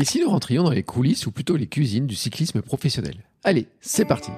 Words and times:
Et 0.00 0.18
nous 0.18 0.30
rentrions 0.30 0.62
dans 0.62 0.70
les 0.70 0.82
coulisses 0.82 1.26
ou 1.26 1.30
plutôt 1.30 1.56
les 1.56 1.66
cuisines 1.66 2.06
du 2.06 2.14
cyclisme 2.14 2.62
professionnel? 2.62 3.16
Allez, 3.44 3.66
c'est 3.82 4.06
parti 4.06 4.30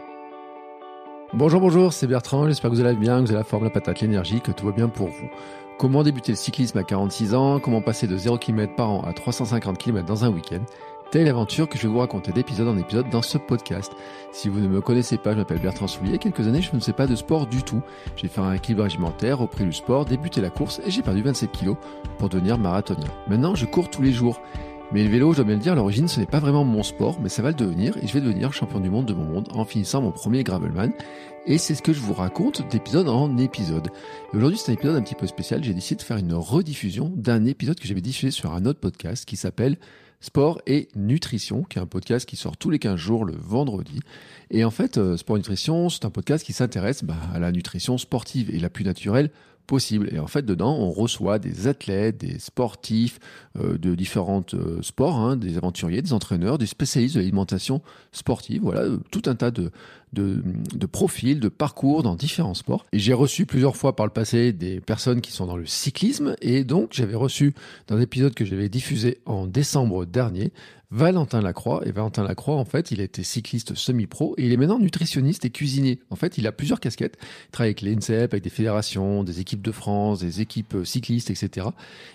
Bonjour, 1.35 1.61
bonjour, 1.61 1.93
c'est 1.93 2.09
Bertrand, 2.09 2.49
j'espère 2.49 2.69
que 2.69 2.75
vous 2.75 2.85
allez 2.85 2.97
bien, 2.97 3.19
que 3.19 3.27
vous 3.27 3.31
avez 3.31 3.39
la 3.39 3.45
forme, 3.45 3.63
la 3.63 3.71
patate, 3.71 4.01
l'énergie, 4.01 4.41
que 4.41 4.51
tout 4.51 4.67
va 4.67 4.73
bien 4.73 4.89
pour 4.89 5.07
vous. 5.07 5.29
Comment 5.79 6.03
débuter 6.03 6.33
le 6.33 6.37
cyclisme 6.37 6.79
à 6.79 6.83
46 6.83 7.35
ans? 7.35 7.61
Comment 7.61 7.81
passer 7.81 8.09
de 8.09 8.17
0 8.17 8.39
km 8.39 8.75
par 8.75 8.91
an 8.91 9.03
à 9.03 9.13
350 9.13 9.79
km 9.79 10.05
dans 10.05 10.25
un 10.25 10.31
week-end? 10.31 10.65
Telle 11.13 11.27
l'aventure 11.27 11.69
que 11.69 11.79
je 11.79 11.83
vais 11.83 11.93
vous 11.93 11.99
raconter 12.01 12.33
d'épisode 12.33 12.67
en 12.69 12.79
épisode 12.79 13.09
dans 13.11 13.23
ce 13.23 13.39
podcast. 13.39 13.93
Si 14.33 14.49
vous 14.49 14.59
ne 14.59 14.67
me 14.67 14.81
connaissez 14.81 15.17
pas, 15.17 15.33
je 15.33 15.37
m'appelle 15.37 15.61
Bertrand 15.61 15.87
Soulier. 15.87 16.19
Quelques 16.19 16.49
années, 16.49 16.63
je 16.63 16.75
ne 16.75 16.81
sais 16.81 16.95
pas 16.95 17.07
de 17.07 17.15
sport 17.15 17.47
du 17.47 17.63
tout. 17.63 17.83
J'ai 18.17 18.29
fait 18.29 18.41
un 18.41 18.55
équilibre 18.55 18.83
régimentaire, 18.83 19.39
repris 19.39 19.65
le 19.65 19.73
sport, 19.73 20.07
débuté 20.07 20.41
la 20.41 20.51
course 20.51 20.81
et 20.85 20.91
j'ai 20.91 21.03
perdu 21.03 21.23
27 21.23 21.53
kilos 21.53 21.77
pour 22.19 22.31
devenir 22.31 22.59
marathonien. 22.59 23.09
Maintenant, 23.29 23.55
je 23.55 23.67
cours 23.67 23.91
tous 23.91 24.03
les 24.03 24.13
jours. 24.13 24.41
Mais 24.93 25.05
le 25.05 25.09
vélo, 25.09 25.33
je 25.33 25.37
dois 25.37 25.47
bien 25.47 25.55
le 25.55 25.63
dire, 25.63 25.73
à 25.73 25.77
l'origine, 25.77 26.07
ce 26.07 26.21
n'est 26.21 26.27
pas 26.27 26.39
vraiment 26.39 26.65
mon 26.65 26.83
sport, 26.83 27.19
mais 27.23 27.31
ça 27.31 27.41
va 27.41 27.49
le 27.49 27.55
devenir 27.55 27.97
et 27.97 28.07
je 28.07 28.13
vais 28.13 28.21
devenir 28.21 28.53
champion 28.53 28.79
du 28.79 28.91
monde 28.91 29.07
de 29.07 29.15
mon 29.15 29.25
monde 29.25 29.49
en 29.53 29.65
finissant 29.65 30.03
mon 30.03 30.13
premier 30.13 30.45
Gravelman. 30.45 30.93
Et 31.47 31.57
c'est 31.57 31.75
ce 31.75 31.81
que 31.81 31.95
je 31.95 32.01
vous 32.01 32.13
raconte 32.13 32.71
d'épisode 32.71 33.09
en 33.09 33.39
épisode. 33.39 33.89
Et 34.33 34.37
aujourd'hui, 34.37 34.59
c'est 34.59 34.71
un 34.71 34.75
épisode 34.75 34.97
un 34.97 35.01
petit 35.01 35.15
peu 35.15 35.27
spécial. 35.27 35.65
J'ai 35.65 35.73
décidé 35.73 35.97
de 35.97 36.03
faire 36.03 36.19
une 36.19 36.35
rediffusion 36.35 37.11
d'un 37.17 37.47
épisode 37.47 37.81
que 37.81 37.89
j'avais 37.89 38.03
diffusé 38.03 38.31
sur 38.31 38.53
un 38.53 38.67
autre 38.67 38.81
podcast 38.81 39.25
qui 39.25 39.37
s'appelle 39.37 39.79
Sport 40.21 40.61
et 40.67 40.89
Nutrition, 40.95 41.63
qui 41.63 41.79
est 41.79 41.83
un 41.83 41.87
podcast 41.87 42.29
qui 42.29 42.37
sort 42.37 42.59
tous 42.59 42.69
les 42.69 42.79
15 42.79 42.97
jours 42.97 43.25
le 43.25 43.35
vendredi. 43.35 44.01
Et 44.51 44.63
en 44.63 44.71
fait, 44.71 44.99
euh, 44.99 45.17
Sport 45.17 45.37
et 45.37 45.41
Nutrition, 45.41 45.89
c'est 45.89 46.05
un 46.05 46.11
podcast 46.11 46.45
qui 46.45 46.53
s'intéresse 46.53 47.03
bah, 47.03 47.17
à 47.33 47.39
la 47.39 47.51
nutrition 47.51 47.97
sportive 47.97 48.55
et 48.55 48.59
la 48.59 48.69
plus 48.69 48.85
naturelle 48.85 49.31
possible. 49.67 50.09
Et 50.13 50.19
en 50.19 50.27
fait, 50.27 50.45
dedans, 50.45 50.77
on 50.77 50.91
reçoit 50.91 51.39
des 51.39 51.67
athlètes, 51.67 52.19
des 52.19 52.39
sportifs 52.39 53.19
euh, 53.59 53.79
de 53.79 53.95
différents 53.95 54.45
euh, 54.55 54.81
sports, 54.83 55.17
hein, 55.17 55.37
des 55.37 55.57
aventuriers, 55.57 56.03
des 56.03 56.13
entraîneurs, 56.13 56.59
des 56.59 56.67
spécialistes 56.67 57.15
de 57.15 57.21
l'alimentation 57.21 57.83
sportive. 58.13 58.63
Voilà, 58.63 58.83
euh, 58.83 58.99
tout 59.11 59.23
un 59.27 59.35
tas 59.35 59.51
de, 59.51 59.71
de, 60.13 60.43
de, 60.75 60.87
profils, 60.87 61.41
de 61.41 61.49
parcours 61.49 62.03
dans 62.03 62.17
différents 62.17 62.55
sports. 62.55 62.85
Et 62.93 62.99
j'ai 62.99 63.13
reçu 63.13 63.47
plusieurs 63.47 63.77
fois 63.77 63.97
par 63.97 64.07
le 64.07 64.13
passé 64.13 64.53
des 64.53 64.81
personnes 64.81 65.21
qui 65.21 65.33
sont 65.33 65.47
dans 65.47 65.57
le 65.57 65.67
cyclisme. 65.67 66.37
Et 66.41 66.65
donc, 66.65 66.91
j'avais 66.93 67.15
reçu 67.15 67.55
dans 67.89 67.97
un 67.97 68.01
épisode 68.01 68.35
que 68.35 68.45
j'avais 68.45 68.69
diffusé 68.69 69.19
en 69.27 69.47
décembre 69.47 70.05
dernier, 70.05 70.53
Valentin 70.93 71.41
Lacroix. 71.41 71.81
Et 71.87 71.91
Valentin 71.91 72.23
Lacroix, 72.23 72.57
en 72.57 72.65
fait, 72.65 72.91
il 72.91 73.01
a 73.01 73.05
été 73.05 73.23
cycliste 73.23 73.75
semi-pro 73.75 74.35
et 74.37 74.45
il 74.45 74.53
est 74.53 74.57
maintenant 74.57 74.79
nutritionniste 74.79 75.45
et 75.45 75.51
cuisinier. 75.51 76.01
En 76.11 76.17
fait, 76.17 76.39
il 76.39 76.47
a 76.47 76.53
plusieurs 76.53 76.81
casquettes. 76.81 77.17
Il 77.49 77.51
travaille 77.51 77.71
avec 77.71 77.81
l'INSEP, 77.81 78.33
avec 78.33 78.45
des 78.45 78.51
fédérations, 78.51 79.25
des 79.25 79.41
équipes 79.41 79.63
de 79.63 79.73
France, 79.73 80.21
des 80.21 80.43
équipes 80.43 80.77
cyclistes, 80.85 81.31
etc. 81.31 81.67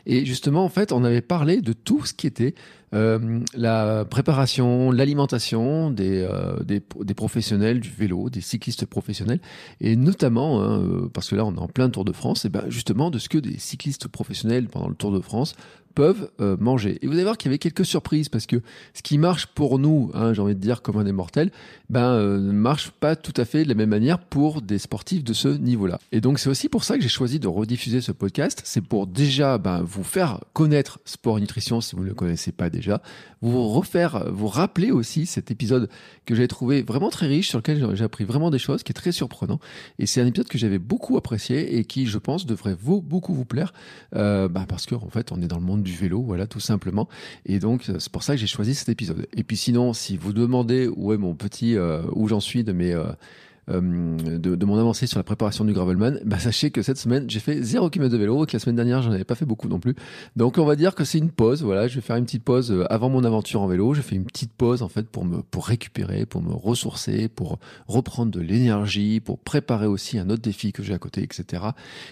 Et 0.06 0.26
justement, 0.26 0.64
en 0.64 0.70
fait, 0.70 0.92
on 0.92 1.04
avait 1.04 1.22
parlé 1.22 1.60
de 1.62 1.74
tout 1.74 2.06
ce 2.06 2.14
qui 2.14 2.28
était 2.28 2.54
euh, 2.94 3.40
la 3.54 4.06
préparation, 4.06 4.92
l'alimentation 4.92 5.92
des, 5.92 6.22
euh, 6.22 6.64
des, 6.64 6.80
professionnels 7.14 7.82
du 7.82 7.90
vélo, 7.90 8.30
des 8.30 8.40
cyclistes 8.40 8.86
professionnels, 8.86 9.42
et 9.82 9.98
notamment, 9.98 10.62
hein, 10.62 10.80
euh, 10.80 11.10
parce 11.14 11.30
que 11.30 11.36
là 11.36 11.44
on 11.44 11.54
est 11.54 11.60
en 11.60 11.68
plein 11.68 11.90
Tour 11.90 12.06
de 12.06 12.14
France, 12.14 12.46
et 12.46 12.50
ben 12.50 12.64
justement 12.70 13.12
de 13.12 13.20
ce 13.20 13.28
que 13.28 13.40
des 13.40 13.58
cyclistes 13.58 14.08
professionnels 14.08 14.68
pendant 14.68 14.88
le 14.88 14.96
Tour 14.96 15.12
de 15.12 15.20
France 15.20 15.54
peuvent 15.98 16.30
euh, 16.42 16.56
manger. 16.60 17.00
Et 17.02 17.08
vous 17.08 17.14
allez 17.14 17.24
voir 17.24 17.40
qu'il 17.40 17.50
y 17.50 17.52
avait 17.52 17.58
quelques 17.58 17.84
surprises 17.84 18.30
parce 18.30 18.46
que 18.46 18.62
ce 18.94 19.02
qui 19.02 19.18
marche 19.18 19.48
pour 19.48 19.80
nous, 19.80 20.12
hein, 20.14 20.32
j'ai 20.32 20.44
envie 20.44 20.54
de 20.54 20.60
dire 20.60 20.84
comme 20.84 20.98
un 20.98 21.04
des 21.04 21.12
mortels, 21.12 21.50
ben 21.90 22.12
euh, 22.12 22.38
ne 22.38 22.52
marche 22.52 22.92
pas 22.92 23.16
tout 23.16 23.34
à 23.36 23.46
fait 23.46 23.64
de 23.64 23.70
la 23.70 23.74
même 23.74 23.90
manière 23.90 24.20
pour 24.20 24.62
des 24.62 24.78
sportifs 24.78 25.24
de 25.24 25.34
ce 25.34 25.48
niveau-là. 25.48 26.00
Et 26.12 26.22
donc 26.22 26.38
c'est 26.38 26.52
aussi 26.52 26.70
pour 26.70 26.84
ça 26.84 26.98
que 26.98 27.02
j'ai 27.02 27.10
choisi 27.10 27.40
de 27.40 27.48
rediffuser 27.48 28.02
ce 28.02 28.12
podcast. 28.12 28.62
C'est 28.64 28.82
pour 28.82 29.08
déjà 29.08 29.58
ben, 29.58 29.82
vous 29.82 30.04
faire 30.04 30.42
connaître 30.54 31.00
sport 31.04 31.40
et 31.40 31.42
nutrition 31.42 31.82
si 31.82 31.96
vous 31.96 32.04
ne 32.04 32.10
le 32.10 32.14
connaissez 32.14 32.52
pas 32.52 32.70
déjà, 32.70 33.02
vous 33.42 33.68
refaire, 33.68 34.32
vous 34.32 34.48
rappeler 34.48 34.92
aussi 34.92 35.26
cet 35.26 35.50
épisode 35.50 35.90
que 36.26 36.36
j'ai 36.36 36.48
trouvé 36.48 36.84
vraiment 36.84 37.10
très 37.10 37.26
riche, 37.26 37.50
sur 37.50 37.58
lequel 37.58 37.96
j'ai 37.96 38.04
appris 38.04 38.24
vraiment 38.24 38.52
des 38.52 38.60
choses, 38.60 38.84
qui 38.84 38.92
est 38.92 38.94
très 38.94 39.12
surprenant. 39.12 39.60
Et 39.98 40.06
c'est 40.06 40.22
un 40.22 40.28
épisode 40.28 40.48
que 40.48 40.58
j'avais 40.58 40.80
beaucoup 40.80 41.18
apprécié 41.18 41.78
et 41.78 41.86
qui, 41.86 42.06
je 42.06 42.18
pense, 42.18 42.46
devrait 42.46 42.76
vous, 42.80 43.02
beaucoup 43.02 43.34
vous 43.34 43.46
plaire, 43.46 43.74
euh, 44.16 44.48
ben, 44.48 44.66
parce 44.68 44.86
qu'en 44.86 44.98
en 44.98 45.10
fait, 45.10 45.32
on 45.32 45.42
est 45.42 45.48
dans 45.48 45.58
le 45.58 45.66
monde 45.66 45.87
vélo, 45.96 46.22
voilà, 46.22 46.48
tout 46.48 46.60
simplement. 46.60 47.08
Et 47.46 47.60
donc, 47.60 47.84
c'est 47.84 48.12
pour 48.12 48.24
ça 48.24 48.34
que 48.34 48.40
j'ai 48.40 48.48
choisi 48.48 48.76
cet 48.76 48.90
épisode. 48.90 49.28
Et 49.36 49.44
puis 49.44 49.58
sinon, 49.58 49.94
si 49.94 50.18
vous 50.18 50.34
demandez 50.34 50.88
où 50.88 51.14
est 51.14 51.18
mon 51.18 51.36
petit, 51.36 51.76
euh, 51.76 52.02
où 52.14 52.28
j'en 52.28 52.40
suis 52.40 52.64
de 52.64 52.72
mes, 52.72 52.94
euh, 52.94 53.04
euh, 53.04 53.14
de, 53.68 54.56
de, 54.56 54.66
mon 54.66 54.78
avancée 54.78 55.08
sur 55.08 55.20
la 55.20 55.24
préparation 55.24 55.66
du 55.66 55.74
Gravelman, 55.74 56.20
bah 56.26 56.40
sachez 56.40 56.72
que 56.72 56.82
cette 56.82 56.98
semaine 56.98 57.30
j'ai 57.30 57.40
fait 57.40 57.62
0 57.62 57.90
km 57.90 58.12
de 58.12 58.18
vélo 58.18 58.44
et 58.44 58.48
que 58.48 58.54
la 58.54 58.60
semaine 58.60 58.78
dernière 58.78 59.02
j'en 59.02 59.12
avais 59.12 59.26
pas 59.26 59.36
fait 59.36 59.46
beaucoup 59.46 59.68
non 59.68 59.80
plus. 59.80 59.94
Donc 60.38 60.58
on 60.58 60.66
va 60.66 60.78
dire 60.78 60.96
que 60.96 61.04
c'est 61.04 61.18
une 61.18 61.32
pause. 61.32 61.64
Voilà, 61.64 61.88
je 61.88 61.96
vais 61.96 62.02
faire 62.02 62.16
une 62.16 62.24
petite 62.24 62.44
pause 62.44 62.72
euh, 62.72 62.86
avant 62.90 63.10
mon 63.10 63.26
aventure 63.26 63.62
en 63.62 63.68
vélo. 63.68 63.94
J'ai 63.94 64.02
fait 64.02 64.16
une 64.16 64.24
petite 64.24 64.54
pause 64.54 64.82
en 64.82 64.88
fait 64.88 65.08
pour 65.10 65.26
me 65.26 65.42
pour 65.42 65.66
récupérer, 65.68 66.26
pour 66.26 66.42
me 66.42 66.54
ressourcer, 66.54 67.28
pour 67.28 67.60
reprendre 67.88 68.32
de 68.32 68.40
l'énergie, 68.40 69.20
pour 69.20 69.38
préparer 69.38 69.88
aussi 69.88 70.18
un 70.18 70.30
autre 70.30 70.42
défi 70.42 70.72
que 70.72 70.82
j'ai 70.82 70.94
à 70.94 71.00
côté, 71.00 71.24
etc. 71.24 71.64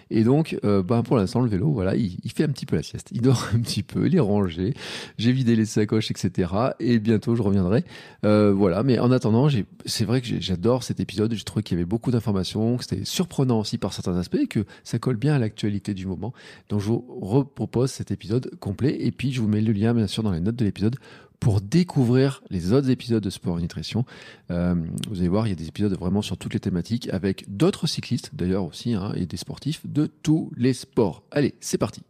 Et 0.09 0.25
donc 0.25 0.57
euh, 0.65 0.83
bah 0.83 1.03
pour 1.05 1.15
l'instant 1.15 1.39
le 1.39 1.49
vélo, 1.49 1.71
voilà, 1.71 1.95
il, 1.95 2.17
fait 2.35 2.43
un 2.43 2.49
petit 2.49 2.65
peu 2.65 2.75
la 2.75 2.83
sieste. 2.83 3.09
Il 3.13 3.21
dort 3.21 3.47
un 3.53 3.59
petit 3.59 3.83
peu, 3.83 4.07
il 4.07 4.15
est 4.15 4.19
rangé. 4.19 4.73
J'ai 5.17 5.31
vidé 5.31 5.55
les 5.55 5.65
sacoches, 5.65 6.11
etc. 6.11 6.51
Et 6.81 6.99
bientôt 6.99 7.35
je 7.35 7.41
reviendrai. 7.41 7.85
Euh, 8.25 8.51
voilà, 8.51 8.83
mais 8.83 8.99
en 8.99 9.11
attendant, 9.11 9.47
c'est 9.85 10.05
vrai 10.05 10.19
que 10.19 10.27
j'adore 10.39 10.83
cet 10.83 10.99
épisode 10.99 11.33
je 11.33 11.44
trouvais 11.45 11.63
qu'il 11.63 11.77
y 11.77 11.79
avait 11.79 11.85
beaucoup 11.85 12.11
d'informations, 12.11 12.77
que 12.77 12.83
c'était 12.83 13.05
surprenant 13.05 13.59
aussi 13.59 13.77
par 13.77 13.93
certains 13.93 14.17
aspects 14.17 14.47
que 14.49 14.65
ça 14.83 14.99
colle 14.99 15.17
bien 15.17 15.35
à 15.35 15.39
l'actualité 15.39 15.93
du 15.93 16.05
moment. 16.05 16.33
Donc 16.69 16.81
je 16.81 16.87
vous 16.87 17.05
repropose 17.21 17.91
cet 17.91 18.11
épisode 18.11 18.51
complet 18.59 18.97
et 18.99 19.11
puis 19.11 19.31
je 19.31 19.41
vous 19.41 19.47
mets 19.47 19.61
le 19.61 19.73
lien 19.73 19.93
bien 19.93 20.07
sûr 20.07 20.23
dans 20.23 20.31
les 20.31 20.41
notes 20.41 20.55
de 20.55 20.65
l'épisode 20.65 20.97
pour 21.39 21.61
découvrir 21.61 22.41
les 22.49 22.73
autres 22.73 22.89
épisodes 22.89 23.23
de 23.23 23.29
Sport 23.29 23.59
et 23.59 23.61
Nutrition. 23.61 24.05
Euh, 24.51 24.75
vous 25.09 25.19
allez 25.19 25.27
voir, 25.27 25.47
il 25.47 25.51
y 25.51 25.53
a 25.53 25.55
des 25.55 25.67
épisodes 25.67 25.93
vraiment 25.97 26.21
sur 26.21 26.37
toutes 26.37 26.53
les 26.53 26.59
thématiques 26.59 27.09
avec 27.09 27.45
d'autres 27.47 27.87
cyclistes 27.87 28.31
d'ailleurs 28.33 28.65
aussi 28.65 28.93
hein, 28.93 29.11
et 29.15 29.25
des 29.25 29.37
sportifs 29.37 29.85
de 29.85 30.07
tous 30.07 30.51
les 30.57 30.73
sports. 30.73 31.23
Allez, 31.31 31.55
c'est 31.59 31.77
parti. 31.77 32.01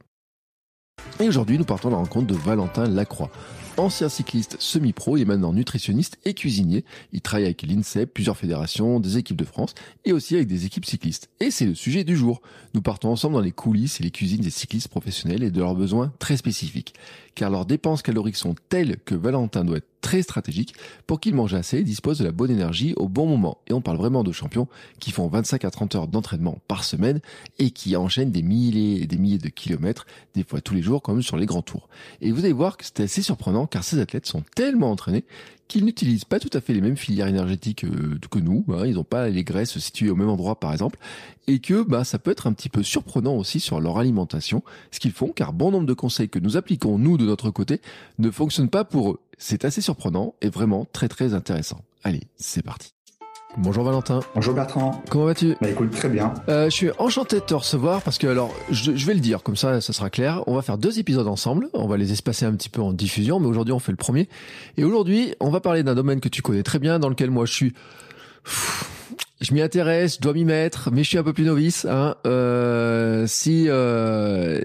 Et 1.19 1.27
aujourd'hui, 1.27 1.57
nous 1.57 1.65
partons 1.65 1.89
à 1.89 1.91
la 1.91 1.97
rencontre 1.97 2.27
de 2.27 2.35
Valentin 2.35 2.87
Lacroix. 2.87 3.31
Ancien 3.77 4.07
cycliste 4.07 4.55
semi-pro, 4.59 5.17
est 5.17 5.25
maintenant 5.25 5.51
nutritionniste 5.51 6.17
et 6.23 6.33
cuisinier. 6.33 6.85
Il 7.11 7.19
travaille 7.19 7.43
avec 7.43 7.61
l'INSEP, 7.61 8.13
plusieurs 8.13 8.37
fédérations, 8.37 9.01
des 9.01 9.17
équipes 9.17 9.35
de 9.35 9.43
France 9.43 9.75
et 10.05 10.13
aussi 10.13 10.35
avec 10.35 10.47
des 10.47 10.65
équipes 10.65 10.85
cyclistes. 10.85 11.29
Et 11.41 11.51
c'est 11.51 11.65
le 11.65 11.75
sujet 11.75 12.05
du 12.05 12.15
jour. 12.15 12.41
Nous 12.73 12.81
partons 12.81 13.09
ensemble 13.09 13.35
dans 13.35 13.41
les 13.41 13.51
coulisses 13.51 13.99
et 13.99 14.03
les 14.03 14.11
cuisines 14.11 14.41
des 14.41 14.49
cyclistes 14.49 14.87
professionnels 14.87 15.43
et 15.43 15.51
de 15.51 15.59
leurs 15.59 15.75
besoins 15.75 16.13
très 16.19 16.37
spécifiques. 16.37 16.93
Car 17.35 17.49
leurs 17.49 17.65
dépenses 17.65 18.01
caloriques 18.01 18.37
sont 18.37 18.55
telles 18.69 18.95
que 19.03 19.13
Valentin 19.13 19.65
doit 19.65 19.77
être 19.77 19.89
très 20.05 20.21
stratégique 20.21 20.75
pour 21.07 21.19
qu'il 21.19 21.33
mange 21.33 21.55
assez 21.55 21.79
et 21.79 21.83
dispose 21.83 22.19
de 22.19 22.23
la 22.23 22.31
bonne 22.31 22.51
énergie 22.51 22.93
au 22.95 23.09
bon 23.09 23.25
moment. 23.25 23.57
Et 23.67 23.73
on 23.73 23.81
parle 23.81 23.97
vraiment 23.97 24.23
de 24.23 24.31
champions 24.31 24.67
qui 24.99 25.09
font 25.09 25.27
25 25.27 25.65
à 25.65 25.71
30 25.71 25.95
heures 25.95 26.07
d'entraînement 26.07 26.59
par 26.67 26.83
semaine 26.83 27.21
et 27.57 27.71
qui 27.71 27.95
enchaînent 27.95 28.29
des 28.29 28.43
milliers 28.43 29.01
et 29.01 29.07
des 29.07 29.17
milliers 29.17 29.39
de 29.39 29.49
kilomètres, 29.49 30.05
des 30.35 30.43
fois 30.43 30.61
tous 30.61 30.75
les 30.75 30.83
jours 30.83 31.01
comme 31.01 31.23
sur 31.23 31.37
les 31.37 31.47
grands 31.47 31.63
tours. 31.63 31.89
Et 32.21 32.31
vous 32.31 32.45
allez 32.45 32.53
voir 32.53 32.77
que 32.77 32.85
c'est 32.85 32.99
assez 32.99 33.23
surprenant 33.23 33.64
car 33.67 33.83
ces 33.83 33.99
athlètes 33.99 34.25
sont 34.25 34.43
tellement 34.55 34.91
entraînés 34.91 35.25
qu'ils 35.67 35.85
n'utilisent 35.85 36.25
pas 36.25 36.39
tout 36.39 36.49
à 36.53 36.61
fait 36.61 36.73
les 36.73 36.81
mêmes 36.81 36.97
filières 36.97 37.27
énergétiques 37.27 37.85
euh, 37.85 38.19
que 38.29 38.39
nous. 38.39 38.65
Hein. 38.69 38.85
Ils 38.85 38.95
n'ont 38.95 39.03
pas 39.03 39.29
les 39.29 39.43
graisses 39.43 39.77
situées 39.79 40.09
au 40.09 40.15
même 40.15 40.29
endroit, 40.29 40.59
par 40.59 40.71
exemple, 40.71 40.99
et 41.47 41.59
que 41.59 41.83
bah, 41.83 42.03
ça 42.03 42.19
peut 42.19 42.31
être 42.31 42.47
un 42.47 42.53
petit 42.53 42.69
peu 42.69 42.83
surprenant 42.83 43.35
aussi 43.35 43.59
sur 43.59 43.79
leur 43.79 43.97
alimentation, 43.97 44.63
ce 44.91 44.99
qu'ils 44.99 45.11
font, 45.11 45.29
car 45.29 45.53
bon 45.53 45.71
nombre 45.71 45.87
de 45.87 45.93
conseils 45.93 46.29
que 46.29 46.39
nous 46.39 46.57
appliquons, 46.57 46.97
nous, 46.97 47.17
de 47.17 47.25
notre 47.25 47.49
côté, 47.49 47.81
ne 48.19 48.29
fonctionnent 48.29 48.69
pas 48.69 48.85
pour 48.85 49.11
eux. 49.11 49.19
C'est 49.37 49.65
assez 49.65 49.81
surprenant 49.81 50.35
et 50.41 50.49
vraiment 50.49 50.85
très 50.91 51.07
très 51.07 51.33
intéressant. 51.33 51.81
Allez, 52.03 52.21
c'est 52.37 52.63
parti. 52.63 52.94
Bonjour 53.57 53.85
Valentin. 53.85 54.19
Bonjour 54.33 54.53
Bertrand. 54.53 55.01
Comment 55.09 55.25
vas-tu? 55.25 55.55
Bah 55.61 55.69
écoute, 55.69 55.91
très 55.91 56.09
bien. 56.09 56.33
Euh, 56.49 56.65
je 56.65 56.71
suis 56.71 56.89
enchanté 56.97 57.37
de 57.37 57.45
te 57.45 57.53
recevoir 57.53 58.01
parce 58.01 58.17
que 58.17 58.27
alors, 58.27 58.53
je, 58.69 58.95
je, 58.95 59.05
vais 59.05 59.13
le 59.13 59.21
dire, 59.21 59.43
comme 59.43 59.55
ça, 59.55 59.79
ça 59.79 59.93
sera 59.93 60.09
clair. 60.09 60.43
On 60.47 60.55
va 60.55 60.61
faire 60.61 60.77
deux 60.77 60.99
épisodes 60.99 61.27
ensemble. 61.27 61.69
On 61.73 61.87
va 61.87 61.95
les 61.95 62.11
espacer 62.11 62.45
un 62.45 62.53
petit 62.53 62.69
peu 62.69 62.81
en 62.81 62.91
diffusion, 62.91 63.39
mais 63.39 63.47
aujourd'hui 63.47 63.73
on 63.73 63.79
fait 63.79 63.93
le 63.93 63.97
premier. 63.97 64.27
Et 64.75 64.83
aujourd'hui, 64.83 65.35
on 65.39 65.49
va 65.49 65.61
parler 65.61 65.83
d'un 65.83 65.95
domaine 65.95 66.19
que 66.19 66.27
tu 66.27 66.41
connais 66.41 66.63
très 66.63 66.79
bien, 66.79 66.99
dans 66.99 67.09
lequel 67.09 67.31
moi 67.31 67.45
je 67.45 67.53
suis 67.53 67.73
je 69.41 69.53
m'y 69.53 69.61
intéresse, 69.61 70.15
je 70.15 70.21
dois 70.21 70.33
m'y 70.33 70.45
mettre, 70.45 70.91
mais 70.93 71.03
je 71.03 71.09
suis 71.09 71.17
un 71.17 71.23
peu 71.23 71.33
plus 71.33 71.43
novice. 71.43 71.85
Hein. 71.85 72.15
Euh, 72.25 73.25
si, 73.27 73.65
euh, 73.67 74.61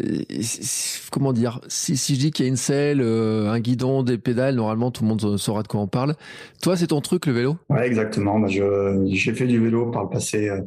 comment 1.11 1.33
dire, 1.33 1.61
si, 1.67 1.97
si 1.97 2.15
je 2.15 2.21
dis 2.21 2.31
qu'il 2.31 2.45
y 2.45 2.49
a 2.49 2.51
une 2.51 2.57
selle, 2.57 3.01
euh, 3.03 3.51
un 3.51 3.59
guidon, 3.59 4.05
des 4.05 4.17
pédales, 4.17 4.55
normalement 4.55 4.93
tout 4.93 5.03
le 5.03 5.09
monde 5.09 5.37
saura 5.39 5.65
de 5.65 5.69
quoi 5.69 5.81
on 5.81 5.89
parle. 5.89 6.15
Toi, 6.63 6.77
c'est 6.77 6.89
ton 6.89 7.01
truc 7.01 7.27
le 7.27 7.33
vélo? 7.33 7.57
Ouais, 7.69 7.85
exactement. 7.85 8.39
Bah, 8.39 8.47
j'ai 8.49 9.35
fait 9.35 9.47
du 9.47 9.59
vélo 9.59 9.91
par 9.91 10.05
le 10.05 10.09
passé, 10.09 10.49
euh, 10.49 10.61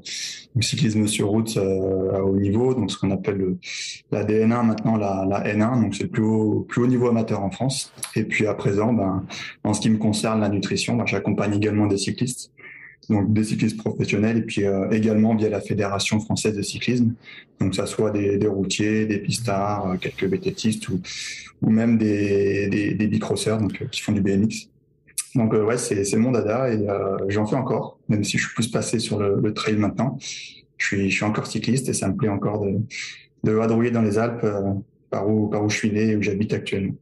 du 0.53 0.67
cyclisme 0.67 1.07
sur 1.07 1.29
route 1.29 1.57
à 1.57 2.23
haut 2.23 2.37
niveau, 2.37 2.73
donc 2.73 2.91
ce 2.91 2.97
qu'on 2.97 3.11
appelle 3.11 3.37
le, 3.37 3.57
la 4.11 4.25
DN1 4.25 4.65
maintenant 4.65 4.97
la, 4.97 5.25
la 5.27 5.43
N1, 5.43 5.81
donc 5.81 5.95
c'est 5.95 6.03
le 6.03 6.09
plus 6.09 6.23
haut, 6.23 6.65
plus 6.67 6.83
haut 6.83 6.87
niveau 6.87 7.07
amateur 7.07 7.41
en 7.41 7.51
France. 7.51 7.93
Et 8.15 8.25
puis 8.25 8.47
à 8.47 8.53
présent, 8.53 8.91
ben, 8.91 9.23
en 9.63 9.73
ce 9.73 9.79
qui 9.79 9.89
me 9.89 9.97
concerne 9.97 10.41
la 10.41 10.49
nutrition, 10.49 10.97
ben, 10.97 11.05
j'accompagne 11.05 11.55
également 11.55 11.87
des 11.87 11.97
cyclistes 11.97 12.51
donc 13.09 13.33
des 13.33 13.43
cyclistes 13.43 13.77
professionnels 13.77 14.37
et 14.37 14.41
puis 14.41 14.65
euh, 14.65 14.89
également 14.91 15.35
via 15.35 15.49
la 15.49 15.61
Fédération 15.61 16.19
française 16.19 16.55
de 16.55 16.61
cyclisme, 16.61 17.13
donc 17.59 17.75
ça 17.75 17.85
soit 17.85 18.11
des, 18.11 18.37
des 18.37 18.47
routiers, 18.47 19.05
des 19.05 19.19
pistards, 19.19 19.91
euh, 19.91 19.97
quelques 19.97 20.23
vététistes 20.23 20.87
ou, 20.89 21.01
ou 21.61 21.69
même 21.69 21.97
des, 21.97 22.67
des, 22.67 22.93
des 22.93 23.07
bicrosseurs 23.07 23.59
donc, 23.59 23.81
euh, 23.81 23.85
qui 23.85 24.01
font 24.01 24.11
du 24.11 24.21
BMX. 24.21 24.69
Donc 25.35 25.53
ouais, 25.53 25.77
c'est, 25.77 26.03
c'est 26.03 26.17
mon 26.17 26.29
dada 26.29 26.71
et 26.71 26.85
j'en 27.29 27.47
fais 27.47 27.55
encore, 27.55 27.97
même 28.07 28.23
si 28.23 28.37
je 28.37 28.45
suis 28.45 28.53
plus 28.53 28.67
passé 28.67 28.99
sur 28.99 29.17
le, 29.17 29.39
le, 29.41 29.53
trail 29.55 29.77
maintenant. 29.77 30.19
Je 30.77 30.85
suis, 30.85 31.09
je 31.09 31.15
suis 31.15 31.25
encore 31.25 31.47
cycliste 31.47 31.89
et 31.89 31.93
ça 31.93 32.07
me 32.07 32.15
plaît 32.15 32.29
encore 32.29 32.63
de, 32.63 32.79
de 33.43 33.51
vadrouiller 33.51 33.89
dans 33.89 34.03
les 34.03 34.19
Alpes 34.19 34.45
par, 35.09 35.27
où, 35.27 35.47
par 35.47 35.63
où 35.63 35.69
je 35.69 35.75
suis 35.75 35.91
né 35.91 36.11
et 36.11 36.15
où 36.15 36.21
j'habite 36.21 36.53
actuellement. 36.53 36.93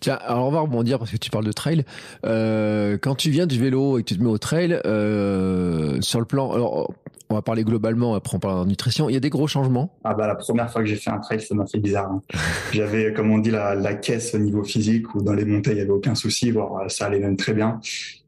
Tiens, 0.00 0.18
alors 0.26 0.46
on 0.46 0.50
va 0.50 0.60
rebondir 0.60 0.98
parce 0.98 1.10
que 1.10 1.16
tu 1.16 1.30
parles 1.30 1.44
de 1.44 1.52
trail. 1.52 1.84
Euh, 2.26 2.98
quand 3.00 3.14
tu 3.14 3.30
viens 3.30 3.46
du 3.46 3.58
vélo 3.58 3.98
et 3.98 4.02
que 4.02 4.08
tu 4.08 4.18
te 4.18 4.22
mets 4.22 4.30
au 4.30 4.38
trail, 4.38 4.80
euh, 4.84 6.00
sur 6.00 6.20
le 6.20 6.26
plan, 6.26 6.52
alors 6.52 6.92
on 7.30 7.34
va 7.34 7.42
parler 7.42 7.64
globalement, 7.64 8.14
après 8.14 8.36
on 8.36 8.40
parlera 8.40 8.64
de 8.64 8.68
nutrition, 8.68 9.08
il 9.08 9.14
y 9.14 9.16
a 9.16 9.20
des 9.20 9.30
gros 9.30 9.46
changements? 9.46 9.90
Ah 10.04 10.14
bah 10.14 10.26
la 10.26 10.34
première 10.34 10.70
fois 10.70 10.82
que 10.82 10.86
j'ai 10.86 10.96
fait 10.96 11.10
un 11.10 11.18
trail, 11.18 11.40
ça 11.40 11.54
m'a 11.54 11.66
fait 11.66 11.78
bizarre. 11.78 12.10
Hein. 12.10 12.22
J'avais, 12.72 13.12
comme 13.12 13.30
on 13.30 13.38
dit, 13.38 13.50
la, 13.50 13.74
la, 13.74 13.94
caisse 13.94 14.34
au 14.34 14.38
niveau 14.38 14.62
physique, 14.62 15.14
où 15.14 15.22
dans 15.22 15.32
les 15.32 15.44
montées, 15.44 15.70
il 15.70 15.76
n'y 15.76 15.82
avait 15.82 15.90
aucun 15.90 16.14
souci, 16.14 16.50
voire 16.50 16.90
ça 16.90 17.06
allait 17.06 17.20
même 17.20 17.36
très 17.36 17.54
bien. 17.54 17.80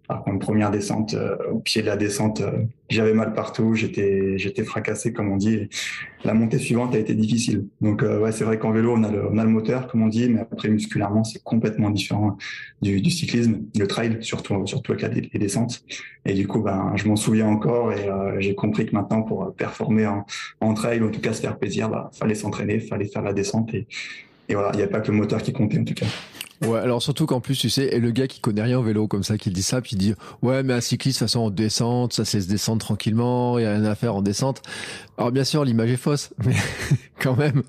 Par 0.09 0.23
contre, 0.23 0.39
première 0.39 0.71
descente, 0.71 1.15
euh, 1.15 1.37
au 1.53 1.59
pied 1.59 1.83
de 1.83 1.87
la 1.87 1.97
descente, 1.97 2.41
euh, 2.41 2.63
j'avais 2.89 3.13
mal 3.13 3.33
partout, 3.33 3.75
j'étais 3.75 4.39
j'étais 4.39 4.63
fracassé 4.63 5.13
comme 5.13 5.33
on 5.33 5.37
dit. 5.37 5.69
la 6.25 6.35
montée 6.35 6.59
suivante 6.59 6.95
a 6.95 6.99
été 6.99 7.15
difficile. 7.15 7.67
Donc 7.81 8.03
euh, 8.03 8.21
ouais, 8.21 8.31
c'est 8.31 8.45
vrai 8.45 8.59
qu'en 8.59 8.71
vélo 8.71 8.95
on 8.97 9.03
a 9.03 9.11
le 9.11 9.27
on 9.27 9.37
a 9.39 9.45
le 9.45 9.51
moteur 9.51 9.89
comme 9.89 10.03
on 10.03 10.09
dit, 10.09 10.29
mais 10.29 10.41
après 10.41 10.69
musculairement 10.69 11.25
c'est 11.25 11.43
complètement 11.43 11.91
différent 11.91 12.37
du, 12.83 13.01
du 13.01 13.11
cyclisme, 13.11 13.63
le 13.77 13.87
trail 13.89 14.19
surtout 14.21 14.67
surtout 14.67 14.93
avec 14.93 15.33
les, 15.33 15.39
descentes. 15.39 15.85
Et 16.25 16.35
du 16.35 16.47
coup 16.47 16.61
ben 16.63 16.93
je 16.95 17.09
m'en 17.09 17.17
souviens 17.17 17.49
encore 17.49 17.93
et 17.93 18.09
j'ai 18.39 18.55
compris 18.55 18.87
que 18.87 18.95
maintenant 18.95 19.23
pour 19.23 19.55
performer 19.55 20.07
en, 20.07 20.25
en 20.61 20.75
trail, 20.75 21.03
en 21.03 21.11
tout 21.11 21.21
cas 21.21 21.33
se 21.33 21.41
faire 21.41 21.59
plaisir, 21.59 21.89
bah 21.89 22.11
fallait 22.15 22.35
s'entraîner, 22.37 22.79
fallait 22.79 23.07
faire 23.07 23.23
la 23.23 23.33
descente 23.33 23.75
et 23.75 23.87
et 24.49 24.55
voilà, 24.55 24.71
il 24.75 24.79
n'y 24.79 24.83
a 24.83 24.89
pas 24.89 25.01
que 25.01 25.11
le 25.11 25.17
moteur 25.17 25.43
qui 25.43 25.53
comptait 25.53 25.79
en 25.79 25.85
tout 25.85 25.95
cas. 25.95 26.07
Ouais, 26.63 26.79
alors 26.79 27.03
surtout 27.03 27.27
qu'en 27.27 27.41
plus, 27.41 27.59
tu 27.59 27.69
sais, 27.69 27.85
et 27.95 27.99
le 27.99 28.11
gars 28.13 28.27
qui 28.27 28.41
connaît 28.41 28.63
rien 28.63 28.79
au 28.79 28.83
vélo 28.83 29.07
comme 29.09 29.23
ça, 29.23 29.37
qui 29.37 29.51
dit 29.51 29.63
ça, 29.63 29.83
puis 29.83 29.91
il 29.93 29.99
dit 29.99 30.15
ouais, 30.43 30.63
mais 30.63 30.73
un 30.73 30.81
cycliste, 30.81 31.19
de 31.19 31.25
toute 31.25 31.29
façon, 31.29 31.41
en 31.41 31.51
descente, 31.51 32.15
ça 32.15 32.25
c'est 32.25 32.41
se 32.41 32.49
descendre 32.49 32.81
tranquillement, 32.81 33.59
il 33.59 33.63
y 33.63 33.67
a 33.67 33.73
rien 33.73 33.85
à 33.85 33.95
faire 33.95 34.15
en 34.15 34.23
descente. 34.23 34.63
Alors 35.19 35.33
bien 35.33 35.45
sûr, 35.45 35.65
l'image 35.65 35.91
est 35.91 35.97
fausse, 35.97 36.31
mais 36.45 36.55
quand 37.21 37.37
même. 37.37 37.63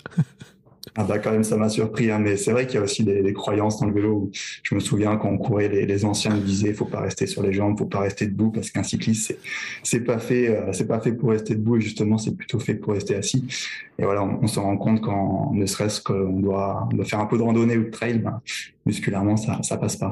Ah 0.95 1.03
bah 1.03 1.19
quand 1.19 1.31
même, 1.31 1.43
ça 1.43 1.57
m'a 1.57 1.69
surpris. 1.69 2.11
Hein. 2.11 2.19
Mais 2.19 2.37
c'est 2.37 2.51
vrai 2.51 2.65
qu'il 2.65 2.75
y 2.75 2.77
a 2.79 2.83
aussi 2.83 3.03
des, 3.03 3.21
des, 3.21 3.33
croyances 3.33 3.79
dans 3.79 3.87
le 3.87 3.93
vélo. 3.93 4.31
je 4.63 4.75
me 4.75 4.79
souviens 4.79 5.17
quand 5.17 5.29
on 5.29 5.37
courait, 5.37 5.69
les, 5.69 5.85
les 5.85 6.05
anciens 6.05 6.35
me 6.35 6.41
disaient 6.41 6.73
faut 6.73 6.85
pas 6.85 7.01
rester 7.01 7.27
sur 7.27 7.43
les 7.43 7.53
jambes, 7.53 7.77
faut 7.77 7.85
pas 7.85 7.99
rester 7.99 8.27
debout 8.27 8.51
parce 8.51 8.71
qu'un 8.71 8.83
cycliste 8.83 9.27
c'est 9.27 9.39
c'est 9.83 10.01
pas 10.01 10.19
fait, 10.19 10.49
euh, 10.49 10.71
c'est 10.73 10.87
pas 10.87 10.99
fait 10.99 11.13
pour 11.13 11.29
rester 11.29 11.55
debout 11.55 11.77
et 11.77 11.81
justement 11.81 12.17
c'est 12.17 12.35
plutôt 12.35 12.59
fait 12.59 12.75
pour 12.75 12.93
rester 12.93 13.15
assis. 13.15 13.45
Et 13.99 14.03
voilà, 14.03 14.23
on, 14.23 14.39
on 14.41 14.47
se 14.47 14.59
rend 14.59 14.77
compte 14.77 15.01
quand 15.01 15.51
ne 15.53 15.65
serait-ce 15.65 16.01
qu'on 16.01 16.39
doit, 16.39 16.87
doit, 16.91 17.05
faire 17.05 17.19
un 17.19 17.25
peu 17.25 17.37
de 17.37 17.43
randonnée 17.43 17.77
ou 17.77 17.85
de 17.85 17.89
trail, 17.89 18.19
ben, 18.19 18.41
musculairement 18.85 19.37
ça 19.37 19.61
ça 19.63 19.77
passe 19.77 19.95
pas. 19.95 20.11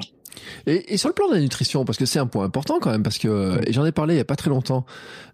Et, 0.67 0.93
et, 0.93 0.97
sur 0.97 1.09
le 1.09 1.13
plan 1.13 1.27
de 1.27 1.33
la 1.33 1.39
nutrition, 1.39 1.85
parce 1.85 1.97
que 1.97 2.05
c'est 2.05 2.19
un 2.19 2.27
point 2.27 2.45
important 2.45 2.79
quand 2.79 2.91
même, 2.91 3.03
parce 3.03 3.17
que 3.17 3.59
et 3.67 3.73
j'en 3.73 3.85
ai 3.85 3.91
parlé 3.91 4.15
il 4.15 4.17
y 4.17 4.21
a 4.21 4.25
pas 4.25 4.35
très 4.35 4.49
longtemps. 4.49 4.85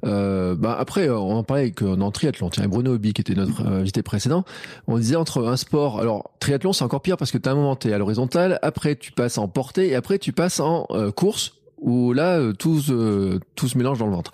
Euh, 0.06 0.56
bah 0.56 0.76
après, 0.80 1.10
on 1.10 1.38
en 1.38 1.44
parlait 1.44 1.64
avec 1.64 1.82
en 1.82 2.12
triathlon. 2.12 2.50
Tiens, 2.50 2.68
Bruno 2.68 2.96
Obi, 2.96 3.14
qui 3.14 3.22
était 3.22 3.36
notre 3.36 3.66
invité 3.66 4.04
précédent, 4.04 4.46
on 4.88 4.98
disait 4.98 5.16
entre 5.16 5.48
un 5.48 5.58
sport. 5.58 6.00
Alors 6.00 6.32
triathlon, 6.40 6.74
c'est 6.74 6.84
encore 6.84 7.02
pire 7.02 7.18
parce 7.18 7.32
que 7.32 7.38
tu 7.38 7.48
as 7.48 7.52
un 7.52 7.56
moment 7.56 7.76
t'es 7.76 7.94
à 7.94 7.98
l'horizontale, 7.98 8.60
après 8.62 8.96
tu 8.96 9.12
passes 9.12 9.38
en 9.38 9.48
portée 9.48 9.90
et 9.90 9.96
après 9.96 10.20
tu 10.20 10.34
passes 10.34 10.60
en 10.60 10.88
euh, 10.92 11.12
course 11.12 11.54
où 11.82 12.14
là 12.14 12.38
euh, 12.38 12.54
tout, 12.54 12.80
se, 12.80 13.40
tout 13.56 13.68
se 13.68 13.78
mélange 13.78 14.00
dans 14.00 14.06
le 14.06 14.14
ventre. 14.14 14.32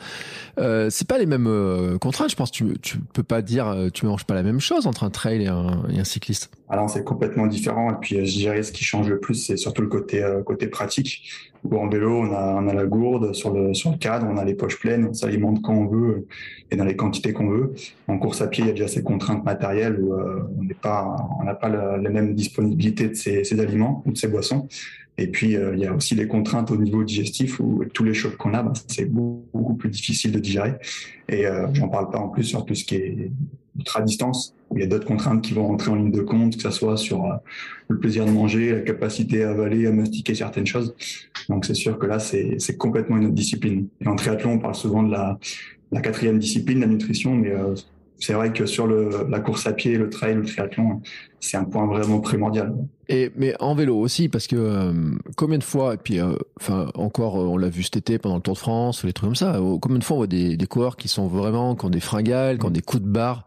Euh, 0.60 0.90
c'est 0.92 1.08
pas 1.08 1.18
les 1.18 1.26
mêmes 1.26 1.48
euh, 1.48 1.98
contraintes, 1.98 2.30
je 2.30 2.36
pense. 2.36 2.52
Tu 2.52 2.78
tu 2.82 3.00
peux 3.00 3.24
pas 3.24 3.42
dire 3.42 3.68
euh, 3.68 3.90
tu 3.90 4.06
manges 4.06 4.26
pas 4.26 4.36
la 4.36 4.44
même 4.44 4.60
chose 4.60 4.86
entre 4.86 5.04
un 5.04 5.10
trail 5.10 5.44
et 5.44 5.48
un, 5.48 5.84
et 5.90 6.00
un 6.00 6.04
cycliste. 6.04 6.52
Alors 6.70 6.90
c'est 6.90 7.04
complètement 7.04 7.48
différent. 7.48 7.92
Et 7.92 7.96
puis 8.02 8.26
je 8.26 8.38
dirais 8.38 8.64
ce 8.64 8.72
qui 8.72 8.84
change 8.84 9.10
le 9.10 9.20
plus, 9.20 9.36
c'est 9.36 9.58
surtout 9.58 9.82
le 9.82 9.88
côté 9.88 10.26
côté 10.46 10.68
pratique. 10.68 11.30
Où 11.64 11.76
en 11.78 11.90
vélo, 11.90 12.22
on 12.22 12.34
a 12.34 12.62
on 12.62 12.68
a 12.68 12.74
la 12.74 12.86
gourde 12.86 13.34
sur 13.34 13.52
le 13.52 13.74
sur 13.74 13.92
le 13.92 13.98
cadre, 13.98 14.28
on 14.30 14.38
a 14.38 14.46
les 14.46 14.54
poches 14.54 14.80
pleines, 14.80 15.08
on 15.10 15.14
s'alimente 15.14 15.62
quand 15.62 15.74
on 15.74 15.88
veut 15.88 16.28
et 16.70 16.76
dans 16.76 16.86
les 16.86 16.96
quantités 16.96 17.34
qu'on 17.34 17.50
veut. 17.50 17.74
En 18.08 18.20
course 18.20 18.42
à 18.42 18.48
pied, 18.48 18.64
il 18.64 18.68
y 18.68 18.70
a 18.70 18.74
déjà 18.74 18.88
ces 18.88 19.04
contraintes 19.04 19.44
matérielles 19.44 20.00
où 20.00 20.14
on 20.14 20.64
n'est 20.64 20.74
pas 20.76 21.16
on 21.40 21.44
n'a 21.44 21.56
pas 21.56 21.70
la, 21.70 22.10
même 22.10 22.36
disponibilité 22.36 23.10
de 23.10 23.16
ces, 23.16 23.44
ces 23.44 23.60
aliments 23.60 24.04
ou 24.06 24.12
de 24.12 24.18
ces 24.18 24.28
boissons. 24.28 24.68
Et 25.18 25.28
puis, 25.28 25.56
euh, 25.56 25.74
il 25.74 25.80
y 25.80 25.88
a 25.88 25.94
aussi 25.94 26.14
les 26.16 26.28
contraintes 26.28 26.70
au 26.70 26.78
niveau 26.78 27.04
digestif 27.04 27.60
où 27.60 27.84
tous 27.94 28.04
les 28.04 28.14
chocs 28.14 28.38
qu'on 28.38 28.54
a, 28.54 28.62
ben, 28.62 28.74
c'est 28.88 29.06
beaucoup, 29.06 29.74
plus 29.74 29.90
difficile 29.90 30.32
de 30.32 30.40
digérer. 30.40 30.76
Et 31.28 31.48
euh, 31.48 31.68
j'en 31.74 31.90
parle 31.90 32.12
pas 32.12 32.20
en 32.20 32.30
plus 32.30 32.44
sur 32.44 32.66
tout 32.66 32.76
ce 32.76 32.86
qui 32.86 32.96
est 32.96 33.32
ultra 33.78 34.02
distance, 34.02 34.54
il 34.76 34.82
y 34.82 34.84
a 34.84 34.88
d'autres 34.88 35.08
contraintes 35.08 35.42
qui 35.42 35.54
vont 35.54 35.72
entrer 35.72 35.92
en 35.92 35.96
ligne 35.96 36.12
de 36.12 36.22
compte, 36.22 36.56
que 36.58 36.62
ce 36.62 36.72
soit 36.72 36.98
sur 36.98 37.26
euh, 37.26 37.36
le 37.88 38.00
plaisir 38.00 38.26
de 38.26 38.32
manger, 38.32 38.72
la 38.72 38.82
capacité 38.82 39.44
à 39.44 39.52
avaler, 39.52 39.88
à 39.88 39.92
mastiquer 39.92 40.36
certaines 40.36 40.68
choses. 40.68 40.96
Donc, 41.50 41.66
c'est 41.66 41.74
sûr 41.74 41.98
que 41.98 42.06
là, 42.06 42.20
c'est 42.20 42.78
complètement 42.78 43.18
une 43.18 43.26
autre 43.26 43.36
discipline. 43.36 43.88
Et 44.02 44.08
en 44.08 44.16
triathlon, 44.16 44.54
on 44.54 44.60
parle 44.60 44.76
souvent 44.76 45.04
de 45.04 45.12
la, 45.12 45.40
la 45.92 46.02
quatrième 46.02 46.40
discipline, 46.40 46.82
la 46.82 46.88
nutrition, 46.88 47.36
mais 47.36 47.52
euh, 47.52 47.76
c'est 48.20 48.34
vrai 48.34 48.52
que 48.52 48.66
sur 48.66 48.88
le, 48.88 49.28
la 49.30 49.40
course 49.40 49.68
à 49.68 49.74
pied, 49.74 49.98
le 49.98 50.10
trail, 50.10 50.36
le 50.36 50.44
triathlon, 50.44 51.02
c'est 51.40 51.58
un 51.58 51.66
point 51.66 51.86
vraiment 51.86 52.20
primordial. 52.20 52.74
Et 53.10 53.32
mais 53.36 53.54
en 53.60 53.76
vélo 53.76 53.98
aussi, 53.98 54.28
parce 54.28 54.48
que 54.48 54.56
euh, 54.56 54.92
combien 55.36 55.58
de 55.58 55.64
fois, 55.64 55.94
et 55.94 55.98
puis 55.98 56.20
euh, 56.20 56.34
enfin 56.60 56.90
encore, 56.96 57.40
euh, 57.40 57.46
on 57.46 57.58
l'a 57.58 57.70
vu 57.70 57.84
cet 57.84 57.96
été 57.98 58.18
pendant 58.18 58.36
le 58.36 58.42
Tour 58.42 58.56
de 58.56 58.60
France, 58.60 59.04
les 59.06 59.14
trucs 59.14 59.28
comme 59.28 59.36
ça. 59.36 59.60
combien 59.82 60.00
de 60.00 60.04
fois 60.04 60.16
on 60.16 60.20
voit 60.20 60.28
des, 60.28 60.58
des 60.58 60.68
coureurs 60.68 60.98
qui 60.98 61.08
sont 61.08 61.28
vraiment, 61.28 61.76
qui 61.76 61.86
ont 61.86 61.90
des 61.90 62.00
fringales, 62.00 62.58
qui 62.58 62.66
ont 62.66 62.72
des 62.72 62.82
coups 62.82 63.04
de 63.04 63.08
barre, 63.08 63.46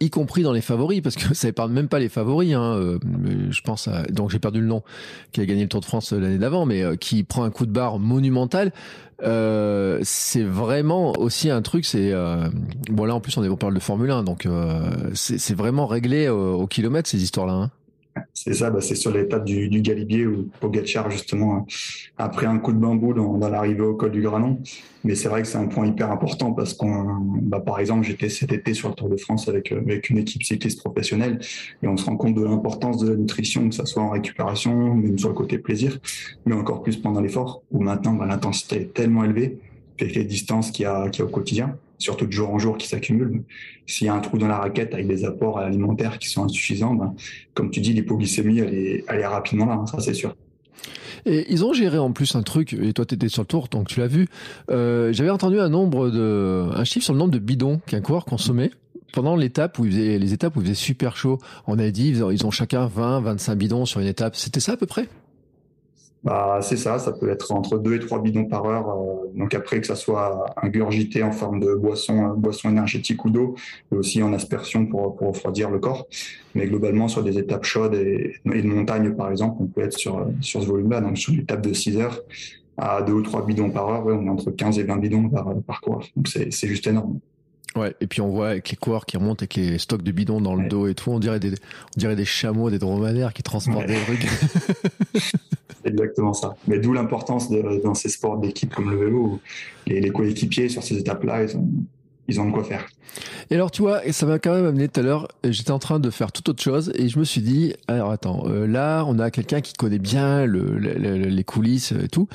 y 0.00 0.10
compris 0.10 0.42
dans 0.42 0.52
les 0.52 0.60
favoris, 0.60 1.00
parce 1.00 1.16
que 1.16 1.34
ça 1.34 1.48
épargne 1.48 1.72
même 1.72 1.88
pas 1.88 1.98
les 1.98 2.08
favoris. 2.08 2.52
Hein, 2.54 2.98
je 3.50 3.60
pense 3.62 3.88
à, 3.88 4.02
donc 4.04 4.30
j'ai 4.30 4.38
perdu 4.38 4.60
le 4.60 4.66
nom, 4.66 4.82
qui 5.32 5.40
a 5.40 5.46
gagné 5.46 5.62
le 5.62 5.68
Tour 5.68 5.80
de 5.80 5.86
France 5.86 6.12
l'année 6.12 6.38
d'avant, 6.38 6.66
mais 6.66 6.96
qui 6.98 7.24
prend 7.24 7.44
un 7.44 7.50
coup 7.50 7.66
de 7.66 7.72
barre 7.72 7.98
monumental. 7.98 8.72
Euh, 9.22 9.98
c'est 10.02 10.42
vraiment 10.42 11.12
aussi 11.18 11.50
un 11.50 11.62
truc. 11.62 11.84
C'est 11.84 12.12
euh, 12.12 12.48
bon 12.90 13.04
là 13.04 13.14
en 13.14 13.20
plus 13.20 13.36
on, 13.36 13.44
est, 13.44 13.48
on 13.48 13.56
parle 13.56 13.74
de 13.74 13.80
Formule 13.80 14.10
1, 14.10 14.22
donc 14.22 14.46
euh, 14.46 15.10
c'est 15.14 15.54
vraiment 15.54 15.86
réglé 15.86 16.28
au, 16.28 16.54
au 16.54 16.66
kilomètre 16.66 17.08
ces 17.08 17.22
histoires-là. 17.22 17.54
Hein. 17.54 17.70
C'est 18.34 18.54
ça, 18.54 18.70
bah 18.70 18.80
c'est 18.80 18.94
sur 18.94 19.12
l'étape 19.12 19.44
du, 19.44 19.68
Galibier 19.80 20.26
où 20.26 20.48
Pogacar 20.60 21.10
justement 21.10 21.66
a 22.18 22.28
pris 22.28 22.46
un 22.46 22.58
coup 22.58 22.72
de 22.72 22.78
bambou 22.78 23.14
dans, 23.14 23.36
l'arrivée 23.48 23.82
au 23.82 23.94
col 23.94 24.10
du 24.10 24.22
Granon. 24.22 24.58
Mais 25.04 25.14
c'est 25.14 25.28
vrai 25.28 25.42
que 25.42 25.48
c'est 25.48 25.58
un 25.58 25.66
point 25.66 25.86
hyper 25.86 26.10
important 26.10 26.52
parce 26.52 26.74
qu'on, 26.74 27.18
bah 27.42 27.60
par 27.60 27.80
exemple, 27.80 28.06
j'étais 28.06 28.28
cet 28.28 28.52
été 28.52 28.74
sur 28.74 28.90
le 28.90 28.94
Tour 28.94 29.08
de 29.08 29.16
France 29.16 29.48
avec 29.48 29.72
avec 29.72 30.10
une 30.10 30.18
équipe 30.18 30.42
cycliste 30.42 30.80
professionnelle 30.80 31.38
et 31.82 31.88
on 31.88 31.96
se 31.96 32.04
rend 32.04 32.16
compte 32.16 32.34
de 32.34 32.44
l'importance 32.44 32.98
de 32.98 33.10
la 33.10 33.16
nutrition, 33.16 33.68
que 33.68 33.74
ça 33.74 33.86
soit 33.86 34.02
en 34.02 34.10
récupération, 34.10 34.94
même 34.94 35.18
sur 35.18 35.28
le 35.28 35.34
côté 35.34 35.58
plaisir, 35.58 35.98
mais 36.44 36.54
encore 36.54 36.82
plus 36.82 36.96
pendant 36.96 37.20
l'effort 37.20 37.62
où 37.70 37.82
maintenant 37.82 38.14
bah, 38.14 38.26
l'intensité 38.26 38.76
est 38.76 38.94
tellement 38.94 39.24
élevée 39.24 39.58
avec 40.00 40.14
les 40.14 40.24
distances 40.24 40.70
y 40.70 40.72
qu'il 40.72 40.84
y 40.84 40.86
a 40.86 41.24
au 41.24 41.28
quotidien 41.28 41.76
surtout 42.00 42.26
de 42.26 42.32
jour 42.32 42.50
en 42.50 42.58
jour 42.58 42.76
qui 42.76 42.88
s'accumulent. 42.88 43.44
S'il 43.86 44.08
y 44.08 44.10
a 44.10 44.14
un 44.14 44.20
trou 44.20 44.38
dans 44.38 44.48
la 44.48 44.58
raquette 44.58 44.92
avec 44.94 45.06
des 45.06 45.24
apports 45.24 45.58
alimentaires 45.58 46.18
qui 46.18 46.28
sont 46.28 46.42
insuffisants, 46.42 46.94
ben, 46.94 47.14
comme 47.54 47.70
tu 47.70 47.80
dis, 47.80 47.92
l'hypoglycémie, 47.92 48.58
elle 48.58 48.74
est, 48.74 49.04
elle 49.06 49.20
est 49.20 49.26
rapidement 49.26 49.66
là, 49.66 49.74
hein, 49.74 49.86
ça 49.86 50.00
c'est 50.00 50.14
sûr. 50.14 50.34
Et 51.26 51.52
ils 51.52 51.64
ont 51.64 51.74
géré 51.74 51.98
en 51.98 52.12
plus 52.12 52.34
un 52.34 52.42
truc, 52.42 52.72
et 52.72 52.92
toi 52.94 53.04
tu 53.04 53.14
étais 53.14 53.28
sur 53.28 53.42
le 53.42 53.46
tour, 53.46 53.68
donc 53.68 53.88
tu 53.88 54.00
l'as 54.00 54.06
vu. 54.06 54.26
Euh, 54.70 55.12
J'avais 55.12 55.30
entendu 55.30 55.60
un 55.60 55.68
nombre 55.68 56.08
de, 56.08 56.66
un 56.74 56.84
chiffre 56.84 57.04
sur 57.04 57.12
le 57.12 57.18
nombre 57.18 57.32
de 57.32 57.38
bidons 57.38 57.80
qu'un 57.86 58.00
coureur 58.00 58.24
consommait 58.24 58.70
pendant 59.12 59.36
l'étape 59.36 59.78
où 59.78 59.84
les 59.84 60.32
étapes 60.32 60.56
où 60.56 60.60
il 60.60 60.64
faisait 60.64 60.74
super 60.74 61.16
chaud. 61.16 61.38
On 61.66 61.78
a 61.78 61.90
dit, 61.90 62.08
ils 62.10 62.46
ont 62.46 62.50
chacun 62.50 62.86
20, 62.86 63.20
25 63.20 63.54
bidons 63.56 63.84
sur 63.84 64.00
une 64.00 64.06
étape. 64.06 64.36
C'était 64.36 64.60
ça 64.60 64.72
à 64.72 64.76
peu 64.76 64.86
près? 64.86 65.08
Bah, 66.22 66.58
c'est 66.60 66.76
ça, 66.76 66.98
ça 66.98 67.12
peut 67.12 67.30
être 67.30 67.50
entre 67.52 67.78
2 67.78 67.94
et 67.94 67.98
3 67.98 68.20
bidons 68.20 68.44
par 68.44 68.66
heure. 68.66 68.88
Euh, 68.90 69.38
donc 69.38 69.54
après, 69.54 69.80
que 69.80 69.86
ça 69.86 69.96
soit 69.96 70.54
ingurgité 70.62 71.22
en 71.22 71.32
forme 71.32 71.60
de 71.60 71.74
boisson, 71.74 72.32
euh, 72.32 72.34
boisson 72.34 72.68
énergétique 72.68 73.24
ou 73.24 73.30
d'eau, 73.30 73.54
et 73.90 73.96
aussi 73.96 74.22
en 74.22 74.34
aspersion 74.34 74.84
pour, 74.86 75.16
pour 75.16 75.28
refroidir 75.28 75.70
le 75.70 75.78
corps. 75.78 76.06
Mais 76.54 76.66
globalement, 76.66 77.08
sur 77.08 77.22
des 77.22 77.38
étapes 77.38 77.64
chaudes 77.64 77.94
et, 77.94 78.36
et 78.52 78.62
de 78.62 78.66
montagne, 78.66 79.14
par 79.14 79.30
exemple, 79.30 79.56
on 79.60 79.66
peut 79.66 79.80
être 79.80 79.96
sur, 79.96 80.26
sur 80.42 80.62
ce 80.62 80.66
volume-là. 80.66 81.00
Donc 81.00 81.16
sur 81.16 81.32
une 81.32 81.40
étape 81.40 81.62
de 81.62 81.72
6 81.72 81.96
heures, 81.96 82.20
à 82.76 83.02
deux 83.02 83.14
ou 83.14 83.22
trois 83.22 83.44
bidons 83.44 83.70
par 83.70 83.88
heure, 83.88 84.06
on 84.06 84.26
est 84.26 84.28
entre 84.28 84.50
15 84.50 84.78
et 84.78 84.84
20 84.84 84.96
bidons 84.96 85.28
par, 85.28 85.54
par. 85.66 85.80
Donc 86.16 86.28
c'est 86.28 86.68
juste 86.68 86.86
énorme. 86.86 87.18
Ouais, 87.76 87.94
et 88.00 88.06
puis 88.06 88.20
on 88.20 88.28
voit 88.28 88.50
avec 88.50 88.70
les 88.70 88.76
coureurs 88.76 89.06
qui 89.06 89.16
remontent 89.16 89.42
avec 89.42 89.54
les 89.54 89.78
stocks 89.78 90.02
de 90.02 90.10
bidons 90.10 90.40
dans 90.40 90.56
le 90.56 90.68
dos 90.68 90.88
et 90.88 90.94
tout, 90.94 91.10
on 91.10 91.20
dirait 91.20 91.38
des, 91.38 91.50
on 91.52 91.98
dirait 91.98 92.16
des 92.16 92.24
chameaux, 92.24 92.68
des 92.68 92.78
dromadaires 92.78 93.32
qui 93.32 93.42
transportent 93.42 93.86
des 93.86 94.00
trucs. 94.00 94.26
exactement 95.84 96.32
ça. 96.32 96.56
Mais 96.66 96.78
d'où 96.78 96.92
l'importance 96.92 97.48
dans 97.50 97.94
ces 97.94 98.08
sports 98.08 98.38
d'équipe 98.38 98.74
comme 98.74 98.90
le 98.90 98.96
vélo, 98.96 99.18
où 99.18 99.40
les, 99.86 100.00
les 100.00 100.10
coéquipiers 100.10 100.68
sur 100.68 100.82
ces 100.82 100.98
étapes-là, 100.98 101.44
ils 101.44 101.56
ont, 101.56 101.68
ils 102.26 102.40
ont 102.40 102.46
de 102.46 102.52
quoi 102.52 102.64
faire. 102.64 102.86
Et 103.50 103.54
alors, 103.54 103.70
tu 103.70 103.82
vois, 103.82 104.04
et 104.06 104.12
ça 104.12 104.26
m'a 104.26 104.38
quand 104.38 104.54
même 104.54 104.66
amené 104.66 104.88
tout 104.88 105.00
à 105.00 105.02
l'heure, 105.02 105.28
j'étais 105.44 105.72
en 105.72 105.78
train 105.78 105.98
de 105.98 106.10
faire 106.10 106.32
toute 106.32 106.48
autre 106.48 106.62
chose 106.62 106.92
et 106.94 107.08
je 107.08 107.18
me 107.18 107.24
suis 107.24 107.40
dit, 107.40 107.74
alors 107.88 108.10
attends, 108.10 108.44
euh, 108.46 108.66
là, 108.66 109.04
on 109.06 109.18
a 109.18 109.30
quelqu'un 109.30 109.60
qui 109.60 109.72
connaît 109.74 109.98
bien 109.98 110.44
le, 110.46 110.76
les 110.78 111.44
coulisses 111.44 111.92
et 111.92 112.08
tout. 112.08 112.28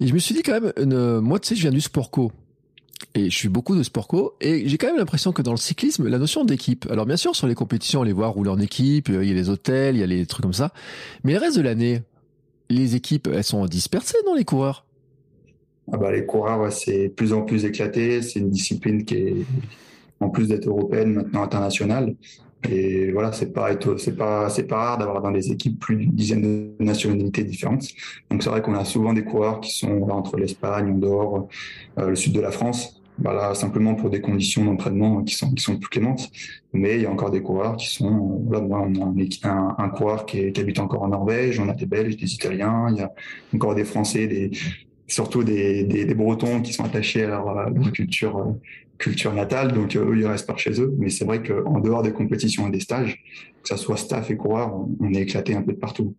Et 0.00 0.06
je 0.06 0.14
me 0.14 0.18
suis 0.18 0.34
dit 0.34 0.42
quand 0.42 0.52
même, 0.52 0.72
une, 0.78 1.20
moi, 1.20 1.38
tu 1.38 1.48
sais, 1.48 1.56
je 1.56 1.62
viens 1.62 1.70
du 1.70 1.80
sport 1.80 2.10
co. 2.10 2.32
Et 3.14 3.28
je 3.28 3.36
suis 3.36 3.48
beaucoup 3.48 3.74
de 3.74 3.82
sport 3.82 4.06
co 4.06 4.34
et 4.40 4.68
j'ai 4.68 4.78
quand 4.78 4.86
même 4.86 4.98
l'impression 4.98 5.32
que 5.32 5.42
dans 5.42 5.50
le 5.50 5.56
cyclisme, 5.56 6.06
la 6.06 6.18
notion 6.18 6.44
d'équipe. 6.44 6.86
Alors 6.90 7.06
bien 7.06 7.16
sûr, 7.16 7.34
sur 7.34 7.48
les 7.48 7.56
compétitions, 7.56 8.00
on 8.00 8.04
les 8.04 8.12
voit 8.12 8.28
rouler 8.28 8.50
en 8.50 8.60
équipe, 8.60 9.08
il 9.08 9.24
y 9.24 9.30
a 9.30 9.34
les 9.34 9.50
hôtels, 9.50 9.96
il 9.96 10.00
y 10.00 10.02
a 10.04 10.06
les 10.06 10.26
trucs 10.26 10.42
comme 10.42 10.52
ça. 10.52 10.72
Mais 11.24 11.32
le 11.32 11.38
reste 11.38 11.56
de 11.56 11.62
l'année, 11.62 12.02
les 12.68 12.94
équipes, 12.94 13.28
elles 13.34 13.42
sont 13.42 13.66
dispersées 13.66 14.18
dans 14.24 14.34
les 14.34 14.44
coureurs? 14.44 14.86
Ah 15.92 15.96
bah, 15.96 16.12
les 16.12 16.24
coureurs, 16.24 16.72
c'est 16.72 17.08
plus 17.08 17.32
en 17.32 17.42
plus 17.42 17.64
éclaté. 17.64 18.22
C'est 18.22 18.38
une 18.38 18.50
discipline 18.50 19.04
qui 19.04 19.14
est, 19.16 19.36
en 20.20 20.28
plus 20.28 20.46
d'être 20.46 20.68
européenne, 20.68 21.14
maintenant 21.14 21.42
internationale. 21.42 22.14
Et 22.68 23.10
voilà, 23.10 23.32
c'est 23.32 23.52
pas, 23.52 23.70
c'est 23.96 24.16
pas, 24.16 24.50
c'est 24.50 24.64
pas 24.64 24.76
rare 24.76 24.98
d'avoir 24.98 25.22
dans 25.22 25.30
les 25.30 25.50
équipes 25.50 25.80
plus 25.80 25.96
d'une 25.96 26.12
dizaine 26.12 26.42
de 26.42 26.84
nationalités 26.84 27.42
différentes. 27.42 27.88
Donc 28.30 28.42
c'est 28.42 28.50
vrai 28.50 28.62
qu'on 28.62 28.74
a 28.74 28.84
souvent 28.84 29.14
des 29.14 29.24
coureurs 29.24 29.60
qui 29.60 29.74
sont 29.76 30.02
entre 30.10 30.36
l'Espagne, 30.36 30.92
Andorre, 30.92 31.48
euh, 31.98 32.10
le 32.10 32.14
sud 32.14 32.34
de 32.34 32.40
la 32.40 32.50
France. 32.50 32.99
Voilà, 33.22 33.54
simplement 33.54 33.94
pour 33.94 34.08
des 34.08 34.20
conditions 34.20 34.64
d'entraînement 34.64 35.22
qui 35.22 35.34
sont 35.34 35.52
qui 35.52 35.62
sont 35.62 35.78
plus 35.78 35.88
clémentes. 35.88 36.30
Mais 36.72 36.96
il 36.96 37.02
y 37.02 37.06
a 37.06 37.10
encore 37.10 37.30
des 37.30 37.42
coureurs 37.42 37.76
qui 37.76 37.88
sont, 37.88 38.42
voilà, 38.46 38.64
moi, 38.64 38.80
on 38.86 38.94
a 38.94 39.48
un, 39.48 39.74
un, 39.78 39.88
coureur 39.90 40.24
qui, 40.24 40.52
qui, 40.52 40.60
habite 40.60 40.78
encore 40.78 41.02
en 41.02 41.08
Norvège, 41.08 41.60
on 41.60 41.68
a 41.68 41.74
des 41.74 41.86
Belges, 41.86 42.16
des 42.16 42.32
Italiens, 42.32 42.86
il 42.90 42.98
y 42.98 43.02
a 43.02 43.12
encore 43.54 43.74
des 43.74 43.84
Français, 43.84 44.26
des, 44.26 44.50
surtout 45.06 45.44
des, 45.44 45.84
des, 45.84 46.04
des, 46.04 46.14
Bretons 46.14 46.62
qui 46.62 46.72
sont 46.72 46.84
attachés 46.84 47.24
à 47.24 47.28
leur, 47.28 47.92
culture, 47.92 48.38
euh, 48.38 48.52
culture 48.98 49.34
natale, 49.34 49.72
donc 49.72 49.96
euh, 49.96 50.10
eux, 50.10 50.18
ils 50.18 50.26
restent 50.26 50.46
par 50.46 50.58
chez 50.58 50.80
eux. 50.80 50.94
Mais 50.98 51.10
c'est 51.10 51.24
vrai 51.24 51.42
qu'en 51.42 51.80
dehors 51.80 52.02
des 52.02 52.12
compétitions 52.12 52.68
et 52.68 52.70
des 52.70 52.80
stages, 52.80 53.22
que 53.62 53.68
ça 53.68 53.76
soit 53.76 53.96
staff 53.96 54.30
et 54.30 54.36
coureur, 54.36 54.74
on 55.00 55.12
est 55.12 55.22
éclaté 55.22 55.54
un 55.54 55.62
peu 55.62 55.72
de 55.72 55.78
partout. 55.78 56.14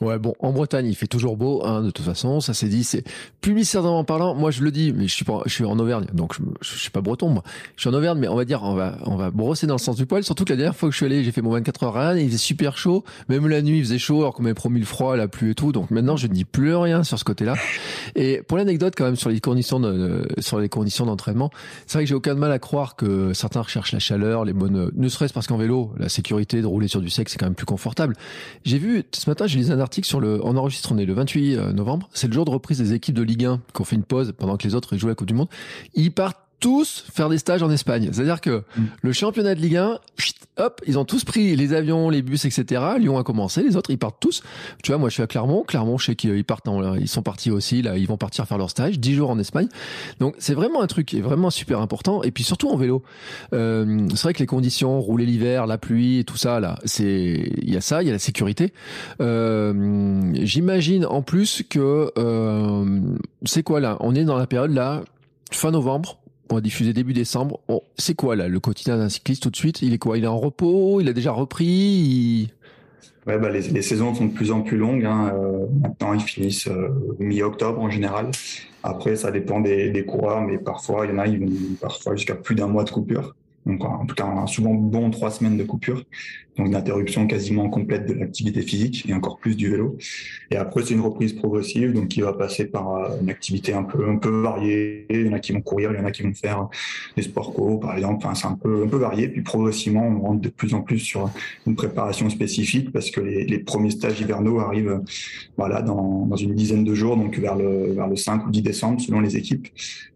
Ouais, 0.00 0.18
bon, 0.18 0.34
en 0.40 0.52
Bretagne, 0.52 0.86
il 0.86 0.94
fait 0.94 1.06
toujours 1.06 1.36
beau, 1.36 1.64
hein, 1.64 1.82
de 1.82 1.90
toute 1.90 2.04
façon, 2.04 2.40
ça 2.40 2.54
s'est 2.54 2.68
dit, 2.68 2.84
c'est 2.84 3.04
publicitairement 3.40 4.04
parlant, 4.04 4.34
moi 4.34 4.50
je 4.50 4.62
le 4.62 4.70
dis, 4.70 4.92
mais 4.92 5.06
je 5.06 5.14
suis 5.14 5.24
pas, 5.24 5.42
je 5.46 5.52
suis 5.52 5.64
en 5.64 5.78
Auvergne, 5.78 6.06
donc 6.12 6.34
je, 6.34 6.42
je, 6.60 6.78
suis 6.78 6.90
pas 6.90 7.00
breton, 7.00 7.28
moi. 7.28 7.42
Je 7.76 7.82
suis 7.82 7.90
en 7.90 7.94
Auvergne, 7.94 8.18
mais 8.18 8.28
on 8.28 8.34
va 8.34 8.44
dire, 8.44 8.62
on 8.62 8.74
va, 8.74 8.98
on 9.04 9.16
va 9.16 9.30
brosser 9.30 9.66
dans 9.66 9.74
le 9.74 9.80
sens 9.80 9.96
du 9.96 10.06
poil, 10.06 10.24
surtout 10.24 10.44
que 10.44 10.52
la 10.52 10.56
dernière 10.56 10.76
fois 10.76 10.88
que 10.88 10.92
je 10.92 10.96
suis 10.96 11.06
allé, 11.06 11.22
j'ai 11.22 11.32
fait 11.32 11.42
mon 11.42 11.50
24 11.50 11.84
heures 11.84 11.96
à 11.96 12.08
Rennes, 12.08 12.18
il 12.18 12.26
faisait 12.26 12.38
super 12.38 12.76
chaud, 12.76 13.04
même 13.28 13.46
la 13.46 13.62
nuit 13.62 13.78
il 13.78 13.84
faisait 13.84 13.98
chaud, 13.98 14.20
alors 14.20 14.34
qu'on 14.34 14.42
m'avait 14.42 14.54
promis 14.54 14.80
le 14.80 14.86
froid, 14.86 15.16
la 15.16 15.28
pluie 15.28 15.50
et 15.50 15.54
tout, 15.54 15.72
donc 15.72 15.90
maintenant 15.90 16.16
je 16.16 16.26
ne 16.26 16.32
dis 16.32 16.44
plus 16.44 16.74
rien 16.74 17.04
sur 17.04 17.18
ce 17.18 17.24
côté-là. 17.24 17.54
Et 18.16 18.42
pour 18.48 18.58
l'anecdote, 18.58 18.94
quand 18.96 19.04
même, 19.04 19.16
sur 19.16 19.30
les 19.30 19.40
conditions 19.40 19.80
de, 19.80 20.26
sur 20.38 20.58
les 20.58 20.68
conditions 20.68 21.06
d'entraînement, 21.06 21.50
c'est 21.86 21.98
vrai 21.98 22.04
que 22.04 22.08
j'ai 22.08 22.14
aucun 22.14 22.34
mal 22.34 22.50
à 22.52 22.58
croire 22.58 22.96
que 22.96 23.32
certains 23.32 23.60
recherchent 23.60 23.92
la 23.92 23.98
chaleur, 23.98 24.44
les 24.44 24.52
bonnes, 24.52 24.90
ne 24.94 25.08
serait-ce 25.08 25.32
parce 25.32 25.46
qu'en 25.46 25.56
vélo, 25.56 25.92
la 25.98 26.08
sécurité 26.08 26.60
de 26.62 26.66
rouler 26.66 26.88
sur 26.88 27.00
du 27.00 27.10
sec, 27.10 27.28
c'est 27.28 27.38
quand 27.38 27.46
même 27.46 27.54
plus 27.54 27.66
confortable. 27.66 28.16
J'ai 28.64 28.78
vu, 28.78 29.04
ce 29.12 29.28
matin, 29.28 29.46
j'ai 29.46 29.60
lu 29.60 29.70
un 29.70 29.80
article 29.84 30.06
sur 30.06 30.20
le, 30.20 30.44
en 30.44 30.56
enregistre, 30.56 30.90
on 30.92 30.98
est 30.98 31.04
le 31.04 31.14
28 31.14 31.56
euh, 31.56 31.72
novembre. 31.72 32.08
C'est 32.12 32.26
le 32.26 32.32
jour 32.32 32.44
de 32.44 32.50
reprise 32.50 32.78
des 32.78 32.92
équipes 32.92 33.14
de 33.14 33.22
Ligue 33.22 33.44
1 33.44 33.60
qui 33.72 33.80
ont 33.80 33.84
fait 33.84 33.96
une 33.96 34.02
pause 34.02 34.34
pendant 34.36 34.56
que 34.56 34.66
les 34.66 34.74
autres 34.74 34.96
jouent 34.96 35.08
la 35.08 35.14
Coupe 35.14 35.28
du 35.28 35.34
Monde. 35.34 35.48
Ils 35.94 36.12
partent 36.12 36.38
tous 36.64 37.04
faire 37.12 37.28
des 37.28 37.36
stages 37.36 37.62
en 37.62 37.70
Espagne. 37.70 38.08
C'est-à-dire 38.10 38.40
que 38.40 38.62
le 39.02 39.12
championnat 39.12 39.54
de 39.54 39.60
Ligue 39.60 39.76
1, 39.76 39.98
hop, 40.56 40.80
ils 40.86 40.98
ont 40.98 41.04
tous 41.04 41.22
pris 41.22 41.54
les 41.56 41.74
avions, 41.74 42.08
les 42.08 42.22
bus, 42.22 42.46
etc. 42.46 42.82
Lyon 42.98 43.18
a 43.18 43.22
commencé, 43.22 43.62
les 43.62 43.76
autres, 43.76 43.90
ils 43.90 43.98
partent 43.98 44.16
tous. 44.18 44.42
Tu 44.82 44.90
vois, 44.90 44.96
moi, 44.96 45.10
je 45.10 45.14
suis 45.14 45.22
à 45.22 45.26
Clermont. 45.26 45.62
Clermont, 45.62 45.98
je 45.98 46.06
sais 46.06 46.16
qu'ils 46.16 46.42
partent, 46.42 46.66
ils 46.98 47.06
sont 47.06 47.20
partis 47.20 47.50
aussi, 47.50 47.82
là, 47.82 47.98
ils 47.98 48.06
vont 48.06 48.16
partir 48.16 48.46
faire 48.46 48.56
leur 48.56 48.70
stage, 48.70 48.98
10 48.98 49.14
jours 49.14 49.28
en 49.28 49.38
Espagne. 49.38 49.68
Donc, 50.20 50.36
c'est 50.38 50.54
vraiment 50.54 50.80
un 50.80 50.86
truc 50.86 51.04
qui 51.04 51.18
est 51.18 51.20
vraiment 51.20 51.50
super 51.50 51.80
important. 51.80 52.22
Et 52.22 52.30
puis, 52.30 52.44
surtout 52.44 52.70
en 52.70 52.76
vélo. 52.76 53.02
Euh, 53.52 54.08
c'est 54.14 54.22
vrai 54.22 54.32
que 54.32 54.38
les 54.40 54.46
conditions, 54.46 55.02
rouler 55.02 55.26
l'hiver, 55.26 55.66
la 55.66 55.76
pluie, 55.76 56.24
tout 56.24 56.38
ça, 56.38 56.60
là, 56.60 56.78
c'est, 56.86 57.52
il 57.60 57.74
y 57.74 57.76
a 57.76 57.82
ça, 57.82 58.02
il 58.02 58.06
y 58.06 58.08
a 58.08 58.14
la 58.14 58.18
sécurité. 58.18 58.72
Euh, 59.20 60.32
j'imagine 60.32 61.04
en 61.04 61.20
plus 61.20 61.62
que, 61.68 62.10
euh, 62.16 63.00
c'est 63.44 63.62
quoi 63.62 63.80
là? 63.80 63.98
On 64.00 64.14
est 64.14 64.24
dans 64.24 64.38
la 64.38 64.46
période 64.46 64.72
là, 64.72 65.02
fin 65.50 65.70
novembre, 65.70 66.20
on 66.50 66.56
va 66.56 66.60
diffuser 66.60 66.92
début 66.92 67.12
décembre. 67.12 67.60
c'est 67.96 68.14
quoi 68.14 68.36
là 68.36 68.48
le 68.48 68.60
quotidien 68.60 68.96
d'un 68.96 69.08
cycliste 69.08 69.42
tout 69.42 69.50
de 69.50 69.56
suite? 69.56 69.82
Il 69.82 69.94
est 69.94 69.98
quoi? 69.98 70.18
Il 70.18 70.24
est 70.24 70.28
en 70.28 70.38
repos? 70.38 71.00
Il 71.00 71.08
a 71.08 71.12
déjà 71.12 71.32
repris? 71.32 72.50
Bah, 73.26 73.36
les, 73.48 73.62
les, 73.62 73.82
saisons 73.82 74.14
sont 74.14 74.26
de 74.26 74.32
plus 74.32 74.52
en 74.52 74.60
plus 74.60 74.76
longues. 74.76 75.06
Hein. 75.06 75.32
Euh, 75.34 75.66
maintenant, 75.80 76.12
ils 76.12 76.20
finissent 76.20 76.68
euh, 76.68 76.88
mi-octobre 77.18 77.80
en 77.80 77.88
général. 77.88 78.30
Après, 78.82 79.16
ça 79.16 79.30
dépend 79.30 79.60
des, 79.60 79.90
des, 79.90 80.04
coureurs, 80.04 80.42
mais 80.42 80.58
parfois, 80.58 81.06
il 81.06 81.12
y 81.12 81.14
en 81.14 81.18
a, 81.18 81.26
ils 81.26 81.40
vont 81.40 81.74
parfois 81.80 82.16
jusqu'à 82.16 82.34
plus 82.34 82.54
d'un 82.54 82.66
mois 82.66 82.84
de 82.84 82.90
coupure. 82.90 83.34
Donc, 83.66 83.84
en 83.84 84.04
tout 84.04 84.14
cas, 84.14 84.46
souvent 84.46 84.74
bon 84.74 85.10
trois 85.10 85.30
semaines 85.30 85.56
de 85.56 85.64
coupure. 85.64 86.04
Donc, 86.56 86.68
une 86.68 86.76
interruption 86.76 87.26
quasiment 87.26 87.68
complète 87.68 88.06
de 88.06 88.14
l'activité 88.14 88.62
physique 88.62 89.04
et 89.08 89.14
encore 89.14 89.38
plus 89.38 89.56
du 89.56 89.70
vélo. 89.70 89.96
Et 90.50 90.56
après, 90.56 90.82
c'est 90.84 90.94
une 90.94 91.00
reprise 91.00 91.32
progressive, 91.32 91.92
donc 91.92 92.08
qui 92.08 92.20
va 92.20 92.32
passer 92.32 92.66
par 92.66 92.94
euh, 92.94 93.20
une 93.20 93.30
activité 93.30 93.72
un 93.72 93.82
peu, 93.82 94.08
un 94.08 94.16
peu 94.16 94.28
variée. 94.28 95.06
Il 95.10 95.26
y 95.26 95.28
en 95.28 95.32
a 95.32 95.40
qui 95.40 95.52
vont 95.52 95.62
courir, 95.62 95.90
il 95.92 95.98
y 95.98 96.00
en 96.00 96.04
a 96.04 96.12
qui 96.12 96.22
vont 96.22 96.34
faire 96.34 96.68
des 97.16 97.22
sports 97.22 97.54
co, 97.54 97.78
par 97.78 97.96
exemple. 97.96 98.24
Enfin, 98.24 98.34
c'est 98.34 98.46
un 98.46 98.54
peu, 98.54 98.84
un 98.84 98.86
peu 98.86 98.98
varié. 98.98 99.28
Puis, 99.28 99.42
progressivement, 99.42 100.06
on 100.06 100.20
rentre 100.20 100.42
de 100.42 100.48
plus 100.50 100.74
en 100.74 100.82
plus 100.82 100.98
sur 100.98 101.30
une 101.66 101.74
préparation 101.74 102.30
spécifique 102.30 102.92
parce 102.92 103.10
que 103.10 103.20
les, 103.20 103.44
les 103.44 103.58
premiers 103.58 103.90
stages 103.90 104.20
hivernaux 104.20 104.60
arrivent, 104.60 105.00
voilà, 105.56 105.82
dans, 105.82 106.26
dans 106.26 106.36
une 106.36 106.54
dizaine 106.54 106.84
de 106.84 106.94
jours, 106.94 107.16
donc 107.16 107.36
vers 107.38 107.56
le, 107.56 107.92
vers 107.92 108.06
le 108.06 108.16
5 108.16 108.46
ou 108.46 108.50
10 108.50 108.62
décembre, 108.62 109.00
selon 109.00 109.20
les 109.20 109.36
équipes. 109.36 109.68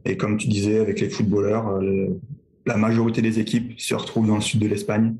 Et 0.04 0.16
comme 0.16 0.36
tu 0.36 0.48
disais, 0.48 0.78
avec 0.78 1.00
les 1.00 1.10
footballeurs, 1.10 1.68
euh, 1.68 2.18
la 2.68 2.76
majorité 2.76 3.22
des 3.22 3.40
équipes 3.40 3.72
se 3.80 3.94
retrouvent 3.94 4.26
dans 4.26 4.36
le 4.36 4.42
sud 4.42 4.60
de 4.60 4.68
l'Espagne. 4.68 5.14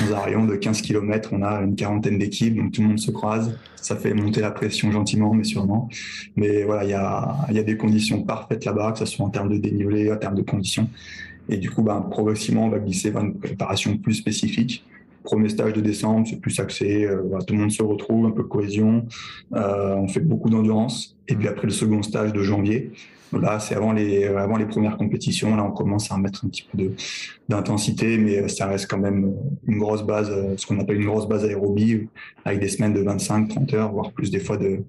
Dans 0.00 0.16
un 0.16 0.18
rayon 0.18 0.44
de 0.44 0.56
15 0.56 0.82
km, 0.82 1.30
on 1.32 1.42
a 1.42 1.62
une 1.62 1.76
quarantaine 1.76 2.18
d'équipes, 2.18 2.56
donc 2.56 2.72
tout 2.72 2.82
le 2.82 2.88
monde 2.88 2.98
se 2.98 3.12
croise. 3.12 3.56
Ça 3.76 3.94
fait 3.94 4.12
monter 4.12 4.40
la 4.40 4.50
pression 4.50 4.90
gentiment, 4.90 5.32
mais 5.32 5.44
sûrement. 5.44 5.88
Mais 6.34 6.64
voilà, 6.64 6.84
il 6.84 6.90
y 6.90 7.58
a, 7.58 7.62
des 7.62 7.76
conditions 7.76 8.22
parfaites 8.22 8.64
là-bas, 8.64 8.92
que 8.92 8.98
ce 8.98 9.06
soit 9.06 9.24
en 9.24 9.30
termes 9.30 9.48
de 9.48 9.58
dénivelé, 9.58 10.12
en 10.12 10.16
termes 10.16 10.34
de 10.34 10.42
conditions. 10.42 10.90
Et 11.48 11.56
du 11.56 11.70
coup, 11.70 11.82
ben, 11.82 12.00
progressivement, 12.00 12.66
on 12.66 12.68
va 12.68 12.80
glisser 12.80 13.10
vers 13.10 13.22
une 13.22 13.38
préparation 13.38 13.96
plus 13.96 14.14
spécifique. 14.14 14.84
Premier 15.22 15.48
stage 15.48 15.74
de 15.74 15.80
décembre, 15.80 16.26
c'est 16.28 16.40
plus 16.40 16.58
axé, 16.58 17.04
euh, 17.04 17.22
tout 17.46 17.54
le 17.54 17.60
monde 17.60 17.70
se 17.70 17.82
retrouve, 17.82 18.26
un 18.26 18.30
peu 18.32 18.42
de 18.42 18.48
cohésion. 18.48 19.06
Euh, 19.54 19.94
on 19.94 20.08
fait 20.08 20.20
beaucoup 20.20 20.50
d'endurance. 20.50 21.16
Et 21.28 21.36
puis 21.36 21.46
après 21.46 21.66
le 21.68 21.72
second 21.72 22.02
stage 22.02 22.32
de 22.32 22.42
janvier, 22.42 22.90
Là, 23.32 23.58
c'est 23.60 23.74
avant 23.74 23.92
les, 23.92 24.24
avant 24.24 24.56
les 24.56 24.66
premières 24.66 24.96
compétitions. 24.96 25.54
Là, 25.56 25.64
on 25.64 25.70
commence 25.70 26.10
à 26.10 26.14
remettre 26.14 26.44
un 26.44 26.48
petit 26.48 26.66
peu 26.70 26.92
d'intensité, 27.48 28.18
mais 28.18 28.48
ça 28.48 28.66
reste 28.66 28.90
quand 28.90 28.98
même 28.98 29.34
une 29.66 29.78
grosse 29.78 30.02
base, 30.02 30.30
ce 30.56 30.66
qu'on 30.66 30.80
appelle 30.80 30.96
une 30.96 31.06
grosse 31.06 31.28
base 31.28 31.44
aérobie, 31.44 32.08
avec 32.44 32.60
des 32.60 32.68
semaines 32.68 32.94
de 32.94 33.00
25, 33.00 33.48
30 33.48 33.74
heures, 33.74 33.92
voire 33.92 34.12
plus 34.12 34.30
des 34.30 34.40
fois 34.40 34.56
de, 34.56 34.82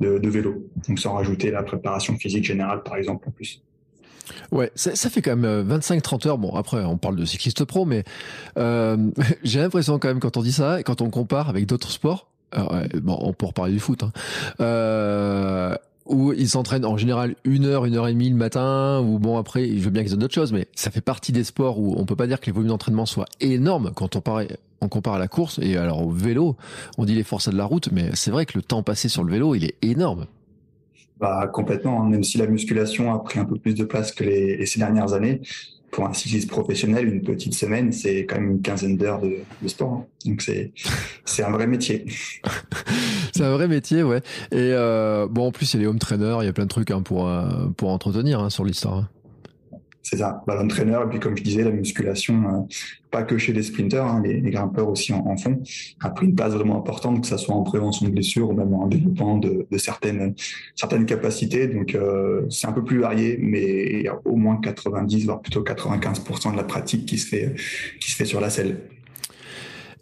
de, 0.00 0.28
vélo. 0.28 0.66
Donc, 0.88 0.98
sans 0.98 1.14
rajouter 1.14 1.50
la 1.50 1.62
préparation 1.62 2.16
physique 2.16 2.44
générale, 2.44 2.82
par 2.82 2.96
exemple, 2.96 3.28
en 3.28 3.30
plus. 3.30 3.62
Ouais, 4.50 4.72
ça, 4.74 5.10
fait 5.10 5.22
quand 5.22 5.36
même 5.36 5.68
25-30 5.68 6.28
heures. 6.28 6.38
Bon, 6.38 6.54
après, 6.54 6.84
on 6.84 6.98
parle 6.98 7.16
de 7.16 7.24
cycliste 7.24 7.64
pro, 7.64 7.84
mais 7.84 8.04
euh, 8.58 8.96
j'ai 9.44 9.60
l'impression 9.60 9.98
quand 9.98 10.08
même 10.08 10.20
quand 10.20 10.36
on 10.36 10.42
dit 10.42 10.52
ça 10.52 10.80
et 10.80 10.82
quand 10.82 11.00
on 11.00 11.10
compare 11.10 11.48
avec 11.48 11.66
d'autres 11.66 11.90
sports, 11.90 12.28
bon, 12.52 13.18
on 13.20 13.32
peut 13.32 13.46
reparler 13.46 13.72
du 13.72 13.80
foot, 13.80 14.02
hein, 14.02 14.12
euh, 14.60 15.76
où 16.06 16.32
ils 16.32 16.48
s'entraînent 16.48 16.84
en 16.84 16.96
général 16.96 17.36
une 17.44 17.64
heure, 17.64 17.84
une 17.84 17.96
heure 17.96 18.08
et 18.08 18.12
demie 18.12 18.30
le 18.30 18.36
matin, 18.36 19.00
ou 19.00 19.18
bon 19.18 19.38
après, 19.38 19.66
je 19.66 19.82
veux 19.82 19.90
bien 19.90 20.02
qu'ils 20.02 20.14
aient 20.14 20.16
d'autres 20.16 20.34
choses, 20.34 20.52
mais 20.52 20.68
ça 20.74 20.90
fait 20.90 21.00
partie 21.00 21.32
des 21.32 21.44
sports 21.44 21.78
où 21.78 21.94
on 21.96 22.04
peut 22.04 22.16
pas 22.16 22.26
dire 22.26 22.40
que 22.40 22.46
les 22.46 22.52
volumes 22.52 22.68
d'entraînement 22.68 23.06
soient 23.06 23.26
énormes 23.40 23.92
quand 23.94 24.16
on, 24.16 24.22
on 24.80 24.88
compare 24.88 25.14
à 25.14 25.18
la 25.18 25.28
course 25.28 25.58
et 25.62 25.76
alors 25.76 26.06
au 26.06 26.10
vélo, 26.10 26.56
on 26.98 27.04
dit 27.04 27.14
les 27.14 27.24
forces 27.24 27.48
de 27.48 27.56
la 27.56 27.64
route, 27.64 27.90
mais 27.92 28.10
c'est 28.14 28.30
vrai 28.30 28.46
que 28.46 28.56
le 28.56 28.62
temps 28.62 28.82
passé 28.82 29.08
sur 29.08 29.24
le 29.24 29.32
vélo, 29.32 29.54
il 29.54 29.64
est 29.64 29.76
énorme. 29.82 30.26
Bah 31.18 31.48
complètement, 31.50 32.02
hein. 32.02 32.08
même 32.08 32.24
si 32.24 32.36
la 32.36 32.46
musculation 32.46 33.12
a 33.14 33.18
pris 33.20 33.38
un 33.38 33.46
peu 33.46 33.56
plus 33.56 33.74
de 33.74 33.84
place 33.84 34.12
que 34.12 34.22
les, 34.22 34.66
ces 34.66 34.78
dernières 34.78 35.14
années, 35.14 35.40
pour 35.90 36.06
un 36.06 36.12
cycliste 36.12 36.50
professionnel, 36.50 37.08
une 37.08 37.22
petite 37.22 37.54
semaine, 37.54 37.92
c'est 37.92 38.26
quand 38.26 38.36
même 38.36 38.50
une 38.50 38.62
quinzaine 38.62 38.96
d'heures 38.96 39.20
de, 39.20 39.68
sport. 39.68 39.92
Hein. 39.92 40.06
Donc 40.24 40.42
c'est 40.42 40.72
c'est 41.24 41.42
un 41.42 41.50
vrai 41.50 41.66
métier. 41.66 42.04
c'est 43.32 43.44
un 43.44 43.52
vrai 43.52 43.68
métier, 43.68 44.02
ouais. 44.02 44.20
Et 44.52 44.72
euh, 44.72 45.26
bon, 45.28 45.48
en 45.48 45.52
plus 45.52 45.72
il 45.72 45.76
y 45.76 45.80
a 45.80 45.82
les 45.82 45.86
home 45.86 45.98
trainers, 45.98 46.38
il 46.42 46.46
y 46.46 46.48
a 46.48 46.52
plein 46.52 46.64
de 46.64 46.70
trucs 46.70 46.90
hein, 46.90 47.02
pour 47.02 47.28
euh, 47.28 47.66
pour 47.76 47.90
entretenir 47.90 48.40
hein, 48.40 48.50
sur 48.50 48.64
l'histoire. 48.64 49.06
C'est 50.08 50.18
ça, 50.18 50.40
ballon 50.46 50.68
traîneur. 50.68 51.02
Et 51.02 51.08
puis, 51.08 51.18
comme 51.18 51.36
je 51.36 51.42
disais, 51.42 51.64
la 51.64 51.72
musculation, 51.72 52.34
euh, 52.44 52.74
pas 53.10 53.24
que 53.24 53.38
chez 53.38 53.52
les 53.52 53.64
sprinteurs, 53.64 54.06
hein, 54.06 54.22
les, 54.24 54.40
grimpeurs 54.52 54.88
aussi 54.88 55.12
en, 55.12 55.36
font, 55.36 55.60
a 56.00 56.10
pris 56.10 56.26
une 56.26 56.36
place 56.36 56.52
vraiment 56.52 56.78
importante, 56.78 57.22
que 57.22 57.26
ce 57.26 57.36
soit 57.36 57.56
en 57.56 57.64
prévention 57.64 58.06
de 58.06 58.12
blessures 58.12 58.50
ou 58.50 58.52
même 58.52 58.72
en 58.72 58.86
développement 58.86 59.36
de, 59.36 59.66
certaines, 59.78 60.36
capacités. 61.06 61.66
Donc, 61.66 61.96
euh, 61.96 62.42
c'est 62.50 62.68
un 62.68 62.72
peu 62.72 62.84
plus 62.84 63.00
varié, 63.00 63.36
mais 63.42 63.94
il 63.94 64.02
y 64.02 64.06
a 64.08 64.16
au 64.24 64.36
moins 64.36 64.58
90, 64.58 65.24
voire 65.24 65.40
plutôt 65.40 65.64
95% 65.64 66.52
de 66.52 66.56
la 66.56 66.62
pratique 66.62 67.04
qui 67.04 67.18
se 67.18 67.26
fait, 67.26 67.56
qui 68.00 68.12
se 68.12 68.16
fait 68.16 68.26
sur 68.26 68.40
la 68.40 68.48
selle. 68.48 68.78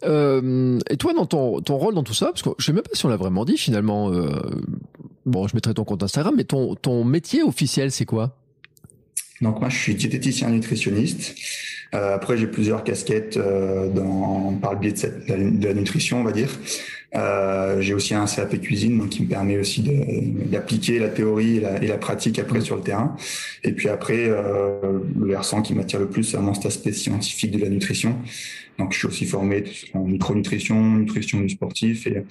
Euh, 0.03 0.77
et 0.87 0.97
toi, 0.97 1.13
dans 1.15 1.25
ton, 1.25 1.61
ton 1.61 1.77
rôle 1.77 1.95
dans 1.95 2.03
tout 2.03 2.13
ça, 2.13 2.27
parce 2.27 2.43
que 2.43 2.51
je 2.59 2.65
sais 2.65 2.73
même 2.73 2.83
pas 2.83 2.91
si 2.93 3.07
on 3.07 3.09
l'a 3.09 3.17
vraiment 3.17 3.43
dit 3.43 3.57
finalement, 3.57 4.11
bon, 5.25 5.47
je 5.47 5.55
mettrai 5.55 5.73
ton 5.73 5.83
compte 5.83 6.03
Instagram, 6.03 6.35
mais 6.37 6.43
ton, 6.43 6.75
ton 6.75 7.03
métier 7.03 7.41
officiel, 7.41 7.91
c'est 7.91 8.05
quoi? 8.05 8.37
Donc 9.41 9.59
moi, 9.59 9.69
je 9.69 9.77
suis 9.77 9.95
diététicien 9.95 10.49
nutritionniste. 10.49 11.35
Euh, 11.93 12.15
après, 12.15 12.37
j'ai 12.37 12.47
plusieurs 12.47 12.83
casquettes 12.83 13.37
euh, 13.37 13.89
dans, 13.89 14.53
par 14.61 14.73
le 14.73 14.79
biais 14.79 14.91
de, 14.91 14.97
cette, 14.97 15.27
de, 15.27 15.67
la, 15.67 15.73
nutrition, 15.73 16.19
on 16.19 16.23
va 16.23 16.31
dire. 16.31 16.49
Euh, 17.15 17.79
j'ai 17.79 17.93
aussi 17.93 18.13
un 18.13 18.25
CAP 18.25 18.59
cuisine, 18.59 18.97
donc 18.97 19.09
qui 19.09 19.23
me 19.23 19.29
permet 19.29 19.57
aussi 19.57 19.81
d'appliquer 19.81 20.99
la 20.99 21.09
théorie 21.09 21.57
et 21.57 21.59
la, 21.61 21.81
et 21.81 21.87
la, 21.87 21.97
pratique 21.97 22.39
après 22.39 22.59
sur 22.59 22.75
le 22.75 22.81
terrain. 22.81 23.15
Et 23.63 23.71
puis 23.71 23.87
après, 23.87 24.25
euh, 24.27 24.99
le 25.17 25.27
versant 25.27 25.61
qui 25.61 25.73
m'attire 25.73 25.99
le 25.99 26.09
plus, 26.09 26.23
c'est 26.23 26.37
vraiment 26.37 26.53
cet 26.53 26.65
aspect 26.65 26.91
scientifique 26.91 27.51
de 27.51 27.59
la 27.59 27.69
nutrition. 27.69 28.17
Donc, 28.77 28.91
je 28.91 28.97
suis 28.97 29.07
aussi 29.07 29.25
formé 29.25 29.63
en 29.93 30.03
micronutrition, 30.03 30.97
nutrition 30.97 31.39
du 31.39 31.49
sportif 31.49 32.07
et 32.07 32.23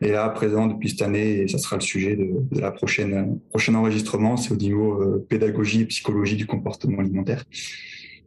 et 0.00 0.10
là, 0.10 0.28
présent 0.28 0.66
depuis 0.66 0.90
cette 0.90 1.02
année, 1.02 1.42
et 1.42 1.48
ça 1.48 1.58
sera 1.58 1.76
le 1.76 1.82
sujet 1.82 2.16
de, 2.16 2.28
de 2.50 2.60
la 2.60 2.70
prochaine 2.70 3.38
prochain 3.50 3.74
enregistrement, 3.74 4.36
c'est 4.36 4.52
au 4.52 4.56
niveau 4.56 5.00
euh, 5.00 5.26
pédagogie 5.28 5.82
et 5.82 5.86
psychologie 5.86 6.36
du 6.36 6.46
comportement 6.46 7.00
alimentaire. 7.00 7.44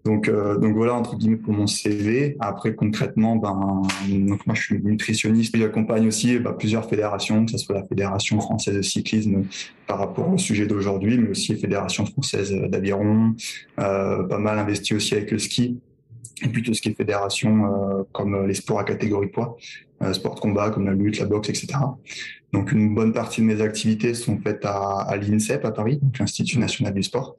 Donc, 0.05 0.29
euh, 0.29 0.57
donc 0.57 0.75
voilà 0.75 0.93
entre 0.93 1.17
guillemets 1.17 1.37
pour 1.37 1.53
mon 1.53 1.67
CV. 1.67 2.37
Après 2.39 2.73
concrètement, 2.73 3.35
ben 3.35 3.81
donc 4.09 4.45
moi 4.47 4.55
je 4.55 4.61
suis 4.61 4.81
nutritionniste. 4.81 5.55
J'accompagne 5.57 6.07
aussi 6.07 6.39
ben, 6.39 6.53
plusieurs 6.53 6.89
fédérations, 6.89 7.45
que 7.45 7.51
ce 7.51 7.57
soit 7.57 7.75
la 7.75 7.83
fédération 7.83 8.39
française 8.39 8.75
de 8.75 8.81
cyclisme 8.81 9.43
par 9.87 9.99
rapport 9.99 10.31
au 10.31 10.37
sujet 10.37 10.65
d'aujourd'hui, 10.67 11.17
mais 11.17 11.29
aussi 11.29 11.53
la 11.53 11.59
fédération 11.59 12.05
française 12.05 12.53
d'aviron. 12.69 13.35
Euh, 13.79 14.23
pas 14.23 14.37
mal 14.37 14.57
investi 14.57 14.95
aussi 14.95 15.15
avec 15.15 15.31
le 15.31 15.39
ski 15.39 15.79
et 16.43 16.47
puis 16.47 16.63
tout 16.63 16.73
ce 16.73 16.81
qui 16.81 16.89
est 16.89 16.93
fédération 16.93 17.65
euh, 17.65 18.03
comme 18.11 18.45
les 18.45 18.53
sports 18.53 18.79
à 18.79 18.83
catégorie 18.83 19.27
poids, 19.27 19.57
euh, 20.01 20.13
sport 20.13 20.35
de 20.35 20.39
combat 20.39 20.69
comme 20.69 20.85
la 20.85 20.93
lutte, 20.93 21.19
la 21.19 21.25
boxe, 21.25 21.49
etc. 21.49 21.67
Donc 22.53 22.71
une 22.71 22.95
bonne 22.95 23.13
partie 23.13 23.41
de 23.41 23.45
mes 23.45 23.61
activités 23.61 24.13
sont 24.13 24.39
faites 24.39 24.65
à, 24.65 25.01
à 25.01 25.17
l'INSEP 25.17 25.65
à 25.65 25.71
Paris, 25.71 25.99
l'Institut 26.17 26.57
national 26.57 26.93
du 26.93 27.03
sport. 27.03 27.35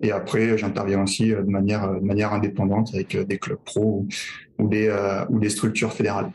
Et 0.00 0.10
après, 0.10 0.56
j'interviens 0.56 1.02
aussi 1.02 1.32
euh, 1.32 1.42
de 1.42 1.50
manière 1.50 1.92
de 1.92 2.04
manière 2.04 2.32
indépendante 2.32 2.90
avec 2.94 3.16
des 3.16 3.38
clubs 3.38 3.58
pro 3.64 4.06
ou, 4.58 4.68
des 4.68 4.94
ou 5.30 5.38
des 5.40 5.50
structures 5.50 5.92
fédérales. 5.92 6.30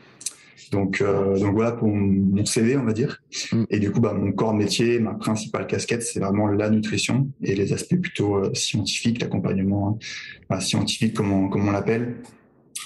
Donc, 0.70 1.00
euh, 1.00 1.38
donc 1.38 1.54
voilà 1.54 1.72
pour 1.72 1.88
mon 1.88 2.44
CV, 2.44 2.76
on 2.76 2.84
va 2.84 2.92
dire. 2.92 3.22
Mm. 3.52 3.64
Et 3.70 3.78
du 3.78 3.90
coup, 3.90 4.00
bah, 4.00 4.12
mon 4.12 4.32
corps 4.32 4.54
métier, 4.54 5.00
ma 5.00 5.14
principale 5.14 5.66
casquette, 5.66 6.02
c'est 6.02 6.20
vraiment 6.20 6.46
la 6.46 6.70
nutrition 6.70 7.28
et 7.42 7.54
les 7.54 7.72
aspects 7.72 8.00
plutôt 8.00 8.36
euh, 8.36 8.54
scientifiques, 8.54 9.20
l'accompagnement 9.20 9.88
hein. 9.88 10.06
bah, 10.48 10.60
scientifique, 10.60 11.14
comme 11.14 11.32
on, 11.32 11.48
comme 11.48 11.68
on 11.68 11.72
l'appelle. 11.72 12.16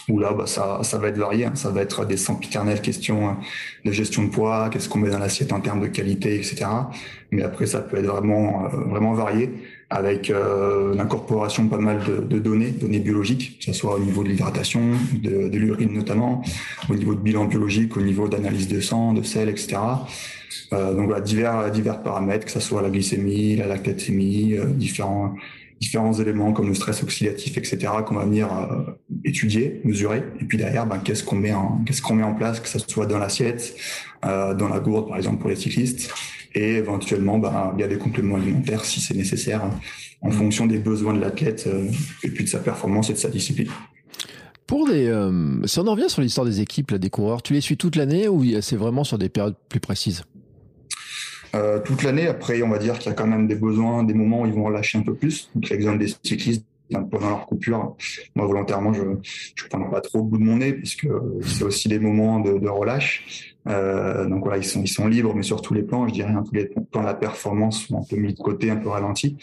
Où 0.08 0.18
là, 0.18 0.32
bah, 0.32 0.46
ça, 0.46 0.80
ça 0.82 0.98
va 0.98 1.08
être 1.08 1.18
varié. 1.18 1.44
Hein. 1.44 1.54
Ça 1.54 1.70
va 1.70 1.82
être 1.82 2.06
des 2.06 2.16
sempiternelles 2.16 2.80
questions 2.80 3.28
hein, 3.28 3.38
de 3.84 3.92
gestion 3.92 4.24
de 4.24 4.30
poids, 4.30 4.70
qu'est-ce 4.70 4.88
qu'on 4.88 4.98
met 4.98 5.10
dans 5.10 5.18
l'assiette 5.18 5.52
en 5.52 5.60
termes 5.60 5.80
de 5.80 5.86
qualité, 5.86 6.36
etc. 6.36 6.66
Mais 7.30 7.42
après, 7.42 7.66
ça 7.66 7.80
peut 7.80 7.98
être 7.98 8.06
vraiment, 8.06 8.64
euh, 8.64 8.68
vraiment 8.68 9.12
varié 9.12 9.50
avec 9.90 10.30
euh, 10.30 10.94
l'incorporation 10.94 11.68
pas 11.68 11.78
mal 11.78 12.00
de, 12.04 12.16
de, 12.16 12.38
données, 12.38 12.70
données 12.70 13.00
biologiques, 13.00 13.58
que 13.58 13.64
ce 13.66 13.72
soit 13.72 13.96
au 13.96 14.00
niveau 14.00 14.24
de 14.24 14.28
l'hydratation, 14.28 14.80
de, 15.14 15.48
de 15.48 15.58
l'urine 15.58 15.92
notamment, 15.92 16.42
au 16.88 16.94
niveau 16.94 17.14
de 17.14 17.20
bilan 17.20 17.44
biologique, 17.44 17.96
au 17.96 18.02
niveau 18.02 18.28
d'analyse 18.28 18.68
de 18.68 18.80
sang, 18.80 19.12
de 19.12 19.22
sel, 19.22 19.48
etc. 19.48 19.76
Euh, 20.72 20.94
donc 20.94 21.06
voilà, 21.06 21.20
divers, 21.20 21.70
divers 21.70 22.02
paramètres, 22.02 22.46
que 22.46 22.52
ce 22.52 22.60
soit 22.60 22.82
la 22.82 22.90
glycémie, 22.90 23.56
la 23.56 23.66
lactatémie, 23.66 24.54
euh, 24.54 24.66
différents, 24.66 25.34
différents 25.80 26.14
éléments 26.14 26.52
comme 26.52 26.68
le 26.68 26.74
stress 26.74 27.02
oxydatif, 27.02 27.58
etc. 27.58 27.92
qu'on 28.06 28.14
va 28.14 28.24
venir 28.24 28.48
euh, 28.52 28.92
étudier, 29.24 29.80
mesurer. 29.84 30.22
Et 30.40 30.44
puis 30.44 30.56
derrière, 30.58 30.86
ben, 30.86 30.98
qu'est-ce 30.98 31.24
qu'on 31.24 31.36
met 31.36 31.52
en, 31.52 31.82
qu'est-ce 31.84 32.02
qu'on 32.02 32.14
met 32.14 32.22
en 32.22 32.34
place, 32.34 32.60
que 32.60 32.68
ce 32.68 32.78
soit 32.78 33.06
dans 33.06 33.18
l'assiette, 33.18 33.74
euh, 34.24 34.54
dans 34.54 34.68
la 34.68 34.80
gourde 34.80 35.08
par 35.08 35.16
exemple 35.18 35.38
pour 35.38 35.50
les 35.50 35.56
cyclistes, 35.56 36.12
et 36.54 36.76
éventuellement 36.76 37.38
bah, 37.38 37.72
il 37.76 37.80
y 37.80 37.84
a 37.84 37.88
des 37.88 37.98
compléments 37.98 38.36
alimentaires 38.36 38.84
si 38.84 39.00
c'est 39.00 39.14
nécessaire 39.14 39.62
en 40.20 40.30
fonction 40.30 40.66
des 40.66 40.78
besoins 40.78 41.14
de 41.14 41.20
l'athlète 41.20 41.64
euh, 41.66 41.88
et 42.22 42.30
puis 42.30 42.44
de 42.44 42.48
sa 42.48 42.58
performance 42.58 43.10
et 43.10 43.12
de 43.12 43.18
sa 43.18 43.28
discipline. 43.28 43.68
Pour 44.66 44.88
des, 44.88 45.08
euh, 45.08 45.66
si 45.66 45.78
on 45.78 45.86
en 45.86 45.92
revient 45.92 46.08
sur 46.08 46.22
l'histoire 46.22 46.46
des 46.46 46.60
équipes, 46.60 46.92
là, 46.92 46.98
des 46.98 47.10
coureurs, 47.10 47.42
tu 47.42 47.52
les 47.52 47.60
suis 47.60 47.76
toute 47.76 47.96
l'année 47.96 48.28
ou 48.28 48.42
c'est 48.62 48.76
vraiment 48.76 49.04
sur 49.04 49.18
des 49.18 49.28
périodes 49.28 49.56
plus 49.68 49.80
précises? 49.80 50.24
Euh, 51.54 51.80
Toute 51.80 52.02
l'année. 52.02 52.26
Après, 52.26 52.62
on 52.62 52.68
va 52.68 52.78
dire 52.78 52.98
qu'il 52.98 53.10
y 53.10 53.12
a 53.12 53.14
quand 53.14 53.26
même 53.26 53.46
des 53.46 53.54
besoins, 53.54 54.02
des 54.02 54.14
moments 54.14 54.40
où 54.40 54.46
ils 54.46 54.52
vont 54.52 54.64
relâcher 54.64 54.98
un 54.98 55.02
peu 55.02 55.14
plus. 55.14 55.50
Donc, 55.54 55.68
l'exemple 55.68 55.98
des 55.98 56.12
cyclistes 56.22 56.64
pendant 57.10 57.28
leur 57.28 57.46
coupure, 57.46 57.96
moi 58.34 58.46
volontairement, 58.46 58.92
je 58.92 59.02
je 59.54 59.64
prends 59.68 59.82
pas 59.90 60.00
trop 60.00 60.20
au 60.20 60.22
bout 60.24 60.38
de 60.38 60.44
mon 60.44 60.56
nez 60.56 60.72
puisque 60.72 61.08
c'est 61.42 61.64
aussi 61.64 61.88
des 61.88 61.98
moments 61.98 62.40
de, 62.40 62.58
de 62.58 62.68
relâche. 62.68 63.53
Euh, 63.68 64.26
donc 64.26 64.42
voilà, 64.42 64.58
ils 64.58 64.64
sont, 64.64 64.82
ils 64.82 64.88
sont 64.88 65.06
libres, 65.06 65.34
mais 65.34 65.42
sur 65.42 65.62
tous 65.62 65.74
les 65.74 65.82
plans, 65.82 66.06
je 66.06 66.12
dirais, 66.12 66.32
hein, 66.32 66.42
tous 66.46 66.54
les 66.54 66.66
plans 66.66 67.02
la 67.02 67.14
performance 67.14 67.86
sont 67.86 67.98
un 67.98 68.04
peu 68.08 68.16
mis 68.16 68.34
de 68.34 68.38
côté, 68.38 68.70
un 68.70 68.76
peu 68.76 68.88
ralenti. 68.88 69.36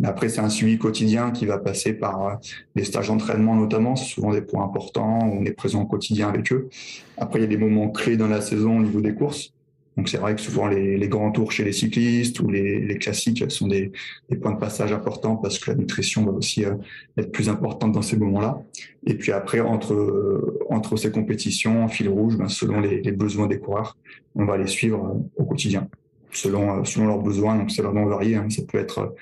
Mais 0.00 0.08
après, 0.08 0.28
c'est 0.28 0.40
un 0.40 0.48
suivi 0.48 0.78
quotidien 0.78 1.30
qui 1.30 1.46
va 1.46 1.58
passer 1.58 1.92
par 1.92 2.26
euh, 2.26 2.34
des 2.74 2.84
stages 2.84 3.08
d'entraînement 3.08 3.54
notamment. 3.54 3.96
Souvent 3.96 4.32
des 4.32 4.42
points 4.42 4.64
importants 4.64 5.20
on 5.22 5.44
est 5.44 5.52
présent 5.52 5.82
au 5.82 5.86
quotidien 5.86 6.28
avec 6.28 6.52
eux. 6.52 6.68
Après, 7.16 7.38
il 7.38 7.42
y 7.42 7.46
a 7.46 7.48
des 7.48 7.56
moments 7.56 7.90
clés 7.90 8.16
dans 8.16 8.28
la 8.28 8.40
saison 8.40 8.78
au 8.78 8.82
niveau 8.82 9.00
des 9.00 9.14
courses. 9.14 9.52
Donc 9.96 10.08
c'est 10.08 10.18
vrai 10.18 10.34
que 10.34 10.40
souvent 10.40 10.66
les, 10.66 11.08
grands 11.08 11.30
tours 11.30 11.52
chez 11.52 11.64
les 11.64 11.72
cyclistes 11.72 12.40
ou 12.40 12.50
les, 12.50 12.98
classiques 12.98 13.50
sont 13.50 13.68
des, 13.68 13.92
points 14.40 14.52
de 14.52 14.58
passage 14.58 14.92
importants 14.92 15.36
parce 15.36 15.58
que 15.58 15.70
la 15.70 15.76
nutrition 15.76 16.24
va 16.24 16.32
aussi 16.32 16.64
euh, 16.64 16.74
être 17.16 17.30
plus 17.30 17.48
importante 17.48 17.92
dans 17.92 18.02
ces 18.02 18.16
moments-là. 18.16 18.60
Et 19.06 19.14
puis 19.14 19.32
après, 19.32 19.60
entre, 19.60 19.94
euh, 19.94 20.58
entre 20.68 20.96
ces 20.96 21.10
compétitions, 21.10 21.84
en 21.84 21.88
fil 21.88 22.08
rouge, 22.08 22.36
ben, 22.36 22.48
selon 22.48 22.80
les, 22.80 23.02
les, 23.02 23.12
besoins 23.12 23.46
des 23.46 23.58
coureurs, 23.58 23.96
on 24.34 24.44
va 24.44 24.56
les 24.56 24.66
suivre 24.66 25.04
euh, 25.04 25.42
au 25.42 25.44
quotidien, 25.44 25.88
selon, 26.32 26.84
selon 26.84 27.06
leurs 27.06 27.22
besoins. 27.22 27.56
Donc 27.56 27.70
c'est 27.70 27.82
vraiment 27.82 28.06
varié. 28.06 28.34
Hein. 28.34 28.50
Ça 28.50 28.62
peut 28.62 28.78
être 28.78 29.14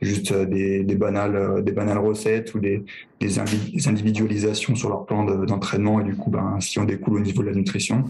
juste 0.00 0.32
euh, 0.32 0.46
des, 0.46 0.82
des, 0.82 0.94
banales, 0.94 1.36
euh, 1.36 1.62
des 1.62 1.72
banales 1.72 1.98
recettes 1.98 2.54
ou 2.54 2.60
des, 2.60 2.84
des, 3.20 3.38
individualisations 3.38 4.74
sur 4.74 4.88
leur 4.88 5.04
plan 5.04 5.24
d'entraînement 5.24 6.00
et 6.00 6.04
du 6.04 6.16
coup, 6.16 6.30
ben, 6.30 6.58
si 6.60 6.78
on 6.78 6.84
découle 6.84 7.16
au 7.16 7.20
niveau 7.20 7.42
de 7.42 7.48
la 7.48 7.54
nutrition. 7.54 8.04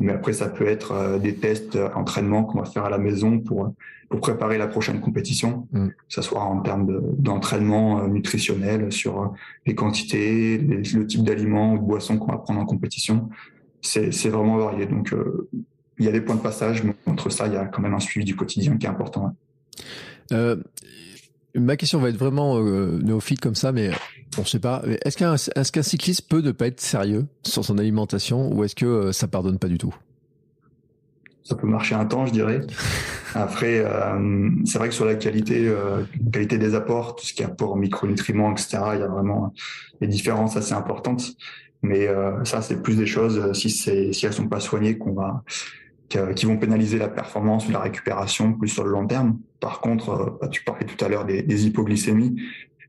Mais 0.00 0.12
après, 0.12 0.32
ça 0.32 0.48
peut 0.48 0.66
être 0.66 0.92
euh, 0.92 1.18
des 1.18 1.34
tests 1.34 1.76
d'entraînement 1.76 2.44
qu'on 2.44 2.58
va 2.58 2.64
faire 2.64 2.84
à 2.84 2.90
la 2.90 2.98
maison 2.98 3.38
pour, 3.38 3.72
pour 4.08 4.20
préparer 4.20 4.58
la 4.58 4.66
prochaine 4.66 5.00
compétition, 5.00 5.68
mm. 5.72 5.88
que 5.88 5.94
ce 6.08 6.22
soit 6.22 6.40
en 6.40 6.60
termes 6.60 7.00
d'entraînement 7.18 8.06
nutritionnel 8.08 8.92
sur 8.92 9.32
les 9.66 9.74
quantités, 9.74 10.58
le 10.58 11.06
type 11.06 11.22
d'aliments 11.22 11.74
ou 11.74 11.78
de 11.78 11.84
boissons 11.84 12.18
qu'on 12.18 12.32
va 12.32 12.38
prendre 12.38 12.60
en 12.60 12.66
compétition. 12.66 13.28
C'est 13.82 14.28
vraiment 14.28 14.56
varié. 14.56 14.86
Donc, 14.86 15.14
il 15.98 16.04
y 16.04 16.08
a 16.08 16.12
des 16.12 16.20
points 16.20 16.34
de 16.34 16.40
passage, 16.40 16.82
mais 16.82 16.94
entre 17.06 17.30
ça, 17.30 17.46
il 17.46 17.54
y 17.54 17.56
a 17.56 17.66
quand 17.66 17.80
même 17.80 17.94
un 17.94 18.00
suivi 18.00 18.24
du 18.24 18.34
quotidien 18.34 18.76
qui 18.76 18.86
est 18.86 18.88
important. 18.88 19.34
Euh, 20.32 20.56
Ma 21.56 21.76
question 21.76 21.98
va 21.98 22.10
être 22.10 22.18
vraiment 22.18 22.58
euh, 22.58 22.98
néophyte 23.02 23.40
comme 23.40 23.54
ça, 23.54 23.72
mais 23.72 23.90
on 24.38 24.42
ne 24.42 24.46
sait 24.46 24.58
pas. 24.58 24.82
Est-ce 25.04 25.16
qu'un 25.16 25.34
est 25.34 25.82
cycliste 25.82 26.28
peut 26.28 26.42
ne 26.42 26.52
pas 26.52 26.66
être 26.66 26.80
sérieux 26.80 27.26
sur 27.42 27.64
son 27.64 27.78
alimentation 27.78 28.52
ou 28.52 28.62
est-ce 28.64 28.74
que 28.74 28.84
euh, 28.84 29.12
ça 29.12 29.26
pardonne 29.26 29.58
pas 29.58 29.68
du 29.68 29.78
tout? 29.78 29.94
Ça 31.44 31.54
peut 31.54 31.68
marcher 31.68 31.94
un 31.94 32.04
temps, 32.04 32.26
je 32.26 32.32
dirais. 32.32 32.60
Après, 33.34 33.78
euh, 33.78 34.50
c'est 34.64 34.78
vrai 34.78 34.88
que 34.88 34.94
sur 34.94 35.04
la 35.04 35.14
qualité, 35.14 35.68
euh, 35.68 36.02
qualité 36.32 36.58
des 36.58 36.74
apports, 36.74 37.14
tout 37.14 37.24
ce 37.24 37.32
qui 37.32 37.42
est 37.42 37.46
apport 37.46 37.76
micronutriments, 37.76 38.50
etc., 38.50 38.78
il 38.94 39.00
y 39.00 39.02
a 39.02 39.06
vraiment 39.06 39.52
des 40.00 40.08
différences 40.08 40.56
assez 40.56 40.72
importantes. 40.72 41.34
Mais 41.82 42.08
euh, 42.08 42.44
ça, 42.44 42.62
c'est 42.62 42.82
plus 42.82 42.96
des 42.96 43.06
choses 43.06 43.52
si 43.52 43.70
si 43.70 44.26
elles 44.26 44.32
sont 44.32 44.48
pas 44.48 44.58
soignées 44.58 44.98
qu'on 44.98 45.12
va 45.12 45.44
qui 46.08 46.46
vont 46.46 46.56
pénaliser 46.56 46.98
la 46.98 47.08
performance 47.08 47.68
ou 47.68 47.72
la 47.72 47.80
récupération 47.80 48.52
plus 48.52 48.68
sur 48.68 48.84
le 48.84 48.90
long 48.90 49.06
terme. 49.06 49.38
Par 49.60 49.80
contre, 49.80 50.10
euh, 50.10 50.38
bah, 50.40 50.48
tu 50.48 50.62
parlais 50.62 50.86
tout 50.86 51.02
à 51.04 51.08
l'heure 51.08 51.24
des, 51.24 51.42
des, 51.42 51.66
hypoglycémies, 51.66 52.40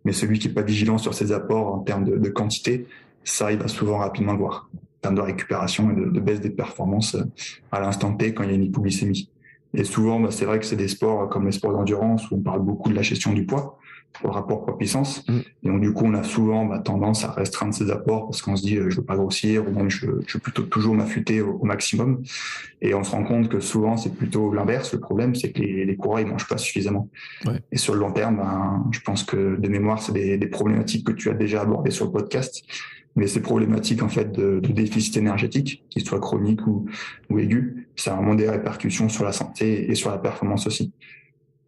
mais 0.06 0.14
celui 0.14 0.40
qui 0.40 0.48
est 0.48 0.54
pas 0.54 0.62
vigilant 0.62 0.98
sur 0.98 1.14
ses 1.14 1.32
apports 1.32 1.74
en 1.74 1.80
termes 1.80 2.04
de, 2.04 2.18
de 2.18 2.30
quantité, 2.30 2.88
ça, 3.24 3.52
il 3.52 3.58
va 3.58 3.68
souvent 3.68 3.98
rapidement 3.98 4.34
le 4.34 4.40
voir 4.40 4.70
en 4.74 5.02
termes 5.02 5.16
de 5.16 5.22
récupération 5.22 5.92
et 5.92 5.96
de, 5.96 6.06
de 6.06 6.20
baisse 6.20 6.42
des 6.42 6.50
performances 6.50 7.16
euh, 7.16 7.24
à 7.72 7.80
l'instant 7.80 8.14
T 8.14 8.34
quand 8.34 8.44
il 8.44 8.50
y 8.50 8.52
a 8.52 8.56
une 8.56 8.64
hypoglycémie. 8.64 9.30
Et 9.74 9.84
souvent, 9.84 10.20
bah, 10.20 10.30
c'est 10.32 10.46
vrai 10.46 10.60
que 10.60 10.66
c'est 10.66 10.76
des 10.76 10.88
sports 10.88 11.30
comme 11.30 11.46
les 11.46 11.52
sports 11.52 11.74
d'endurance 11.74 12.30
où 12.30 12.36
on 12.36 12.42
parle 12.42 12.62
beaucoup 12.62 12.90
de 12.90 12.96
la 12.96 13.02
gestion 13.02 13.34
du 13.34 13.46
poids. 13.46 13.80
Au 14.24 14.30
rapport 14.30 14.66
poids-puissance. 14.66 15.26
Mm. 15.28 15.40
Et 15.64 15.68
donc, 15.68 15.82
du 15.82 15.94
coup, 15.94 16.06
on 16.06 16.14
a 16.14 16.24
souvent 16.24 16.66
bah, 16.66 16.80
tendance 16.80 17.24
à 17.24 17.32
restreindre 17.32 17.74
ses 17.74 17.92
apports 17.92 18.26
parce 18.26 18.42
qu'on 18.42 18.56
se 18.56 18.64
dit, 18.64 18.78
euh, 18.78 18.90
je 18.90 18.98
veux 18.98 19.06
pas 19.06 19.16
grossir, 19.16 19.68
ou 19.68 19.72
même 19.72 19.90
je, 19.90 20.08
je 20.26 20.34
veux 20.34 20.40
plutôt 20.40 20.64
toujours 20.64 20.96
m'affûter 20.96 21.42
au, 21.42 21.54
au, 21.54 21.66
maximum. 21.66 22.24
Et 22.82 22.94
on 22.94 23.04
se 23.04 23.12
rend 23.12 23.24
compte 23.24 23.50
que 23.50 23.60
souvent, 23.60 23.98
c'est 23.98 24.16
plutôt 24.16 24.54
l'inverse. 24.54 24.94
Le 24.94 25.00
problème, 25.00 25.36
c'est 25.36 25.52
que 25.52 25.62
les, 25.62 25.86
les 25.86 25.96
coureurs, 25.96 26.22
ils 26.22 26.28
mangent 26.28 26.48
pas 26.48 26.58
suffisamment. 26.58 27.10
Ouais. 27.46 27.62
Et 27.72 27.78
sur 27.78 27.94
le 27.94 28.00
long 28.00 28.12
terme, 28.12 28.38
ben, 28.38 28.86
je 28.92 29.00
pense 29.02 29.24
que 29.24 29.56
de 29.58 29.68
mémoire, 29.68 30.02
c'est 30.02 30.14
des, 30.14 30.38
des 30.38 30.48
problématiques 30.48 31.06
que 31.06 31.12
tu 31.12 31.30
as 31.30 31.34
déjà 31.34 31.62
abordées 31.62 31.92
sur 31.92 32.06
le 32.06 32.12
podcast. 32.12 32.64
Mais 33.18 33.26
ces 33.26 33.42
problématiques 33.42 34.04
en 34.04 34.10
fait 34.10 34.32
de, 34.32 34.60
de 34.60 34.72
déficit 34.72 35.18
énergétique, 35.18 35.84
qu'ils 35.90 36.06
soient 36.06 36.20
chroniques 36.20 36.66
ou, 36.68 36.86
ou 37.32 37.40
aigus, 37.40 37.88
ça 37.96 38.14
a 38.14 38.16
vraiment 38.16 38.36
des 38.36 38.48
répercussions 38.48 39.10
sur 39.10 39.26
la 39.26 39.32
santé 39.32 39.90
et 39.90 39.96
sur 39.96 40.12
la 40.12 40.20
performance 40.20 40.68
aussi. 40.68 40.94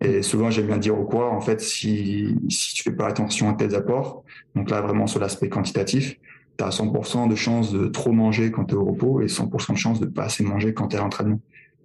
Et 0.01 0.21
souvent, 0.21 0.49
j'aime 0.49 0.67
bien 0.67 0.77
dire 0.77 0.97
au 0.97 1.03
quoi, 1.03 1.29
en 1.29 1.41
fait, 1.41 1.59
si, 1.59 2.35
si 2.49 2.73
tu 2.73 2.83
fais 2.83 2.91
pas 2.91 3.07
attention 3.07 3.49
à 3.49 3.53
tes 3.53 3.73
apports, 3.73 4.23
donc 4.55 4.69
là, 4.69 4.81
vraiment 4.81 5.07
sur 5.07 5.19
l'aspect 5.19 5.49
quantitatif, 5.49 6.15
tu 6.57 6.63
as 6.63 6.69
100% 6.69 7.29
de 7.29 7.35
chances 7.35 7.73
de 7.73 7.87
trop 7.87 8.13
manger 8.13 8.51
quand 8.51 8.65
tu 8.65 8.75
es 8.75 8.77
au 8.77 8.85
repos 8.85 9.21
et 9.21 9.25
100% 9.25 9.73
de 9.73 9.77
chances 9.77 9.99
de 9.99 10.05
pas 10.05 10.23
assez 10.25 10.43
manger 10.43 10.73
quand 10.73 10.87
tu 10.87 10.95
es 10.95 10.99
à 10.99 11.01
l'entraînement. 11.01 11.41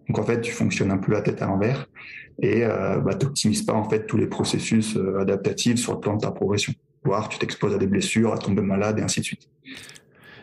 Donc, 0.09 0.19
en 0.19 0.23
fait, 0.23 0.41
tu 0.41 0.53
fonctionnes 0.53 0.93
un 0.93 0.99
peu 0.99 1.13
la 1.13 1.23
tête 1.23 1.43
à 1.43 1.47
l'envers 1.47 1.89
et 2.41 2.65
euh, 2.65 2.99
bah, 3.01 3.15
tu 3.15 3.27
n'optimises 3.27 3.63
pas, 3.63 3.73
en 3.73 3.89
fait, 3.89 4.07
tous 4.07 4.17
les 4.17 4.27
processus 4.29 4.97
euh, 4.97 5.21
adaptatifs 5.21 5.79
sur 5.79 5.95
le 5.95 6.01
plan 6.01 6.15
de 6.15 6.21
ta 6.21 6.31
progression. 6.31 6.73
Voire, 7.05 7.29
tu 7.29 7.39
t'exposes 7.39 7.75
à 7.75 7.79
des 7.79 7.87
blessures, 7.87 8.33
à 8.33 8.39
tomber 8.39 8.63
malade 8.63 8.99
et 8.99 9.03
ainsi 9.03 9.21
de 9.21 9.25
suite. 9.25 9.49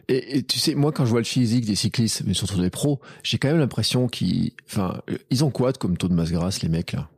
Et, 0.09 0.37
et, 0.37 0.43
tu 0.43 0.59
sais, 0.59 0.75
moi, 0.75 0.91
quand 0.91 1.05
je 1.05 1.11
vois 1.11 1.21
le 1.21 1.25
physique 1.25 1.65
des 1.65 1.75
cyclistes, 1.75 2.23
mais 2.25 2.33
surtout 2.33 2.59
des 2.59 2.69
pros, 2.69 2.99
j'ai 3.23 3.37
quand 3.37 3.47
même 3.47 3.59
l'impression 3.59 4.07
qu'ils, 4.07 4.51
enfin, 4.65 5.01
ils 5.29 5.43
ont 5.45 5.51
quoi 5.51 5.71
comme 5.73 5.95
taux 5.95 6.09
de 6.09 6.13
masse 6.13 6.31
grasse, 6.31 6.61
les 6.63 6.69
mecs, 6.69 6.91
là? 6.91 7.09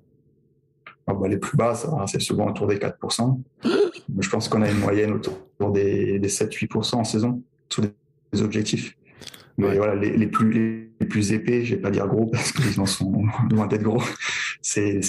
Ah 1.05 1.13
bah, 1.13 1.27
les 1.27 1.37
plus 1.37 1.57
bas, 1.57 1.73
c'est 2.07 2.21
souvent 2.21 2.49
autour 2.49 2.67
des 2.67 2.77
4%. 2.77 3.39
je 4.19 4.29
pense 4.29 4.47
qu'on 4.47 4.61
a 4.61 4.69
une 4.69 4.79
moyenne 4.79 5.11
autour 5.11 5.71
des, 5.71 6.19
des 6.19 6.29
7-8% 6.29 6.95
en 6.95 7.03
saison 7.03 7.41
sur 7.69 7.83
les 8.31 8.41
objectifs. 8.41 8.95
Mais 9.57 9.67
ouais. 9.67 9.77
voilà, 9.77 9.95
les, 9.95 10.15
les, 10.15 10.27
plus, 10.27 10.51
les, 10.51 10.89
les 10.99 11.05
plus 11.05 11.33
épais, 11.33 11.63
je 11.63 11.75
vais 11.75 11.81
pas 11.81 11.91
dire 11.91 12.07
gros 12.07 12.25
parce 12.27 12.51
qu'ils 12.51 12.79
en 12.79 12.85
sont 12.85 13.25
loin 13.51 13.67
d'être 13.67 13.83
gros, 13.83 14.01
c'est, 14.61 14.99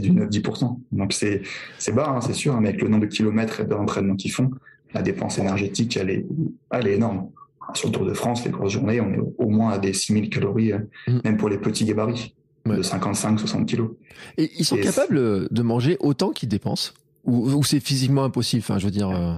du 0.00 0.10
9-10%. 0.10 0.78
Donc 0.90 1.12
c'est, 1.12 1.42
c'est 1.78 1.92
bas, 1.92 2.08
hein, 2.08 2.20
c'est 2.20 2.32
sûr, 2.32 2.58
mais 2.60 2.70
avec 2.70 2.82
le 2.82 2.88
nombre 2.88 3.06
de 3.06 3.10
kilomètres 3.10 3.60
et 3.60 3.64
d'entraînement 3.64 4.16
qu'ils 4.16 4.32
font, 4.32 4.50
la 4.94 5.02
dépense 5.02 5.38
énergétique, 5.38 5.96
elle 5.96 6.10
est, 6.10 6.26
elle 6.70 6.88
est 6.88 6.94
énorme. 6.94 7.30
Sur 7.74 7.88
le 7.88 7.94
Tour 7.94 8.06
de 8.06 8.12
France, 8.12 8.44
les 8.44 8.50
grosses 8.50 8.72
journées, 8.72 9.00
on 9.00 9.12
est 9.12 9.20
au 9.38 9.48
moins 9.48 9.70
à 9.70 9.78
des 9.78 9.92
6000 9.92 10.30
calories, 10.30 10.72
mmh. 11.06 11.18
même 11.24 11.36
pour 11.36 11.48
les 11.48 11.58
petits 11.58 11.84
gabarits 11.84 12.34
ouais. 12.66 12.76
de 12.76 12.82
55-60 12.82 13.64
kilos. 13.64 13.90
Et 14.38 14.50
ils 14.58 14.64
sont 14.64 14.76
et 14.76 14.80
capables 14.80 15.48
de 15.48 15.62
manger 15.62 15.96
autant 16.00 16.30
qu'ils 16.30 16.48
dépensent? 16.48 16.92
Ou, 17.24 17.50
ou 17.50 17.62
c'est 17.64 17.80
physiquement 17.80 18.24
impossible? 18.24 18.62
Enfin, 18.64 18.78
je 18.78 18.86
veux 18.86 18.90
dire. 18.90 19.10
Euh... 19.10 19.34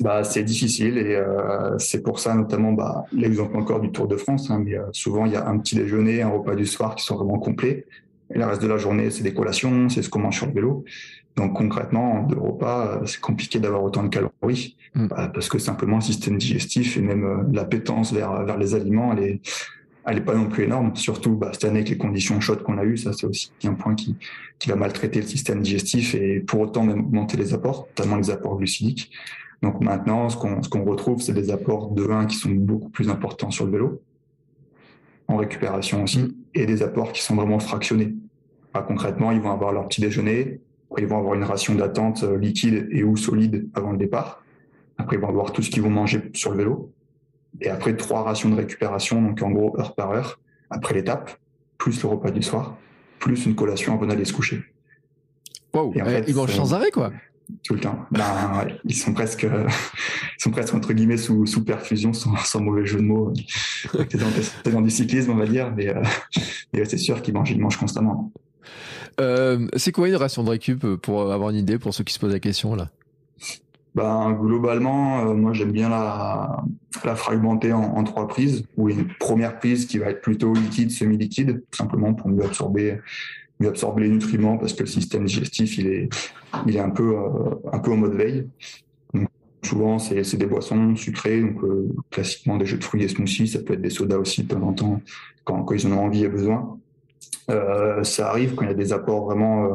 Bah, 0.00 0.24
c'est 0.24 0.42
difficile 0.42 0.98
et 0.98 1.14
euh, 1.14 1.78
c'est 1.78 2.02
pour 2.02 2.18
ça 2.18 2.34
notamment 2.34 2.72
bah, 2.72 3.04
l'exemple 3.12 3.56
encore 3.56 3.80
du 3.80 3.92
Tour 3.92 4.08
de 4.08 4.16
France. 4.16 4.50
Hein, 4.50 4.62
mais 4.64 4.76
euh, 4.76 4.82
souvent 4.92 5.26
il 5.26 5.32
y 5.32 5.36
a 5.36 5.46
un 5.46 5.58
petit 5.58 5.76
déjeuner, 5.76 6.22
un 6.22 6.30
repas 6.30 6.54
du 6.54 6.66
soir 6.66 6.94
qui 6.94 7.04
sont 7.04 7.16
vraiment 7.16 7.38
complets. 7.38 7.86
Et 8.34 8.38
le 8.38 8.46
reste 8.46 8.62
de 8.62 8.66
la 8.66 8.78
journée, 8.78 9.10
c'est 9.10 9.22
des 9.22 9.34
collations, 9.34 9.88
c'est 9.88 10.02
ce 10.02 10.08
qu'on 10.08 10.18
mange 10.18 10.36
sur 10.36 10.46
le 10.46 10.52
vélo. 10.52 10.84
Donc 11.36 11.54
concrètement, 11.54 12.22
deux 12.22 12.38
repas, 12.38 13.02
c'est 13.06 13.20
compliqué 13.20 13.60
d'avoir 13.60 13.84
autant 13.84 14.02
de 14.02 14.08
calories 14.08 14.76
mmh. 14.94 15.06
bah, 15.08 15.30
parce 15.32 15.48
que 15.48 15.58
simplement 15.58 15.96
le 15.96 16.02
système 16.02 16.38
digestif 16.38 16.96
et 16.96 17.00
même 17.00 17.24
euh, 17.24 17.42
l'appétence 17.52 18.12
vers, 18.12 18.44
vers 18.44 18.56
les 18.56 18.74
aliments, 18.74 19.12
elle 19.12 19.22
est, 19.22 19.40
elle 20.06 20.18
est 20.18 20.24
pas 20.24 20.34
non 20.34 20.48
plus 20.48 20.64
énorme. 20.64 20.94
Surtout 20.96 21.34
bah, 21.36 21.50
cette 21.52 21.64
année 21.64 21.78
avec 21.78 21.88
les 21.88 21.98
conditions 21.98 22.40
chaudes 22.40 22.62
qu'on 22.62 22.78
a 22.78 22.84
eues, 22.84 22.96
ça 22.96 23.12
c'est 23.12 23.26
aussi 23.26 23.50
un 23.64 23.74
point 23.74 23.94
qui, 23.94 24.16
qui 24.58 24.68
va 24.68 24.76
maltraiter 24.76 25.20
le 25.20 25.26
système 25.26 25.62
digestif 25.62 26.14
et 26.14 26.40
pour 26.40 26.60
autant 26.60 26.84
même 26.84 27.00
augmenter 27.00 27.36
les 27.36 27.54
apports, 27.54 27.88
notamment 27.96 28.16
les 28.16 28.30
apports 28.30 28.56
glucidiques. 28.56 29.10
Donc 29.62 29.80
maintenant, 29.80 30.28
ce 30.28 30.36
qu'on 30.36 30.62
ce 30.62 30.68
qu'on 30.68 30.84
retrouve, 30.84 31.22
c'est 31.22 31.32
des 31.32 31.50
apports 31.50 31.90
de 31.90 32.02
vin 32.02 32.26
qui 32.26 32.36
sont 32.36 32.50
beaucoup 32.50 32.90
plus 32.90 33.08
importants 33.08 33.50
sur 33.50 33.64
le 33.64 33.72
vélo, 33.72 34.02
en 35.26 35.36
récupération 35.36 36.02
aussi, 36.02 36.18
mmh. 36.18 36.34
et 36.54 36.66
des 36.66 36.82
apports 36.82 37.12
qui 37.12 37.22
sont 37.22 37.34
vraiment 37.34 37.58
fractionnés. 37.58 38.14
Bah, 38.74 38.84
concrètement, 38.86 39.30
ils 39.30 39.40
vont 39.40 39.52
avoir 39.52 39.72
leur 39.72 39.88
petit 39.88 40.00
déjeuner, 40.00 40.60
après 40.90 41.02
ils 41.02 41.08
vont 41.08 41.18
avoir 41.18 41.34
une 41.34 41.44
ration 41.44 41.74
d'attente 41.74 42.24
liquide 42.24 42.88
et 42.90 43.04
ou 43.04 43.16
solide 43.16 43.68
avant 43.74 43.92
le 43.92 43.98
départ. 43.98 44.44
Après, 44.98 45.16
ils 45.16 45.20
vont 45.20 45.28
avoir 45.28 45.52
tout 45.52 45.62
ce 45.62 45.70
qu'ils 45.70 45.82
vont 45.82 45.90
manger 45.90 46.30
sur 46.34 46.50
le 46.52 46.58
vélo. 46.58 46.92
Et 47.60 47.68
après, 47.68 47.96
trois 47.96 48.22
rations 48.22 48.48
de 48.50 48.56
récupération, 48.56 49.22
donc 49.22 49.40
en 49.42 49.50
gros, 49.50 49.78
heure 49.78 49.94
par 49.94 50.10
heure, 50.10 50.40
après 50.70 50.94
l'étape, 50.94 51.30
plus 51.78 52.02
le 52.02 52.08
repas 52.08 52.30
du 52.30 52.42
soir, 52.42 52.76
plus 53.18 53.46
une 53.46 53.54
collation 53.54 53.94
avant 53.94 54.06
d'aller 54.06 54.24
se 54.24 54.32
coucher. 54.32 54.62
Wow, 55.72 55.92
et 55.94 56.02
en 56.02 56.06
fait, 56.06 56.24
ils 56.28 56.34
mangent 56.34 56.54
sans 56.54 56.74
arrêt, 56.74 56.90
quoi 56.90 57.12
tout 57.62 57.74
le 57.74 57.80
temps. 57.80 58.06
Ben, 58.10 58.68
ils 58.84 58.94
sont 58.94 59.12
presque, 59.12 59.42
ils 59.42 60.42
sont 60.42 60.50
presque 60.50 60.74
entre 60.74 60.92
guillemets 60.92 61.16
sous, 61.16 61.46
sous 61.46 61.64
perfusion, 61.64 62.12
sans, 62.12 62.36
sans 62.36 62.60
mauvais 62.60 62.86
jeu 62.86 62.98
de 62.98 63.04
mots. 63.04 63.32
C'est 63.92 64.16
dans, 64.16 64.72
dans, 64.72 64.80
du 64.80 64.90
cyclisme, 64.90 65.30
on 65.30 65.36
va 65.36 65.46
dire, 65.46 65.72
mais, 65.74 65.88
euh, 65.88 66.02
mais 66.72 66.84
c'est 66.84 66.98
sûr 66.98 67.22
qu'ils 67.22 67.34
mangent, 67.34 67.50
ils 67.50 67.60
mangent 67.60 67.76
constamment. 67.76 68.32
Euh, 69.20 69.68
c'est 69.76 69.92
quoi 69.92 70.08
une 70.08 70.16
ration 70.16 70.42
de 70.42 70.50
récup 70.50 70.86
pour 70.96 71.32
avoir 71.32 71.50
une 71.50 71.56
idée 71.56 71.78
pour 71.78 71.94
ceux 71.94 72.02
qui 72.02 72.14
se 72.14 72.18
posent 72.18 72.32
la 72.32 72.40
question 72.40 72.74
là? 72.74 72.90
Ben, 73.94 74.32
globalement, 74.32 75.20
euh, 75.20 75.34
moi 75.34 75.52
j'aime 75.52 75.70
bien 75.70 75.88
la, 75.88 76.64
la 77.04 77.14
fragmenter 77.14 77.72
en, 77.72 77.82
en, 77.82 78.04
trois 78.04 78.26
prises, 78.26 78.66
ou 78.76 78.88
une 78.88 79.06
première 79.20 79.58
prise 79.58 79.86
qui 79.86 79.98
va 79.98 80.06
être 80.06 80.20
plutôt 80.20 80.52
liquide, 80.52 80.90
semi-liquide, 80.90 81.62
tout 81.70 81.76
simplement 81.76 82.12
pour 82.12 82.28
mieux 82.28 82.44
absorber 82.44 82.98
mieux 83.60 83.68
absorber 83.68 84.02
les 84.02 84.08
nutriments 84.08 84.58
parce 84.58 84.72
que 84.72 84.80
le 84.80 84.88
système 84.88 85.26
digestif 85.26 85.78
il 85.78 85.86
est 85.86 86.08
il 86.66 86.74
est 86.76 86.80
un 86.80 86.90
peu 86.90 87.16
euh, 87.16 87.54
un 87.72 87.78
peu 87.78 87.92
en 87.92 87.96
mode 87.96 88.14
veille. 88.14 88.48
Donc, 89.12 89.28
souvent 89.62 90.00
c'est 90.00 90.24
c'est 90.24 90.36
des 90.36 90.46
boissons 90.46 90.96
sucrées 90.96 91.40
donc 91.40 91.62
euh, 91.62 91.88
classiquement 92.10 92.56
des 92.56 92.66
jus 92.66 92.78
de 92.78 92.84
fruits 92.84 93.04
et 93.04 93.08
smoothies, 93.08 93.46
ça 93.46 93.60
peut 93.60 93.74
être 93.74 93.82
des 93.82 93.90
sodas 93.90 94.18
aussi 94.18 94.42
de 94.42 94.48
temps 94.48 94.62
en 94.62 94.72
temps 94.72 95.00
quand 95.44 95.62
quand 95.62 95.74
ils 95.74 95.86
en 95.86 95.92
ont 95.92 96.04
envie 96.06 96.24
et 96.24 96.28
besoin. 96.28 96.80
Euh, 97.50 98.02
ça 98.04 98.30
arrive 98.30 98.54
quand 98.54 98.64
il 98.64 98.68
y 98.68 98.72
a 98.72 98.74
des 98.74 98.92
apports 98.92 99.24
vraiment, 99.24 99.64
euh, 99.64 99.68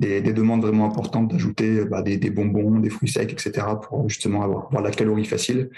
des, 0.00 0.20
des, 0.20 0.32
demandes 0.32 0.62
vraiment 0.62 0.86
importantes 0.86 1.30
d'ajouter 1.30 1.84
bah, 1.84 2.02
des, 2.02 2.16
des, 2.16 2.30
bonbons, 2.30 2.78
des 2.78 2.90
fruits 2.90 3.08
secs, 3.08 3.32
etc. 3.32 3.66
pour 3.82 4.08
justement 4.08 4.42
avoir, 4.42 4.66
avoir, 4.66 4.82
la 4.82 4.90
calorie 4.90 5.24
facile. 5.24 5.70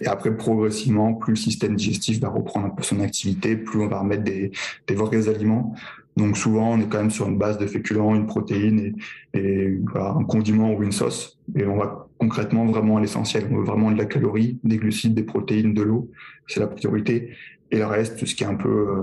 Et 0.00 0.06
après, 0.06 0.36
progressivement, 0.36 1.14
plus 1.14 1.32
le 1.32 1.36
système 1.36 1.76
digestif 1.76 2.20
va 2.20 2.28
reprendre 2.28 2.66
un 2.66 2.70
peu 2.70 2.82
son 2.82 3.00
activité, 3.00 3.56
plus 3.56 3.80
on 3.80 3.88
va 3.88 4.00
remettre 4.00 4.24
des, 4.24 4.52
des 4.86 4.94
vrais 4.94 5.28
aliments. 5.28 5.74
Donc 6.16 6.36
souvent, 6.36 6.72
on 6.72 6.80
est 6.80 6.88
quand 6.88 6.98
même 6.98 7.10
sur 7.10 7.28
une 7.28 7.38
base 7.38 7.58
de 7.58 7.66
féculents, 7.66 8.14
une 8.14 8.26
protéine 8.26 8.94
et, 9.34 9.38
et 9.38 9.78
voilà, 9.90 10.10
un 10.10 10.24
condiment 10.24 10.72
ou 10.72 10.82
une 10.84 10.92
sauce. 10.92 11.40
Et 11.56 11.66
on 11.66 11.76
va 11.76 12.06
concrètement 12.18 12.66
vraiment 12.66 12.98
à 12.98 13.00
l'essentiel. 13.00 13.48
On 13.50 13.56
veut 13.56 13.64
vraiment 13.64 13.90
de 13.90 13.98
la 13.98 14.04
calorie, 14.04 14.58
des 14.62 14.76
glucides, 14.76 15.14
des 15.14 15.24
protéines, 15.24 15.74
de 15.74 15.82
l'eau. 15.82 16.10
C'est 16.46 16.60
la 16.60 16.68
priorité. 16.68 17.30
Et 17.70 17.78
le 17.78 17.86
reste, 17.86 18.18
tout 18.18 18.26
ce 18.26 18.34
qui 18.34 18.44
est 18.44 18.46
un 18.46 18.54
peu 18.54 18.68
euh, 18.68 19.02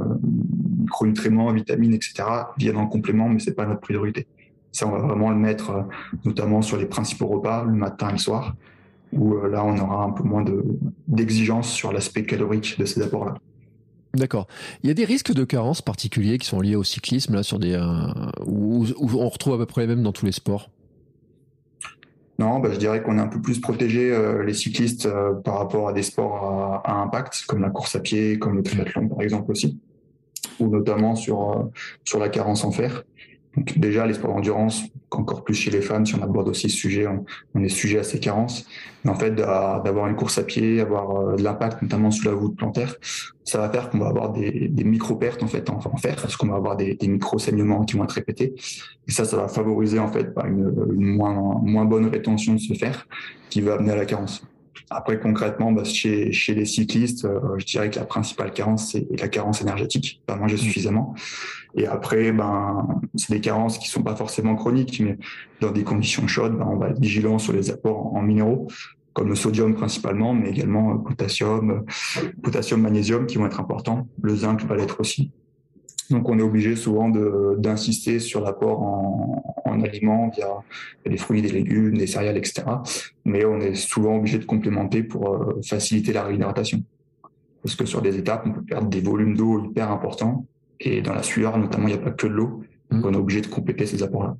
micronutriments, 0.92 1.52
vitamines, 1.54 1.94
etc., 1.94 2.24
viennent 2.58 2.78
en 2.78 2.88
complément, 2.88 3.30
mais 3.30 3.40
c'est 3.40 3.56
pas 3.56 3.66
notre 3.66 3.80
priorité. 3.80 4.28
Ça, 4.72 4.88
on 4.88 4.92
va 4.92 5.00
vraiment 5.00 5.30
le 5.30 5.38
mettre 5.38 5.70
euh, 5.72 5.82
notamment 6.26 6.62
sur 6.62 6.78
les 6.78 6.86
principaux 6.86 7.28
repas, 7.28 7.64
le 7.64 7.74
matin 7.74 8.10
et 8.10 8.14
le 8.14 8.18
soir, 8.18 8.56
où 9.14 9.36
euh, 9.36 9.50
là, 9.50 9.64
on 9.64 9.78
aura 9.78 10.04
un 10.04 10.12
peu 10.12 10.24
moins 10.24 10.44
d'exigence 11.08 11.70
sur 11.72 11.92
l'aspect 11.92 12.26
calorique 12.26 12.78
de 12.78 12.86
ces 12.86 13.02
apports-là. 13.02 13.36
D'accord. 14.14 14.48
Il 14.84 14.88
y 14.88 14.92
a 14.92 14.94
des 14.94 15.06
risques 15.06 15.34
de 15.34 15.46
carence 15.46 15.82
particuliers 15.82 16.38
qui 16.38 16.48
sont 16.48 16.60
liés 16.60 16.76
au 16.76 16.84
cyclisme, 16.84 17.34
là, 17.34 17.44
sur 17.44 17.60
des, 17.60 17.74
euh, 17.74 17.84
où, 18.46 18.86
où 18.98 19.10
on 19.20 19.30
retrouve 19.30 19.54
à 19.54 19.58
peu 19.58 19.66
près 19.66 19.82
les 19.82 19.88
mêmes 19.88 20.04
dans 20.04 20.12
tous 20.12 20.26
les 20.26 20.34
sports? 20.34 20.70
Non, 22.42 22.60
bah, 22.60 22.70
je 22.74 22.78
dirais 22.78 23.04
qu'on 23.04 23.20
est 23.20 23.22
un 23.22 23.28
peu 23.28 23.40
plus 23.40 23.60
protégé 23.60 24.12
euh, 24.12 24.44
les 24.44 24.56
cyclistes 24.56 25.06
euh, 25.06 25.34
par 25.34 25.60
rapport 25.60 25.90
à 25.90 25.94
des 25.94 26.02
sports 26.02 26.82
à, 26.84 26.92
à, 26.92 26.96
impact 26.96 27.44
comme 27.48 27.62
la 27.62 27.70
course 27.70 27.96
à 27.96 28.00
pied, 28.00 28.40
comme 28.40 28.56
le 28.56 28.64
triathlon 28.64 29.08
par 29.08 29.22
exemple 29.22 29.52
aussi, 29.52 29.78
ou 30.60 30.68
notamment 30.68 31.16
sur 31.16 31.52
euh, 31.52 31.64
sur 32.06 32.20
la 32.20 32.30
carence 32.30 32.64
en 32.64 32.72
fer. 32.72 33.04
Donc 33.58 33.78
déjà 33.78 34.08
les 34.08 34.14
sports 34.14 34.34
d'endurance, 34.34 34.84
encore 35.10 35.44
plus 35.44 35.56
chez 35.56 35.72
les 35.72 35.82
femmes, 35.82 36.06
si 36.06 36.16
on 36.16 36.24
aborde 36.24 36.48
aussi 36.48 36.70
ce 36.70 36.78
sujet, 36.78 37.06
on, 37.54 37.64
est 37.64 37.68
sujet 37.68 38.00
à 38.00 38.04
ces 38.04 38.20
carences. 38.20 38.66
Mais 39.04 39.12
en 39.12 39.16
fait, 39.16 39.36
d'avoir 39.36 40.08
une 40.08 40.16
course 40.16 40.38
à 40.38 40.44
pied, 40.44 40.80
avoir 40.80 41.36
de 41.36 41.44
l'impact 41.44 41.82
notamment 41.82 42.12
sous 42.12 42.26
la 42.26 42.34
voûte 42.34 42.56
plantaire, 42.56 42.96
ça 43.44 43.58
va 43.58 43.70
faire 43.70 43.90
qu'on 43.90 44.00
va 44.00 44.08
avoir 44.08 44.32
des, 44.32 44.70
des 44.70 44.84
micro-pertes 44.86 45.44
en 45.44 45.48
fait 45.48 45.70
en, 45.70 45.98
fer, 45.98 46.16
parce 46.16 46.38
qu'on 46.38 46.48
va 46.48 46.56
avoir 46.56 46.78
des, 46.78 46.96
des 46.96 47.10
micro-saignements 47.10 47.84
qui 47.84 47.98
vont 47.98 48.06
être 48.06 48.12
répétés. 48.12 48.54
Et 49.08 49.12
ça, 49.12 49.26
ça 49.26 49.36
va 49.36 49.50
favoriser 49.50 50.00
en 50.00 50.08
fait 50.08 50.30
une, 50.46 50.74
une 50.98 51.18
moins, 51.18 51.60
moins 51.62 51.84
bonne 51.84 52.08
rétention 52.08 52.54
de 52.54 52.60
ce 52.60 52.74
fer 52.74 53.06
qui 53.50 53.60
va 53.60 53.74
amener 53.74 53.92
à 53.92 53.98
la 53.98 54.06
carence. 54.06 54.44
Après, 54.90 55.20
concrètement, 55.20 55.72
bah, 55.72 55.84
chez, 55.84 56.32
chez 56.32 56.54
les 56.54 56.66
cyclistes, 56.66 57.26
euh, 57.26 57.40
je 57.58 57.66
dirais 57.66 57.90
que 57.90 58.00
la 58.00 58.06
principale 58.06 58.52
carence, 58.52 58.92
c'est 58.92 59.08
la 59.20 59.28
carence 59.28 59.62
énergétique, 59.62 60.22
pas 60.26 60.36
manger 60.36 60.58
suffisamment. 60.58 61.16
Et 61.76 61.88
après, 61.88 62.32
ben, 62.32 63.00
c'est 63.16 63.34
des 63.34 63.42
carences 63.42 63.78
qui 63.78 63.88
sont 63.88 64.04
pas 64.04 64.16
forcément 64.16 64.56
chroniques, 64.56 65.00
mais 65.00 65.18
dans 65.62 65.72
des 65.72 65.84
conditions 65.84 66.28
chaudes, 66.28 66.58
ben, 66.58 66.68
on 66.70 66.78
va 66.78 66.90
être 66.90 67.00
vigilant 67.00 67.40
sur 67.40 67.54
les 67.54 67.70
apports 67.70 68.14
en, 68.14 68.20
en 68.20 68.22
minéraux, 68.22 68.68
comme 69.14 69.30
le 69.30 69.36
sodium 69.36 69.74
principalement, 69.76 70.34
mais 70.34 70.50
également 70.50 70.98
potassium, 70.98 71.86
potassium, 72.44 72.82
magnésium 72.82 73.26
qui 73.26 73.38
vont 73.38 73.46
être 73.46 73.60
importants. 73.60 74.08
Le 74.22 74.36
zinc 74.36 74.64
va 74.66 74.76
l'être 74.76 75.00
aussi. 75.00 75.32
Donc 76.12 76.30
on 76.30 76.38
est 76.38 76.44
obligé 76.44 76.76
souvent 76.76 77.10
d'insister 77.58 78.20
sur 78.20 78.42
l'apport 78.42 78.82
en, 78.82 79.44
en, 79.66 79.82
aliments 79.82 80.30
via 80.30 80.48
des 81.06 81.18
fruits, 81.18 81.42
des 81.42 81.52
légumes, 81.52 81.98
des 81.98 82.08
céréales, 82.08 82.38
etc. 82.38 82.64
Mais 83.26 83.46
on 83.46 83.60
est 83.60 83.76
souvent 83.76 84.18
obligé 84.18 84.38
de 84.38 84.46
complémenter 84.46 85.04
pour 85.04 85.34
euh, 85.34 85.62
faciliter 85.64 86.14
la 86.14 86.24
réhydratation. 86.24 86.84
Parce 87.64 87.76
que 87.76 87.86
sur 87.86 88.02
des 88.02 88.18
étapes, 88.18 88.44
on 88.46 88.52
peut 88.52 88.64
perdre 88.64 88.90
des 88.90 89.02
volumes 89.02 89.36
d'eau 89.36 89.64
hyper 89.64 89.92
importants. 89.92 90.46
Et 90.80 91.02
dans 91.02 91.14
la 91.14 91.24
sueur, 91.24 91.58
notamment, 91.58 91.88
il 91.88 91.96
n'y 91.96 92.00
a 92.00 92.04
pas 92.04 92.12
que 92.12 92.28
de 92.28 92.34
l'eau. 92.34 92.64
Donc 92.90 93.04
mmh. 93.04 93.08
on 93.08 93.14
est 93.14 93.18
obligé 93.18 93.42
de 93.42 93.48
compléter 93.48 93.86
ces 93.86 94.04
apports-là. 94.04 94.36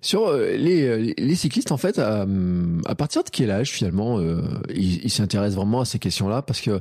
Sur 0.00 0.28
euh, 0.28 0.56
les, 0.56 1.14
les, 1.14 1.34
cyclistes, 1.34 1.72
en 1.72 1.76
fait, 1.76 1.98
à, 1.98 2.24
à, 2.86 2.94
partir 2.94 3.24
de 3.24 3.30
quel 3.30 3.50
âge 3.50 3.70
finalement 3.70 4.18
euh, 4.18 4.42
ils, 4.72 5.10
s'intéressent 5.10 5.56
vraiment 5.56 5.80
à 5.80 5.84
ces 5.84 5.98
questions-là? 5.98 6.42
Parce 6.42 6.60
que 6.60 6.70
euh, 6.70 6.78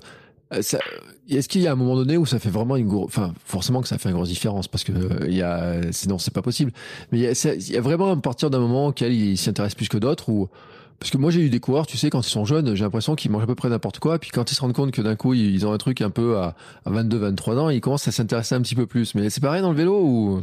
est-ce 0.51 1.49
qu'il 1.49 1.61
y 1.61 1.67
a 1.67 1.71
un 1.71 1.75
moment 1.75 1.95
donné 1.95 2.17
où 2.17 2.25
ça 2.25 2.39
fait 2.39 2.49
vraiment 2.49 2.77
une 2.77 2.87
grosse, 2.87 3.07
enfin 3.07 3.33
forcément 3.45 3.81
que 3.81 3.87
ça 3.87 3.97
fait 3.97 4.09
une 4.09 4.15
grosse 4.15 4.29
différence 4.29 4.67
parce 4.67 4.83
que 4.83 4.91
il 5.27 5.35
y 5.35 5.41
a, 5.41 5.91
sinon 5.91 6.17
c'est 6.17 6.33
pas 6.33 6.41
possible. 6.41 6.71
Mais 7.11 7.19
il 7.19 7.71
y, 7.71 7.77
a, 7.77 7.81
vraiment 7.81 8.11
à 8.11 8.15
partir 8.15 8.49
d'un 8.49 8.59
moment 8.59 8.87
auquel 8.87 9.13
ils 9.13 9.37
s'y 9.37 9.49
intéressent 9.49 9.75
plus 9.75 9.89
que 9.89 9.97
d'autres 9.97 10.29
ou 10.29 10.47
parce 10.99 11.11
que 11.11 11.17
moi 11.17 11.29
j'ai 11.29 11.41
eu 11.41 11.49
des 11.49 11.59
coureurs, 11.59 11.85
tu 11.85 11.95
sais, 11.97 12.09
quand 12.09 12.25
ils 12.25 12.31
sont 12.31 12.45
jeunes, 12.45 12.75
j'ai 12.75 12.83
l'impression 12.83 13.15
qu'ils 13.15 13.29
mangent 13.29 13.43
à 13.43 13.47
peu 13.47 13.55
près 13.55 13.69
n'importe 13.69 13.99
quoi, 13.99 14.17
puis 14.17 14.31
quand 14.31 14.51
ils 14.51 14.55
se 14.55 14.61
rendent 14.61 14.73
compte 14.73 14.91
que 14.91 15.01
d'un 15.01 15.15
coup 15.15 15.33
ils 15.33 15.65
ont 15.67 15.71
un 15.71 15.77
truc 15.77 16.01
un 16.01 16.09
peu 16.09 16.37
à, 16.37 16.55
à 16.85 16.89
22, 16.89 17.17
23 17.17 17.57
ans, 17.57 17.69
ils 17.69 17.81
commencent 17.81 18.07
à 18.07 18.11
s'intéresser 18.11 18.55
un 18.55 18.61
petit 18.61 18.75
peu 18.75 18.87
plus. 18.87 19.13
Mais 19.13 19.29
c'est 19.29 19.41
pareil 19.41 19.61
dans 19.61 19.71
le 19.71 19.77
vélo 19.77 20.01
ou? 20.01 20.41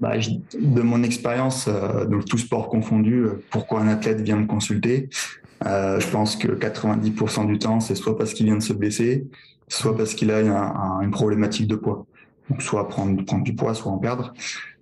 Bah, 0.00 0.14
de 0.18 0.80
mon 0.80 1.02
expérience, 1.02 1.68
euh, 1.68 2.06
donc 2.06 2.24
tout 2.24 2.38
sport 2.38 2.70
confondu, 2.70 3.16
euh, 3.16 3.42
pourquoi 3.50 3.82
un 3.82 3.88
athlète 3.88 4.22
vient 4.22 4.36
me 4.36 4.46
consulter 4.46 5.10
euh, 5.12 5.39
Je 5.64 6.10
pense 6.10 6.36
que 6.36 6.48
90% 6.48 7.46
du 7.46 7.58
temps, 7.58 7.80
c'est 7.80 7.94
soit 7.94 8.16
parce 8.16 8.32
qu'il 8.32 8.46
vient 8.46 8.56
de 8.56 8.62
se 8.62 8.72
blesser, 8.72 9.26
soit 9.68 9.96
parce 9.96 10.14
qu'il 10.14 10.30
a 10.30 10.40
une 11.02 11.10
problématique 11.10 11.68
de 11.68 11.76
poids. 11.76 12.06
Donc 12.48 12.62
soit 12.62 12.88
prendre, 12.88 13.22
du 13.42 13.54
poids, 13.54 13.74
soit 13.74 13.92
en 13.92 13.98
perdre. 13.98 14.32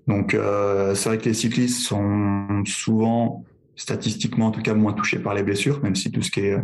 Donc 0.06 0.32
euh, 0.32 0.94
c'est 0.94 1.10
vrai 1.10 1.18
que 1.18 1.26
les 1.26 1.34
cyclistes 1.34 1.80
sont 1.80 2.62
souvent 2.64 3.44
statistiquement 3.76 4.46
en 4.46 4.50
tout 4.50 4.62
cas 4.62 4.74
moins 4.74 4.94
touchés 4.94 5.18
par 5.18 5.34
les 5.34 5.42
blessures, 5.42 5.82
même 5.82 5.94
si 5.94 6.10
tout 6.10 6.22
ce 6.22 6.30
qui 6.30 6.40
est 6.40 6.56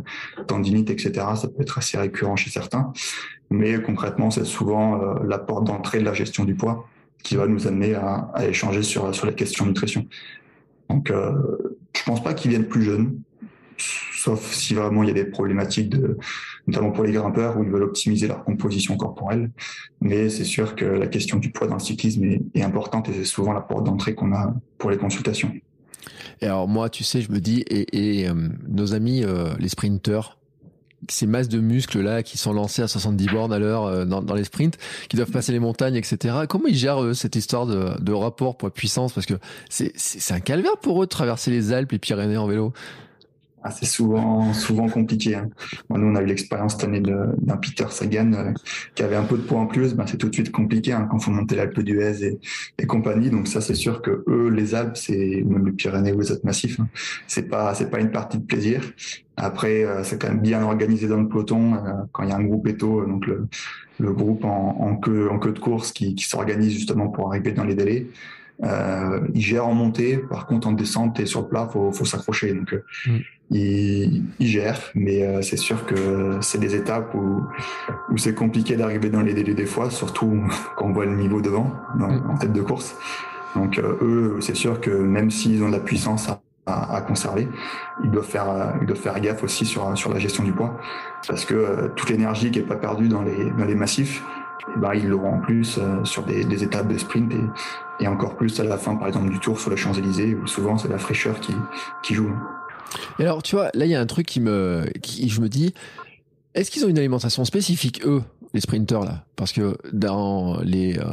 tendinite, 0.46 0.90
etc., 0.90 1.12
ça 1.36 1.48
peut 1.48 1.62
être 1.62 1.78
assez 1.78 1.98
récurrent 1.98 2.36
chez 2.36 2.50
certains. 2.50 2.92
Mais 3.50 3.80
concrètement, 3.82 4.30
c'est 4.30 4.44
souvent 4.44 4.96
la 5.22 5.38
porte 5.38 5.64
d'entrée 5.64 5.98
de 5.98 6.04
la 6.04 6.14
gestion 6.14 6.44
du 6.44 6.54
poids 6.54 6.88
qui 7.24 7.36
va 7.36 7.46
nous 7.46 7.66
amener 7.66 7.94
à, 7.94 8.30
échanger 8.46 8.82
sur, 8.82 9.12
sur 9.14 9.26
les 9.26 9.34
questions 9.34 9.66
nutrition. 9.66 10.06
Donc, 10.88 11.10
euh, 11.10 11.32
je 11.96 12.02
pense 12.04 12.22
pas 12.22 12.34
qu'ils 12.34 12.50
viennent 12.50 12.68
plus 12.68 12.82
jeunes, 12.82 13.18
sauf 13.78 14.52
si 14.52 14.74
vraiment 14.74 15.02
il 15.02 15.08
y 15.08 15.10
a 15.10 15.14
des 15.14 15.24
problématiques, 15.24 15.90
de, 15.90 16.18
notamment 16.66 16.90
pour 16.90 17.04
les 17.04 17.12
grimpeurs, 17.12 17.58
où 17.58 17.64
ils 17.64 17.70
veulent 17.70 17.82
optimiser 17.82 18.26
leur 18.26 18.44
composition 18.44 18.96
corporelle. 18.96 19.50
Mais 20.00 20.28
c'est 20.30 20.44
sûr 20.44 20.74
que 20.74 20.84
la 20.84 21.06
question 21.06 21.38
du 21.38 21.50
poids 21.50 21.66
dans 21.66 21.74
le 21.74 21.80
cyclisme 21.80 22.24
est, 22.24 22.62
importante 22.62 23.08
et 23.08 23.12
c'est 23.12 23.24
souvent 23.24 23.52
la 23.52 23.60
porte 23.60 23.84
d'entrée 23.84 24.14
qu'on 24.14 24.32
a 24.32 24.54
pour 24.78 24.90
les 24.90 24.96
consultations. 24.96 25.52
Et 26.40 26.46
alors 26.46 26.66
moi, 26.66 26.88
tu 26.88 27.04
sais, 27.04 27.20
je 27.20 27.30
me 27.30 27.40
dis, 27.40 27.64
et, 27.68 28.28
euh, 28.28 28.34
nos 28.66 28.94
amis, 28.94 29.22
euh, 29.24 29.54
les 29.58 29.68
sprinteurs, 29.68 30.38
ces 31.10 31.26
masses 31.26 31.50
de 31.50 31.60
muscles 31.60 32.00
là 32.00 32.22
qui 32.22 32.38
sont 32.38 32.54
lancées 32.54 32.80
à 32.80 32.88
70 32.88 33.26
bornes 33.26 33.52
à 33.52 33.58
l'heure 33.58 33.84
euh, 33.84 34.04
dans, 34.06 34.34
les 34.34 34.44
sprints, 34.44 34.78
qui 35.10 35.16
doivent 35.16 35.30
passer 35.30 35.52
les 35.52 35.58
montagnes, 35.58 35.96
etc. 35.96 36.34
Comment 36.48 36.66
ils 36.66 36.76
gèrent 36.76 37.14
cette 37.14 37.36
histoire 37.36 37.66
de, 37.66 38.00
de 38.00 38.12
rapport 38.12 38.56
poids 38.56 38.72
puissance 38.72 39.12
Parce 39.12 39.26
que 39.26 39.34
c'est 39.68 40.32
un 40.32 40.40
calvaire 40.40 40.78
pour 40.78 41.02
eux 41.02 41.06
de 41.06 41.10
traverser 41.10 41.50
les 41.50 41.72
Alpes 41.72 41.92
et 41.92 41.98
Pyrénées 41.98 42.38
en 42.38 42.46
vélo. 42.46 42.72
Ah, 43.66 43.70
c'est 43.70 43.86
souvent 43.86 44.52
souvent 44.52 44.90
compliqué. 44.90 45.36
Hein. 45.36 45.48
nous, 45.88 46.06
on 46.06 46.14
a 46.16 46.22
eu 46.22 46.26
l'expérience 46.26 46.72
cette 46.72 46.84
année 46.84 47.00
d'un 47.00 47.56
Peter 47.56 47.86
Sagan 47.88 48.30
euh, 48.34 48.52
qui 48.94 49.02
avait 49.02 49.16
un 49.16 49.22
peu 49.22 49.38
de 49.38 49.42
poids 49.42 49.58
en 49.58 49.66
plus. 49.66 49.94
Ben, 49.94 50.06
c'est 50.06 50.18
tout 50.18 50.28
de 50.28 50.34
suite 50.34 50.52
compliqué 50.52 50.92
hein, 50.92 51.08
quand 51.10 51.18
faut 51.18 51.30
monter 51.30 51.56
l'Alpe 51.56 51.80
d'Huez 51.80 52.24
et, 52.26 52.38
et 52.78 52.86
compagnie. 52.86 53.30
Donc 53.30 53.48
ça, 53.48 53.62
c'est 53.62 53.74
sûr 53.74 54.02
que 54.02 54.22
eux, 54.28 54.50
les 54.50 54.74
Alpes, 54.74 54.98
c'est 54.98 55.42
même 55.46 55.64
les 55.64 55.72
Pyrénées 55.72 56.12
ou 56.12 56.20
les 56.20 56.30
autres 56.30 56.44
massifs, 56.44 56.78
hein, 56.78 56.88
c'est 57.26 57.48
pas 57.48 57.72
c'est 57.72 57.88
pas 57.88 58.00
une 58.00 58.10
partie 58.10 58.36
de 58.36 58.44
plaisir. 58.44 58.82
Après, 59.38 59.82
euh, 59.82 60.04
c'est 60.04 60.20
quand 60.20 60.28
même 60.28 60.42
bien 60.42 60.62
organisé 60.62 61.08
dans 61.08 61.20
le 61.22 61.28
peloton 61.28 61.74
euh, 61.74 61.78
quand 62.12 62.22
il 62.22 62.28
y 62.28 62.32
a 62.32 62.36
un 62.36 62.44
groupe 62.44 62.68
éto, 62.68 63.06
donc 63.06 63.26
le, 63.26 63.46
le 63.98 64.12
groupe 64.12 64.44
en, 64.44 64.76
en, 64.78 64.96
queue 64.96 65.30
en 65.30 65.38
queue 65.38 65.52
de 65.52 65.58
course 65.58 65.90
qui, 65.90 66.14
qui 66.14 66.26
s'organise 66.28 66.74
justement 66.74 67.08
pour 67.08 67.28
arriver 67.28 67.52
dans 67.52 67.64
les 67.64 67.74
délais. 67.74 68.08
Euh, 68.62 69.20
il 69.34 69.40
gère 69.40 69.66
en 69.66 69.74
montée, 69.74 70.18
par 70.18 70.46
contre 70.46 70.68
en 70.68 70.72
descente 70.72 71.18
et 71.18 71.26
sur 71.26 71.42
le 71.42 71.48
plat, 71.48 71.68
faut, 71.72 71.90
faut 71.92 72.04
s'accrocher. 72.04 72.54
Donc 72.54 72.72
euh, 72.72 72.84
mm. 73.50 73.56
il, 73.56 74.22
il, 74.38 74.46
gère, 74.46 74.80
mais 74.94 75.22
euh, 75.22 75.42
c'est 75.42 75.56
sûr 75.56 75.86
que 75.86 76.38
c'est 76.40 76.58
des 76.58 76.74
étapes 76.74 77.14
où, 77.14 77.42
où 78.10 78.18
c'est 78.18 78.34
compliqué 78.34 78.76
d'arriver 78.76 79.10
dans 79.10 79.22
les 79.22 79.34
délais 79.34 79.54
des 79.54 79.66
fois, 79.66 79.90
surtout 79.90 80.42
quand 80.76 80.86
on 80.86 80.92
voit 80.92 81.06
le 81.06 81.16
niveau 81.16 81.40
devant, 81.40 81.72
dans, 81.98 82.08
mm. 82.08 82.30
en 82.30 82.36
tête 82.36 82.52
de 82.52 82.62
course. 82.62 82.96
Donc 83.56 83.78
euh, 83.78 83.96
eux, 84.02 84.36
c'est 84.40 84.56
sûr 84.56 84.80
que 84.80 84.90
même 84.90 85.30
s'ils 85.30 85.62
ont 85.62 85.68
de 85.68 85.72
la 85.72 85.80
puissance 85.80 86.28
à, 86.28 86.40
à, 86.66 86.96
à, 86.96 87.00
conserver, 87.02 87.48
ils 88.02 88.10
doivent 88.10 88.26
faire 88.26 88.74
ils 88.80 88.86
doivent 88.86 88.98
faire 88.98 89.20
gaffe 89.20 89.44
aussi 89.44 89.64
sur 89.64 89.96
sur 89.96 90.12
la 90.12 90.18
gestion 90.18 90.42
du 90.42 90.52
poids, 90.52 90.78
parce 91.28 91.44
que 91.44 91.92
toute 91.94 92.10
l'énergie 92.10 92.50
qui 92.50 92.58
est 92.58 92.62
pas 92.62 92.76
perdue 92.76 93.08
dans 93.08 93.22
les 93.22 93.50
dans 93.56 93.64
les 93.64 93.76
massifs, 93.76 94.24
bah, 94.76 94.94
ils 94.94 95.08
l'auront 95.08 95.34
en 95.34 95.38
plus 95.38 95.78
euh, 95.78 96.04
sur 96.04 96.24
des, 96.24 96.44
des, 96.44 96.64
étapes 96.64 96.88
de 96.88 96.98
sprint 96.98 97.32
et, 97.32 98.04
et, 98.04 98.08
encore 98.08 98.36
plus 98.36 98.58
à 98.60 98.64
la 98.64 98.76
fin, 98.76 98.96
par 98.96 99.08
exemple, 99.08 99.30
du 99.30 99.38
tour 99.38 99.60
sur 99.60 99.70
les 99.70 99.76
Champs-Élysées, 99.76 100.34
où 100.34 100.46
souvent 100.46 100.78
c'est 100.78 100.88
la 100.88 100.98
fraîcheur 100.98 101.38
qui, 101.40 101.54
qui 102.02 102.14
joue. 102.14 102.32
Et 103.18 103.22
alors, 103.22 103.42
tu 103.42 103.56
vois, 103.56 103.70
là, 103.74 103.84
il 103.84 103.90
y 103.90 103.94
a 103.94 104.00
un 104.00 104.06
truc 104.06 104.26
qui 104.26 104.40
me, 104.40 104.84
qui, 105.02 105.28
je 105.28 105.40
me 105.40 105.48
dis, 105.48 105.74
est-ce 106.54 106.70
qu'ils 106.70 106.84
ont 106.84 106.88
une 106.88 106.98
alimentation 106.98 107.44
spécifique, 107.44 108.04
eux, 108.06 108.22
les 108.52 108.60
sprinteurs, 108.60 109.04
là? 109.04 109.24
Parce 109.36 109.52
que 109.52 109.76
dans 109.92 110.60
les, 110.60 110.98
euh, 110.98 111.04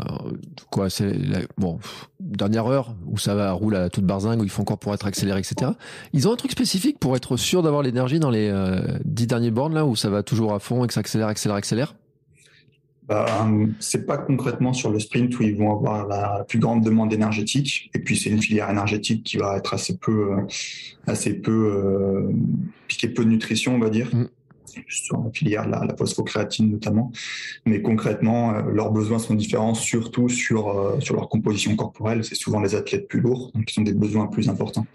quoi, 0.69 0.89
c'est, 0.89 1.11
bon, 1.57 1.79
dernière 2.19 2.67
heure, 2.67 2.95
où 3.07 3.17
ça 3.17 3.33
va 3.33 3.51
rouler 3.51 3.77
à 3.77 3.89
toute 3.89 4.05
barzingue, 4.05 4.41
où 4.41 4.43
ils 4.43 4.49
font 4.49 4.61
encore 4.61 4.77
pour 4.77 4.93
être 4.93 5.07
accéléré, 5.07 5.39
etc. 5.39 5.71
Ils 6.13 6.27
ont 6.27 6.33
un 6.33 6.35
truc 6.35 6.51
spécifique 6.51 6.99
pour 6.99 7.15
être 7.15 7.37
sûr 7.37 7.63
d'avoir 7.63 7.81
l'énergie 7.81 8.19
dans 8.19 8.29
les 8.29 8.49
euh, 8.49 8.79
dix 9.03 9.27
derniers 9.27 9.51
bornes, 9.51 9.73
là, 9.73 9.85
où 9.85 9.95
ça 9.95 10.09
va 10.09 10.21
toujours 10.21 10.53
à 10.53 10.59
fond 10.59 10.83
et 10.83 10.87
que 10.87 10.93
ça 10.93 10.99
accélère, 10.99 11.27
accélère, 11.27 11.55
accélère? 11.55 11.95
Bah, 13.11 13.45
c'est 13.81 14.05
pas 14.05 14.17
concrètement 14.17 14.71
sur 14.71 14.89
le 14.89 14.97
sprint 14.97 15.37
où 15.37 15.43
ils 15.43 15.57
vont 15.57 15.73
avoir 15.75 16.07
la 16.07 16.45
plus 16.47 16.59
grande 16.59 16.81
demande 16.81 17.11
énergétique. 17.11 17.91
Et 17.93 17.99
puis 17.99 18.15
c'est 18.15 18.29
une 18.29 18.41
filière 18.41 18.69
énergétique 18.69 19.23
qui 19.23 19.35
va 19.35 19.57
être 19.57 19.73
assez 19.73 19.97
peu, 19.97 20.31
euh, 20.31 20.47
assez 21.07 21.33
peu, 21.33 21.51
euh, 21.51 22.31
piquer 22.87 23.09
peu 23.09 23.25
de 23.25 23.29
nutrition, 23.29 23.75
on 23.75 23.79
va 23.79 23.89
dire. 23.89 24.09
Mm. 24.15 24.29
sur 24.87 25.21
la 25.21 25.29
filière 25.31 25.67
la, 25.67 25.83
la 25.83 25.93
phosphocréatine 25.97 26.71
notamment. 26.71 27.11
Mais 27.65 27.81
concrètement, 27.81 28.53
euh, 28.53 28.61
leurs 28.71 28.91
besoins 28.91 29.19
sont 29.19 29.35
différents, 29.35 29.73
surtout 29.73 30.29
sur, 30.29 30.69
euh, 30.69 31.01
sur 31.01 31.15
leur 31.15 31.27
composition 31.27 31.75
corporelle. 31.75 32.23
C'est 32.23 32.35
souvent 32.35 32.61
les 32.61 32.75
athlètes 32.75 33.09
plus 33.09 33.19
lourds, 33.19 33.51
donc 33.53 33.69
ils 33.75 33.77
ont 33.81 33.83
des 33.83 33.93
besoins 33.93 34.27
plus 34.27 34.47
importants. 34.47 34.87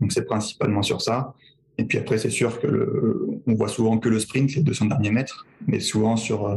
Donc 0.00 0.12
c'est 0.12 0.26
principalement 0.26 0.82
sur 0.82 1.02
ça. 1.02 1.34
Et 1.80 1.84
puis 1.84 1.96
après, 1.96 2.18
c'est 2.18 2.30
sûr 2.30 2.60
que 2.60 2.66
le, 2.66 3.40
on 3.46 3.54
voit 3.54 3.68
souvent 3.68 3.98
que 3.98 4.08
le 4.08 4.18
sprint, 4.18 4.52
les 4.56 4.62
200 4.62 4.86
derniers 4.86 5.12
mètres, 5.12 5.46
mais 5.68 5.78
souvent 5.78 6.16
sur 6.16 6.46
euh, 6.46 6.56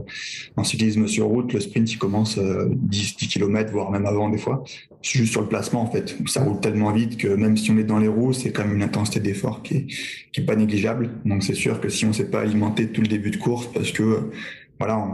en 0.57 0.63
cyclisme 0.63 1.07
sur 1.07 1.27
route, 1.27 1.53
le 1.53 1.60
sprint 1.60 1.91
il 1.93 1.97
commence 1.99 2.39
10, 2.39 3.17
10 3.17 3.27
km, 3.27 3.71
voire 3.71 3.91
même 3.91 4.07
avant 4.07 4.29
des 4.29 4.39
fois, 4.39 4.63
juste 5.03 5.31
sur 5.31 5.41
le 5.41 5.47
placement 5.47 5.84
en 5.84 5.91
fait. 5.91 6.17
Ça 6.25 6.43
roule 6.43 6.60
tellement 6.60 6.91
vite 6.91 7.17
que 7.17 7.27
même 7.27 7.55
si 7.55 7.69
on 7.69 7.77
est 7.77 7.84
dans 7.84 7.99
les 7.99 8.07
roues, 8.07 8.34
c'est 8.34 8.51
quand 8.51 8.65
même 8.65 8.75
une 8.75 8.84
intensité 8.84 9.19
d'effort 9.19 9.62
qui 9.62 9.75
est, 9.75 9.88
qui 10.31 10.41
est 10.41 10.45
pas 10.45 10.55
négligeable. 10.55 11.12
Donc 11.23 11.43
c'est 11.43 11.53
sûr 11.53 11.79
que 11.79 11.89
si 11.89 12.05
on 12.05 12.13
s'est 12.13 12.29
pas 12.31 12.41
alimenté 12.41 12.88
tout 12.88 13.01
le 13.01 13.07
début 13.07 13.29
de 13.29 13.38
course, 13.38 13.67
parce 13.71 13.91
que 13.91 14.31
voilà, 14.79 15.07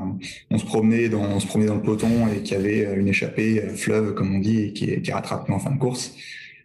on, 0.49 0.57
se 0.57 0.65
promenait 0.65 1.09
dans, 1.09 1.21
on 1.21 1.41
se 1.41 1.47
promenait 1.47 1.67
dans 1.67 1.75
le 1.75 1.81
peloton 1.81 2.29
et 2.33 2.41
qu'il 2.43 2.55
y 2.55 2.59
avait 2.59 2.97
une 2.97 3.09
échappée 3.09 3.61
euh, 3.61 3.75
fleuve 3.75 4.13
comme 4.13 4.33
on 4.33 4.39
dit 4.39 4.61
et 4.61 4.71
qui, 4.71 5.01
qui 5.01 5.11
rattrape 5.11 5.49
en 5.49 5.59
fin 5.59 5.71
de 5.71 5.79
course, 5.79 6.15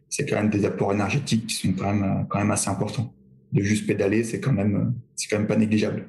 c'est 0.09 0.29
quand 0.29 0.37
même 0.37 0.51
des 0.51 0.65
apports 0.65 0.93
énergétiques 0.93 1.49
qui 1.49 1.57
sont 1.57 1.73
quand 1.73 1.93
même 1.93 2.27
quand 2.29 2.39
même 2.39 2.53
assez 2.53 2.69
importants 2.71 3.13
de 3.53 3.63
juste 3.63 3.87
pédaler, 3.87 4.25
c'est 4.25 4.41
quand 4.41 4.53
même, 4.53 4.95
c'est 5.17 5.29
quand 5.29 5.39
même 5.39 5.47
pas 5.47 5.57
négligeable. 5.57 6.07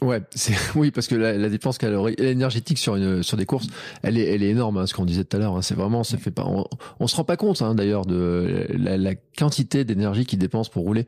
Ouais, 0.00 0.20
c'est 0.34 0.54
oui 0.76 0.90
parce 0.90 1.08
que 1.08 1.14
la, 1.14 1.36
la 1.36 1.48
dépense 1.48 1.78
calorique, 1.78 2.20
énergétique 2.20 2.78
sur 2.78 2.96
une 2.96 3.22
sur 3.22 3.36
des 3.36 3.46
courses, 3.46 3.66
elle 4.02 4.18
est 4.18 4.26
elle 4.32 4.42
est 4.42 4.50
énorme. 4.50 4.78
Hein, 4.78 4.86
ce 4.86 4.94
qu'on 4.94 5.04
disait 5.04 5.24
tout 5.24 5.36
à 5.36 5.40
l'heure, 5.40 5.56
hein, 5.56 5.62
c'est 5.62 5.74
vraiment 5.74 6.04
ça 6.04 6.18
fait 6.18 6.30
pas. 6.30 6.44
On, 6.46 6.64
on 7.00 7.06
se 7.06 7.16
rend 7.16 7.24
pas 7.24 7.36
compte 7.36 7.62
hein, 7.62 7.74
d'ailleurs 7.74 8.06
de 8.06 8.66
la, 8.70 8.96
la 8.96 9.14
quantité 9.36 9.84
d'énergie 9.84 10.26
qu'il 10.26 10.38
dépense 10.38 10.68
pour 10.68 10.84
rouler. 10.84 11.06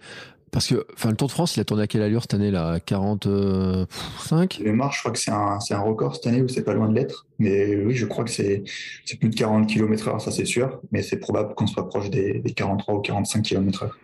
Parce 0.50 0.66
que, 0.66 0.84
enfin, 0.94 1.10
le 1.10 1.16
Tour 1.16 1.28
de 1.28 1.32
France, 1.32 1.56
il 1.56 1.60
a 1.60 1.64
tourné 1.64 1.84
à 1.84 1.86
quelle 1.86 2.02
allure 2.02 2.22
cette 2.22 2.34
année 2.34 2.50
là 2.50 2.80
45 2.80 4.58
Les 4.58 4.72
marches, 4.72 4.96
je 4.96 5.02
crois 5.02 5.12
que 5.12 5.18
c'est 5.20 5.30
un, 5.30 5.60
c'est 5.60 5.74
un 5.74 5.80
record 5.80 6.16
cette 6.16 6.26
année 6.26 6.42
ou 6.42 6.48
c'est 6.48 6.64
pas 6.64 6.74
loin 6.74 6.88
de 6.88 6.94
l'être. 6.94 7.26
Mais 7.38 7.76
oui, 7.76 7.94
je 7.94 8.04
crois 8.04 8.24
que 8.24 8.30
c'est, 8.30 8.64
c'est 9.04 9.16
plus 9.16 9.28
de 9.28 9.36
40 9.36 9.68
km 9.68 10.08
heure, 10.08 10.20
ça 10.20 10.32
c'est 10.32 10.44
sûr. 10.44 10.80
Mais 10.90 11.02
c'est 11.02 11.18
probable 11.18 11.54
qu'on 11.54 11.68
se 11.68 11.76
rapproche 11.76 12.10
des, 12.10 12.40
des 12.40 12.52
43 12.52 12.94
ou 12.96 13.00
45 13.00 13.42
km 13.42 13.84
heure 13.84 13.96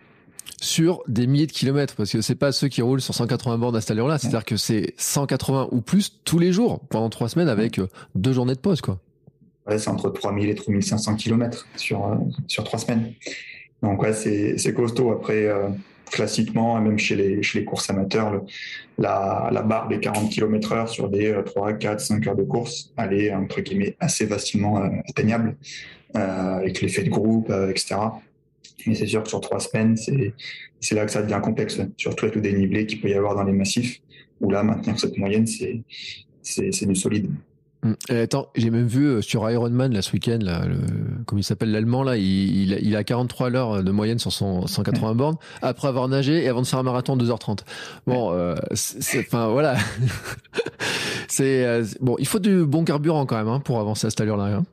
sur 0.61 1.03
des 1.07 1.27
milliers 1.27 1.47
de 1.47 1.51
kilomètres 1.51 1.95
parce 1.95 2.11
que 2.11 2.21
c'est 2.21 2.35
pas 2.35 2.51
ceux 2.51 2.67
qui 2.67 2.81
roulent 2.81 3.01
sur 3.01 3.13
180 3.13 3.57
bornes 3.57 3.75
à 3.75 3.81
cette 3.81 3.91
allure-là, 3.91 4.17
c'est-à-dire 4.17 4.45
que 4.45 4.57
c'est 4.57 4.93
180 4.97 5.69
ou 5.71 5.81
plus 5.81 6.19
tous 6.23 6.39
les 6.39 6.51
jours 6.51 6.79
pendant 6.89 7.09
trois 7.09 7.29
semaines 7.29 7.49
avec 7.49 7.79
euh, 7.79 7.87
deux 8.15 8.33
journées 8.33 8.55
de 8.55 8.59
pause 8.59 8.81
quoi. 8.81 8.99
C'est 9.69 9.89
entre 9.89 10.09
3000 10.09 10.49
et 10.49 10.55
3500 10.55 11.15
kilomètres 11.15 11.67
sur 11.75 12.05
euh, 12.05 12.15
sur 12.47 12.63
trois 12.63 12.79
semaines. 12.79 13.13
Donc 13.83 14.01
ouais, 14.01 14.13
c'est 14.13 14.73
costaud. 14.73 15.11
Après, 15.11 15.45
euh, 15.45 15.67
classiquement, 16.09 16.79
même 16.79 16.97
chez 16.97 17.15
les, 17.15 17.65
courses 17.65 17.89
amateurs, 17.89 18.41
la, 18.97 19.49
la, 19.51 19.61
barre 19.61 19.89
des 19.89 19.99
40 19.99 20.31
km 20.31 20.71
heure 20.71 20.89
sur 20.89 21.09
des 21.09 21.35
3, 21.45 21.73
4, 21.73 21.99
5 21.99 22.27
heures 22.27 22.35
de 22.37 22.43
course, 22.43 22.93
elle 22.97 23.13
est, 23.13 23.33
entre 23.33 23.59
guillemets, 23.59 23.97
assez 23.99 24.25
facilement 24.25 24.81
atteignable, 25.09 25.57
avec 26.13 26.81
l'effet 26.81 27.03
de 27.03 27.09
groupe, 27.09 27.51
etc. 27.69 27.97
Mais 28.85 28.95
c'est 28.95 29.07
sûr 29.07 29.23
que 29.23 29.29
sur 29.29 29.41
trois 29.41 29.59
semaines, 29.59 29.97
c'est 29.97 30.95
là 30.95 31.05
que 31.05 31.11
ça 31.11 31.21
devient 31.21 31.41
complexe, 31.43 31.79
surtout 31.97 32.25
avec 32.25 32.35
le 32.35 32.41
dénivelé 32.41 32.85
qu'il 32.85 33.01
peut 33.01 33.09
y 33.09 33.13
avoir 33.13 33.35
dans 33.35 33.43
les 33.43 33.53
massifs, 33.53 34.01
où 34.39 34.49
là, 34.49 34.63
maintenir 34.63 34.99
cette 34.99 35.17
moyenne, 35.17 35.45
c'est 35.47 36.85
du 36.85 36.95
solide. 36.95 37.29
Hum. 37.83 37.95
attends, 38.09 38.47
j'ai 38.55 38.71
même 38.71 38.87
vu 38.87 39.05
euh, 39.05 39.21
sur 39.21 39.47
Ironman 39.49 39.93
là, 39.93 40.01
ce 40.01 40.11
week-end, 40.11 40.39
comme 41.27 41.37
il 41.37 41.43
s'appelle 41.43 41.71
l'allemand, 41.71 42.01
là, 42.01 42.17
il, 42.17 42.71
il, 42.71 42.95
a 42.95 43.03
43 43.03 43.55
heures 43.55 43.83
de 43.83 43.91
moyenne 43.91 44.17
sur 44.17 44.31
son 44.31 44.65
180 44.65 45.13
bornes, 45.13 45.37
après 45.61 45.87
avoir 45.87 46.07
nagé 46.07 46.43
et 46.43 46.47
avant 46.47 46.63
de 46.63 46.67
faire 46.67 46.79
un 46.79 46.83
marathon 46.83 47.15
2h30. 47.15 47.59
Bon, 48.07 48.31
euh, 48.31 48.55
enfin 49.19 49.49
voilà. 49.49 49.77
euh, 51.39 51.85
bon, 52.01 52.15
il 52.17 52.27
faut 52.27 52.39
du 52.39 52.65
bon 52.65 52.83
carburant 52.83 53.27
quand 53.27 53.37
même 53.37 53.47
hein, 53.47 53.59
pour 53.59 53.79
avancer 53.79 54.07
à 54.07 54.09
cette 54.09 54.21
allure-là. 54.21 54.45
Hein. 54.45 54.65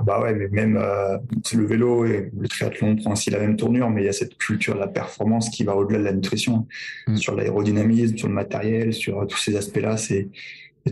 Ah 0.00 0.04
bah 0.04 0.20
ouais, 0.20 0.32
mais 0.32 0.46
même 0.48 0.76
euh, 0.76 1.18
le 1.52 1.66
vélo 1.66 2.04
et 2.04 2.30
le 2.38 2.46
triathlon 2.46 2.94
prend 2.94 3.12
aussi 3.12 3.30
la 3.30 3.40
même 3.40 3.56
tournure, 3.56 3.90
mais 3.90 4.02
il 4.02 4.04
y 4.06 4.08
a 4.08 4.12
cette 4.12 4.38
culture 4.38 4.74
de 4.74 4.78
la 4.78 4.86
performance 4.86 5.50
qui 5.50 5.64
va 5.64 5.74
au-delà 5.74 5.98
de 5.98 6.04
la 6.04 6.12
nutrition, 6.12 6.68
mm. 7.08 7.16
sur 7.16 7.34
l'aérodynamisme, 7.34 8.16
sur 8.16 8.28
le 8.28 8.34
matériel, 8.34 8.92
sur 8.92 9.26
tous 9.26 9.38
ces 9.38 9.56
aspects-là, 9.56 9.96
c'est 9.96 10.28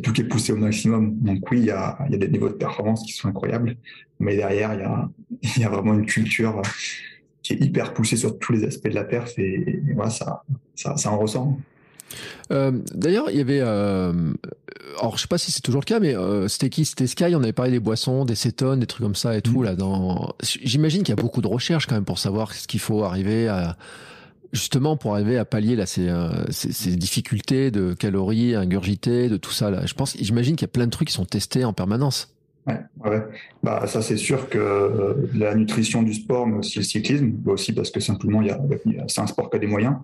tout 0.03 0.13
qui 0.13 0.23
est 0.23 0.25
poussé 0.25 0.53
au 0.53 0.57
maximum. 0.57 1.17
Donc 1.21 1.49
oui, 1.53 1.61
il 1.61 1.67
y 1.67 1.71
a, 1.71 1.97
y 2.11 2.17
a 2.17 2.19
des 2.19 2.29
niveaux 2.29 2.49
de 2.49 2.55
performance 2.55 3.05
qui 3.05 3.13
sont 3.13 3.29
incroyables, 3.29 3.77
mais 4.19 4.37
derrière, 4.37 4.75
il 4.75 4.81
y 4.81 4.83
a, 4.83 5.09
il 5.57 5.63
y 5.63 5.65
a 5.65 5.69
vraiment 5.69 5.95
une 5.95 6.07
culture 6.07 6.61
qui 7.43 7.53
est 7.53 7.65
hyper 7.65 7.95
poussée 7.95 8.17
sur 8.17 8.37
tous 8.41 8.53
les 8.53 8.65
aspects 8.65 8.89
de 8.89 8.95
la 8.95 9.05
perf 9.05 9.39
et, 9.39 9.83
voilà, 9.95 10.11
ça, 10.11 10.43
ça, 10.75 10.97
ça 10.97 11.13
en 11.13 11.19
ressent. 11.19 11.57
Euh, 12.51 12.73
d'ailleurs, 12.93 13.31
il 13.31 13.37
y 13.37 13.41
avait, 13.41 13.61
euh, 13.61 14.13
alors 14.99 15.17
je 15.17 15.23
sais 15.23 15.29
pas 15.29 15.39
si 15.39 15.53
c'est 15.53 15.61
toujours 15.61 15.81
le 15.81 15.87
cas, 15.87 16.01
mais 16.01 16.15
euh, 16.15 16.49
c'était 16.49 16.71
qui? 16.71 16.85
C'était 16.85 17.07
Sky. 17.07 17.35
On 17.35 17.43
avait 17.43 17.53
parlé 17.53 17.73
des 17.73 17.81
boissons, 17.81 18.25
des 18.25 18.35
cétones, 18.35 18.81
des 18.81 18.87
trucs 18.87 19.03
comme 19.03 19.15
ça 19.15 19.37
et 19.37 19.43
tout 19.43 19.61
mm. 19.61 19.65
là. 19.65 19.75
Dans, 19.75 20.35
j'imagine 20.43 21.03
qu'il 21.03 21.15
y 21.15 21.19
a 21.19 21.23
beaucoup 21.23 21.43
de 21.43 21.49
recherches 21.49 21.87
quand 21.87 21.95
même 21.95 22.05
pour 22.05 22.19
savoir 22.19 22.55
ce 22.55 22.67
qu'il 22.67 22.81
faut 22.81 23.05
arriver 23.05 23.49
à, 23.49 23.77
justement 24.53 24.97
pour 24.97 25.15
arriver 25.15 25.39
à 25.39 25.45
pallier 25.45 25.77
là 25.77 25.87
ces, 25.87 26.11
ces, 26.51 26.97
difficultés 26.97 27.71
de 27.71 27.95
calories 27.95 28.55
ingurgitées, 28.55 29.29
de 29.29 29.37
tout 29.37 29.53
ça 29.53 29.71
là. 29.71 29.85
Je 29.87 29.95
pense, 29.95 30.17
j'imagine 30.19 30.57
qu'il 30.57 30.65
y 30.65 30.71
a 30.71 30.73
plein 30.73 30.87
de 30.87 30.91
trucs 30.91 31.09
qui 31.09 31.15
sont 31.15 31.25
testés 31.25 31.65
en 31.65 31.73
permanence. 31.73 32.33
Ouais, 32.67 32.81
ouais. 33.05 33.23
Bah, 33.63 33.87
ça, 33.87 34.03
c'est 34.03 34.17
sûr 34.17 34.49
que 34.49 35.29
la 35.35 35.55
nutrition 35.55 36.03
du 36.03 36.15
sport, 36.15 36.49
mais 36.49 36.59
aussi 36.59 36.79
le 36.79 36.85
cyclisme, 36.85 37.33
aussi 37.47 37.73
parce 37.73 37.93
que 37.93 38.01
simplement, 38.01 38.43
il 38.43 38.49
y 38.49 38.51
a, 38.51 38.59
c'est 39.07 39.21
un 39.21 39.27
sport 39.29 39.51
qui 39.51 39.57
a 39.57 39.61
des 39.61 39.69
moyens 39.69 39.95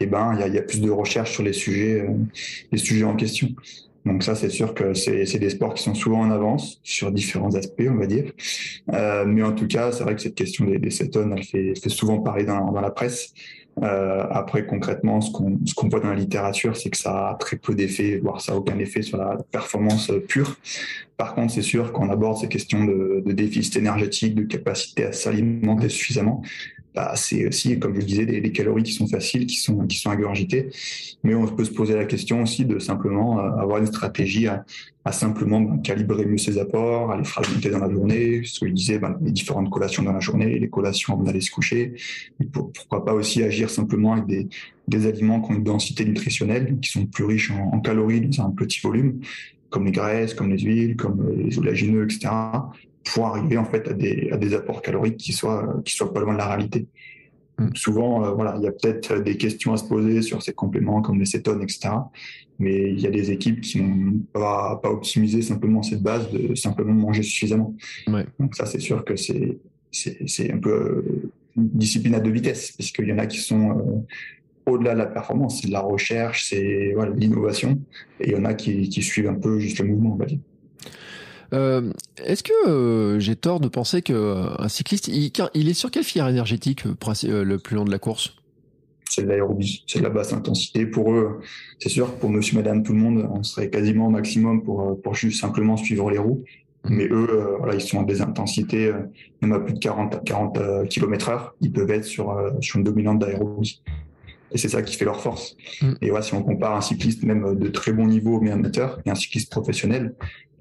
eh 0.00 0.06
ben, 0.06 0.36
il 0.46 0.54
y 0.54 0.58
a, 0.58 0.62
plus 0.62 0.80
de 0.80 0.90
recherche 0.90 1.32
sur 1.32 1.42
les 1.42 1.52
sujets, 1.52 2.00
euh, 2.00 2.14
les 2.72 2.78
sujets 2.78 3.04
en 3.04 3.16
question. 3.16 3.48
Donc 4.04 4.22
ça, 4.22 4.34
c'est 4.34 4.50
sûr 4.50 4.74
que 4.74 4.92
c'est 4.94 5.38
des 5.38 5.50
sports 5.50 5.74
qui 5.74 5.82
sont 5.82 5.94
souvent 5.94 6.20
en 6.20 6.30
avance 6.30 6.80
sur 6.82 7.10
différents 7.10 7.54
aspects, 7.54 7.88
on 7.88 7.96
va 7.96 8.06
dire. 8.06 8.32
Euh, 8.92 9.24
mais 9.26 9.42
en 9.42 9.52
tout 9.52 9.66
cas, 9.66 9.92
c'est 9.92 10.04
vrai 10.04 10.14
que 10.14 10.20
cette 10.20 10.34
question 10.34 10.66
des, 10.66 10.78
des 10.78 10.90
cétones, 10.90 11.34
elle 11.36 11.44
fait, 11.44 11.72
fait 11.80 11.88
souvent 11.88 12.18
parler 12.18 12.44
dans, 12.44 12.70
dans 12.70 12.80
la 12.80 12.90
presse. 12.90 13.32
Euh, 13.82 14.24
après, 14.30 14.66
concrètement, 14.66 15.20
ce 15.20 15.32
qu'on 15.32 15.58
qu'on 15.74 15.88
voit 15.88 16.00
dans 16.00 16.10
la 16.10 16.14
littérature, 16.14 16.76
c'est 16.76 16.90
que 16.90 16.96
ça 16.96 17.30
a 17.30 17.34
très 17.34 17.56
peu 17.56 17.74
d'effet, 17.74 18.20
voire 18.22 18.40
ça 18.40 18.52
a 18.52 18.54
aucun 18.54 18.78
effet 18.78 19.02
sur 19.02 19.18
la 19.18 19.36
performance 19.50 20.12
pure. 20.28 20.56
Par 21.16 21.34
contre, 21.34 21.52
c'est 21.52 21.62
sûr 21.62 21.92
qu'on 21.92 22.08
aborde 22.10 22.38
ces 22.38 22.48
questions 22.48 22.84
de, 22.84 23.22
de 23.24 23.32
déficit 23.32 23.76
énergétique, 23.76 24.34
de 24.34 24.42
capacité 24.42 25.04
à 25.04 25.12
s'alimenter 25.12 25.88
suffisamment, 25.88 26.42
bah, 26.94 27.12
c'est 27.16 27.46
aussi, 27.46 27.78
comme 27.80 27.94
je 27.94 28.00
le 28.00 28.06
disais, 28.06 28.24
des, 28.24 28.52
calories 28.52 28.84
qui 28.84 28.92
sont 28.92 29.08
faciles, 29.08 29.46
qui 29.46 29.56
sont, 29.56 29.78
qui 29.86 29.98
sont 29.98 30.10
ingurgitées. 30.10 30.70
Mais 31.24 31.34
on 31.34 31.44
peut 31.46 31.64
se 31.64 31.72
poser 31.72 31.94
la 31.94 32.04
question 32.04 32.42
aussi 32.42 32.64
de 32.64 32.78
simplement 32.78 33.40
euh, 33.40 33.50
avoir 33.58 33.78
une 33.78 33.86
stratégie 33.86 34.46
à, 34.46 34.64
simplement 35.10 35.60
ben, 35.60 35.82
calibrer 35.82 36.24
mieux 36.24 36.38
ses 36.38 36.56
apports, 36.56 37.10
à 37.10 37.18
les 37.18 37.24
fragmenter 37.24 37.70
dans 37.70 37.80
la 37.80 37.90
journée, 37.90 38.42
ce 38.44 38.60
que 38.60 38.66
disais, 38.66 38.98
ben, 39.00 39.18
les 39.20 39.32
différentes 39.32 39.70
collations 39.70 40.04
dans 40.04 40.12
la 40.12 40.20
journée, 40.20 40.56
les 40.58 40.70
collations 40.70 41.14
avant 41.14 41.24
d'aller 41.24 41.40
se 41.40 41.50
coucher. 41.50 41.94
Et 42.40 42.44
pourquoi 42.44 43.04
pas 43.04 43.12
aussi 43.12 43.42
agir 43.42 43.70
simplement 43.70 44.12
avec 44.12 44.26
des, 44.26 44.48
des 44.86 45.06
aliments 45.06 45.40
qui 45.40 45.50
ont 45.50 45.56
une 45.56 45.64
densité 45.64 46.04
nutritionnelle, 46.04 46.78
qui 46.80 46.90
sont 46.90 47.06
plus 47.06 47.24
riches 47.24 47.50
en, 47.50 47.74
en 47.74 47.80
calories 47.80 48.20
dans 48.20 48.46
un 48.46 48.50
petit 48.50 48.80
volume, 48.80 49.20
comme 49.68 49.86
les 49.86 49.92
graisses, 49.92 50.32
comme 50.32 50.50
les 50.50 50.62
huiles, 50.62 50.94
comme 50.94 51.28
les 51.36 51.58
oléagineux, 51.58 52.04
etc 52.04 52.30
pour 53.04 53.26
arriver 53.26 53.58
en 53.58 53.64
fait 53.64 53.88
à 53.88 53.92
des, 53.92 54.30
à 54.32 54.36
des 54.36 54.54
apports 54.54 54.82
caloriques 54.82 55.18
qui 55.18 55.32
soient 55.32 55.80
qui 55.84 55.94
soient 55.94 56.12
pas 56.12 56.20
loin 56.20 56.32
de 56.32 56.38
la 56.38 56.48
réalité. 56.48 56.86
Mm. 57.58 57.68
Souvent, 57.74 58.24
euh, 58.24 58.30
voilà, 58.32 58.54
il 58.58 58.64
y 58.64 58.68
a 58.68 58.72
peut-être 58.72 59.22
des 59.22 59.36
questions 59.36 59.72
à 59.72 59.76
se 59.76 59.84
poser 59.84 60.22
sur 60.22 60.42
ces 60.42 60.52
compléments 60.52 61.02
comme 61.02 61.18
les 61.18 61.26
cétones, 61.26 61.62
etc. 61.62 61.90
Mais 62.58 62.90
il 62.90 63.00
y 63.00 63.06
a 63.06 63.10
des 63.10 63.30
équipes 63.30 63.60
qui 63.60 63.80
n'ont 63.80 64.20
pas, 64.32 64.80
pas 64.82 64.90
optimisé 64.90 65.42
simplement 65.42 65.82
cette 65.82 66.02
base 66.02 66.30
de 66.30 66.54
simplement 66.54 66.92
manger 66.92 67.22
suffisamment. 67.22 67.74
Ouais. 68.06 68.26
Donc 68.38 68.54
ça, 68.54 68.66
c'est 68.66 68.80
sûr 68.80 69.04
que 69.04 69.16
c'est 69.16 69.58
c'est 69.92 70.52
un 70.52 70.58
peu 70.58 71.04
une 71.56 71.68
discipline 71.68 72.16
à 72.16 72.20
deux 72.20 72.32
vitesses, 72.32 72.72
parce 72.72 72.90
qu'il 72.90 73.06
y 73.06 73.12
en 73.12 73.18
a 73.18 73.26
qui 73.26 73.38
sont 73.38 73.70
euh, 73.70 73.82
au-delà 74.66 74.94
de 74.94 74.98
la 74.98 75.06
performance, 75.06 75.60
c'est 75.60 75.68
de 75.68 75.72
la 75.72 75.80
recherche, 75.80 76.48
c'est 76.48 76.92
voilà, 76.94 77.14
l'innovation, 77.14 77.78
et 78.18 78.30
il 78.30 78.32
y 78.32 78.36
en 78.36 78.44
a 78.44 78.54
qui, 78.54 78.88
qui 78.88 79.02
suivent 79.02 79.28
un 79.28 79.34
peu 79.34 79.60
juste 79.60 79.78
le 79.78 79.86
mouvement, 79.86 80.14
on 80.14 80.16
va 80.16 80.26
dire. 80.26 80.40
Euh, 81.54 81.92
Est-ce 82.24 82.42
que 82.42 82.68
euh, 82.68 83.20
j'ai 83.20 83.36
tort 83.36 83.60
de 83.60 83.68
penser 83.68 84.02
qu'un 84.02 84.14
euh, 84.14 84.68
cycliste, 84.68 85.08
il, 85.08 85.32
il, 85.54 85.68
est 85.68 85.74
sur 85.74 85.90
quelle 85.90 86.04
filière 86.04 86.28
énergétique 86.28 86.84
euh, 86.86 87.44
le 87.44 87.58
plus 87.58 87.76
long 87.76 87.84
de 87.84 87.90
la 87.90 87.98
course? 87.98 88.34
C'est 89.08 89.22
de 89.22 89.28
l'aérobie, 89.28 89.84
c'est 89.86 90.00
de 90.00 90.04
la 90.04 90.10
basse 90.10 90.32
intensité. 90.32 90.86
Pour 90.86 91.12
eux, 91.12 91.40
c'est 91.78 91.88
sûr, 91.90 92.12
pour 92.16 92.30
monsieur, 92.30 92.56
madame, 92.56 92.82
tout 92.82 92.92
le 92.92 92.98
monde, 92.98 93.28
on 93.30 93.42
serait 93.42 93.70
quasiment 93.70 94.08
au 94.08 94.10
maximum 94.10 94.64
pour, 94.64 95.00
pour 95.00 95.14
juste 95.14 95.40
simplement 95.40 95.76
suivre 95.76 96.10
les 96.10 96.18
roues. 96.18 96.42
Mmh. 96.84 96.96
Mais 96.96 97.08
eux, 97.10 97.56
voilà, 97.58 97.74
ils 97.74 97.80
sont 97.80 98.00
à 98.00 98.04
des 98.04 98.20
intensités, 98.20 98.92
même 99.40 99.52
à 99.52 99.60
plus 99.60 99.74
de 99.74 99.78
40, 99.78 100.24
40 100.24 100.88
km 100.88 101.28
heure, 101.28 101.54
ils 101.60 101.70
peuvent 101.70 101.90
être 101.90 102.04
sur, 102.04 102.36
sur 102.60 102.78
une 102.78 102.84
dominante 102.84 103.20
d'aérobie. 103.20 103.82
Et 104.50 104.58
c'est 104.58 104.68
ça 104.68 104.82
qui 104.82 104.96
fait 104.96 105.04
leur 105.04 105.20
force. 105.20 105.56
Mmh. 105.82 105.92
Et 106.00 106.10
voilà, 106.10 106.24
si 106.24 106.34
on 106.34 106.42
compare 106.42 106.76
un 106.76 106.80
cycliste 106.80 107.24
même 107.24 107.56
de 107.58 107.68
très 107.68 107.92
bon 107.92 108.06
niveau, 108.06 108.40
mais 108.40 108.50
amateur, 108.50 109.00
et 109.04 109.10
un 109.10 109.14
cycliste 109.14 109.50
professionnel, 109.50 110.14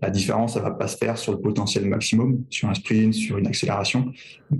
la 0.03 0.09
différence, 0.09 0.57
elle 0.57 0.63
va 0.63 0.71
pas 0.71 0.89
se 0.89 0.97
faire 0.97 1.17
sur 1.17 1.31
le 1.31 1.39
potentiel 1.39 1.85
maximum, 1.85 2.43
sur 2.49 2.67
un 2.67 2.73
sprint, 2.73 3.13
sur 3.13 3.37
une 3.37 3.47
accélération, 3.47 4.11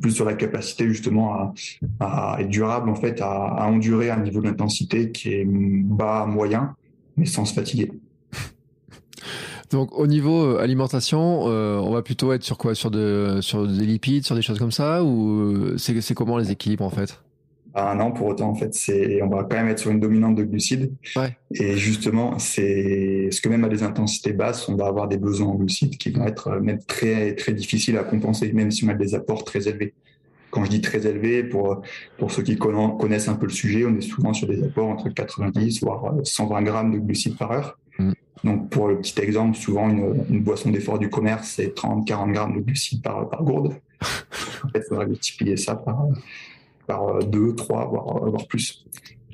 plus 0.01 0.11
sur 0.11 0.23
la 0.23 0.35
capacité 0.35 0.87
justement 0.87 1.53
à, 1.99 2.37
être 2.39 2.49
durable, 2.49 2.89
en 2.89 2.95
fait, 2.95 3.19
à, 3.19 3.27
à 3.27 3.67
endurer 3.67 4.09
un 4.09 4.21
niveau 4.21 4.39
d'intensité 4.41 5.11
qui 5.11 5.33
est 5.33 5.45
bas, 5.45 6.25
moyen, 6.25 6.75
mais 7.17 7.25
sans 7.25 7.43
se 7.43 7.53
fatiguer. 7.53 7.91
Donc 9.69 9.91
au 9.91 10.07
niveau 10.07 10.45
euh, 10.45 10.61
alimentation, 10.61 11.43
euh, 11.47 11.77
on 11.77 11.91
va 11.91 12.01
plutôt 12.03 12.31
être 12.31 12.43
sur 12.43 12.57
quoi? 12.57 12.73
Sur 12.73 12.91
sur 13.41 13.67
des 13.67 13.85
lipides, 13.85 14.25
sur 14.25 14.35
des 14.35 14.41
choses 14.41 14.59
comme 14.59 14.71
ça, 14.71 15.03
ou 15.03 15.73
euh, 15.73 15.77
c'est 15.77 16.13
comment 16.13 16.37
les 16.37 16.51
équipes 16.51 16.81
en 16.81 16.89
fait? 16.89 17.21
Ah 17.75 17.95
non, 17.95 18.11
pour 18.11 18.27
autant, 18.27 18.49
en 18.49 18.55
fait, 18.55 18.73
c'est, 18.75 19.21
on 19.23 19.29
va 19.29 19.43
quand 19.43 19.55
même 19.55 19.67
être 19.67 19.79
sur 19.79 19.89
une 19.89 19.99
dominante 19.99 20.35
de 20.35 20.43
glucides. 20.43 20.91
Ouais. 21.15 21.35
Et 21.51 21.75
justement, 21.75 22.37
c'est 22.37 23.29
ce 23.31 23.41
que 23.41 23.49
même 23.49 23.63
à 23.63 23.69
des 23.69 23.81
intensités 23.81 24.33
basses, 24.33 24.69
on 24.69 24.75
va 24.75 24.85
avoir 24.85 25.07
des 25.07 25.17
besoins 25.17 25.47
en 25.47 25.55
glucides 25.55 25.97
qui 25.97 26.11
vont 26.11 26.25
être 26.27 26.51
même 26.59 26.79
très, 26.83 27.33
très 27.33 27.53
difficiles 27.53 27.97
à 27.97 28.03
compenser, 28.03 28.53
même 28.53 28.69
si 28.69 28.85
on 28.85 28.89
a 28.89 28.93
des 28.93 29.15
apports 29.15 29.43
très 29.43 29.67
élevés. 29.67 29.93
Quand 30.51 30.63
je 30.65 30.69
dis 30.69 30.81
très 30.81 31.07
élevés, 31.07 31.43
pour, 31.43 31.81
pour 32.19 32.31
ceux 32.31 32.43
qui 32.43 32.57
connaissent 32.57 33.27
un 33.27 33.35
peu 33.35 33.47
le 33.47 33.51
sujet, 33.51 33.85
on 33.85 33.97
est 33.97 34.01
souvent 34.01 34.33
sur 34.33 34.47
des 34.47 34.63
apports 34.63 34.89
entre 34.89 35.09
90 35.09 35.81
voire 35.81 36.13
120 36.23 36.61
grammes 36.61 36.91
de 36.91 36.99
glucides 36.99 37.37
par 37.37 37.51
heure. 37.51 37.79
Mm. 37.97 38.11
Donc, 38.43 38.69
pour 38.69 38.87
le 38.87 38.99
petit 38.99 39.19
exemple, 39.19 39.57
souvent, 39.57 39.89
une, 39.89 40.23
une 40.29 40.41
boisson 40.43 40.69
d'effort 40.69 40.99
du 40.99 41.09
commerce, 41.09 41.53
c'est 41.55 41.73
30, 41.73 42.05
40 42.05 42.31
grammes 42.33 42.55
de 42.55 42.59
glucides 42.59 43.01
par, 43.01 43.27
par 43.29 43.43
gourde. 43.43 43.73
en 44.63 44.69
fait, 44.69 44.79
il 44.79 44.83
faudrait 44.87 45.07
multiplier 45.07 45.57
ça 45.57 45.75
par, 45.75 46.05
par 46.87 47.07
euh, 47.07 47.21
deux, 47.21 47.55
trois, 47.55 47.85
voire, 47.85 48.23
euh, 48.23 48.29
voire 48.29 48.47
plus. 48.47 48.85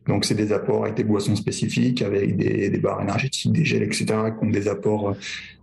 Donc, 0.07 0.25
c'est 0.25 0.35
des 0.35 0.51
apports 0.51 0.83
avec 0.83 0.95
des 0.95 1.03
boissons 1.03 1.35
spécifiques, 1.35 2.01
avec 2.01 2.35
des, 2.35 2.69
des, 2.69 2.79
barres 2.79 3.01
énergétiques, 3.01 3.51
des 3.51 3.65
gels, 3.65 3.83
etc., 3.83 4.05
qui 4.05 4.45
ont 4.45 4.49
des 4.49 4.67
apports, 4.67 5.09
euh, 5.09 5.13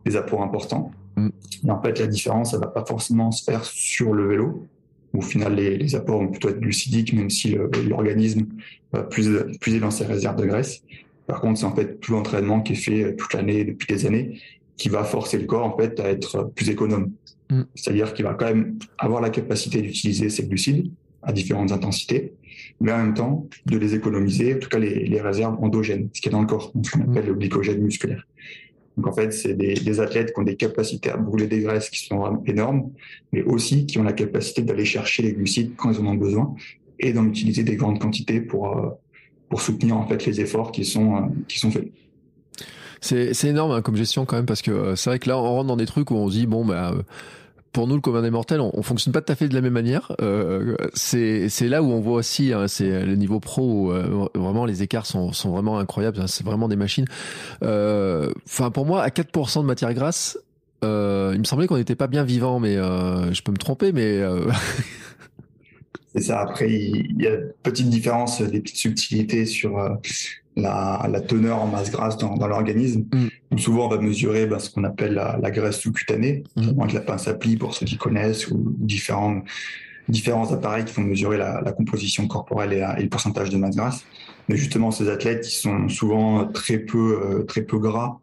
des 0.04 0.16
apports 0.16 0.42
importants. 0.42 0.92
Mm. 1.16 1.28
Et 1.66 1.70
en 1.70 1.82
fait, 1.82 1.98
la 1.98 2.06
différence, 2.06 2.54
elle 2.54 2.60
va 2.60 2.68
pas 2.68 2.84
forcément 2.84 3.30
se 3.32 3.44
faire 3.44 3.64
sur 3.64 4.12
le 4.12 4.28
vélo, 4.28 4.66
où 5.14 5.18
au 5.18 5.22
final, 5.22 5.54
les, 5.54 5.76
les 5.76 5.94
apports 5.94 6.20
vont 6.20 6.28
plutôt 6.28 6.48
être 6.48 6.60
glucidiques, 6.60 7.12
même 7.12 7.30
si 7.30 7.56
l'organisme 7.88 8.46
va 8.92 9.02
plus 9.02 9.28
puiser 9.60 9.80
dans 9.80 9.90
ses 9.90 10.04
réserves 10.04 10.36
de 10.36 10.46
graisse. 10.46 10.82
Par 11.26 11.40
contre, 11.40 11.58
c'est 11.58 11.66
en 11.66 11.74
fait 11.74 11.98
tout 12.00 12.12
l'entraînement 12.12 12.60
qui 12.60 12.74
est 12.74 12.76
fait 12.76 13.16
toute 13.16 13.32
l'année, 13.34 13.64
depuis 13.64 13.92
des 13.92 14.06
années, 14.06 14.40
qui 14.76 14.88
va 14.88 15.02
forcer 15.02 15.38
le 15.38 15.46
corps, 15.46 15.64
en 15.64 15.76
fait, 15.76 15.98
à 15.98 16.10
être 16.10 16.50
plus 16.54 16.70
économe. 16.70 17.12
Mm. 17.50 17.62
C'est-à-dire 17.74 18.14
qu'il 18.14 18.24
va 18.24 18.34
quand 18.34 18.46
même 18.46 18.78
avoir 18.98 19.20
la 19.20 19.30
capacité 19.30 19.80
d'utiliser 19.82 20.28
ses 20.28 20.46
glucides, 20.46 20.90
à 21.26 21.32
différentes 21.32 21.72
intensités, 21.72 22.32
mais 22.80 22.92
en 22.92 22.98
même 22.98 23.14
temps 23.14 23.46
de 23.66 23.76
les 23.76 23.94
économiser, 23.94 24.54
en 24.54 24.58
tout 24.58 24.68
cas 24.68 24.78
les, 24.78 25.06
les 25.06 25.20
réserves 25.20 25.62
endogènes, 25.62 26.08
ce 26.12 26.20
qui 26.20 26.28
est 26.28 26.32
dans 26.32 26.40
le 26.40 26.46
corps, 26.46 26.72
ce 26.82 26.90
qu'on 26.92 27.10
appelle 27.10 27.26
le 27.26 27.34
glycogène 27.34 27.82
musculaire. 27.82 28.26
Donc 28.96 29.08
en 29.08 29.12
fait, 29.12 29.30
c'est 29.32 29.54
des, 29.54 29.74
des, 29.74 30.00
athlètes 30.00 30.32
qui 30.32 30.40
ont 30.40 30.44
des 30.44 30.56
capacités 30.56 31.10
à 31.10 31.18
brûler 31.18 31.48
des 31.48 31.60
graisses 31.60 31.90
qui 31.90 32.06
sont 32.06 32.42
énormes, 32.46 32.92
mais 33.32 33.42
aussi 33.42 33.84
qui 33.84 33.98
ont 33.98 34.02
la 34.02 34.14
capacité 34.14 34.62
d'aller 34.62 34.86
chercher 34.86 35.22
les 35.22 35.32
glucides 35.34 35.72
quand 35.76 35.92
ils 35.92 36.00
en 36.00 36.06
ont 36.06 36.14
besoin 36.14 36.54
et 36.98 37.12
d'en 37.12 37.26
utiliser 37.26 37.62
des 37.62 37.76
grandes 37.76 37.98
quantités 37.98 38.40
pour 38.40 38.96
pour 39.48 39.60
soutenir 39.60 39.96
en 39.96 40.06
fait 40.08 40.24
les 40.24 40.40
efforts 40.40 40.72
qui 40.72 40.84
sont 40.84 41.30
qui 41.46 41.58
sont 41.58 41.70
faits. 41.70 41.88
C'est 43.02 43.44
énorme 43.44 43.72
hein, 43.72 43.82
comme 43.82 43.96
gestion 43.96 44.24
quand 44.24 44.36
même 44.36 44.46
parce 44.46 44.62
que 44.62 44.94
c'est 44.96 45.10
vrai 45.10 45.18
que 45.18 45.28
là 45.28 45.38
on 45.38 45.42
rentre 45.42 45.66
dans 45.66 45.76
des 45.76 45.86
trucs 45.86 46.10
où 46.10 46.14
on 46.14 46.28
se 46.28 46.38
dit 46.38 46.46
bon 46.46 46.64
bah 46.64 46.94
pour 47.72 47.86
nous, 47.86 47.94
le 47.94 48.00
commun 48.00 48.22
des 48.22 48.30
mortels, 48.30 48.60
on, 48.60 48.70
on, 48.72 48.82
fonctionne 48.82 49.12
pas 49.12 49.20
tout 49.20 49.32
à 49.32 49.36
fait 49.36 49.48
de 49.48 49.54
la 49.54 49.60
même 49.60 49.72
manière. 49.72 50.12
Euh, 50.22 50.76
c'est 50.94 51.68
là 51.68 51.82
où 51.82 51.90
on 51.90 52.00
voit 52.00 52.16
aussi, 52.16 52.52
hein, 52.52 52.68
c'est 52.68 53.04
le 53.04 53.16
niveau 53.16 53.40
pro 53.40 53.62
où 53.62 53.92
euh, 53.92 54.28
vraiment 54.34 54.64
les 54.64 54.82
écarts 54.82 55.06
sont, 55.06 55.32
sont 55.32 55.50
vraiment 55.50 55.78
incroyables. 55.78 56.20
Hein, 56.20 56.26
c'est 56.26 56.44
vraiment 56.44 56.68
des 56.68 56.76
machines. 56.76 57.06
Euh, 57.62 58.32
enfin, 58.46 58.70
pour 58.70 58.86
moi, 58.86 59.02
à 59.02 59.08
4% 59.08 59.60
de 59.60 59.66
matière 59.66 59.92
grasse, 59.94 60.38
euh, 60.84 61.32
il 61.34 61.40
me 61.40 61.44
semblait 61.44 61.66
qu'on 61.66 61.76
n'était 61.76 61.96
pas 61.96 62.06
bien 62.06 62.24
vivant, 62.24 62.60
mais 62.60 62.76
je 62.76 63.42
peux 63.42 63.52
me 63.52 63.58
tromper, 63.58 63.92
mais 63.92 64.22
c'est 66.14 66.22
ça. 66.22 66.40
Après, 66.40 66.70
il 66.70 67.20
y 67.20 67.26
a 67.26 67.36
petite 67.62 67.90
différence, 67.90 68.40
des 68.40 68.60
petites 68.60 68.78
subtilités 68.78 69.44
sur 69.44 69.78
la, 70.56 71.06
la, 71.10 71.20
teneur 71.20 71.62
en 71.62 71.66
masse 71.66 71.90
grasse 71.90 72.16
dans, 72.16 72.34
dans 72.34 72.48
l'organisme. 72.48 73.04
Mm. 73.12 73.58
Souvent, 73.58 73.86
on 73.86 73.88
va 73.88 73.98
mesurer 73.98 74.46
ben, 74.46 74.58
ce 74.58 74.70
qu'on 74.70 74.84
appelle 74.84 75.14
la, 75.14 75.38
la, 75.40 75.50
graisse 75.50 75.78
sous-cutanée, 75.78 76.44
mm. 76.56 76.80
avec 76.80 76.92
la 76.92 77.00
pince 77.00 77.28
à 77.28 77.34
pli 77.34 77.56
pour 77.56 77.74
ceux 77.74 77.86
qui 77.86 77.96
connaissent, 77.96 78.48
ou 78.48 78.74
différents, 78.78 79.42
différents 80.08 80.52
appareils 80.52 80.84
qui 80.84 80.94
vont 80.94 81.02
mesurer 81.02 81.36
la, 81.36 81.60
la 81.60 81.72
composition 81.72 82.26
corporelle 82.26 82.72
et, 82.72 82.84
et, 82.98 83.02
le 83.02 83.08
pourcentage 83.08 83.50
de 83.50 83.58
masse 83.58 83.76
grasse. 83.76 84.04
Mais 84.48 84.56
justement, 84.56 84.90
ces 84.90 85.08
athlètes, 85.08 85.46
ils 85.46 85.56
sont 85.56 85.88
souvent 85.88 86.46
très 86.46 86.78
peu, 86.78 87.20
euh, 87.22 87.42
très 87.44 87.62
peu 87.62 87.78
gras 87.78 88.18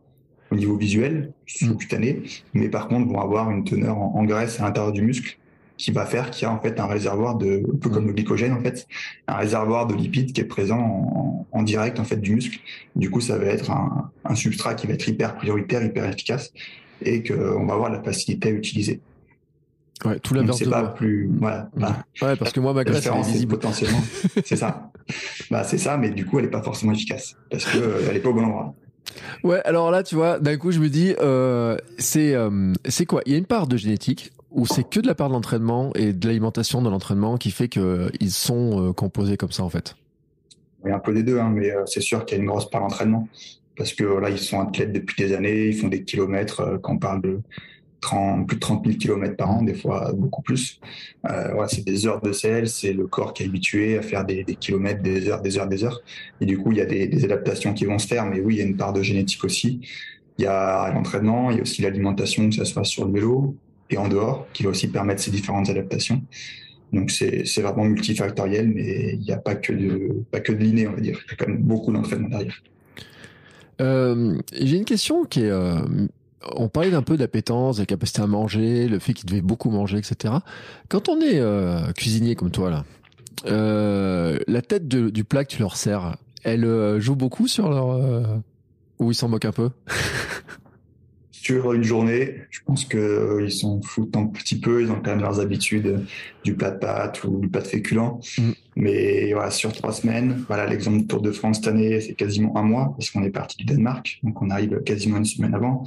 au 0.52 0.56
niveau 0.56 0.78
visuel, 0.78 1.34
sous-cutané, 1.46 2.14
mm. 2.14 2.60
mais 2.60 2.70
par 2.70 2.88
contre 2.88 3.08
vont 3.08 3.22
avoir 3.22 3.52
une 3.52 3.64
teneur 3.64 3.98
en, 3.98 4.16
en 4.16 4.24
graisse 4.24 4.60
à 4.60 4.64
l'intérieur 4.64 4.92
du 4.92 5.02
muscle 5.02 5.38
qui 5.78 5.92
va 5.92 6.06
faire 6.06 6.30
qu'il 6.32 6.44
y 6.44 6.46
a 6.46 6.54
en 6.54 6.60
fait 6.60 6.80
un 6.80 6.86
réservoir 6.86 7.36
de, 7.36 7.64
un 7.74 7.78
peu 7.78 7.90
comme 7.90 8.08
le 8.08 8.14
glycogène 8.14 8.54
en 8.54 8.62
fait, 8.62 8.88
un 9.28 9.36
réservoir 9.36 9.88
de 9.88 9.96
lipides 9.96 10.32
qui 10.34 10.42
est 10.42 10.46
présent 10.46 10.80
en, 10.80 11.48
en 11.52 11.64
direct 11.64 12.00
en 12.00 12.04
fait 12.04 12.18
du 12.18 12.36
muscle. 12.36 12.60
Du 12.96 13.10
coup, 13.10 13.22
ça 13.22 13.38
va 13.38 13.46
être 13.46 13.72
un, 13.72 14.12
un, 14.26 14.36
substrat 14.36 14.76
qui 14.76 14.88
va 14.88 14.94
être 14.94 15.08
hyper 15.08 15.36
prioritaire, 15.36 15.84
hyper 15.84 16.06
efficace 16.06 16.54
et 17.02 17.24
qu'on 17.24 17.66
va 17.66 17.74
avoir 17.74 17.90
la 17.90 18.02
facilité 18.02 18.50
à 18.50 18.52
utiliser. 18.52 19.02
Ouais, 20.06 20.20
tout 20.20 20.34
l'inverse 20.34 20.58
c'est 20.58 20.70
pas 20.70 20.84
plus, 20.84 21.30
voilà. 21.40 21.70
Bah, 21.76 22.04
ouais, 22.22 22.36
parce 22.36 22.52
que 22.52 22.60
moi, 22.60 22.74
ma 22.74 22.84
graisse, 22.84 23.06
elle 23.06 23.42
est. 23.42 23.48
Potentiellement, 23.48 24.02
c'est 24.46 24.56
ça. 24.56 24.92
Bah, 25.50 25.64
c'est 25.64 25.78
ça, 25.78 25.98
mais 25.98 26.10
du 26.10 26.26
coup, 26.26 26.40
elle 26.40 26.46
est 26.46 26.50
pas 26.50 26.62
forcément 26.62 26.92
efficace 26.92 27.36
parce 27.50 27.66
que 27.66 27.78
euh, 27.78 28.08
elle 28.10 28.18
est 28.18 28.20
pas 28.20 28.30
au 28.30 28.34
bon 28.34 28.44
endroit. 28.44 28.76
Ouais, 29.44 29.62
alors 29.66 29.92
là, 29.92 30.04
tu 30.04 30.16
vois, 30.16 30.40
d'un 30.40 30.58
coup, 30.58 30.72
je 30.72 30.80
me 30.80 30.90
dis, 30.90 31.14
euh, 31.22 31.78
c'est 31.98 32.34
euh, 32.34 32.74
c'est 32.86 33.06
quoi? 33.06 33.22
Il 33.26 33.32
y 33.32 33.36
a 33.36 33.38
une 33.38 33.46
part 33.46 33.68
de 33.68 33.78
génétique 33.78 34.32
ou 34.54 34.66
c'est 34.66 34.88
que 34.88 35.00
de 35.00 35.08
la 35.08 35.16
part 35.16 35.30
de 35.30 35.34
l'entraînement 35.34 35.92
et 35.96 36.14
de 36.14 36.28
l'alimentation 36.28 36.82
de 36.82 36.90
l'entraînement 36.90 37.38
qui 37.38 37.52
fait 37.52 37.68
qu'ils 37.68 38.32
sont 38.32 38.90
euh, 38.90 38.94
composés 38.94 39.38
comme 39.38 39.52
ça 39.52 39.64
en 39.64 39.70
fait 39.70 39.96
Oui, 40.84 40.92
un 40.92 41.00
peu 41.00 41.14
des 41.14 41.24
deux, 41.24 41.40
hein, 41.40 41.50
mais 41.50 41.72
euh, 41.72 41.86
c'est 41.86 42.02
sûr 42.02 42.26
qu'il 42.26 42.38
y 42.38 42.40
a 42.40 42.44
une 42.44 42.50
grosse 42.50 42.70
part 42.70 42.82
d'entraînement 42.82 43.28
parce 43.76 43.94
que 43.94 44.04
là, 44.04 44.30
ils 44.30 44.40
sont 44.40 44.60
athlètes 44.60 44.92
depuis 44.92 45.24
des 45.24 45.34
années, 45.34 45.68
ils 45.68 45.76
font 45.76 45.88
des 45.88 46.04
kilomètres. 46.04 46.62
Euh, 46.62 46.78
quand 46.78 46.94
on 46.94 46.98
parle 46.98 47.22
de 47.22 47.40
30, 48.02 48.48
plus 48.48 48.58
de 48.58 48.60
30 48.60 48.86
000 48.86 48.98
kilomètres 48.98 49.38
par 49.38 49.50
an, 49.50 49.64
des 49.64 49.74
fois 49.74 50.12
beaucoup 50.14 50.42
plus. 50.42 50.80
Euh, 51.30 51.66
c'est 51.68 51.86
des 51.86 52.06
heures 52.06 52.22
de 52.22 52.34
sel, 52.34 52.68
c'est 52.68 52.94
le 52.94 53.08
corps 53.08 53.34
qui 53.34 53.44
est 53.44 53.46
habitué 53.46 53.98
à 53.98 54.02
faire 54.02 54.26
des, 54.26 54.44
kilomètres, 54.60 55.02
des 55.02 55.30
heures, 55.30 55.42
des 55.42 55.58
heures, 55.58 55.68
des 55.68 55.84
heures. 55.84 56.02
Et 56.42 56.46
du 56.46 56.58
coup, 56.58 56.72
il 56.72 56.80
y 56.80 56.82
a 56.82 56.86
des, 56.86 57.08
des 57.08 57.24
adaptations 57.24 57.74
qui 57.74 57.86
vont 57.86 58.00
se 58.00 58.08
faire, 58.08 58.26
mais 58.26 58.42
oui, 58.42 58.56
il 58.56 58.58
y 58.58 58.62
a 58.62 58.66
une 58.66 58.78
part 58.78 58.94
de 58.94 59.02
génétique 59.02 59.44
aussi. 59.46 59.80
Il 60.38 60.44
y 60.44 60.48
a 60.48 60.92
l'entraînement, 60.92 61.52
il 61.52 61.58
y 61.58 61.60
a 61.60 61.62
aussi 61.62 61.82
l'alimentation, 61.82 62.50
que 62.50 62.56
ça 62.56 62.66
se 62.66 62.74
fasse 62.74 62.90
sur 62.90 63.06
le 63.06 63.14
vélo, 63.14 63.56
en 63.98 64.08
dehors, 64.08 64.48
qui 64.54 64.64
va 64.64 64.70
aussi 64.70 64.88
permettre 64.88 65.22
ces 65.22 65.32
différentes 65.32 65.70
adaptations. 65.70 66.22
Donc 66.94 67.10
c'est 67.10 67.62
vraiment 67.62 67.86
multifactoriel, 67.86 68.68
mais 68.70 69.14
il 69.14 69.20
n'y 69.20 69.32
a 69.32 69.38
pas 69.38 69.56
que 69.56 69.74
de 69.74 70.24
pas 70.32 70.40
de 70.40 70.88
on 70.88 70.92
va 70.92 71.02
dire. 71.02 71.20
Il 71.26 71.32
y 71.32 71.34
a 71.34 71.36
quand 71.38 71.48
même 71.48 71.62
beaucoup 71.62 71.92
d'entraînement 71.92 72.30
derrière. 72.30 72.62
Euh, 73.82 74.38
J'ai 74.54 74.78
une 74.78 74.86
question 74.86 75.26
qui 75.26 75.42
est. 75.42 75.50
Euh, 75.50 75.80
on 76.56 76.68
parlait 76.68 76.92
d'un 76.92 77.02
peu 77.02 77.18
d'appétence, 77.18 77.80
la 77.80 77.86
capacité 77.86 78.22
à 78.22 78.28
manger, 78.28 78.88
le 78.88 79.00
fait 79.00 79.14
qu'il 79.14 79.26
devait 79.28 79.42
beaucoup 79.42 79.72
manger, 79.72 79.98
etc. 79.98 80.36
Quand 80.90 81.10
on 81.10 81.20
est 81.22 81.40
euh, 81.40 81.92
cuisinier 81.94 82.36
comme 82.36 82.52
toi 82.52 82.70
là, 82.70 82.86
la 84.48 84.62
tête 84.62 84.88
de, 84.88 85.10
du 85.10 85.24
plat 85.24 85.46
que 85.46 85.52
tu 85.52 85.60
leur 85.60 85.78
sers, 85.78 86.18
elle 86.44 87.00
joue 87.00 87.16
beaucoup 87.16 87.48
sur 87.48 87.70
leur 87.70 88.42
ou 89.00 89.12
ils 89.12 89.16
s'en 89.16 89.30
moquent 89.30 89.46
un 89.46 89.52
peu? 89.52 89.70
sur 91.44 91.74
une 91.74 91.84
journée, 91.84 92.38
je 92.52 92.62
pense 92.66 92.86
que 92.86 92.98
euh, 92.98 93.50
s'en 93.50 93.82
foutent 93.82 94.16
un 94.16 94.28
petit 94.28 94.58
peu. 94.58 94.82
Ils 94.82 94.90
ont 94.92 95.02
quand 95.04 95.12
même 95.12 95.20
leurs 95.20 95.42
habitudes 95.42 96.06
du 96.46 96.56
plat 96.56 96.72
de 96.72 96.80
pâtes 96.80 97.22
ou 97.26 97.42
du 97.42 97.50
plat 97.50 97.62
de 97.62 97.68
féculent. 97.68 98.22
Mm. 98.38 98.52
Mais 98.78 99.34
voilà, 99.34 99.52
sur 99.52 99.74
trois 99.74 99.92
semaines, 99.92 100.46
voilà 100.48 100.66
l'exemple 100.66 101.00
du 101.00 101.06
Tour 101.08 101.22
de 101.22 101.32
France 101.32 101.58
cette 101.58 101.68
année, 101.68 102.00
c'est 102.00 102.14
quasiment 102.14 102.56
un 102.58 102.64
mois 102.64 102.94
parce 102.98 103.10
qu'on 103.12 103.24
est 103.24 103.30
parti 103.30 103.58
du 103.58 103.66
Danemark, 103.66 104.20
donc 104.24 104.42
on 104.42 104.50
arrive 104.50 104.82
quasiment 104.84 105.18
une 105.18 105.26
semaine 105.26 105.54
avant. 105.54 105.84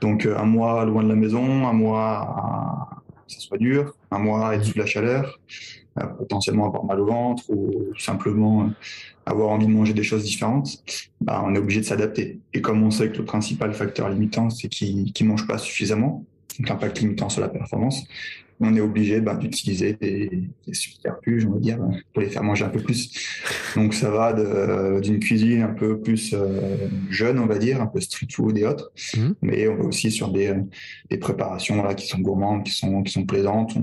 Donc 0.00 0.26
euh, 0.26 0.36
un 0.36 0.46
mois 0.46 0.84
loin 0.84 1.04
de 1.04 1.08
la 1.08 1.14
maison, 1.14 1.66
un 1.66 1.72
mois 1.72 2.10
à... 2.10 2.88
ça 3.28 3.38
soit 3.38 3.58
dur, 3.58 3.94
un 4.10 4.18
mois 4.18 4.56
être 4.56 4.64
sous 4.64 4.78
la 4.78 4.86
chaleur, 4.86 5.38
potentiellement 6.18 6.66
avoir 6.66 6.84
mal 6.84 7.00
au 7.00 7.06
ventre 7.06 7.44
ou 7.50 7.92
simplement 7.98 8.70
avoir 9.26 9.50
envie 9.50 9.66
de 9.66 9.72
manger 9.72 9.94
des 9.94 10.02
choses 10.02 10.24
différentes, 10.24 10.82
bah, 11.20 11.42
on 11.44 11.54
est 11.54 11.58
obligé 11.58 11.80
de 11.80 11.86
s'adapter. 11.86 12.40
Et 12.54 12.60
comme 12.60 12.82
on 12.82 12.90
sait 12.90 13.10
que 13.10 13.18
le 13.18 13.24
principal 13.24 13.72
facteur 13.74 14.08
limitant, 14.08 14.50
c'est 14.50 14.68
qu'ils 14.68 15.12
ne 15.20 15.26
mangent 15.26 15.46
pas 15.46 15.58
suffisamment, 15.58 16.24
donc 16.58 16.68
l'impact 16.68 17.00
limitant 17.00 17.28
sur 17.28 17.40
la 17.40 17.48
performance, 17.48 18.04
on 18.64 18.76
est 18.76 18.80
obligé 18.80 19.20
bah, 19.20 19.34
d'utiliser 19.34 19.94
des, 19.94 20.30
des 20.66 20.74
subterfuges, 20.74 21.46
on 21.46 21.54
va 21.54 21.58
dire, 21.58 21.78
pour 22.12 22.22
les 22.22 22.28
faire 22.28 22.44
manger 22.44 22.64
un 22.64 22.68
peu 22.68 22.78
plus. 22.80 23.10
Donc 23.74 23.92
ça 23.92 24.08
va 24.08 24.32
d'une 25.00 25.18
cuisine 25.18 25.62
un 25.62 25.74
peu 25.74 26.00
plus 26.00 26.32
euh, 26.32 26.88
jeune, 27.10 27.40
on 27.40 27.46
va 27.46 27.58
dire, 27.58 27.82
un 27.82 27.86
peu 27.86 28.00
street 28.00 28.28
food 28.30 28.56
et 28.56 28.64
autres, 28.64 28.92
mmh. 29.16 29.30
mais 29.42 29.66
on 29.66 29.76
va 29.76 29.84
aussi 29.84 30.12
sur 30.12 30.30
des, 30.30 30.54
des 31.10 31.16
préparations 31.16 31.82
là, 31.82 31.94
qui 31.94 32.06
sont 32.06 32.20
gourmandes, 32.20 32.62
qui 32.62 32.72
sont, 32.72 33.02
qui 33.02 33.12
sont 33.12 33.24
plaisantes. 33.24 33.76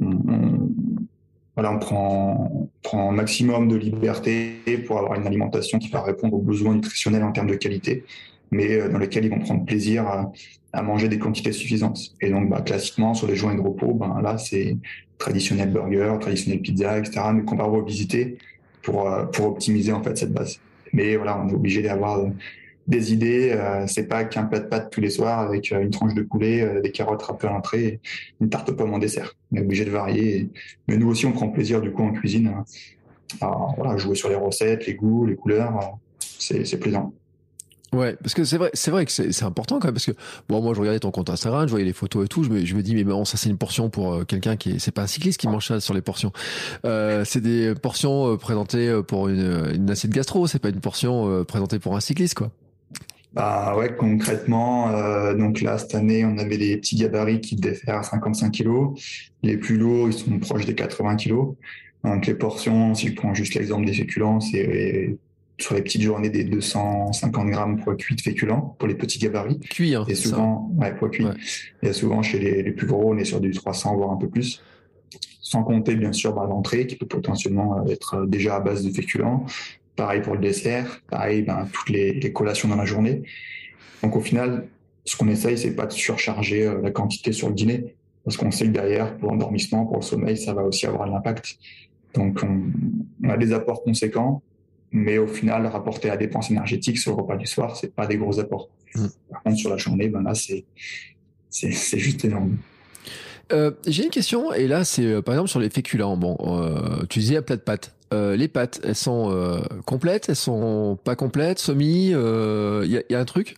On, 0.00 0.10
on, 0.10 0.68
voilà, 1.54 1.72
on 1.72 1.78
prend, 1.78 2.70
prend 2.82 3.10
un 3.10 3.12
maximum 3.12 3.68
de 3.68 3.76
liberté 3.76 4.52
pour 4.86 4.98
avoir 4.98 5.14
une 5.14 5.26
alimentation 5.26 5.78
qui 5.78 5.88
va 5.88 6.00
répondre 6.02 6.34
aux 6.34 6.40
besoins 6.40 6.74
nutritionnels 6.74 7.24
en 7.24 7.32
termes 7.32 7.48
de 7.48 7.56
qualité, 7.56 8.04
mais 8.50 8.72
euh, 8.72 8.88
dans 8.88 8.98
lesquels 8.98 9.24
ils 9.24 9.30
vont 9.30 9.40
prendre 9.40 9.64
plaisir 9.64 10.06
à, 10.06 10.32
à 10.72 10.82
manger 10.82 11.08
des 11.08 11.18
quantités 11.18 11.52
suffisantes. 11.52 12.14
Et 12.20 12.30
donc, 12.30 12.48
bah, 12.48 12.62
classiquement, 12.62 13.14
sur 13.14 13.26
les 13.26 13.36
journées 13.36 13.56
de 13.56 13.66
repos, 13.66 13.92
ben, 13.92 14.20
là, 14.22 14.38
c'est 14.38 14.76
traditionnel 15.18 15.70
burger, 15.70 16.16
traditionnel 16.20 16.60
pizza, 16.60 16.98
etc., 16.98 17.20
mais 17.34 17.42
qu'on 17.42 17.56
va 17.56 17.64
revisiter 17.64 18.38
pour, 18.82 19.08
euh, 19.08 19.24
pour 19.26 19.46
optimiser, 19.46 19.92
en 19.92 20.02
fait, 20.02 20.16
cette 20.16 20.32
base. 20.32 20.58
Mais 20.92 21.16
voilà, 21.16 21.40
on 21.40 21.48
est 21.48 21.54
obligé 21.54 21.82
d'avoir 21.82 22.20
des 22.86 23.12
idées. 23.12 23.52
Euh, 23.52 23.86
c'est 23.86 24.04
pas 24.04 24.24
qu'un 24.24 24.44
plat 24.44 24.60
de 24.60 24.66
pâtes 24.66 24.90
tous 24.90 25.00
les 25.00 25.10
soirs 25.10 25.40
avec 25.40 25.72
euh, 25.72 25.80
une 25.80 25.90
tranche 25.90 26.14
de 26.14 26.22
poulet, 26.22 26.62
euh, 26.62 26.80
des 26.80 26.90
carottes 26.90 27.22
râpées 27.22 27.46
à 27.46 27.50
l'entrée, 27.50 28.00
une 28.40 28.48
tarte 28.48 28.68
aux 28.70 28.74
pommes 28.74 28.94
en 28.94 28.98
dessert. 28.98 29.34
On 29.52 29.56
est 29.56 29.60
obligé 29.60 29.84
de 29.84 29.90
varier. 29.90 30.50
Mais 30.88 30.96
nous 30.96 31.08
aussi, 31.08 31.26
on 31.26 31.32
prend 31.32 31.48
plaisir 31.48 31.80
du 31.80 31.92
coup 31.92 32.02
en 32.02 32.12
cuisine 32.12 32.54
à, 33.40 33.50
voilà, 33.76 33.96
jouer 33.96 34.14
sur 34.14 34.28
les 34.28 34.34
recettes, 34.34 34.86
les 34.86 34.94
goûts, 34.94 35.26
les 35.26 35.36
couleurs. 35.36 35.98
C'est 36.18 36.78
plaisant. 36.80 37.12
Ouais, 37.92 38.16
parce 38.16 38.32
que 38.32 38.42
c'est 38.44 38.56
vrai, 38.56 38.70
c'est 38.72 38.90
vrai 38.90 39.04
que 39.04 39.12
c'est 39.12 39.42
important 39.42 39.78
parce 39.78 40.06
que 40.06 40.12
bon, 40.48 40.62
moi 40.62 40.72
je 40.72 40.80
regardais 40.80 40.98
ton 40.98 41.10
compte 41.10 41.28
Instagram, 41.28 41.66
je 41.66 41.70
voyais 41.70 41.84
les 41.84 41.92
photos 41.92 42.24
et 42.24 42.28
tout, 42.28 42.42
je 42.42 42.48
me, 42.48 42.64
je 42.64 42.74
me 42.74 42.82
dis 42.82 42.94
mais 42.94 43.04
bon, 43.04 43.26
ça 43.26 43.36
c'est 43.36 43.50
une 43.50 43.58
portion 43.58 43.90
pour 43.90 44.26
quelqu'un 44.26 44.56
qui 44.56 44.70
est, 44.70 44.78
c'est 44.78 44.92
pas 44.92 45.02
un 45.02 45.06
cycliste 45.06 45.38
qui 45.38 45.46
mange 45.46 45.66
ça 45.66 45.78
sur 45.78 45.92
les 45.92 46.00
portions. 46.00 46.32
Euh, 46.86 47.26
c'est 47.26 47.42
des 47.42 47.74
portions 47.74 48.38
présentées 48.38 48.98
pour 49.06 49.28
une, 49.28 49.72
une 49.74 49.90
assiette 49.90 50.12
gastro, 50.12 50.46
c'est 50.46 50.58
pas 50.58 50.70
une 50.70 50.80
portion 50.80 51.44
présentée 51.44 51.78
pour 51.78 51.94
un 51.94 52.00
cycliste 52.00 52.32
quoi. 52.32 52.50
Bah 53.34 53.74
ouais, 53.78 53.94
concrètement, 53.96 54.90
euh, 54.90 55.34
donc 55.34 55.62
là 55.62 55.78
cette 55.78 55.94
année, 55.94 56.24
on 56.24 56.36
avait 56.36 56.58
des 56.58 56.76
petits 56.76 56.96
gabarits 56.96 57.40
qui 57.40 57.56
devaient 57.56 57.74
faire 57.74 58.04
55 58.04 58.50
kilos. 58.50 59.00
Les 59.42 59.56
plus 59.56 59.78
lourds, 59.78 60.08
ils 60.08 60.12
sont 60.12 60.38
proches 60.38 60.66
des 60.66 60.74
80 60.74 61.16
kilos. 61.16 61.54
Donc 62.04 62.26
les 62.26 62.34
portions, 62.34 62.94
si 62.94 63.08
je 63.08 63.14
prends 63.14 63.32
juste 63.32 63.54
l'exemple 63.54 63.86
des 63.86 63.94
féculents, 63.94 64.40
c'est 64.40 65.16
sur 65.58 65.74
les 65.74 65.82
petites 65.82 66.02
journées 66.02 66.28
des 66.28 66.44
250 66.44 67.48
grammes 67.48 67.82
pour 67.82 67.96
cuit 67.96 68.16
de 68.16 68.20
féculents 68.20 68.76
pour 68.78 68.88
les 68.88 68.94
petits 68.94 69.18
gabarits. 69.18 69.60
Cuit, 69.60 69.94
hein, 69.94 70.04
Et 70.08 70.14
souvent, 70.14 70.70
ouais, 70.76 70.94
poids 70.94 71.08
cuit. 71.08 71.26
Et 71.82 71.92
souvent 71.92 72.22
chez 72.22 72.38
les, 72.38 72.62
les, 72.62 72.72
plus 72.72 72.86
gros, 72.86 73.14
on 73.14 73.16
est 73.16 73.24
sur 73.24 73.40
du 73.40 73.52
300 73.52 73.96
voire 73.96 74.10
un 74.10 74.16
peu 74.16 74.28
plus. 74.28 74.62
Sans 75.40 75.62
compter 75.62 75.94
bien 75.94 76.12
sûr 76.12 76.34
bah, 76.34 76.46
l'entrée 76.48 76.86
qui 76.86 76.96
peut 76.96 77.06
potentiellement 77.06 77.86
être 77.86 78.26
déjà 78.26 78.56
à 78.56 78.60
base 78.60 78.84
de 78.84 78.90
féculents, 78.90 79.46
Pareil 79.96 80.22
pour 80.22 80.34
le 80.34 80.40
dessert, 80.40 81.02
pareil, 81.10 81.42
ben, 81.42 81.68
toutes 81.70 81.90
les, 81.90 82.14
les, 82.14 82.32
collations 82.32 82.68
dans 82.68 82.76
la 82.76 82.86
journée. 82.86 83.22
Donc 84.02 84.16
au 84.16 84.20
final, 84.20 84.66
ce 85.04 85.16
qu'on 85.16 85.28
essaye, 85.28 85.58
c'est 85.58 85.74
pas 85.74 85.86
de 85.86 85.92
surcharger 85.92 86.66
euh, 86.66 86.80
la 86.82 86.90
quantité 86.90 87.32
sur 87.32 87.48
le 87.48 87.54
dîner, 87.54 87.94
parce 88.24 88.36
qu'on 88.36 88.50
sait 88.50 88.66
que 88.66 88.70
derrière, 88.70 89.16
pour 89.18 89.30
l'endormissement, 89.30 89.84
pour 89.84 89.96
le 89.96 90.02
sommeil, 90.02 90.36
ça 90.36 90.54
va 90.54 90.62
aussi 90.62 90.86
avoir 90.86 91.06
de 91.06 91.12
l'impact. 91.12 91.56
Donc 92.14 92.40
on, 92.42 92.62
on, 93.24 93.28
a 93.28 93.36
des 93.36 93.52
apports 93.52 93.82
conséquents, 93.82 94.42
mais 94.92 95.18
au 95.18 95.26
final, 95.26 95.66
rapporter 95.66 96.08
à 96.08 96.12
la 96.12 96.18
dépense 96.18 96.50
énergétique 96.50 96.98
sur 96.98 97.12
le 97.12 97.22
repas 97.22 97.36
du 97.36 97.46
soir, 97.46 97.76
c'est 97.76 97.94
pas 97.94 98.06
des 98.06 98.16
gros 98.16 98.38
apports. 98.38 98.68
Mmh. 98.94 99.06
Par 99.30 99.42
contre, 99.42 99.56
sur 99.56 99.70
la 99.70 99.76
journée, 99.76 100.08
ben 100.08 100.22
là, 100.22 100.34
c'est 100.34 100.64
c'est 101.50 101.98
juste 101.98 102.24
énorme. 102.24 102.56
Euh, 103.52 103.72
j'ai 103.86 104.04
une 104.04 104.10
question, 104.10 104.54
et 104.54 104.66
là, 104.66 104.84
c'est 104.84 105.20
par 105.20 105.34
exemple 105.34 105.50
sur 105.50 105.60
les 105.60 105.68
féculents. 105.68 106.16
Bon, 106.16 106.36
tu 107.10 107.18
disais 107.18 107.36
un 107.36 107.42
plat 107.42 107.56
de 107.56 107.60
pâtes. 107.60 107.94
Les 108.12 108.48
pâtes, 108.48 108.80
elles 108.84 108.94
sont 108.94 109.62
complètes, 109.86 110.28
elles 110.28 110.36
sont 110.36 110.98
pas 111.02 111.16
complètes, 111.16 111.58
semi. 111.58 112.08
Il 112.08 112.86
y, 112.86 113.12
y, 113.12 113.14
a 113.14 113.18
un 113.18 113.24
truc? 113.24 113.56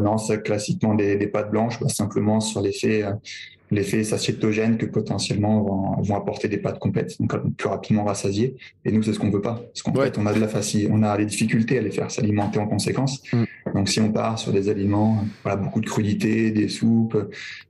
Non, 0.00 0.18
c'est 0.18 0.42
classiquement 0.42 0.94
des, 0.94 1.26
pâtes 1.26 1.50
blanches, 1.50 1.78
simplement 1.88 2.40
sur 2.40 2.60
l'effet 2.60 3.04
l'effet 3.70 4.02
satiétogène 4.04 4.76
que 4.76 4.86
potentiellement 4.86 5.62
vont, 5.62 6.02
vont, 6.02 6.16
apporter 6.16 6.48
des 6.48 6.58
pâtes 6.58 6.78
complètes, 6.78 7.20
donc 7.20 7.34
plus 7.56 7.68
rapidement 7.68 8.04
rassasiées. 8.04 8.56
Et 8.84 8.92
nous, 8.92 9.02
c'est 9.02 9.12
ce 9.12 9.18
qu'on 9.18 9.30
veut 9.30 9.40
pas. 9.40 9.62
Parce 9.72 9.82
qu'en 9.82 9.94
fait, 9.94 10.18
on 10.18 10.26
a 10.26 10.32
de 10.32 10.40
la 10.40 10.48
facilité, 10.48 10.90
on 10.92 11.02
a 11.02 11.16
les 11.16 11.26
difficultés 11.26 11.78
à 11.78 11.82
les 11.82 11.90
faire 11.90 12.10
s'alimenter 12.10 12.58
en 12.58 12.66
conséquence. 12.66 13.22
Mm. 13.32 13.44
Donc, 13.74 13.88
si 13.88 14.00
on 14.00 14.10
part 14.10 14.38
sur 14.38 14.52
des 14.52 14.68
aliments, 14.68 15.24
voilà, 15.42 15.56
beaucoup 15.56 15.80
de 15.80 15.86
crudité, 15.86 16.50
des 16.50 16.68
soupes, 16.68 17.16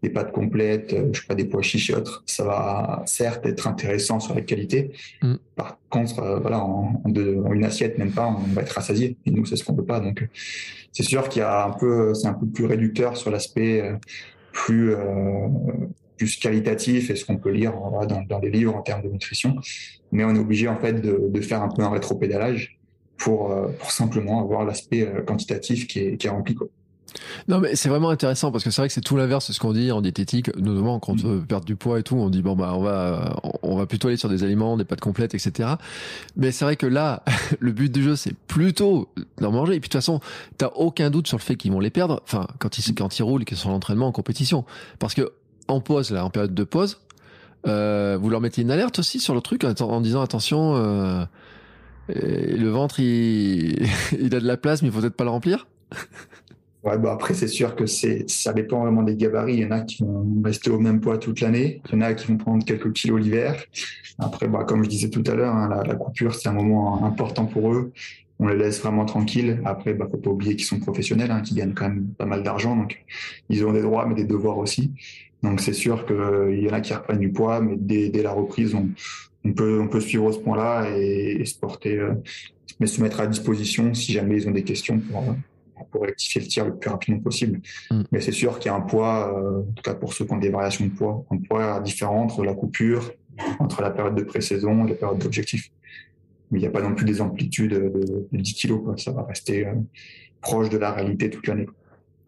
des 0.02 0.10
pâtes 0.10 0.32
complètes, 0.32 0.94
euh, 0.94 1.10
je 1.12 1.20
sais 1.20 1.26
pas, 1.26 1.34
des 1.34 1.44
pois 1.44 1.62
chiches 1.62 1.90
et 1.90 1.94
autres, 1.94 2.22
ça 2.26 2.44
va 2.44 3.02
certes 3.06 3.44
être 3.44 3.66
intéressant 3.66 4.20
sur 4.20 4.34
la 4.34 4.40
qualité. 4.40 4.92
Mm. 5.22 5.34
Par 5.56 5.78
contre, 5.90 6.20
euh, 6.20 6.38
voilà, 6.38 6.64
en, 6.64 7.02
en, 7.04 7.52
une 7.52 7.64
assiette, 7.64 7.98
même 7.98 8.12
pas, 8.12 8.26
on 8.26 8.54
va 8.54 8.62
être 8.62 8.72
rassasié. 8.72 9.16
Et 9.26 9.30
nous, 9.30 9.44
c'est 9.44 9.56
ce 9.56 9.64
qu'on 9.64 9.74
veut 9.74 9.84
pas. 9.84 10.00
Donc, 10.00 10.26
c'est 10.92 11.02
sûr 11.02 11.28
qu'il 11.28 11.40
y 11.40 11.44
a 11.44 11.66
un 11.66 11.70
peu, 11.70 12.14
c'est 12.14 12.26
un 12.26 12.34
peu 12.34 12.46
plus 12.46 12.64
réducteur 12.64 13.16
sur 13.16 13.30
l'aspect 13.30 13.80
euh, 13.82 13.96
plus 14.52 14.94
euh, 14.94 15.48
plus 16.16 16.36
qualitatif 16.36 17.08
et 17.08 17.16
ce 17.16 17.24
qu'on 17.24 17.38
peut 17.38 17.50
lire 17.50 17.72
dans, 18.06 18.22
dans, 18.22 18.38
les 18.40 18.50
livres 18.50 18.76
en 18.76 18.82
termes 18.82 19.00
de 19.00 19.08
nutrition. 19.08 19.56
Mais 20.12 20.22
on 20.22 20.34
est 20.34 20.38
obligé 20.38 20.68
en 20.68 20.76
fait 20.76 21.00
de, 21.00 21.28
de 21.30 21.40
faire 21.40 21.62
un 21.62 21.68
peu 21.68 21.82
un 21.82 21.88
rétropédalage 21.88 22.78
pour, 23.16 23.50
euh, 23.50 23.68
pour 23.78 23.90
simplement 23.90 24.42
avoir 24.42 24.66
l'aspect 24.66 25.06
euh, 25.06 25.22
quantitatif 25.22 25.86
qui 25.86 26.00
est, 26.00 26.16
qui 26.18 26.26
est 26.26 26.30
rempli. 26.30 26.54
Quoi. 26.54 26.68
Non, 27.48 27.60
mais 27.60 27.76
c'est 27.76 27.88
vraiment 27.88 28.10
intéressant 28.10 28.52
parce 28.52 28.64
que 28.64 28.70
c'est 28.70 28.80
vrai 28.80 28.88
que 28.88 28.94
c'est 28.94 29.00
tout 29.00 29.16
l'inverse 29.16 29.48
de 29.48 29.52
ce 29.52 29.60
qu'on 29.60 29.72
dit 29.72 29.90
en 29.92 30.00
diététique, 30.00 30.54
notamment 30.56 30.98
quand 30.98 31.12
on 31.12 31.28
veut 31.28 31.40
perdre 31.40 31.64
du 31.64 31.76
poids 31.76 31.98
et 31.98 32.02
tout. 32.02 32.16
On 32.16 32.30
dit 32.30 32.42
bon 32.42 32.54
bah 32.54 32.72
on 32.74 32.82
va 32.82 33.36
on 33.62 33.76
va 33.76 33.86
plutôt 33.86 34.08
aller 34.08 34.16
sur 34.16 34.28
des 34.28 34.42
aliments, 34.44 34.76
des 34.76 34.84
pâtes 34.84 35.00
complètes, 35.00 35.34
etc. 35.34 35.70
Mais 36.36 36.52
c'est 36.52 36.64
vrai 36.64 36.76
que 36.76 36.86
là, 36.86 37.22
le 37.60 37.72
but 37.72 37.90
du 37.90 38.02
jeu 38.02 38.16
c'est 38.16 38.34
plutôt 38.34 39.08
d'en 39.38 39.52
manger. 39.52 39.74
Et 39.74 39.80
puis 39.80 39.88
de 39.88 39.92
toute 39.92 40.00
façon, 40.00 40.20
t'as 40.58 40.70
aucun 40.74 41.10
doute 41.10 41.26
sur 41.26 41.36
le 41.36 41.42
fait 41.42 41.56
qu'ils 41.56 41.72
vont 41.72 41.80
les 41.80 41.90
perdre. 41.90 42.20
Enfin, 42.24 42.46
quand 42.58 42.78
ils 42.78 42.94
quand 42.94 43.18
ils 43.18 43.22
roulent, 43.22 43.44
qu'ils 43.44 43.56
sont 43.56 43.70
en 43.70 43.74
entraînement, 43.74 44.08
en 44.08 44.12
compétition, 44.12 44.64
parce 44.98 45.14
que 45.14 45.32
en 45.68 45.80
pause 45.80 46.10
là, 46.10 46.24
en 46.24 46.30
période 46.30 46.54
de 46.54 46.64
pause, 46.64 47.00
euh, 47.66 48.18
vous 48.20 48.30
leur 48.30 48.40
mettez 48.40 48.62
une 48.62 48.70
alerte 48.70 48.98
aussi 48.98 49.20
sur 49.20 49.34
le 49.34 49.40
truc 49.40 49.64
en, 49.64 50.00
disant 50.00 50.22
attention. 50.22 50.74
Euh, 50.76 51.24
le 52.08 52.68
ventre, 52.68 52.98
il, 52.98 53.86
il 54.20 54.34
a 54.34 54.40
de 54.40 54.46
la 54.46 54.56
place, 54.56 54.82
mais 54.82 54.88
il 54.88 54.92
faut 54.92 55.00
peut-être 55.00 55.14
pas 55.14 55.24
le 55.24 55.30
remplir. 55.30 55.66
Ouais, 56.82 56.96
bah 56.96 57.12
après, 57.12 57.34
c'est 57.34 57.48
sûr 57.48 57.76
que 57.76 57.84
c'est, 57.84 58.28
ça 58.30 58.54
dépend 58.54 58.80
vraiment 58.80 59.02
des 59.02 59.14
gabarits. 59.14 59.54
Il 59.54 59.60
y 59.60 59.66
en 59.66 59.70
a 59.70 59.80
qui 59.80 60.02
vont 60.02 60.40
rester 60.42 60.70
au 60.70 60.78
même 60.78 61.00
poids 61.00 61.18
toute 61.18 61.40
l'année. 61.40 61.82
Il 61.88 61.92
y 61.92 61.96
en 61.98 62.00
a 62.00 62.14
qui 62.14 62.26
vont 62.28 62.38
prendre 62.38 62.64
quelques 62.64 62.92
kilos 62.92 63.20
l'hiver. 63.20 63.62
Après, 64.18 64.48
bah, 64.48 64.64
comme 64.64 64.82
je 64.84 64.88
disais 64.88 65.10
tout 65.10 65.22
à 65.26 65.34
l'heure, 65.34 65.54
hein, 65.54 65.68
la, 65.68 65.82
la, 65.82 65.94
coupure, 65.94 66.34
c'est 66.34 66.48
un 66.48 66.54
moment 66.54 67.04
important 67.04 67.44
pour 67.44 67.74
eux. 67.74 67.92
On 68.38 68.48
les 68.48 68.56
laisse 68.56 68.80
vraiment 68.80 69.04
tranquilles. 69.04 69.60
Après, 69.66 69.92
bah, 69.92 70.06
faut 70.10 70.16
pas 70.16 70.30
oublier 70.30 70.56
qu'ils 70.56 70.64
sont 70.64 70.80
professionnels, 70.80 71.30
hein, 71.30 71.42
qu'ils 71.42 71.58
gagnent 71.58 71.74
quand 71.74 71.88
même 71.88 72.06
pas 72.16 72.24
mal 72.24 72.42
d'argent. 72.42 72.74
Donc, 72.74 73.04
ils 73.50 73.62
ont 73.66 73.74
des 73.74 73.82
droits, 73.82 74.06
mais 74.06 74.14
des 74.14 74.24
devoirs 74.24 74.56
aussi. 74.56 74.92
Donc, 75.42 75.60
c'est 75.60 75.74
sûr 75.74 76.06
qu'il 76.06 76.16
euh, 76.16 76.56
y 76.56 76.70
en 76.70 76.72
a 76.72 76.80
qui 76.80 76.94
reprennent 76.94 77.18
du 77.18 77.30
poids, 77.30 77.60
mais 77.60 77.76
dès, 77.76 78.08
dès 78.08 78.22
la 78.22 78.32
reprise, 78.32 78.74
on, 78.74 78.88
on 79.44 79.52
peut, 79.52 79.80
on 79.82 79.88
peut 79.88 80.00
suivre 80.00 80.32
ce 80.32 80.38
point-là 80.38 80.88
et, 80.96 81.36
et 81.40 81.44
se 81.44 81.58
porter, 81.58 81.98
euh, 81.98 82.14
mais 82.78 82.86
se 82.86 83.02
mettre 83.02 83.20
à 83.20 83.26
disposition 83.26 83.92
si 83.92 84.12
jamais 84.12 84.36
ils 84.36 84.48
ont 84.48 84.52
des 84.52 84.64
questions 84.64 84.98
pour, 84.98 85.22
pour 85.86 86.02
rectifier 86.02 86.40
le 86.40 86.46
tir 86.46 86.64
le 86.66 86.76
plus 86.76 86.90
rapidement 86.90 87.20
possible. 87.20 87.60
Mm. 87.90 88.02
Mais 88.12 88.20
c'est 88.20 88.32
sûr 88.32 88.58
qu'il 88.58 88.70
y 88.70 88.74
a 88.74 88.76
un 88.76 88.80
poids, 88.80 89.34
euh, 89.36 89.60
en 89.60 89.72
tout 89.72 89.82
cas 89.82 89.94
pour 89.94 90.12
ceux 90.12 90.24
qui 90.24 90.32
ont 90.32 90.38
des 90.38 90.50
variations 90.50 90.84
de 90.86 90.90
poids, 90.90 91.24
un 91.30 91.38
poids 91.38 91.80
différent 91.80 92.22
entre 92.22 92.44
la 92.44 92.54
coupure, 92.54 93.12
entre 93.58 93.82
la 93.82 93.90
période 93.90 94.14
de 94.14 94.22
pré-saison 94.22 94.86
et 94.86 94.90
la 94.90 94.94
période 94.94 95.18
d'objectif. 95.18 95.70
Mais 96.50 96.58
il 96.58 96.62
n'y 96.62 96.68
a 96.68 96.70
pas 96.70 96.82
non 96.82 96.94
plus 96.94 97.04
des 97.04 97.20
amplitudes 97.20 97.72
de, 97.72 98.26
10 98.32 98.54
kilos. 98.54 98.82
Quoi. 98.84 98.96
Ça 98.96 99.12
va 99.12 99.22
rester 99.22 99.66
euh, 99.66 99.74
proche 100.40 100.68
de 100.68 100.78
la 100.78 100.92
réalité 100.92 101.30
toute 101.30 101.46
l'année. 101.46 101.66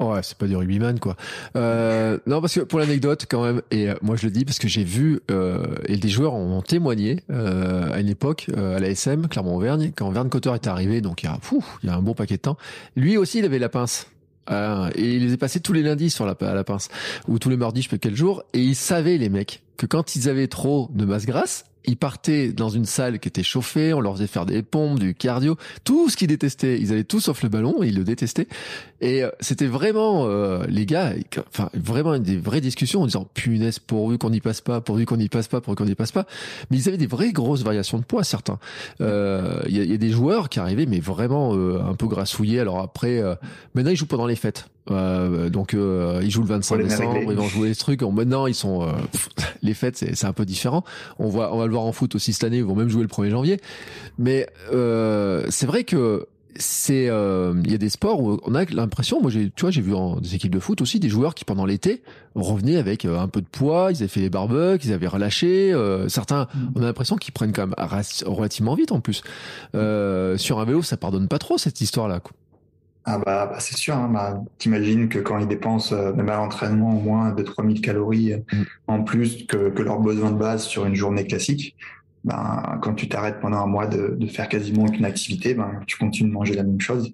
Ouais, 0.03 0.21
c'est 0.23 0.37
pas 0.37 0.47
du 0.47 0.57
rugbyman 0.57 0.99
quoi. 0.99 1.17
Euh, 1.57 2.19
non, 2.27 2.41
parce 2.41 2.55
que 2.55 2.61
pour 2.61 2.79
l'anecdote 2.79 3.27
quand 3.29 3.45
même, 3.45 3.63
et 3.71 3.91
euh, 3.91 3.95
moi 4.03 4.17
je 4.17 4.25
le 4.27 4.31
dis 4.31 4.45
parce 4.45 4.59
que 4.59 4.69
j'ai 4.69 4.85
vu 4.85 5.21
euh, 5.31 5.65
et 5.87 5.97
des 5.97 6.09
joueurs 6.09 6.35
ont 6.35 6.63
témoigné 6.63 7.21
euh, 7.31 7.93
à 7.93 8.01
une 8.01 8.09
époque 8.09 8.47
euh, 8.57 8.77
à 8.77 8.81
la 8.81 8.89
SM 8.89 9.29
Clermont-Auvergne 9.29 9.93
quand 9.97 10.11
Verne 10.11 10.29
Cotter 10.29 10.53
était 10.55 10.69
arrivé, 10.69 11.01
donc 11.01 11.23
il 11.23 11.27
y 11.27 11.29
a, 11.29 11.39
il 11.83 11.89
y 11.89 11.93
a 11.93 11.97
un 11.97 12.03
bon 12.03 12.15
paquet 12.15 12.37
de 12.37 12.43
temps. 12.43 12.57
Lui 12.97 13.17
aussi, 13.17 13.39
il 13.39 13.45
avait 13.45 13.59
la 13.59 13.69
pince. 13.69 14.07
et 14.51 15.17
il 15.17 15.27
les 15.27 15.35
est 15.35 15.39
passé 15.39 15.61
tous 15.61 15.73
les 15.73 15.83
lundis 15.83 16.11
sur 16.11 16.27
la, 16.27 16.35
à 16.41 16.55
la 16.55 16.65
pince 16.65 16.89
ou 17.29 17.39
tous 17.39 17.49
les 17.49 17.57
mardis, 17.57 17.83
je 17.83 17.89
sais 17.89 17.99
quel 17.99 18.17
jour, 18.17 18.43
et 18.53 18.61
il 18.61 18.75
savait 18.75 19.19
les 19.19 19.29
mecs 19.29 19.63
que 19.77 19.87
quand 19.87 20.17
ils 20.17 20.29
avaient 20.29 20.49
trop 20.49 20.89
de 20.93 21.05
masse 21.05 21.27
grasse, 21.27 21.65
ils 21.85 21.97
partaient 21.97 22.53
dans 22.53 22.69
une 22.69 22.85
salle 22.85 23.19
qui 23.19 23.29
était 23.29 23.43
chauffée, 23.43 23.93
on 23.93 24.01
leur 24.01 24.15
faisait 24.15 24.27
faire 24.27 24.47
des 24.47 24.63
pompes, 24.63 24.99
du 24.99 25.15
cardio, 25.15 25.57
tout 25.85 26.09
ce 26.09 26.17
qu'ils 26.17 26.29
détestaient. 26.29 26.79
Ils 26.81 26.93
avaient 26.93 27.05
tout 27.05 27.21
sauf 27.21 27.43
le 27.43 27.49
ballon, 27.49 27.83
ils 27.83 27.97
le 27.97 28.05
détestaient. 28.05 28.49
Et 29.01 29.25
euh, 29.25 29.31
c'était 29.41 29.67
vraiment 29.67 30.27
euh, 30.27 30.65
les 30.69 30.87
gars, 30.87 31.13
enfin 31.49 31.71
vraiment 31.75 32.19
des 32.19 32.37
vraies 32.37 32.61
discussions 32.61 33.03
en 33.03 33.07
disant 33.07 33.27
punaise 33.35 33.79
pourvu 33.79 34.19
qu'on 34.19 34.31
n'y 34.31 34.41
passe 34.41 34.61
pas, 34.61 34.81
pourvu 34.81 35.07
qu'on 35.07 35.17
n'y 35.17 35.29
passe 35.29 35.49
pas, 35.49 35.61
pourvu 35.61 35.77
qu'on 35.77 35.87
n'y 35.87 35.95
passe 35.95 36.13
pas. 36.13 36.27
Mais 36.71 36.79
ils 36.79 36.89
avaient 36.89 36.99
des 36.99 37.07
vraies 37.07 37.33
grosses 37.33 37.63
variations 37.63 37.99
de 37.99 38.05
poids 38.05 38.25
certains. 38.25 38.59
Euh, 39.01 39.61
il 39.67 39.77
y, 39.77 39.81
a, 39.81 39.85
y, 39.85 39.95
a, 39.95 39.97
des 39.97 40.11
joueurs 40.11 40.49
qui 40.49 40.61
arrivaient 40.61 40.87
mais 40.87 41.01
vraiment 41.01 41.53
un 41.53 41.95
peu 41.95 42.07
grassouillés. 42.07 42.61
Alors 42.61 42.79
après, 42.79 43.21
maintenant 43.75 43.91
ils 43.91 43.97
jouent 43.97 44.07
pendant 44.07 44.27
les 44.27 44.37
fêtes. 44.37 44.67
Euh, 44.91 45.49
donc 45.49 45.75
euh, 45.75 46.21
ils 46.23 46.31
jouent 46.31 46.43
le 46.43 46.49
25 46.49 46.83
décembre, 46.83 47.19
ils 47.23 47.37
vont 47.37 47.49
jouer 47.49 47.75
ce 47.75 47.81
truc. 47.81 48.03
Maintenant 48.03 48.47
ils 48.47 48.55
sont 48.55 48.83
euh, 48.83 48.93
les 49.63 49.75
fêtes, 49.75 49.97
c'est 49.97 50.27
un 50.27 50.33
peu 50.33 50.45
différent. 50.45 50.85
On 51.19 51.29
voit, 51.29 51.55
on 51.55 51.59
va 51.59 51.67
le 51.67 51.73
voir 51.73 51.85
en 51.85 51.93
foot 51.93 52.15
aussi 52.15 52.33
cette 52.33 52.45
année. 52.45 52.59
Ils 52.59 52.65
vont 52.65 52.75
même 52.75 52.89
jouer 52.89 53.03
le 53.03 53.09
1er 53.09 53.31
janvier. 53.31 53.61
Mais 54.19 54.47
euh, 54.73 55.47
c'est 55.51 55.67
vrai 55.67 55.85
que 55.85 56.27
c'est 56.57 57.05
il 57.05 57.71
y 57.71 57.75
a 57.75 57.79
des 57.79 57.89
sports 57.89 58.21
où 58.21 58.39
on 58.45 58.55
a 58.55 58.67
l'impression 58.67 59.23
moi 59.23 59.31
j'ai 59.31 59.51
tu 59.57 59.63
vois 59.63 59.71
j'ai 59.71 59.81
vu 59.81 59.95
en 59.95 60.21
des 60.21 60.35
équipes 60.35 60.53
de 60.53 60.61
foot 60.61 60.83
aussi 60.83 61.01
des 61.01 61.09
joueurs 61.09 61.35
qui 61.35 61.47
pendant 61.47 61.65
l'été 61.65 62.03
revenaient 62.35 62.77
avec 62.77 63.07
un 63.07 63.27
peu 63.27 63.41
de 63.41 63.47
poids 63.47 63.89
ils 63.91 63.97
avaient 63.97 64.09
fait 64.09 64.21
des 64.21 64.29
barbecues 64.29 64.87
ils 64.87 64.93
avaient 64.93 65.07
relâché 65.07 65.75
certains 66.09 66.49
mm. 66.55 66.73
on 66.77 66.83
a 66.83 66.85
l'impression 66.85 67.17
qu'ils 67.17 67.33
prennent 67.33 67.53
quand 67.53 67.69
même 67.69 67.75
relativement 68.27 68.75
vite 68.75 68.93
en 68.93 69.01
plus 69.01 69.23
sur 69.73 70.61
un 70.61 70.65
vélo 70.67 70.83
ça 70.83 70.99
pardonne 70.99 71.27
pas 71.27 71.39
trop 71.39 71.57
cette 71.57 71.81
histoire 71.81 72.07
là 72.07 72.21
quoi. 72.21 72.33
Ah 73.05 73.19
bah, 73.19 73.47
bah 73.47 73.57
c'est 73.59 73.77
sûr, 73.77 73.97
hein, 73.97 74.09
bah, 74.13 74.41
t'imagines 74.59 75.09
que 75.09 75.19
quand 75.19 75.39
ils 75.39 75.49
dépensent 75.49 75.93
euh, 75.93 76.13
même 76.13 76.29
à 76.29 76.37
l'entraînement 76.37 76.97
au 76.97 77.01
moins 77.01 77.33
de 77.33 77.43
3000 77.43 77.81
calories 77.81 78.35
euh, 78.35 78.39
mm. 78.53 78.65
en 78.87 79.03
plus 79.03 79.45
que, 79.47 79.71
que 79.71 79.83
leurs 79.83 79.99
besoins 79.99 80.31
de 80.31 80.39
base 80.39 80.63
sur 80.63 80.87
une 80.87 80.95
journée 80.95 81.27
classique, 81.27 81.75
ben, 82.25 82.79
quand 82.81 82.95
tu 82.95 83.09
t'arrêtes 83.09 83.41
pendant 83.41 83.59
un 83.59 83.67
mois 83.67 83.89
de, 83.89 84.15
de 84.17 84.27
faire 84.29 84.49
quasiment 84.49 84.85
aucune 84.85 85.05
activité, 85.05 85.55
ben, 85.55 85.81
tu 85.89 85.97
continues 85.97 86.31
de 86.31 86.35
manger 86.35 86.55
la 86.55 86.63
même 86.63 86.81
chose. 86.81 87.13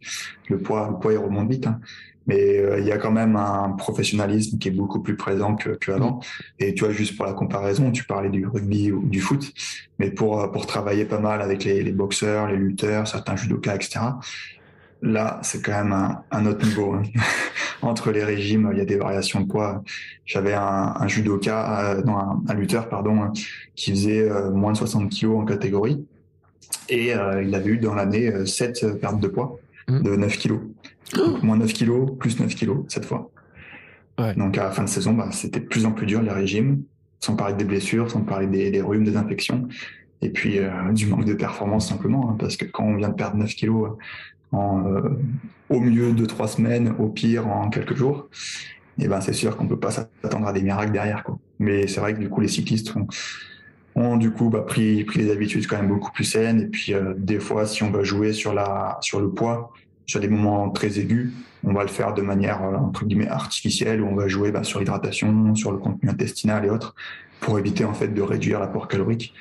Le 0.49 0.59
poids, 0.59 0.89
le 0.93 0.99
poids 0.99 1.15
il 1.15 1.19
remonte 1.19 1.51
vite. 1.51 1.67
Hein. 1.67 1.81
Mais 2.27 2.59
euh, 2.59 2.79
il 2.79 2.87
y 2.87 2.93
a 2.93 2.99
quand 2.99 3.11
même 3.11 3.37
un 3.37 3.71
professionnalisme 3.71 4.59
qui 4.59 4.69
est 4.69 4.73
beaucoup 4.73 5.01
plus 5.01 5.17
présent 5.17 5.57
que, 5.57 5.71
que 5.71 5.93
avant. 5.93 6.17
Mm. 6.17 6.21
Et 6.59 6.75
tu 6.75 6.85
vois, 6.85 6.93
juste 6.93 7.17
pour 7.17 7.25
la 7.25 7.33
comparaison, 7.33 7.91
tu 7.91 8.05
parlais 8.05 8.29
du 8.29 8.47
rugby 8.47 8.93
ou 8.93 9.03
du 9.07 9.21
foot, 9.21 9.51
mais 9.99 10.11
pour, 10.11 10.53
pour 10.53 10.67
travailler 10.67 11.07
pas 11.07 11.21
mal 11.21 11.41
avec 11.41 11.65
les, 11.65 11.83
les 11.83 11.93
boxeurs, 11.93 12.47
les 12.49 12.59
lutteurs, 12.59 13.09
certains 13.09 13.37
judokas, 13.37 13.77
etc., 13.77 14.01
Là, 15.03 15.39
c'est 15.43 15.63
quand 15.63 15.73
même 15.73 15.93
un, 15.93 16.23
un 16.31 16.47
autre 16.47 16.65
niveau. 16.67 16.95
Hein. 16.95 17.03
Entre 17.83 18.11
les 18.11 18.25
régimes, 18.25 18.71
il 18.73 18.79
y 18.79 18.81
a 18.81 18.85
des 18.85 18.97
variations 18.97 19.41
de 19.41 19.47
poids. 19.47 19.85
J'avais 20.25 20.55
un, 20.55 20.95
un 20.99 21.07
judoka, 21.07 21.93
euh, 21.93 22.03
non, 22.03 22.17
un, 22.17 22.43
un, 22.49 22.55
lutteur, 22.55 22.89
pardon, 22.89 23.23
hein, 23.23 23.33
qui 23.77 23.93
faisait 23.93 24.29
euh, 24.29 24.51
moins 24.51 24.73
de 24.73 24.77
60 24.77 25.09
kilos 25.11 25.41
en 25.41 25.45
catégorie. 25.45 26.05
Et 26.89 27.15
euh, 27.15 27.43
il 27.43 27.55
avait 27.55 27.71
eu 27.71 27.79
dans 27.79 27.95
l'année 27.95 28.47
7 28.47 28.99
pertes 29.01 29.21
de 29.21 29.29
poids 29.29 29.59
mmh. 29.87 30.03
de 30.03 30.17
9 30.17 30.39
kilos. 30.39 30.61
Donc, 31.15 31.43
moins 31.43 31.57
9 31.57 31.73
kilos, 31.73 32.11
plus 32.19 32.41
9 32.41 32.53
kilos 32.55 32.85
cette 32.89 33.05
fois. 33.05 33.31
Ouais. 34.19 34.35
Donc 34.35 34.59
à 34.59 34.65
la 34.65 34.71
fin 34.73 34.83
de 34.83 34.89
saison, 34.89 35.13
bah, 35.13 35.29
c'était 35.31 35.61
de 35.61 35.67
plus 35.67 35.87
en 35.87 35.93
plus 35.93 36.07
dur 36.07 36.21
les 36.21 36.33
régimes, 36.33 36.83
sans 37.21 37.37
parler 37.37 37.55
des 37.55 37.65
blessures, 37.65 38.11
sans 38.11 38.23
parler 38.23 38.49
des, 38.49 38.73
des 38.73 38.83
rhumes, 38.83 39.05
des 39.05 39.17
infections 39.17 39.69
et 40.23 40.31
puis 40.31 40.59
euh, 40.59 40.71
du 40.93 41.07
manque 41.07 41.25
de 41.25 41.35
performance 41.35 41.89
simplement, 41.89 42.31
hein, 42.31 42.37
parce 42.39 42.57
que 42.57 42.65
quand 42.65 42.85
on 42.85 42.97
vient 42.97 43.09
de 43.09 43.15
perdre 43.15 43.37
9 43.37 43.55
kilos 43.55 43.97
en, 44.53 44.85
euh, 44.87 45.19
au 45.69 45.81
mieux 45.81 46.13
de 46.13 46.27
trois 46.27 46.49
semaines, 46.49 46.95
au 46.99 47.09
pire 47.09 47.47
en 47.47 47.69
quelques 47.71 47.95
jours, 47.95 48.29
et 48.99 49.05
eh 49.05 49.09
ben 49.09 49.21
c'est 49.21 49.33
sûr 49.33 49.57
qu'on 49.57 49.69
peut 49.69 49.79
pas 49.79 49.93
s'attendre 49.93 50.49
à 50.49 50.53
des 50.53 50.63
miracles 50.63 50.91
derrière. 50.91 51.23
Quoi. 51.23 51.39
Mais 51.61 51.87
c'est 51.87 52.01
vrai 52.01 52.15
que 52.15 52.19
du 52.19 52.29
coup 52.29 52.41
les 52.41 52.49
cyclistes 52.49 52.97
ont, 52.97 53.07
ont 53.95 54.17
du 54.17 54.33
coup 54.33 54.51
bah, 54.51 54.63
pris, 54.63 55.05
pris 55.05 55.21
des 55.21 55.31
habitudes 55.31 55.69
quand 55.69 55.77
même 55.77 55.87
beaucoup 55.89 56.11
plus 56.11 56.25
saines. 56.25 56.63
Et 56.63 56.67
puis 56.67 56.95
euh, 56.95 57.15
des 57.17 57.39
fois, 57.39 57.65
si 57.65 57.85
on 57.85 57.91
va 57.93 58.03
jouer 58.03 58.33
sur 58.33 58.53
la 58.53 58.99
sur 59.01 59.21
le 59.21 59.31
poids, 59.31 59.73
sur 60.07 60.19
des 60.19 60.27
moments 60.27 60.71
très 60.71 60.99
aigus, 60.99 61.33
on 61.63 61.73
va 61.73 61.83
le 61.83 61.89
faire 61.89 62.13
de 62.15 62.23
manière 62.23 62.63
euh, 62.65 62.77
entre 62.77 63.05
guillemets 63.05 63.29
artificielle, 63.29 64.01
où 64.01 64.07
on 64.07 64.17
va 64.17 64.27
jouer 64.27 64.51
bah, 64.51 64.65
sur 64.65 64.81
l'hydratation, 64.81 65.55
sur 65.55 65.71
le 65.71 65.79
contenu 65.79 66.09
intestinal 66.09 66.65
et 66.65 66.71
autres, 66.71 66.97
pour 67.41 67.59
éviter 67.59 67.85
en 67.85 67.95
fait 67.95 68.09
de 68.09 68.23
réduire 68.23 68.59
l'apport 68.59 68.89
calorique. 68.89 69.33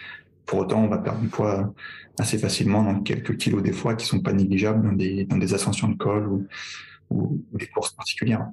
Pour 0.48 0.60
autant, 0.60 0.84
on 0.84 0.88
va 0.88 0.98
perdre 0.98 1.20
du 1.20 1.28
poids 1.28 1.74
assez 2.20 2.40
facilement, 2.40 2.84
donc 2.84 3.06
quelques 3.06 3.38
kilos 3.38 3.62
des 3.62 3.74
fois, 3.74 3.94
qui 3.96 4.06
sont 4.08 4.22
pas 4.22 4.34
négligeables 4.34 4.84
dans 4.84 4.94
des, 4.94 5.26
dans 5.26 5.38
des 5.38 5.54
ascensions 5.54 5.90
de 5.90 5.96
col 5.98 6.28
ou, 6.28 6.48
ou 7.12 7.42
des 7.54 7.68
courses 7.68 7.92
particulières. 7.94 8.48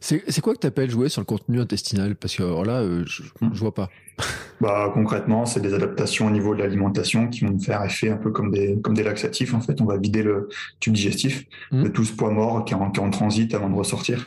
C'est 0.00 0.40
quoi 0.40 0.54
que 0.54 0.58
tu 0.58 0.66
appelles 0.66 0.90
jouer 0.90 1.08
sur 1.08 1.20
le 1.20 1.26
contenu 1.26 1.60
intestinal? 1.60 2.16
Parce 2.16 2.34
que 2.34 2.42
alors 2.42 2.64
là, 2.64 2.80
euh, 2.80 3.04
je, 3.06 3.22
Hmm. 3.40 3.50
je 3.52 3.60
vois 3.60 3.72
pas. 3.74 3.88
Bah, 4.60 4.92
concrètement, 4.94 5.44
c'est 5.44 5.58
des 5.60 5.74
adaptations 5.74 6.28
au 6.28 6.30
niveau 6.30 6.54
de 6.54 6.60
l'alimentation 6.62 7.26
qui 7.26 7.44
vont 7.44 7.58
faire 7.58 7.82
effet 7.84 8.10
un 8.10 8.16
peu 8.16 8.30
comme 8.30 8.52
des, 8.52 8.78
comme 8.80 8.94
des 8.94 9.02
laxatifs. 9.02 9.54
En 9.54 9.60
fait, 9.60 9.80
on 9.80 9.86
va 9.86 9.96
vider 9.96 10.22
le 10.22 10.48
tube 10.78 10.92
digestif 10.92 11.44
Mm. 11.72 11.82
de 11.84 11.88
tout 11.88 12.04
ce 12.04 12.12
poids 12.12 12.30
mort 12.30 12.64
qui 12.64 12.72
est, 12.74 12.76
en, 12.76 12.90
qui 12.92 13.00
est 13.00 13.02
en 13.02 13.10
transit 13.10 13.52
avant 13.54 13.68
de 13.68 13.74
ressortir. 13.74 14.24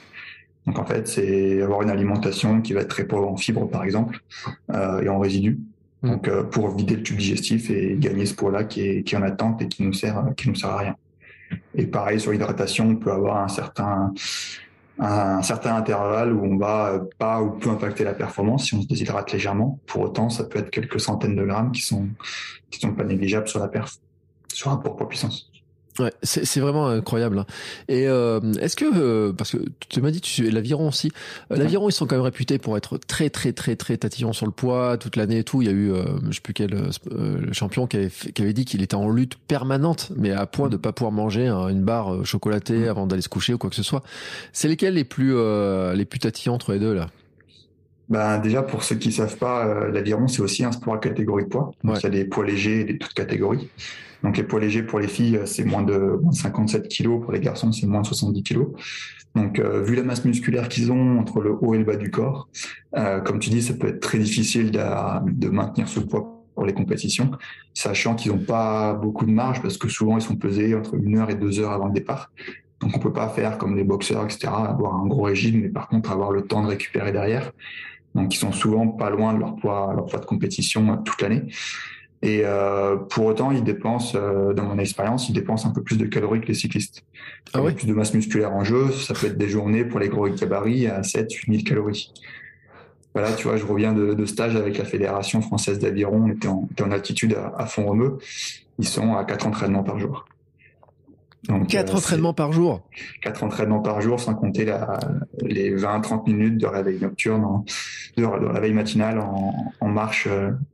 Donc, 0.66 0.78
en 0.78 0.86
fait, 0.86 1.08
c'est 1.08 1.62
avoir 1.62 1.84
une 1.84 1.90
alimentation 1.90 2.62
qui 2.62 2.74
va 2.74 2.82
être 2.82 2.90
très 2.90 3.06
pauvre 3.06 3.30
en 3.30 3.38
fibres, 3.38 3.70
par 3.70 3.84
exemple, 3.86 4.20
euh, 4.74 5.02
et 5.02 5.08
en 5.08 5.20
résidus. 5.20 5.58
Mm. 6.06 6.10
Donc, 6.10 6.28
euh, 6.28 6.43
pour 6.43 6.76
vider 6.76 6.95
le 6.95 7.03
tube 7.03 7.18
digestif 7.18 7.70
et 7.70 7.95
gagner 7.97 8.26
ce 8.26 8.36
poids-là 8.36 8.64
qui 8.64 8.82
est, 8.82 9.03
qui 9.03 9.16
est 9.16 9.18
en 9.18 9.24
attente 9.24 9.62
et 9.62 9.68
qui 9.68 9.84
nous 9.84 9.93
sert, 9.93 10.24
qui 10.38 10.49
nous 10.49 10.56
sert 10.56 10.70
à 10.70 10.78
rien. 10.78 10.95
Et 11.76 11.86
pareil, 11.86 12.20
sur 12.20 12.32
l'hydratation, 12.32 12.89
on 12.89 12.95
peut 12.95 13.12
avoir 13.12 13.43
un 13.43 13.47
certain, 13.47 14.14
un 14.99 15.41
certain 15.41 15.76
intervalle 15.76 16.34
où 16.34 16.43
on 16.43 16.58
va 16.58 16.91
euh, 16.91 16.99
pas 17.18 17.41
ou 17.41 17.51
peu 17.51 17.70
impacter 17.70 18.03
la 18.03 18.14
performance 18.14 18.66
si 18.66 18.76
on 18.76 18.82
se 18.82 18.88
déshydrate 18.88 19.32
légèrement. 19.32 19.80
Pour 19.86 20.01
autant, 20.03 20.30
ça 20.30 20.43
peut 20.43 20.60
être 20.60 20.70
quelques 20.70 20.99
centaines 20.99 21.36
de 21.36 21.43
grammes 21.43 21.72
qui 21.72 21.82
sont 21.82 22.08
qui 22.70 22.80
sont 22.80 22.93
pas 22.93 23.03
négligeables 23.03 23.47
sur 23.47 23.60
la 23.60 23.68
perf, 23.68 23.97
sur 24.53 24.70
un 24.70 24.76
rapport 24.76 24.95
poids-puissance. 24.95 25.49
Ouais, 25.98 26.12
c'est 26.24 26.60
vraiment 26.60 26.88
incroyable. 26.88 27.39
hein. 27.39 27.46
Et 27.88 28.08
euh, 28.10 28.41
est-ce 28.60 28.76
que 28.76 28.84
euh, 28.93 29.32
parce 29.32 29.52
que 29.52 29.60
tu 29.88 30.02
m'as 30.02 30.12
dit 30.12 30.20
tu 30.20 30.43
l'aviron 30.52 30.89
aussi. 30.89 31.10
Euh, 31.52 31.56
L'aviron 31.56 31.88
ils 31.88 31.93
sont 31.93 32.06
quand 32.06 32.16
même 32.16 32.24
réputés 32.26 32.58
pour 32.58 32.76
être 32.76 32.98
très 32.98 33.30
très 33.30 33.54
très 33.54 33.78
très 33.78 33.96
tatillons 33.96 34.34
sur 34.34 34.46
le 34.46 34.52
poids 34.52 34.98
toute 34.98 35.16
l'année 35.16 35.38
et 35.39 35.43
tout. 35.46 35.62
Il 35.62 35.68
y 35.68 35.72
a 35.72 35.74
eu 35.74 35.93
euh, 35.93 36.04
je 36.30 36.34
sais 36.36 36.41
plus 36.41 36.54
quel 36.54 36.74
euh, 36.74 36.89
euh, 37.14 37.54
champion 37.54 37.88
qui 37.88 37.96
avait 37.96 38.10
qui 38.10 38.41
avait 38.41 38.52
dit 38.52 38.66
qu'il 38.66 38.82
était 38.82 38.96
en 38.96 39.10
lutte 39.10 39.36
permanente, 39.48 40.12
mais 40.18 40.32
à 40.32 40.46
point 40.46 40.68
de 40.68 40.76
pas 40.76 40.91
pouvoir 40.91 41.14
manger 41.14 41.48
hein, 41.48 41.70
une 41.70 41.84
barre 41.84 42.26
chocolatée 42.26 42.89
avant 42.89 43.08
d'aller 43.08 43.22
se 43.22 43.30
coucher 43.30 43.54
ou 43.54 43.58
quoi 43.58 43.70
que 43.70 43.76
ce 43.78 43.84
soit. 43.84 44.04
C'est 44.52 44.68
lesquels 44.68 44.96
les 44.96 45.06
plus 45.06 45.34
euh, 45.34 45.93
les 45.93 46.04
plus 46.04 46.20
tatillants 46.20 46.56
entre 46.56 46.74
les 46.74 46.80
deux 46.80 46.93
là? 46.93 47.08
Ben, 48.08 48.38
déjà, 48.38 48.62
pour 48.62 48.84
ceux 48.84 48.98
qui 48.98 49.12
savent 49.12 49.38
pas, 49.38 49.88
l'aviron, 49.88 50.28
c'est 50.28 50.41
aussi 50.41 50.64
un 50.64 50.72
sport 50.72 50.93
à 50.93 50.98
catégorie 51.00 51.46
de 51.46 51.50
poids. 51.50 51.72
Donc, 51.84 51.93
Ouais. 51.96 52.00
il 52.02 52.04
y 52.04 52.06
a 52.06 52.10
des 52.12 52.26
poids 52.26 52.46
légers 52.46 52.82
et 52.82 52.84
des 52.84 52.98
toutes 53.00 53.14
catégories. 53.16 53.68
Donc, 54.26 54.38
les 54.38 54.44
poids 54.44 54.60
légers 54.60 54.82
pour 54.82 55.00
les 55.00 55.08
filles, 55.08 55.38
euh, 55.38 55.46
c'est 55.46 55.64
moins 55.64 55.84
de, 55.84 56.20
moins 56.20 56.32
de 56.32 56.36
57 56.36 56.88
kilos. 56.88 57.22
Pour 57.22 57.32
les 57.32 57.40
garçons, 57.40 57.72
c'est 57.72 57.86
moins 57.86 58.02
de 58.02 58.08
70 58.08 58.42
kilos. 58.42 58.70
Donc, 59.36 59.60
euh, 59.60 59.84
vu 59.84 59.96
la 59.96 60.02
masse 60.02 60.26
musculaire 60.26 60.68
qu'ils 60.68 60.92
ont 60.92 61.20
entre 61.20 61.42
le 61.42 61.52
haut 61.52 61.76
et 61.76 61.78
le 61.78 61.84
bas 61.84 61.96
du 61.96 62.10
corps, 62.10 62.50
euh, 62.98 63.22
comme 63.22 63.38
tu 63.38 63.52
dis, 63.52 63.62
ça 63.62 63.76
peut 63.76 63.88
être 63.88 64.00
très 64.00 64.18
difficile 64.18 64.72
de, 64.72 65.50
maintenir 65.50 65.88
ce 65.88 66.00
poids 66.00 66.44
pour 66.56 66.66
les 66.66 66.74
compétitions, 66.74 67.30
sachant 67.76 68.16
qu'ils 68.16 68.32
n'ont 68.32 68.44
pas 68.44 68.96
beaucoup 68.96 69.28
de 69.28 69.32
marge 69.32 69.62
parce 69.62 69.78
que 69.78 69.90
souvent, 69.90 70.18
ils 70.18 70.24
sont 70.24 70.38
pesés 70.38 70.74
entre 70.74 70.96
une 70.96 71.20
heure 71.20 71.30
et 71.30 71.36
deux 71.36 71.60
heures 71.60 71.74
avant 71.74 71.86
le 71.86 71.94
départ. 71.94 72.32
Donc, 72.80 72.98
on 72.98 73.00
peut 73.00 73.14
pas 73.14 73.30
faire 73.30 73.60
comme 73.60 73.76
les 73.76 73.84
boxeurs, 73.84 74.24
etc., 74.24 74.48
avoir 74.48 74.96
un 74.96 75.06
gros 75.06 75.24
régime, 75.24 75.62
mais 75.62 75.70
par 75.70 75.88
contre, 75.88 76.12
avoir 76.12 76.32
le 76.32 76.48
temps 76.48 76.64
de 76.64 76.68
récupérer 76.68 77.12
derrière. 77.12 77.52
Donc, 78.16 78.34
ils 78.34 78.40
sont 78.40 78.54
souvent 78.54 78.88
pas 78.88 79.12
loin 79.12 79.36
de 79.36 79.40
leur 79.40 79.56
poids, 79.56 79.94
leur 79.96 80.08
poids 80.08 80.20
de 80.20 80.26
compétition 80.26 80.98
toute 81.04 81.22
l'année. 81.22 81.44
Et 82.26 82.42
euh, 82.44 82.96
pour 82.96 83.28
autant, 83.28 83.52
ils 83.52 83.64
dépensent, 83.64 84.18
euh, 84.18 84.52
dans 84.52 84.64
mon 84.64 84.80
expérience, 84.80 85.30
ils 85.30 85.34
dépensent 85.34 85.70
un 85.70 85.72
peu 85.72 85.84
plus 85.84 85.96
de 85.96 86.08
calories 86.08 86.42
que 86.42 86.48
les 86.48 86.56
cyclistes. 86.56 87.04
Ah 87.54 87.62
ouais? 87.62 87.72
plus 87.74 87.86
de 87.86 87.94
masse 87.94 88.16
musculaire 88.16 88.52
en 88.52 88.64
jeu. 88.64 88.90
Ça 88.92 89.14
peut 89.14 89.28
être 89.28 89.38
des 89.38 89.48
journées 89.48 89.86
pour 89.86 90.00
les 90.00 90.10
gros 90.10 90.28
gabarits 90.28 90.88
à 90.88 91.04
7, 91.04 91.32
8 91.32 91.52
000 91.52 91.64
calories. 91.64 92.12
Voilà, 93.14 93.32
tu 93.34 93.48
vois, 93.48 93.58
je 93.58 93.66
reviens 93.66 93.94
de, 93.94 94.16
de 94.16 94.26
stage 94.26 94.56
avec 94.56 94.80
la 94.80 94.86
Fédération 94.86 95.40
française 95.42 95.78
d'aviron. 95.78 96.24
On 96.26 96.32
était 96.32 96.48
en, 96.48 96.68
était 96.72 96.82
en 96.82 96.90
altitude 96.92 97.36
à, 97.36 97.54
à 97.62 97.68
Font-Romeu. 97.68 98.18
Ils 98.80 98.88
sont 98.88 99.14
à 99.16 99.24
4 99.24 99.46
entraînements 99.46 99.84
par 99.84 100.00
jour. 100.00 100.26
Donc, 101.48 101.68
Quatre 101.68 101.94
euh, 101.94 101.98
entraînements 101.98 102.34
par 102.34 102.52
jour? 102.54 102.90
quatre 103.22 103.44
entraînements 103.44 103.82
par 103.82 104.02
jour, 104.02 104.20
sans 104.20 104.34
compter 104.34 104.66
la, 104.66 105.00
les 105.44 105.76
20-30 105.76 106.28
minutes 106.28 106.58
de 106.58 106.66
réveil 106.66 107.00
nocturne, 107.00 107.46
en, 107.46 107.66
de, 108.18 108.24
de 108.24 108.48
réveil 108.48 108.74
matinal 108.74 109.20
en, 109.20 109.54
en 109.80 109.88
marche, 109.90 110.28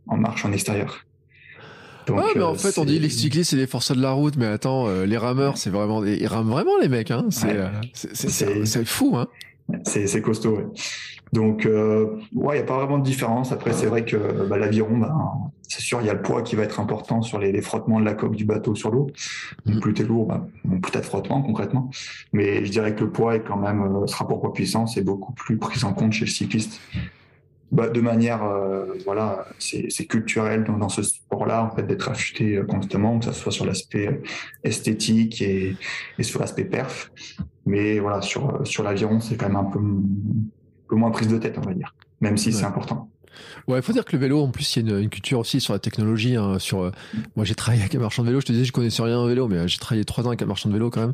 en 0.08 0.16
marche 0.16 0.46
en 0.46 0.54
extérieur. 0.54 1.06
Donc, 2.12 2.20
ouais, 2.26 2.32
mais 2.36 2.44
en 2.44 2.52
euh, 2.54 2.56
fait, 2.56 2.78
on 2.78 2.84
c'est- 2.84 2.86
dit 2.86 3.00
les 3.00 3.10
cyclistes, 3.10 3.52
c'est 3.52 3.58
les 3.58 3.68
forçats 3.68 3.96
de 3.96 4.02
la 4.02 4.12
route, 4.12 4.36
mais 4.38 4.46
attends, 4.46 4.88
euh, 4.88 5.06
les 5.06 5.18
rameurs, 5.18 5.58
c'est 5.58 5.70
vraiment, 5.70 6.04
ils 6.04 6.28
rament 6.28 6.50
vraiment 6.50 6.78
les 6.82 6.90
mecs, 6.90 7.12
hein. 7.12 7.26
C'est, 7.30 7.48
Ouais. 7.48 7.54
euh, 7.58 7.70
c'est, 7.94 8.86
fou, 8.86 9.16
hein. 9.18 9.28
C'est 9.86 10.08
c'est 10.08 10.22
costaud. 10.22 10.58
Ouais. 10.58 10.66
Donc, 11.34 11.66
euh, 11.66 12.08
ouais, 12.36 12.56
il 12.56 12.60
n'y 12.60 12.64
a 12.64 12.66
pas 12.66 12.76
vraiment 12.78 12.98
de 12.98 13.06
différence. 13.06 13.54
Après, 13.54 13.72
c'est 13.72 13.86
vrai 13.86 14.04
que 14.04 14.18
bah, 14.50 14.58
l'aviron, 14.58 14.98
bah, 14.98 15.14
c'est 15.70 15.80
sûr, 15.80 16.02
il 16.02 16.08
y 16.08 16.10
a 16.10 16.14
le 16.14 16.22
poids 16.22 16.42
qui 16.42 16.58
va 16.58 16.64
être 16.64 16.82
important 16.82 17.22
sur 17.22 17.40
les, 17.40 17.54
les 17.54 17.62
frottements 17.62 18.02
de 18.02 18.04
la 18.06 18.14
coque 18.14 18.36
du 18.36 18.44
bateau 18.44 18.76
sur 18.76 18.92
l'eau. 18.92 19.08
Donc, 19.66 19.80
Plus 19.80 19.94
t'es 19.94 20.04
lourd, 20.04 20.26
bah, 20.28 20.46
plus 20.82 20.92
t'as 20.92 21.00
de 21.00 21.06
frottement 21.06 21.42
concrètement. 21.42 21.90
Mais 22.34 22.66
je 22.66 22.72
dirais 22.72 22.94
que 22.96 23.06
le 23.06 23.12
poids 23.12 23.36
est 23.38 23.44
quand 23.48 23.56
même, 23.56 23.82
euh, 23.82 24.08
ce 24.08 24.16
rapport 24.18 24.42
poids-puissance 24.42 24.98
est 24.98 25.04
beaucoup 25.04 25.32
plus 25.32 25.58
pris 25.58 25.86
en 25.86 25.94
compte 25.94 26.12
chez 26.12 26.26
le 26.26 26.32
cycliste. 26.32 26.82
Bah, 27.72 27.88
de 27.88 28.02
manière, 28.02 28.44
euh, 28.44 28.86
voilà, 29.06 29.46
c'est 29.58 30.06
culturel 30.06 30.66
dans, 30.66 30.78
dans 30.78 30.90
ce 30.90 31.04
sport-là, 31.04 31.64
en 31.64 31.74
fait, 31.74 31.84
d'être 31.84 32.10
affûté 32.10 32.58
euh, 32.58 32.66
constamment, 32.66 33.20
que 33.20 33.26
ce 33.26 33.32
soit 33.32 33.52
sur 33.52 33.66
l'aspect 33.66 34.08
euh, 34.08 34.24
esthétique 34.64 35.42
et, 35.42 35.78
et 36.20 36.24
sur 36.24 36.42
l'aspect 36.42 36.66
perf. 36.66 37.12
Mais 37.66 38.00
voilà, 38.00 38.22
sur, 38.22 38.66
sur 38.68 38.84
l'aviron, 38.84 39.22
c'est 39.22 39.38
quand 39.38 39.48
même 39.48 39.56
un 39.56 39.64
peu, 39.64 39.80
un 39.80 40.88
peu 40.90 40.96
moins 40.96 41.12
prise 41.12 41.30
de 41.30 41.38
tête, 41.38 41.58
on 41.58 41.66
va 41.66 41.74
dire, 41.74 41.96
même 42.20 42.36
si 42.36 42.52
c'est 42.52 42.66
important. 42.66 43.10
Ouais, 43.68 43.78
il 43.78 43.82
faut 43.82 43.94
dire 43.94 44.06
que 44.06 44.14
le 44.14 44.20
vélo, 44.20 44.42
en 44.42 44.50
plus, 44.50 44.76
il 44.76 44.88
y 44.88 44.92
a 44.92 44.98
une, 44.98 45.04
une 45.04 45.10
culture 45.10 45.40
aussi 45.40 45.60
sur 45.60 45.74
la 45.74 45.80
technologie. 45.80 46.36
Hein, 46.36 46.60
sur, 46.60 46.82
euh, 46.82 46.92
moi, 47.36 47.46
j'ai 47.46 47.56
travaillé 47.56 47.82
avec 47.82 47.96
un 47.96 48.00
marchand 48.00 48.24
de 48.24 48.28
vélo. 48.28 48.42
Je 48.42 48.46
te 48.46 48.52
disais, 48.52 48.66
je 48.66 48.72
connaissais 48.72 49.02
rien 49.02 49.20
au 49.20 49.28
vélo, 49.28 49.48
mais 49.48 49.58
euh, 49.58 49.68
j'ai 49.68 49.78
travaillé 49.78 50.06
trois 50.06 50.26
ans 50.26 50.28
avec 50.28 50.42
un 50.42 50.46
marchand 50.46 50.70
de 50.70 50.74
vélo 50.74 50.90
quand 50.90 51.02
même. 51.02 51.14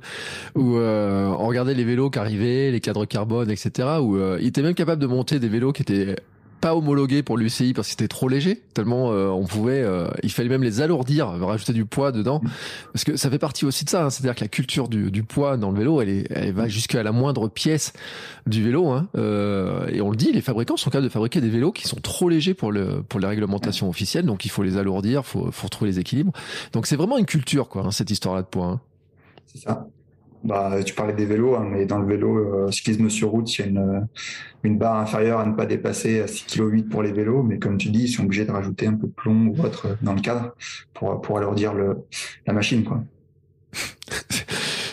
Où 0.56 0.78
euh, 0.78 1.28
on 1.28 1.48
regardait 1.48 1.74
les 1.74 1.84
vélos 1.84 2.10
qui 2.10 2.20
arrivaient, 2.20 2.72
les 2.72 2.80
cadres 2.80 3.06
carbone, 3.06 3.52
etc. 3.52 4.00
Où 4.02 4.18
euh, 4.18 4.38
il 4.42 4.48
était 4.48 4.62
même 4.62 4.76
capable 4.76 5.02
de 5.02 5.08
monter 5.08 5.40
des 5.40 5.50
vélos 5.50 5.74
qui 5.74 5.84
étaient 5.84 6.16
pas 6.60 6.76
homologués 6.76 7.24
pour 7.24 7.38
l'UCI 7.38 7.74
parce 7.74 7.88
que 7.88 7.92
c'était 7.92 8.08
trop 8.08 8.28
léger. 8.30 8.62
Tellement 8.74 9.12
euh, 9.12 9.28
on 9.28 9.46
pouvait, 9.46 9.82
euh, 9.84 10.08
il 10.24 10.32
fallait 10.32 10.50
même 10.50 10.64
les 10.64 10.82
alourdir, 10.82 11.28
rajouter 11.28 11.74
du 11.74 11.86
poids 11.86 12.12
dedans, 12.12 12.42
parce 12.94 13.04
que 13.04 13.16
ça 13.16 13.30
fait 13.30 13.40
partie 13.40 13.66
aussi 13.66 13.86
de 13.86 13.90
ça. 13.90 14.06
hein. 14.06 14.10
C'est-à-dire 14.10 14.36
que 14.36 14.42
la 14.42 14.48
culture 14.48 14.88
du, 14.88 15.12
du 15.12 15.24
poids 15.24 15.58
dans 15.58 15.72
le 15.72 15.78
vélo, 15.80 16.02
elle, 16.02 16.10
est, 16.10 16.28
elle 16.32 16.54
va 16.54 16.68
jusqu'à 16.68 17.04
la 17.04 17.12
moindre 17.12 17.48
pièce 17.48 17.94
du 18.48 18.64
vélo. 18.64 18.90
Hein. 18.90 19.08
Euh, 19.16 19.88
et 19.90 20.02
on 20.02 20.10
le 20.10 20.18
dit, 20.18 20.32
les 20.32 20.42
fabricants 20.42 20.78
sont 20.78 20.90
capables 20.90 21.06
de 21.08 21.12
fabriquer 21.12 21.42
des 21.42 21.50
vélos 21.50 21.72
qui 21.72 21.88
sont 21.88 21.98
trop 22.02 22.30
légers 22.30 22.54
pour 22.54 22.72
le 22.72 23.04
pour 23.04 23.20
les 23.20 23.28
réglementations 23.28 23.90
officielles, 23.90 24.26
donc 24.26 24.46
il 24.46 24.50
faut 24.50 24.64
les 24.64 24.78
alourdir, 24.78 25.26
faut 25.26 25.52
faut 25.52 25.66
retrouver 25.68 25.92
les 25.92 26.00
équilibres. 26.00 26.34
Donc 26.74 26.88
c'est 26.88 26.96
vraiment 26.96 27.18
une 27.18 27.26
culture 27.26 27.70
quoi, 27.70 27.84
hein, 27.86 27.92
cette 27.92 28.10
histoire-là 28.12 28.42
de 28.42 28.48
poids. 28.48 28.66
hein. 28.66 28.82
C'est 29.46 29.60
ça. 29.60 29.88
Bah, 30.44 30.84
tu 30.84 30.94
parlais 30.94 31.14
des 31.14 31.26
vélos, 31.26 31.56
hein, 31.56 31.68
mais 31.70 31.86
dans 31.86 32.00
le 32.00 32.06
vélo, 32.08 32.38
euh, 32.38 32.72
cyclisme 32.72 33.10
sur 33.10 33.30
route, 33.30 33.58
il 33.58 33.62
y 33.62 33.64
a 33.66 33.68
une, 33.68 34.08
une 34.64 34.78
barre 34.78 34.98
inférieure 34.98 35.40
à 35.40 35.46
ne 35.46 35.54
pas 35.54 35.66
dépasser 35.66 36.22
à 36.22 36.26
6,8 36.26 36.84
kg 36.84 36.90
pour 36.90 37.04
les 37.04 37.12
vélos, 37.12 37.44
mais 37.44 37.60
comme 37.60 37.78
tu 37.78 37.90
dis, 37.90 38.04
ils 38.04 38.08
sont 38.08 38.24
obligés 38.24 38.46
de 38.46 38.52
rajouter 38.52 38.88
un 38.88 38.94
peu 38.94 39.08
de 39.08 39.12
plomb 39.12 39.48
ou 39.48 39.62
autre 39.62 39.98
dans 40.02 40.14
le 40.14 40.22
cadre 40.22 40.54
pour, 40.94 41.20
pour 41.22 41.38
alourdir 41.38 41.74
le, 41.74 41.98
la 42.46 42.54
machine, 42.54 42.84
quoi. 42.84 43.04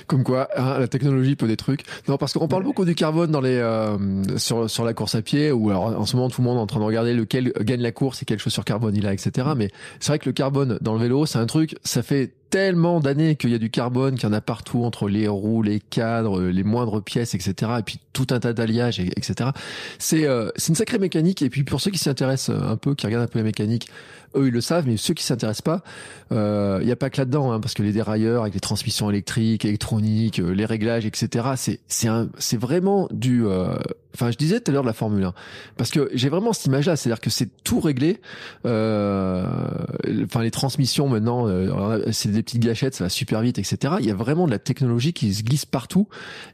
Comme 0.07 0.23
quoi, 0.23 0.49
hein, 0.57 0.79
la 0.79 0.89
technologie 0.89 1.35
peut 1.37 1.47
des 1.47 1.57
trucs. 1.57 1.83
Non, 2.09 2.17
parce 2.19 2.33
qu'on 2.35 2.49
parle 2.49 2.63
beaucoup 2.65 2.85
du 2.85 2.95
carbone 2.95 3.31
dans 3.31 3.41
les 3.41 3.57
euh, 3.57 3.97
sur 4.37 4.69
sur 4.69 4.85
la 4.85 4.93
course 4.93 5.15
à 5.15 5.23
pied, 5.23 5.51
ou 5.53 5.71
alors 5.71 5.85
en 5.99 6.05
ce 6.05 6.17
moment 6.17 6.29
tout 6.29 6.43
le 6.43 6.47
monde 6.49 6.59
est 6.59 6.61
en 6.61 6.67
train 6.67 6.81
de 6.81 6.85
regarder 6.85 7.15
lequel 7.15 7.53
gagne 7.61 7.81
la 7.81 7.93
course 7.93 8.23
et 8.23 8.25
quelle 8.25 8.39
chaussure 8.39 8.65
carbone 8.65 8.95
il 8.97 9.07
a, 9.07 9.13
etc. 9.13 9.49
Mais 9.57 9.71
c'est 10.01 10.09
vrai 10.09 10.19
que 10.19 10.27
le 10.29 10.33
carbone 10.33 10.79
dans 10.81 10.95
le 10.95 11.01
vélo, 11.01 11.25
c'est 11.27 11.39
un 11.39 11.47
truc, 11.47 11.77
ça 11.85 12.03
fait 12.03 12.33
tellement 12.51 13.01
d'années 13.01 13.35
qu'il 13.35 13.51
y 13.51 13.55
a 13.55 13.59
du 13.59 13.71
carbone, 13.71 14.15
qu'il 14.15 14.29
y 14.29 14.31
en 14.31 14.33
a 14.33 14.41
partout 14.41 14.85
entre 14.85 15.09
les 15.09 15.27
roues, 15.27 15.63
les 15.63 15.81
cadres, 15.81 16.41
les 16.43 16.63
moindres 16.63 17.03
pièces, 17.03 17.35
etc. 17.35 17.73
Et 17.81 17.83
puis 17.83 17.99
tout 18.13 18.27
un 18.31 18.39
tas 18.39 18.53
d'alliages, 18.53 19.01
et- 19.01 19.09
etc. 19.17 19.51
C'est 19.99 20.27
euh, 20.27 20.51
c'est 20.57 20.69
une 20.69 20.75
sacrée 20.77 20.99
mécanique. 20.99 21.43
Et 21.43 21.51
puis 21.51 21.65
pour 21.65 21.81
ceux 21.81 21.91
qui 21.91 21.99
s'intéressent 21.99 22.55
un 22.57 22.77
peu, 22.77 22.95
qui 22.95 23.07
regardent 23.07 23.25
un 23.25 23.29
peu 23.29 23.39
la 23.41 23.45
mécanique, 23.45 23.89
eux 24.37 24.47
ils 24.49 24.53
le 24.53 24.61
savent, 24.61 24.87
mais 24.87 24.97
ceux 24.97 25.15
qui 25.15 25.25
s'intéressent 25.25 25.63
pas, 25.63 25.83
euh, 26.33 26.79
il 26.83 26.89
y 26.89 26.93
a 26.93 26.97
pas 26.97 27.11
que 27.11 27.19
là-dedans, 27.21 27.53
hein, 27.53 27.61
parce 27.61 27.75
que 27.75 27.83
les 27.83 27.93
dérailleurs 27.93 28.43
avec 28.43 28.55
les 28.55 28.61
transmissions 28.61 29.11
électriques, 29.11 29.65
électroniques, 29.65 30.39
euh, 30.41 30.53
les 30.53 30.65
réglages, 30.65 31.07
etc. 31.07 31.49
C'est 31.57 31.81
c'est 31.89 32.09
un 32.09 32.29
c'est 32.39 32.59
vraiment 32.59 33.09
du. 33.13 33.45
euh, 33.47 33.77
Enfin, 34.17 34.31
je 34.31 34.37
disais 34.37 34.61
tout 34.61 34.71
à 34.71 34.75
l'heure 34.75 34.85
de 34.85 34.87
la 34.87 34.93
Formule 34.93 35.25
1, 35.25 35.35
parce 35.77 35.91
que 35.91 36.09
j'ai 36.15 36.29
vraiment 36.29 36.53
cette 36.53 36.67
image-là, 36.67 36.95
c'est-à-dire 36.95 37.21
que 37.21 37.31
c'est 37.31 37.49
tout 37.65 37.81
réglé. 37.81 38.21
Euh, 38.65 39.45
Enfin, 40.25 40.43
les 40.43 40.51
transmissions 40.51 41.09
maintenant, 41.09 41.49
euh, 41.49 42.01
c'est 42.13 42.31
des 42.31 42.43
petites 42.43 42.63
gâchettes, 42.63 42.95
ça 42.95 43.05
va 43.05 43.11
super 43.11 43.41
vite, 43.41 43.59
etc. 43.59 43.95
Il 44.01 44.07
y 44.07 44.11
a 44.11 44.15
vraiment 44.15 44.47
de 44.47 44.51
la 44.53 44.59
technologie 44.59 45.13
qui 45.13 45.35
se 45.35 45.43
glisse 45.43 45.65
partout. 45.67 46.09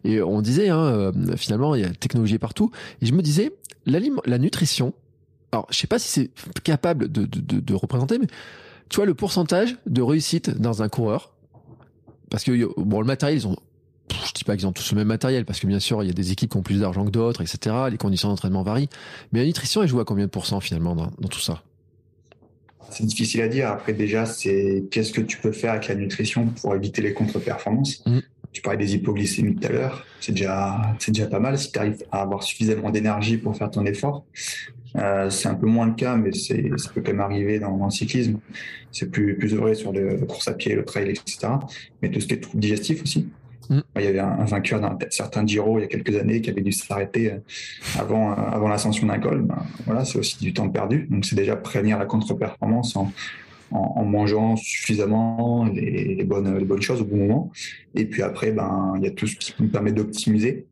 Et 0.04 0.22
on 0.22 0.40
disait, 0.40 0.70
hein, 0.70 0.78
euh, 0.80 1.12
finalement, 1.36 1.74
il 1.74 1.82
y 1.82 1.84
a 1.84 1.90
technologie 1.90 2.38
partout. 2.38 2.70
Et 3.02 3.06
je 3.06 3.12
me 3.12 3.22
disais, 3.22 3.52
la 3.86 4.38
nutrition. 4.38 4.94
Alors, 5.52 5.66
je 5.70 5.78
sais 5.78 5.86
pas 5.86 5.98
si 5.98 6.08
c'est 6.08 6.62
capable 6.62 7.10
de, 7.10 7.24
de, 7.24 7.40
de, 7.40 7.60
de 7.60 7.74
représenter, 7.74 8.18
mais 8.18 8.28
tu 8.88 8.96
vois 8.96 9.06
le 9.06 9.14
pourcentage 9.14 9.76
de 9.86 10.02
réussite 10.02 10.50
dans 10.50 10.82
un 10.82 10.88
coureur. 10.88 11.32
Parce 12.30 12.44
que 12.44 12.80
bon, 12.80 13.00
le 13.00 13.06
matériel, 13.06 13.38
ils 13.38 13.46
ont 13.46 13.56
je 14.26 14.32
dis 14.32 14.44
pas 14.44 14.56
qu'ils 14.56 14.66
ont 14.66 14.72
tous 14.72 14.90
le 14.92 14.98
même 14.98 15.08
matériel, 15.08 15.44
parce 15.44 15.60
que 15.60 15.66
bien 15.66 15.80
sûr, 15.80 16.02
il 16.02 16.06
y 16.06 16.10
a 16.10 16.12
des 16.12 16.32
équipes 16.32 16.50
qui 16.50 16.56
ont 16.56 16.62
plus 16.62 16.80
d'argent 16.80 17.04
que 17.04 17.10
d'autres, 17.10 17.42
etc. 17.42 17.76
Les 17.90 17.96
conditions 17.96 18.28
d'entraînement 18.28 18.62
varient. 18.62 18.88
Mais 19.32 19.40
la 19.40 19.46
nutrition, 19.46 19.82
elle 19.82 19.88
joue 19.88 20.00
à 20.00 20.04
combien 20.04 20.24
de 20.24 20.30
pourcents 20.30 20.60
finalement 20.60 20.94
dans, 20.94 21.10
dans 21.18 21.28
tout 21.28 21.40
ça? 21.40 21.62
C'est 22.90 23.06
difficile 23.06 23.42
à 23.42 23.48
dire. 23.48 23.68
Après, 23.68 23.92
déjà, 23.92 24.26
c'est 24.26 24.84
qu'est-ce 24.90 25.12
que 25.12 25.20
tu 25.20 25.38
peux 25.38 25.52
faire 25.52 25.72
avec 25.72 25.88
la 25.88 25.94
nutrition 25.94 26.46
pour 26.46 26.74
éviter 26.74 27.02
les 27.02 27.14
contre-performances. 27.14 28.04
Mhm. 28.06 28.22
Tu 28.52 28.62
parlais 28.62 28.78
des 28.78 28.94
hypoglycémies 28.94 29.54
tout 29.56 29.66
à 29.66 29.70
l'heure. 29.70 30.06
C'est 30.20 30.32
déjà, 30.32 30.80
c'est 30.98 31.12
déjà 31.12 31.26
pas 31.26 31.38
mal 31.38 31.56
si 31.58 31.70
tu 31.70 31.78
arrives 31.78 32.04
à 32.10 32.22
avoir 32.22 32.42
suffisamment 32.42 32.90
d'énergie 32.90 33.36
pour 33.36 33.56
faire 33.56 33.70
ton 33.70 33.84
effort. 33.86 34.24
Euh, 34.96 35.30
c'est 35.30 35.48
un 35.48 35.54
peu 35.54 35.66
moins 35.66 35.86
le 35.86 35.94
cas, 35.94 36.16
mais 36.16 36.32
c'est, 36.32 36.70
ça 36.76 36.90
peut 36.92 37.00
quand 37.00 37.12
même 37.12 37.20
arriver 37.20 37.60
dans, 37.60 37.84
le 37.84 37.90
cyclisme. 37.90 38.38
C'est 38.90 39.10
plus, 39.10 39.36
plus 39.36 39.54
vrai 39.54 39.74
sur 39.74 39.92
le, 39.92 40.16
course 40.26 40.48
à 40.48 40.54
pied, 40.54 40.74
le 40.74 40.84
trail, 40.84 41.10
etc. 41.10 41.48
Mais 42.02 42.10
tout 42.10 42.20
ce 42.20 42.26
qui 42.26 42.34
est 42.34 42.40
troubles 42.40 42.60
digestifs 42.60 43.02
aussi. 43.02 43.28
Mm. 43.68 43.80
Il 43.96 44.02
y 44.02 44.06
avait 44.08 44.18
un, 44.18 44.44
vainqueur 44.44 44.80
d'un 44.80 44.98
certain 45.10 45.46
Giro 45.46 45.78
il 45.78 45.82
y 45.82 45.84
a 45.84 45.86
quelques 45.86 46.16
années 46.16 46.40
qui 46.40 46.50
avait 46.50 46.60
dû 46.60 46.72
s'arrêter 46.72 47.32
euh, 47.32 47.38
avant, 47.98 48.32
euh, 48.32 48.34
avant 48.34 48.68
l'ascension 48.68 49.06
d'un 49.06 49.20
col. 49.20 49.42
Ben, 49.42 49.64
voilà, 49.86 50.04
c'est 50.04 50.18
aussi 50.18 50.38
du 50.38 50.52
temps 50.52 50.68
perdu. 50.68 51.06
Donc 51.08 51.24
c'est 51.24 51.36
déjà 51.36 51.54
prévenir 51.54 51.98
la 51.98 52.06
contre-performance 52.06 52.96
en, 52.96 53.12
en, 53.70 54.04
mangeant 54.04 54.56
suffisamment 54.56 55.64
les, 55.66 56.24
bonnes, 56.24 56.82
choses 56.82 57.02
au 57.02 57.04
bon 57.04 57.16
moment. 57.16 57.52
Et 57.94 58.04
puis 58.04 58.22
après, 58.22 58.52
ben, 58.52 58.94
il 58.96 59.04
y 59.04 59.06
a 59.06 59.10
tout 59.10 59.26
ce 59.26 59.36
qui 59.36 59.54
nous 59.60 59.68
permet 59.68 59.92
d'optimiser. 59.92 60.66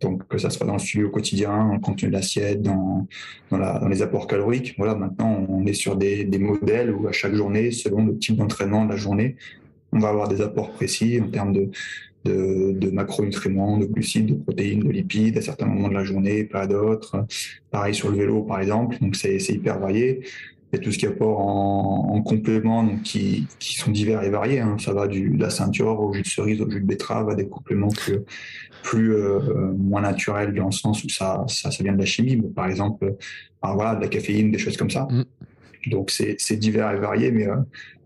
Donc, 0.00 0.26
que 0.26 0.36
ça 0.36 0.50
soit 0.50 0.66
dans 0.66 0.72
le 0.72 0.78
suivi 0.80 1.04
au 1.04 1.10
quotidien, 1.10 1.56
dans 1.68 1.74
le 1.74 1.78
contenu 1.78 2.08
de 2.08 2.12
l'assiette, 2.12 2.60
dans, 2.60 3.06
dans, 3.50 3.88
les 3.88 4.02
apports 4.02 4.26
caloriques. 4.26 4.74
Voilà, 4.76 4.96
maintenant, 4.96 5.46
on 5.48 5.64
est 5.64 5.74
sur 5.74 5.94
des, 5.94 6.24
des 6.24 6.38
modèles 6.38 6.90
où 6.90 7.06
à 7.06 7.12
chaque 7.12 7.34
journée, 7.34 7.70
selon 7.70 8.04
le 8.06 8.18
type 8.18 8.36
d'entraînement 8.36 8.84
de 8.84 8.90
la 8.90 8.96
journée, 8.96 9.36
on 9.92 10.00
va 10.00 10.08
avoir 10.08 10.26
des 10.26 10.40
apports 10.40 10.72
précis 10.72 11.20
en 11.22 11.28
termes 11.28 11.52
de, 11.52 11.70
de, 12.24 12.72
de, 12.72 12.90
macronutriments, 12.90 13.78
de 13.78 13.86
glucides, 13.86 14.26
de 14.26 14.34
protéines, 14.34 14.80
de 14.80 14.90
lipides 14.90 15.38
à 15.38 15.42
certains 15.42 15.66
moments 15.66 15.88
de 15.88 15.94
la 15.94 16.04
journée, 16.04 16.44
pas 16.44 16.66
d'autres. 16.66 17.24
Pareil 17.70 17.94
sur 17.94 18.10
le 18.10 18.16
vélo, 18.16 18.42
par 18.42 18.60
exemple. 18.60 18.96
Donc, 19.00 19.14
c'est 19.14 19.38
hyper 19.48 19.78
varié. 19.78 20.22
Il 20.72 20.78
y 20.78 20.80
a 20.80 20.84
tout 20.84 20.90
ce 20.90 20.98
qui 20.98 21.06
apporte 21.06 21.38
en, 21.38 22.14
en 22.14 22.22
complément, 22.22 22.82
donc 22.82 23.02
qui, 23.02 23.46
qui, 23.58 23.74
sont 23.74 23.90
divers 23.90 24.22
et 24.22 24.30
variés. 24.30 24.60
Hein. 24.60 24.76
Ça 24.78 24.94
va 24.94 25.06
du, 25.06 25.30
de 25.30 25.42
la 25.42 25.50
ceinture 25.50 26.00
au 26.00 26.14
jus 26.14 26.22
de 26.22 26.26
cerise, 26.26 26.62
au 26.62 26.70
jus 26.70 26.80
de 26.80 26.86
betterave, 26.86 27.28
à 27.28 27.34
des 27.34 27.46
compléments 27.46 27.88
plus, 27.88 28.20
plus 28.82 29.14
euh, 29.14 29.38
moins 29.76 30.00
naturels 30.00 30.54
dans 30.54 30.66
le 30.66 30.72
sens 30.72 31.04
où 31.04 31.10
ça, 31.10 31.44
ça, 31.48 31.70
ça 31.70 31.84
vient 31.84 31.92
de 31.92 31.98
la 31.98 32.06
chimie. 32.06 32.36
Mais 32.36 32.48
par 32.48 32.66
exemple, 32.66 33.16
bah, 33.62 33.72
voilà, 33.74 33.96
de 33.96 34.00
la 34.00 34.08
caféine, 34.08 34.50
des 34.50 34.58
choses 34.58 34.76
comme 34.78 34.90
ça. 34.90 35.06
Mm. 35.10 35.24
Donc 35.90 36.10
c'est 36.10 36.56
divers 36.56 36.92
et 36.92 36.98
varié, 36.98 37.32
mais 37.32 37.48
euh, 37.48 37.56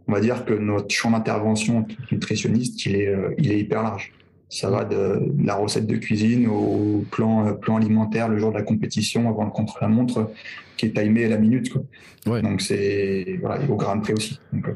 on 0.09 0.13
va 0.13 0.21
dire 0.21 0.45
que 0.45 0.55
notre 0.55 0.95
champ 0.95 1.11
d'intervention 1.11 1.87
nutritionniste, 2.11 2.87
il 2.87 2.97
est, 2.97 3.09
euh, 3.09 3.35
il 3.39 3.53
est 3.53 3.61
hyper 3.61 3.83
large. 3.83 4.13
Ça 4.49 4.71
va 4.71 4.85
de, 4.85 5.33
la 5.43 5.57
recette 5.57 5.87
de 5.87 5.97
cuisine 5.97 6.47
au 6.47 7.05
plan, 7.11 7.53
plan 7.55 7.77
alimentaire 7.77 8.29
le 8.29 8.39
jour 8.39 8.51
de 8.53 8.57
la 8.57 8.63
compétition 8.63 9.29
avant 9.29 9.45
le 9.45 9.51
contre-la-montre 9.51 10.31
qui 10.77 10.87
est 10.87 10.93
timé 10.93 11.25
à 11.25 11.29
la 11.29 11.39
minute. 11.39 11.73
Quoi. 11.73 12.41
Donc 12.43 12.61
c'est 12.61 13.39
voilà, 13.41 13.61
au 13.69 13.77
gramme 13.77 14.03
près 14.03 14.13
aussi. 14.13 14.39
Donc 14.53 14.67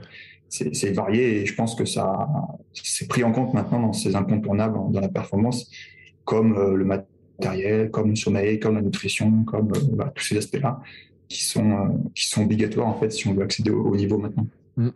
c'est 0.48 0.92
varié 0.92 1.42
et 1.42 1.46
je 1.46 1.54
pense 1.54 1.74
que 1.74 1.84
ça 1.84 2.28
c'est 2.72 3.08
pris 3.08 3.22
en 3.22 3.32
compte 3.32 3.54
maintenant 3.54 3.80
dans 3.80 3.92
ces 3.92 4.16
incontournables 4.16 4.78
dans 4.90 5.00
la 5.00 5.08
performance, 5.08 5.70
comme 6.24 6.56
euh, 6.56 6.74
le 6.74 6.84
matériel, 6.84 7.90
comme 7.90 8.10
le 8.10 8.16
sommeil, 8.16 8.58
comme 8.58 8.74
la 8.74 8.82
nutrition, 8.82 9.44
comme 9.44 9.72
euh, 9.72 9.80
bah, 9.92 10.12
tous 10.14 10.24
ces 10.24 10.38
aspects-là 10.38 10.80
qui 11.28 11.44
sont 11.44 11.70
euh, 11.70 11.88
qui 12.14 12.28
sont 12.28 12.42
obligatoires 12.42 12.88
en 12.88 12.98
fait 12.98 13.10
si 13.10 13.28
on 13.28 13.34
veut 13.34 13.44
accéder 13.44 13.70
au, 13.70 13.84
au 13.84 13.96
niveau 13.96 14.18
maintenant. 14.18 14.46
Mm. 14.81 14.91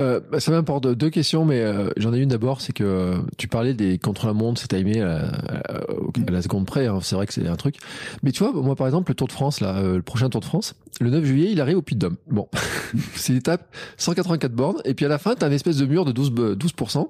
Euh, 0.00 0.20
bah, 0.30 0.40
ça 0.40 0.50
m'importe 0.50 0.88
deux 0.88 1.10
questions, 1.10 1.44
mais 1.44 1.60
euh, 1.60 1.90
j'en 1.96 2.12
ai 2.12 2.18
une 2.18 2.28
d'abord, 2.28 2.60
c'est 2.60 2.72
que 2.72 2.82
euh, 2.82 3.18
tu 3.38 3.46
parlais 3.46 3.72
des 3.72 3.98
contre-la-montre, 3.98 4.60
c'est 4.60 4.68
timé 4.68 5.00
à, 5.00 5.28
à, 5.68 6.30
la 6.30 6.42
seconde 6.42 6.66
près, 6.66 6.88
hein, 6.88 6.98
c'est 7.02 7.14
vrai 7.14 7.26
que 7.26 7.32
c'est 7.32 7.46
un 7.46 7.56
truc. 7.56 7.76
Mais 8.22 8.32
tu 8.32 8.42
vois, 8.42 8.52
moi 8.52 8.74
par 8.74 8.86
exemple, 8.86 9.12
le 9.12 9.14
Tour 9.14 9.28
de 9.28 9.32
France, 9.32 9.60
là, 9.60 9.80
le 9.80 10.02
prochain 10.02 10.28
Tour 10.28 10.40
de 10.40 10.46
France, 10.46 10.74
le 11.00 11.10
9 11.10 11.24
juillet, 11.24 11.50
il 11.52 11.60
arrive 11.60 11.78
au 11.78 11.82
Puy 11.82 11.94
de 11.94 12.00
Dôme. 12.00 12.16
Bon, 12.28 12.48
c'est 13.14 13.32
l'étape 13.32 13.74
184 13.96 14.52
bornes, 14.52 14.80
et 14.84 14.94
puis 14.94 15.04
à 15.04 15.08
la 15.08 15.18
fin, 15.18 15.34
tu 15.36 15.44
as 15.44 15.46
une 15.46 15.52
espèce 15.52 15.76
de 15.76 15.86
mur 15.86 16.04
de 16.04 16.12
12, 16.12 16.32
12%. 16.32 17.08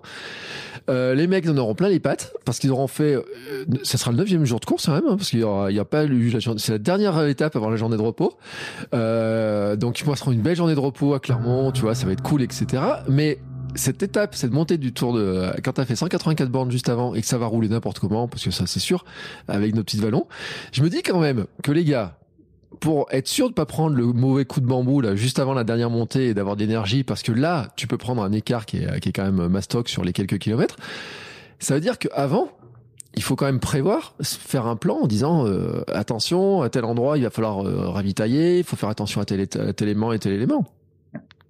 Euh, 0.91 1.15
les 1.15 1.27
mecs 1.27 1.49
en 1.49 1.57
auront 1.57 1.75
plein 1.75 1.89
les 1.89 2.01
pattes 2.01 2.33
parce 2.45 2.59
qu'ils 2.59 2.71
auront 2.71 2.89
fait. 2.89 3.15
Euh, 3.15 3.23
ça 3.85 3.99
sera 3.99 4.11
le 4.11 4.17
neuvième 4.17 4.45
jour 4.45 4.59
de 4.59 4.65
course 4.65 4.87
quand 4.87 4.93
même, 4.93 5.05
hein, 5.09 5.17
parce 5.17 5.31
qu'il 5.31 5.41
y 5.41 5.45
aura, 5.45 5.71
il 5.71 5.77
y 5.77 5.81
a 5.81 5.85
pas 5.85 6.05
eu 6.05 6.31
la 6.31 6.41
C'est 6.57 6.73
la 6.73 6.79
dernière 6.79 7.25
étape 7.27 7.55
avant 7.57 7.71
la 7.71 7.77
journée 7.77 7.97
de 7.97 8.03
repos. 8.03 8.37
Euh, 8.95 9.77
donc 9.77 9.99
ce 9.99 10.15
sera 10.15 10.33
une 10.33 10.41
belle 10.41 10.57
journée 10.57 10.75
de 10.75 10.81
repos 10.81 11.15
à 11.15 11.21
Clermont. 11.21 11.71
Tu 11.71 11.83
vois, 11.83 11.95
ça 12.03 12.07
va 12.07 12.15
être 12.15 12.23
cool, 12.23 12.43
etc. 12.43 12.83
Mais 13.09 13.39
cette 13.77 14.03
étape, 14.03 14.35
cette 14.35 14.51
montée 14.51 14.77
du 14.77 14.93
tour 14.93 15.13
de 15.13 15.53
quand 15.63 15.75
t'as 15.75 15.85
fait 15.85 15.95
184 15.95 16.49
bornes 16.49 16.73
juste 16.73 16.89
avant 16.89 17.15
et 17.15 17.21
que 17.21 17.27
ça 17.29 17.39
va 17.39 17.47
rouler 17.47 17.69
n'importe 17.69 18.01
comment, 18.01 18.27
parce 18.27 18.43
que 18.43 18.51
ça 18.51 18.67
c'est 18.67 18.81
sûr, 18.81 19.05
avec 19.47 19.73
nos 19.77 19.85
petits 19.85 19.99
vallons, 19.99 20.27
je 20.73 20.83
me 20.83 20.91
dis 20.91 21.03
quand 21.03 21.21
même 21.21 21.47
que 21.63 21.71
les 21.71 21.85
gars, 21.85 22.19
pour 22.81 23.07
être 23.13 23.29
sûr 23.29 23.49
de 23.49 23.55
pas 23.55 23.67
prendre 23.67 23.95
le 23.95 24.07
mauvais 24.07 24.45
coup 24.45 24.61
de 24.61 24.67
bambou 24.67 25.01
là 25.01 25.15
juste 25.15 25.39
avant 25.39 25.55
la 25.55 25.63
dernière 25.63 25.91
montée 25.91 26.27
et 26.27 26.35
d'avoir 26.35 26.57
de 26.57 26.63
l'énergie 26.63 27.05
parce 27.05 27.23
que 27.23 27.31
là 27.31 27.69
tu 27.77 27.87
peux 27.87 27.99
prendre 27.99 28.25
un 28.25 28.33
écart 28.33 28.67
qui 28.67 28.79
est, 28.79 28.99
qui 28.99 29.11
est 29.11 29.13
quand 29.13 29.31
même 29.31 29.47
mastoc 29.47 29.89
sur 29.89 30.03
les 30.03 30.13
quelques 30.13 30.39
kilomètres 30.39 30.77
ça 31.59 31.75
veut 31.75 31.81
dire 31.81 31.99
qu'avant 31.99 32.49
il 33.15 33.23
faut 33.23 33.37
quand 33.37 33.45
même 33.45 33.61
prévoir 33.61 34.15
faire 34.23 34.67
un 34.67 34.75
plan 34.75 35.01
en 35.03 35.07
disant 35.07 35.47
euh, 35.47 35.85
attention 35.93 36.63
à 36.63 36.71
tel 36.71 36.87
endroit 36.87 37.19
il 37.19 37.25
va 37.25 37.31
falloir 37.31 37.65
euh, 37.65 37.91
ravitailler 37.91 38.59
il 38.59 38.65
faut 38.65 38.77
faire 38.77 38.89
attention 38.89 39.21
à 39.21 39.27
tel, 39.27 39.47
tel 39.47 39.75
élément 39.83 40.15
et 40.15 40.19
tel 40.19 40.33
élément 40.33 40.67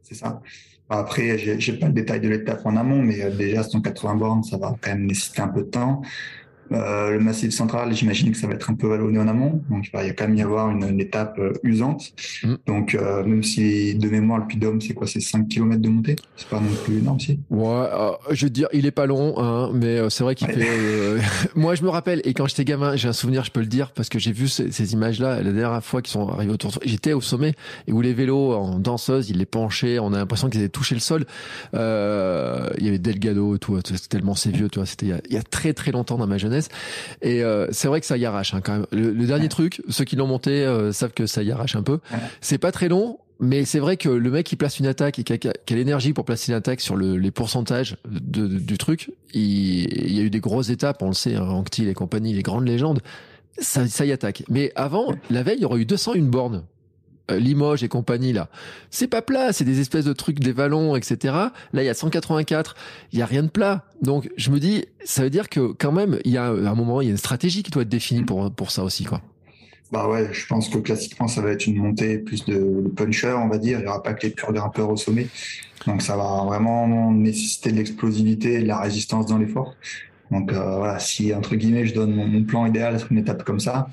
c'est 0.03 0.15
ça. 0.15 0.41
Après 0.89 1.39
j'ai 1.39 1.73
pas 1.75 1.87
le 1.87 1.93
détail 1.93 2.21
de 2.21 2.29
l'étape 2.29 2.67
en 2.67 2.77
amont 2.77 3.03
mais 3.03 3.23
euh, 3.23 3.31
déjà 3.31 3.63
180 3.63 4.15
bornes 4.17 4.43
ça 4.43 4.59
va 4.59 4.77
quand 4.81 4.91
même 4.91 5.07
nécessiter 5.07 5.41
un 5.41 5.49
peu 5.49 5.63
de 5.63 5.69
temps 5.69 6.03
euh, 6.73 7.11
le 7.11 7.21
massif 7.21 7.53
central, 7.53 7.93
j'imagine 7.95 8.31
que 8.31 8.37
ça 8.37 8.47
va 8.47 8.55
être 8.55 8.71
un 8.71 8.75
peu 8.75 8.89
vallonné 8.89 9.19
en 9.19 9.29
amont, 9.29 9.63
donc 9.71 9.87
il 9.87 9.91
va 9.93 10.09
quand 10.11 10.27
même 10.27 10.37
y 10.37 10.43
avoir 10.43 10.71
une, 10.71 11.01
étape 11.01 11.39
euh, 11.39 11.53
usante. 11.63 12.13
Mm. 12.43 12.55
Donc 12.67 12.95
euh, 12.95 13.25
même 13.25 13.43
si 13.43 13.95
de 13.95 14.09
mémoire 14.09 14.39
le 14.39 14.47
Puy 14.47 14.59
c'est 14.81 14.95
quoi, 14.95 15.07
c'est 15.07 15.21
5 15.21 15.49
km 15.49 15.81
de 15.81 15.89
montée, 15.89 16.17
c'est 16.37 16.49
pas 16.49 16.61
non 16.61 16.71
plus 16.85 16.99
énorme 16.99 17.21
si? 17.21 17.41
Ouais, 17.51 17.87
je 18.31 18.47
veux 18.47 18.51
dire, 18.51 18.69
il 18.73 18.87
est 18.87 18.93
pas 18.93 19.07
long, 19.07 19.35
hein, 19.39 19.71
mais 19.75 19.99
c'est 20.11 20.25
vrai 20.25 20.35
qu'il 20.35 20.49
fait. 20.49 20.63
Moi, 21.55 21.75
je 21.75 21.83
me 21.83 21.89
rappelle 21.89 22.21
et 22.25 22.35
quand 22.35 22.47
j'étais 22.47 22.65
gamin, 22.65 22.97
j'ai 22.97 23.09
un 23.09 23.13
souvenir, 23.13 23.45
je 23.45 23.51
peux 23.51 23.61
le 23.61 23.67
dire 23.67 23.93
parce 23.93 24.09
que 24.09 24.19
j'ai 24.19 24.33
vu 24.33 24.49
ces, 24.49 24.93
images-là 24.93 25.43
la 25.43 25.53
dernière 25.53 25.85
fois 25.85 26.03
qu'ils 26.03 26.13
sont 26.13 26.29
arrivés 26.29 26.53
autour. 26.53 26.73
J'étais 26.85 27.13
au 27.13 27.21
sommet 27.21 27.55
et 27.87 27.93
où 27.93 28.01
les 28.01 28.13
vélos 28.13 28.53
en 28.53 28.79
danseuse, 28.79 29.31
ils 29.31 29.39
les 29.39 29.47
penchaient, 29.47 29.99
on 29.99 30.13
a 30.13 30.19
l'impression 30.19 30.49
qu'ils 30.49 30.61
avaient 30.61 30.69
touché 30.69 30.95
le 30.95 31.01
sol. 31.01 31.25
il 31.73 31.79
y 32.85 32.89
avait 32.89 32.99
Delgado, 32.99 33.59
tout, 33.59 33.79
c'était 33.85 34.09
tellement 34.09 34.35
c'est 34.35 34.51
vieux, 34.51 34.69
tu 34.69 34.79
vois, 34.79 34.87
c'était 34.87 35.07
il, 35.07 35.33
y 35.33 35.37
a 35.37 35.43
très 35.43 35.73
très 35.73 35.93
longtemps 35.93 36.19
dans 36.19 36.27
ma 36.27 36.39
jeunesse. 36.39 36.62
Et 37.21 37.43
euh, 37.43 37.67
c'est 37.71 37.89
vrai 37.89 38.01
que 38.01 38.07
ça 38.07 38.17
y 38.17 38.25
arrache 38.25 38.55
hein, 38.55 38.61
quand 38.63 38.73
même. 38.73 38.87
Le, 38.93 39.27
dernier 39.27 39.49
truc, 39.49 39.83
ceux 39.89 40.05
qui 40.05 40.17
l'ont 40.17 40.27
monté 40.27 40.65
euh, 40.65 40.93
savent 40.93 41.13
que 41.13 41.27
ça 41.27 41.43
y 41.43 41.51
arrache 41.51 41.77
un 41.77 41.83
peu. 41.83 42.01
C'est 42.41 42.59
pas 42.59 42.73
très 42.73 42.89
long, 42.89 43.19
mais 43.41 43.65
c'est 43.65 43.79
vrai 43.79 43.97
que 43.97 44.09
le 44.09 44.31
mec 44.31 44.47
qui 44.47 44.57
place 44.57 44.79
une 44.79 44.87
attaque 44.87 45.19
et 45.19 45.25
qui 45.25 45.49
a, 45.49 45.53
l'énergie 45.75 46.13
pour 46.13 46.25
placer 46.25 46.53
une 46.53 46.59
attaque 46.59 46.81
sur 46.81 46.97
le, 46.97 47.17
les 47.17 47.31
pourcentages 47.31 47.97
de, 48.09 48.47
du 48.47 48.79
truc, 48.79 49.13
il, 49.35 50.13
y 50.13 50.21
a 50.21 50.23
eu 50.23 50.31
des 50.31 50.41
grosses 50.41 50.71
étapes, 50.71 51.03
on 51.03 51.09
le 51.09 51.15
sait, 51.15 51.35
hein, 51.35 51.49
Anctil 51.49 51.89
et 51.89 51.95
compagnie, 51.95 52.33
les 52.33 52.43
grandes 52.43 52.67
légendes, 52.67 53.01
ça, 53.59 53.87
ça 53.87 54.05
y 54.05 54.13
attaque. 54.13 54.45
Mais 54.49 54.73
avant, 54.77 55.13
la 55.31 55.43
veille, 55.43 55.59
il 55.59 55.63
y 55.63 55.65
aurait 55.65 55.81
eu 55.81 55.87
201 55.87 56.23
bornes. 56.23 56.65
Euh, 57.31 57.39
Limoges 57.39 57.85
et 57.85 57.89
compagnie 57.89 58.33
là, 58.33 58.49
c'est 58.91 59.07
pas 59.07 59.23
plat, 59.23 59.53
c'est 59.53 59.65
des 59.65 59.81
espèces 59.81 60.05
de 60.05 60.13
trucs, 60.13 60.41
des 60.41 60.53
vallons, 60.53 60.97
etc. 60.97 61.35
Là, 61.73 61.83
il 61.83 61.85
y 61.85 61.89
a 61.89 61.95
184, 61.95 62.75
il 63.13 63.19
y 63.21 63.23
a 63.23 63.27
rien 63.27 63.45
de 63.45 63.49
plat. 63.49 63.85
Donc, 64.03 64.29
je 64.37 64.51
me 64.51 64.59
dis, 64.59 64.87
ça 65.05 65.23
veut 65.23 65.31
dire 65.31 65.49
que 65.49 65.73
quand 65.73 65.93
même, 65.93 66.19
il 66.25 66.33
y 66.33 66.37
a 66.37 66.47
un 66.47 66.75
moment, 66.75 67.01
il 67.01 67.05
y 67.05 67.09
a 67.09 67.13
une 67.13 67.17
stratégie 67.17 67.63
qui 67.63 67.71
doit 67.71 67.83
être 67.83 67.89
définie 67.89 68.25
pour 68.25 68.51
pour 68.53 68.73
ça 68.73 68.83
aussi, 68.83 69.05
quoi. 69.05 69.23
Bah 69.93 70.09
ouais, 70.09 70.31
je 70.33 70.47
pense 70.47 70.71
que 70.71 70.79
classiquement, 70.79 71.29
ça 71.29 71.43
va 71.43 71.51
être 71.51 71.67
une 71.67 71.77
montée 71.77 72.17
plus 72.17 72.47
de, 72.47 72.89
puncher, 72.97 73.35
on 73.35 73.49
va 73.49 73.59
dire. 73.59 73.79
Il 73.79 73.83
n'y 73.83 73.89
aura 73.89 74.03
pas 74.03 74.15
que 74.15 74.27
les 74.27 74.33
purs 74.33 74.53
grimpeurs 74.53 74.89
au 74.89 74.97
sommet. 74.97 75.29
Donc, 75.87 76.01
ça 76.01 76.17
va 76.17 76.45
vraiment 76.47 77.13
nécessiter 77.13 77.73
de 77.73 77.77
l'explosivité 77.77 78.55
et 78.55 78.63
de 78.63 78.69
la 78.69 78.81
résistance 78.81 79.27
dans 79.27 79.37
l'effort. 79.37 79.75
Donc, 80.31 80.51
euh, 80.51 80.77
voilà, 80.79 80.99
si, 80.99 81.35
entre 81.35 81.57
guillemets, 81.57 81.85
je 81.85 81.93
donne 81.93 82.15
mon, 82.15 82.27
mon 82.27 82.43
plan 82.43 82.65
idéal 82.65 82.99
sur 82.99 83.13
une 83.13 83.19
étape 83.19 83.45
comme 83.45 83.61
ça, 83.61 83.91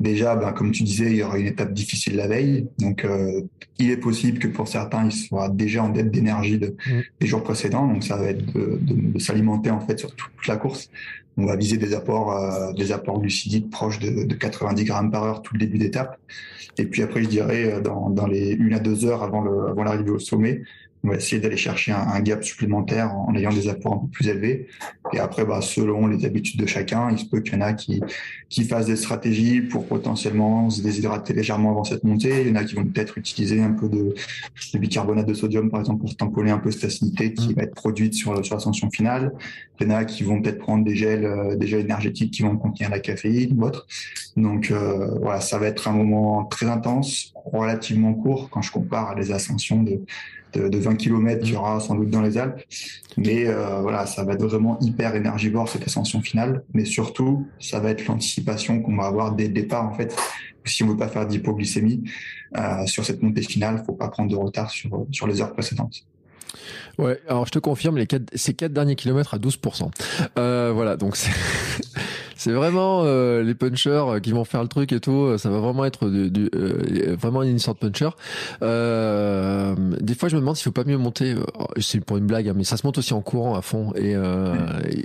Déjà, 0.00 0.34
ben, 0.34 0.52
comme 0.52 0.72
tu 0.72 0.82
disais, 0.82 1.10
il 1.10 1.16
y 1.16 1.22
aura 1.22 1.38
une 1.38 1.46
étape 1.46 1.74
difficile 1.74 2.16
la 2.16 2.26
veille. 2.26 2.66
Donc, 2.78 3.04
euh, 3.04 3.42
il 3.78 3.90
est 3.90 3.98
possible 3.98 4.38
que 4.38 4.48
pour 4.48 4.66
certains, 4.66 5.04
ils 5.04 5.12
soient 5.12 5.50
déjà 5.50 5.84
en 5.84 5.90
dette 5.90 6.10
d'énergie 6.10 6.58
de, 6.58 6.68
mm. 6.68 7.00
des 7.20 7.26
jours 7.26 7.42
précédents. 7.42 7.86
Donc, 7.86 8.02
ça 8.02 8.16
va 8.16 8.26
être 8.26 8.44
de, 8.54 8.78
de, 8.80 9.12
de 9.12 9.18
s'alimenter 9.18 9.70
en 9.70 9.80
fait 9.80 9.98
sur 9.98 10.14
toute 10.14 10.46
la 10.48 10.56
course. 10.56 10.90
On 11.36 11.44
va 11.44 11.54
viser 11.54 11.76
des 11.76 11.92
apports, 11.94 12.32
euh, 12.32 12.72
des 12.72 12.92
apports 12.92 13.20
glucidiques 13.20 13.68
proches 13.68 13.98
de, 13.98 14.24
de 14.24 14.34
90 14.34 14.84
grammes 14.84 15.10
par 15.10 15.24
heure 15.24 15.42
tout 15.42 15.52
le 15.52 15.60
début 15.60 15.78
d'étape. 15.78 16.18
Et 16.78 16.86
puis 16.86 17.02
après, 17.02 17.22
je 17.22 17.28
dirais, 17.28 17.74
euh, 17.74 17.80
dans, 17.82 18.08
dans 18.08 18.26
les 18.26 18.52
une 18.52 18.72
à 18.72 18.78
deux 18.78 19.04
heures 19.04 19.22
avant 19.22 19.42
le, 19.42 19.68
avant 19.68 19.84
l'arrivée 19.84 20.10
au 20.10 20.18
sommet, 20.18 20.62
on 21.02 21.08
va 21.08 21.16
essayer 21.16 21.40
d'aller 21.40 21.56
chercher 21.56 21.92
un, 21.92 22.20
gap 22.20 22.44
supplémentaire 22.44 23.14
en 23.14 23.34
ayant 23.34 23.52
des 23.52 23.68
apports 23.68 23.94
un 23.94 23.98
peu 23.98 24.08
plus 24.08 24.28
élevés. 24.28 24.68
Et 25.12 25.18
après, 25.18 25.44
bah, 25.44 25.60
selon 25.62 26.06
les 26.06 26.26
habitudes 26.26 26.60
de 26.60 26.66
chacun, 26.66 27.10
il 27.10 27.18
se 27.18 27.24
peut 27.24 27.40
qu'il 27.40 27.54
y 27.54 27.56
en 27.56 27.62
a 27.62 27.72
qui, 27.72 28.02
qui 28.50 28.64
fassent 28.64 28.86
des 28.86 28.96
stratégies 28.96 29.62
pour 29.62 29.86
potentiellement 29.86 30.68
se 30.68 30.82
déshydrater 30.82 31.32
légèrement 31.32 31.70
avant 31.70 31.84
cette 31.84 32.04
montée. 32.04 32.42
Il 32.42 32.48
y 32.48 32.50
en 32.50 32.56
a 32.56 32.64
qui 32.64 32.74
vont 32.74 32.84
peut-être 32.84 33.16
utiliser 33.16 33.62
un 33.62 33.72
peu 33.72 33.88
de, 33.88 34.14
bicarbonate 34.74 35.26
de 35.26 35.34
sodium, 35.34 35.70
par 35.70 35.80
exemple, 35.80 36.00
pour 36.00 36.14
tamponner 36.16 36.50
un 36.50 36.58
peu 36.58 36.70
cette 36.70 36.84
acidité 36.84 37.32
qui 37.32 37.50
mmh. 37.50 37.54
va 37.54 37.62
être 37.62 37.74
produite 37.74 38.14
sur, 38.14 38.44
sur 38.44 38.54
l'ascension 38.54 38.90
finale. 38.90 39.32
Il 39.80 39.88
y 39.88 39.92
en 39.92 39.94
a 39.94 40.04
qui 40.04 40.22
vont 40.22 40.42
peut-être 40.42 40.58
prendre 40.58 40.84
des 40.84 40.94
gels, 40.94 41.24
euh, 41.24 41.56
des 41.56 41.66
gels 41.66 41.80
énergétiques 41.80 42.32
qui 42.32 42.42
vont 42.42 42.56
contenir 42.56 42.90
la 42.90 42.98
caféine 42.98 43.58
ou 43.58 43.64
autre. 43.64 43.86
Donc 44.36 44.70
euh, 44.70 45.18
voilà, 45.20 45.40
ça 45.40 45.58
va 45.58 45.66
être 45.66 45.88
un 45.88 45.92
moment 45.92 46.44
très 46.44 46.66
intense, 46.66 47.32
relativement 47.34 48.12
court 48.12 48.50
quand 48.50 48.60
je 48.60 48.70
compare 48.70 49.10
à 49.10 49.14
des 49.14 49.32
ascensions 49.32 49.82
de 49.82 50.00
de, 50.52 50.78
20 50.78 50.96
km 50.96 51.42
qu'il 51.42 51.54
y 51.54 51.56
aura 51.56 51.80
sans 51.80 51.94
doute 51.94 52.10
dans 52.10 52.22
les 52.22 52.38
Alpes. 52.38 52.62
Mais 53.16 53.46
euh, 53.46 53.80
voilà, 53.80 54.06
ça 54.06 54.24
va 54.24 54.34
être 54.34 54.44
vraiment 54.44 54.78
hyper 54.80 55.14
énergivore 55.14 55.68
cette 55.68 55.86
ascension 55.86 56.20
finale. 56.20 56.62
Mais 56.74 56.84
surtout, 56.84 57.46
ça 57.58 57.80
va 57.80 57.90
être 57.90 58.06
l'anticipation 58.06 58.80
qu'on 58.80 58.96
va 58.96 59.04
avoir 59.04 59.34
dès 59.34 59.48
le 59.48 59.54
départ 59.54 59.86
en 59.86 59.94
fait. 59.94 60.16
Si 60.64 60.84
on 60.84 60.88
veut 60.88 60.96
pas 60.96 61.08
faire 61.08 61.26
d'hypoglycémie 61.26 62.04
euh, 62.56 62.86
sur 62.86 63.04
cette 63.04 63.22
montée 63.22 63.42
finale, 63.42 63.82
faut 63.86 63.94
pas 63.94 64.08
prendre 64.08 64.30
de 64.30 64.36
retard 64.36 64.70
sur 64.70 65.06
sur 65.10 65.26
les 65.26 65.40
heures 65.40 65.52
précédentes. 65.52 66.04
Ouais, 66.98 67.18
alors 67.28 67.46
je 67.46 67.52
te 67.52 67.58
confirme, 67.58 67.96
les 67.96 68.06
quatre, 68.06 68.30
ces 68.34 68.54
quatre 68.54 68.72
derniers 68.72 68.96
kilomètres 68.96 69.34
à 69.34 69.38
12%. 69.38 69.90
Euh, 70.38 70.72
voilà, 70.74 70.96
donc 70.96 71.16
c'est 71.16 71.30
c'est 72.40 72.52
vraiment 72.52 73.02
euh, 73.04 73.42
les 73.42 73.54
punchers 73.54 73.90
euh, 73.90 74.18
qui 74.18 74.32
vont 74.32 74.44
faire 74.44 74.62
le 74.62 74.68
truc 74.68 74.92
et 74.92 75.00
tout. 75.00 75.12
Euh, 75.12 75.36
ça 75.36 75.50
va 75.50 75.58
vraiment 75.58 75.84
être 75.84 76.08
du, 76.08 76.30
du 76.30 76.48
vraiment 77.20 77.42
une 77.42 77.58
sorte 77.58 77.82
de 77.82 77.88
puncher. 77.90 78.08
Euh, 78.62 79.74
des 80.00 80.14
fois, 80.14 80.30
je 80.30 80.36
me 80.36 80.40
demande 80.40 80.56
s'il 80.56 80.64
faut 80.64 80.70
pas 80.70 80.84
mieux 80.84 80.96
monter. 80.96 81.34
C'est 81.78 82.02
pour 82.02 82.16
une 82.16 82.24
blague, 82.24 82.48
hein, 82.48 82.54
mais 82.56 82.64
ça 82.64 82.78
se 82.78 82.86
monte 82.86 82.96
aussi 82.96 83.12
en 83.12 83.20
courant 83.20 83.56
à 83.56 83.60
fond. 83.60 83.92
Et, 83.94 84.16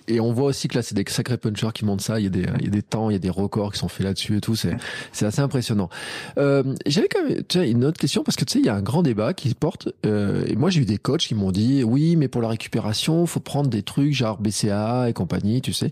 et, 0.08 0.22
on 0.22 0.32
voit 0.32 0.46
aussi 0.46 0.70
que 0.70 0.76
là, 0.76 0.82
c'est 0.82 0.96
des 0.96 1.04
sacrés 1.06 1.36
punchers 1.36 1.74
qui 1.74 1.84
montent 1.84 2.00
ça. 2.00 2.22
Il 2.22 2.24
y 2.24 2.28
a 2.28 2.30
des, 2.30 2.46
il 2.60 2.66
y 2.66 2.68
a 2.68 2.72
des 2.72 2.82
temps, 2.82 3.10
il 3.10 3.14
y 3.14 3.18
a 3.18 3.20
des 3.20 3.30
records 3.30 3.74
qui 3.74 3.80
sont 3.80 3.90
faits 3.90 4.06
là-dessus 4.06 4.38
et 4.38 4.42
tout. 4.42 4.56
C'est, 4.56 4.78
c'est 5.12 5.26
assez 5.26 5.42
impressionnant. 5.42 5.90
J'avais 6.38 7.10
quand 7.10 7.22
même 7.28 7.44
tu 7.50 7.60
sais, 7.60 7.70
une 7.70 7.84
autre 7.84 8.00
question 8.00 8.24
parce 8.24 8.38
que 8.38 8.46
tu 8.46 8.54
sais, 8.54 8.60
il 8.60 8.66
y 8.66 8.70
a 8.70 8.76
un 8.76 8.82
grand 8.82 9.04
débat 9.04 9.34
qui 9.34 9.50
se 9.50 9.56
porte. 9.56 9.90
et 10.06 10.56
moi, 10.56 10.70
j'ai 10.70 10.80
eu 10.80 10.86
des 10.86 11.00
coachs 11.00 11.20
qui 11.20 11.36
m'ont 11.36 11.52
dit, 11.52 11.84
oui, 11.84 12.16
mais 12.16 12.30
pour 12.30 12.42
la 12.42 12.48
récupération, 12.48 13.26
faut 13.26 13.42
prendre 13.42 13.70
des 13.70 13.84
trucs 13.84 14.14
genre 14.14 14.38
BCA 14.38 15.10
et 15.10 15.14
compagnie, 15.14 15.62
tu 15.62 15.74
sais. 15.74 15.92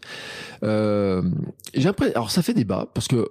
Euh, 0.63 1.21
j'ai 1.73 1.89
alors 2.15 2.31
ça 2.31 2.41
fait 2.41 2.53
débat 2.53 2.87
parce 2.93 3.07
que 3.07 3.29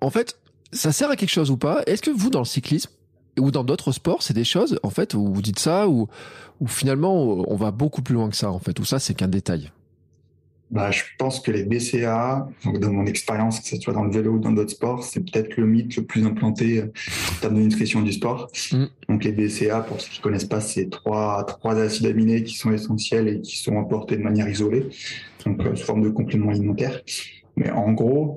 en 0.00 0.10
fait, 0.10 0.38
ça 0.72 0.92
sert 0.92 1.10
à 1.10 1.16
quelque 1.16 1.30
chose 1.30 1.50
ou 1.50 1.56
pas? 1.56 1.82
Est-ce 1.86 2.02
que 2.02 2.10
vous 2.10 2.30
dans 2.30 2.40
le 2.40 2.44
cyclisme 2.44 2.90
ou 3.38 3.50
dans 3.50 3.64
d'autres 3.64 3.92
sports, 3.92 4.22
c'est 4.22 4.34
des 4.34 4.44
choses 4.44 4.78
en 4.82 4.90
fait 4.90 5.14
où 5.14 5.32
vous 5.32 5.42
dites 5.42 5.58
ça 5.58 5.88
ou 5.88 6.08
ou 6.60 6.66
finalement 6.66 7.14
on 7.14 7.56
va 7.56 7.70
beaucoup 7.70 8.02
plus 8.02 8.14
loin 8.14 8.28
que 8.28 8.36
ça 8.36 8.50
en 8.50 8.58
fait 8.58 8.78
ou 8.78 8.84
ça 8.84 8.98
c'est 8.98 9.14
qu'un 9.14 9.28
détail? 9.28 9.70
Bah, 10.72 10.90
je 10.90 11.02
pense 11.18 11.38
que 11.40 11.50
les 11.50 11.64
BCA, 11.64 12.48
donc 12.64 12.80
dans 12.80 12.90
mon 12.90 13.04
expérience, 13.04 13.60
que 13.60 13.68
ce 13.68 13.76
soit 13.76 13.92
dans 13.92 14.04
le 14.04 14.10
vélo 14.10 14.32
ou 14.32 14.38
dans 14.38 14.52
d'autres 14.52 14.70
sports, 14.70 15.04
c'est 15.04 15.20
peut-être 15.20 15.58
le 15.58 15.66
mythe 15.66 15.96
le 15.96 16.02
plus 16.02 16.24
implanté 16.24 16.78
euh, 16.78 16.86
en 17.30 17.40
termes 17.42 17.56
de 17.56 17.60
nutrition 17.60 18.00
du 18.00 18.10
sport. 18.10 18.50
Mm. 18.72 18.84
Donc 19.10 19.22
les 19.22 19.32
BCA, 19.32 19.80
pour 19.80 20.00
ceux 20.00 20.08
qui 20.10 20.20
connaissent 20.22 20.46
pas, 20.46 20.62
c'est 20.62 20.88
trois, 20.88 21.44
trois 21.44 21.78
acides 21.78 22.06
aminés 22.06 22.42
qui 22.42 22.54
sont 22.54 22.72
essentiels 22.72 23.28
et 23.28 23.40
qui 23.42 23.58
sont 23.58 23.78
apportés 23.78 24.16
de 24.16 24.22
manière 24.22 24.48
isolée, 24.48 24.88
donc 25.44 25.64
euh, 25.64 25.74
sous 25.74 25.84
forme 25.84 26.02
de 26.02 26.10
compléments 26.10 26.50
alimentaires. 26.50 27.00
Mais 27.56 27.70
en 27.70 27.92
gros, 27.92 28.36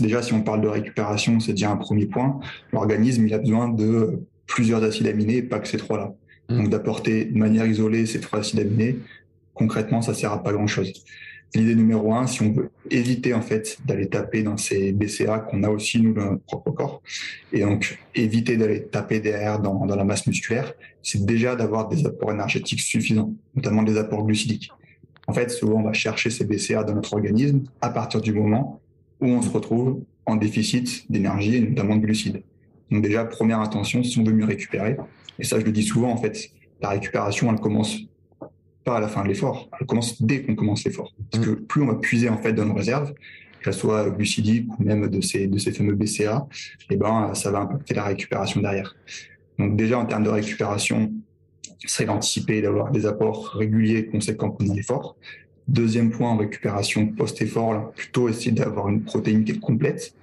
déjà 0.00 0.22
si 0.22 0.32
on 0.32 0.42
parle 0.42 0.62
de 0.62 0.68
récupération, 0.68 1.38
c'est 1.40 1.52
déjà 1.52 1.70
un 1.70 1.76
premier 1.76 2.06
point. 2.06 2.40
L'organisme, 2.72 3.26
il 3.26 3.34
a 3.34 3.38
besoin 3.38 3.68
de 3.68 4.22
plusieurs 4.46 4.82
acides 4.82 5.06
aminés, 5.06 5.42
pas 5.42 5.58
que 5.58 5.68
ces 5.68 5.76
trois-là. 5.76 6.14
Mm. 6.48 6.56
Donc 6.56 6.68
d'apporter 6.70 7.26
de 7.26 7.38
manière 7.38 7.66
isolée 7.66 8.06
ces 8.06 8.20
trois 8.20 8.40
acides 8.40 8.60
aminés, 8.60 8.98
concrètement, 9.52 10.02
ça 10.02 10.14
sert 10.14 10.32
à 10.32 10.42
pas 10.42 10.52
grand-chose. 10.52 11.04
L'idée 11.54 11.76
numéro 11.76 12.12
un, 12.12 12.26
si 12.26 12.42
on 12.42 12.52
veut 12.52 12.70
éviter 12.90 13.32
en 13.32 13.40
fait 13.40 13.78
d'aller 13.84 14.08
taper 14.08 14.42
dans 14.42 14.56
ces 14.56 14.92
BCA 14.92 15.38
qu'on 15.38 15.62
a 15.62 15.68
aussi 15.68 16.00
nous 16.00 16.12
dans 16.12 16.32
notre 16.32 16.42
propre 16.42 16.72
corps, 16.72 17.02
et 17.52 17.60
donc 17.60 17.98
éviter 18.14 18.56
d'aller 18.56 18.82
taper 18.82 19.20
derrière 19.20 19.60
dans, 19.60 19.86
dans 19.86 19.94
la 19.94 20.02
masse 20.02 20.26
musculaire, 20.26 20.72
c'est 21.00 21.24
déjà 21.24 21.54
d'avoir 21.54 21.88
des 21.88 22.04
apports 22.06 22.32
énergétiques 22.32 22.80
suffisants, 22.80 23.32
notamment 23.54 23.84
des 23.84 23.96
apports 23.98 24.24
glucidiques. 24.24 24.72
En 25.26 25.32
fait, 25.32 25.50
souvent, 25.50 25.80
on 25.80 25.82
va 25.82 25.92
chercher 25.92 26.30
ces 26.30 26.44
BCA 26.44 26.84
dans 26.84 26.94
notre 26.94 27.14
organisme 27.14 27.62
à 27.80 27.90
partir 27.90 28.20
du 28.20 28.32
moment 28.32 28.80
où 29.20 29.26
on 29.26 29.42
se 29.42 29.50
retrouve 29.50 30.02
en 30.26 30.36
déficit 30.36 31.10
d'énergie 31.10 31.56
et 31.56 31.60
notamment 31.60 31.96
de 31.96 32.02
glucides. 32.02 32.42
Donc 32.90 33.02
déjà, 33.02 33.24
première 33.24 33.60
intention, 33.60 34.02
si 34.02 34.18
on 34.18 34.24
veut 34.24 34.32
mieux 34.32 34.44
récupérer, 34.44 34.96
et 35.38 35.44
ça 35.44 35.58
je 35.58 35.64
le 35.64 35.72
dis 35.72 35.82
souvent 35.82 36.10
en 36.10 36.16
fait, 36.16 36.50
la 36.80 36.90
récupération 36.90 37.50
elle 37.52 37.60
commence 37.60 37.98
pas 38.84 38.98
à 38.98 39.00
la 39.00 39.08
fin 39.08 39.22
de 39.22 39.28
l'effort, 39.28 39.68
elle 39.80 39.86
commence 39.86 40.20
dès 40.20 40.42
qu'on 40.42 40.54
commence 40.54 40.84
l'effort. 40.84 41.14
Parce 41.30 41.44
que 41.44 41.50
plus 41.52 41.82
on 41.82 41.86
va 41.86 41.94
puiser 41.94 42.28
en 42.28 42.36
fait 42.36 42.52
dans 42.52 42.66
nos 42.66 42.74
réserves, 42.74 43.14
qu'elles 43.62 43.74
soient 43.74 44.10
glucidiques 44.10 44.68
ou 44.78 44.82
même 44.84 45.08
de 45.08 45.20
ces, 45.22 45.46
de 45.46 45.58
ces 45.58 45.72
fameux 45.72 45.94
BCA, 45.94 46.46
eh 46.90 46.96
ben, 46.96 47.32
ça 47.34 47.50
va 47.50 47.60
impacter 47.60 47.94
la 47.94 48.04
récupération 48.04 48.60
derrière. 48.60 48.94
Donc 49.58 49.76
déjà 49.76 49.98
en 49.98 50.04
termes 50.04 50.24
de 50.24 50.28
récupération, 50.28 51.10
c'est 51.86 52.06
d'anticiper 52.06 52.62
d'avoir 52.62 52.90
des 52.90 53.06
apports 53.06 53.48
réguliers 53.48 54.06
conséquents 54.06 54.50
pendant 54.50 54.74
l'effort. 54.74 55.16
Deuxième 55.68 56.10
point 56.10 56.30
en 56.30 56.36
récupération 56.36 57.06
post-effort, 57.06 57.92
plutôt 57.92 58.28
essayer 58.28 58.52
d'avoir 58.52 58.88
une 58.88 59.02
protéine 59.02 59.44
qui 59.44 59.52
est 59.52 59.60
complète. 59.60 60.14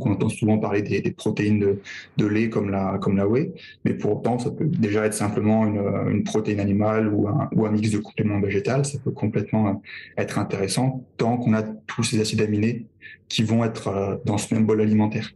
On 0.00 0.12
entend 0.12 0.28
souvent 0.28 0.58
parler 0.58 0.82
des, 0.82 1.10
protéines 1.10 1.78
de, 2.16 2.26
lait 2.26 2.48
comme 2.48 2.70
la 2.70 3.28
whey, 3.28 3.52
mais 3.84 3.94
pour 3.94 4.18
autant 4.18 4.38
ça 4.38 4.50
peut 4.50 4.66
déjà 4.66 5.04
être 5.04 5.14
simplement 5.14 5.66
une, 5.66 6.24
protéine 6.24 6.60
animale 6.60 7.12
ou 7.12 7.28
un, 7.28 7.70
mix 7.70 7.90
de 7.90 7.98
compléments 7.98 8.40
végétal. 8.40 8.84
Ça 8.84 8.98
peut 8.98 9.10
complètement 9.10 9.82
être 10.16 10.38
intéressant 10.38 11.04
tant 11.16 11.36
qu'on 11.36 11.54
a 11.54 11.62
tous 11.62 12.02
ces 12.02 12.20
acides 12.20 12.40
aminés 12.40 12.86
qui 13.28 13.42
vont 13.42 13.64
être 13.64 13.88
euh, 13.88 14.16
dans 14.24 14.38
ce 14.38 14.54
même 14.54 14.66
bol 14.66 14.80
alimentaire. 14.80 15.32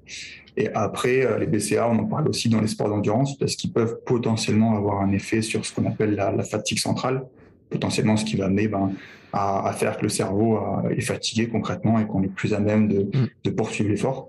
Et 0.56 0.68
après, 0.74 1.24
euh, 1.24 1.38
les 1.38 1.46
BCA, 1.46 1.88
on 1.88 1.98
en 1.98 2.04
parle 2.04 2.28
aussi 2.28 2.48
dans 2.48 2.61
les 2.61 2.66
sports 2.66 2.88
d'endurance 2.88 3.36
parce 3.38 3.56
qu'ils 3.56 3.72
peuvent 3.72 3.98
potentiellement 4.04 4.76
avoir 4.76 5.00
un 5.00 5.12
effet 5.12 5.42
sur 5.42 5.64
ce 5.64 5.74
qu'on 5.74 5.86
appelle 5.86 6.14
la, 6.14 6.42
fatigue 6.44 6.78
centrale, 6.78 7.24
potentiellement 7.70 8.16
ce 8.16 8.24
qui 8.24 8.36
va 8.36 8.46
amener 8.46 8.68
ben, 8.68 8.92
à, 9.32 9.68
à, 9.68 9.72
faire 9.72 9.96
que 9.96 10.02
le 10.02 10.08
cerveau 10.08 10.58
euh, 10.58 10.90
est 10.90 11.00
fatigué 11.00 11.48
concrètement 11.48 11.98
et 11.98 12.06
qu'on 12.06 12.22
est 12.22 12.34
plus 12.34 12.52
à 12.52 12.60
même 12.60 12.88
de, 12.88 13.02
mm. 13.04 13.28
de 13.44 13.50
poursuivre 13.50 13.90
l'effort. 13.90 14.28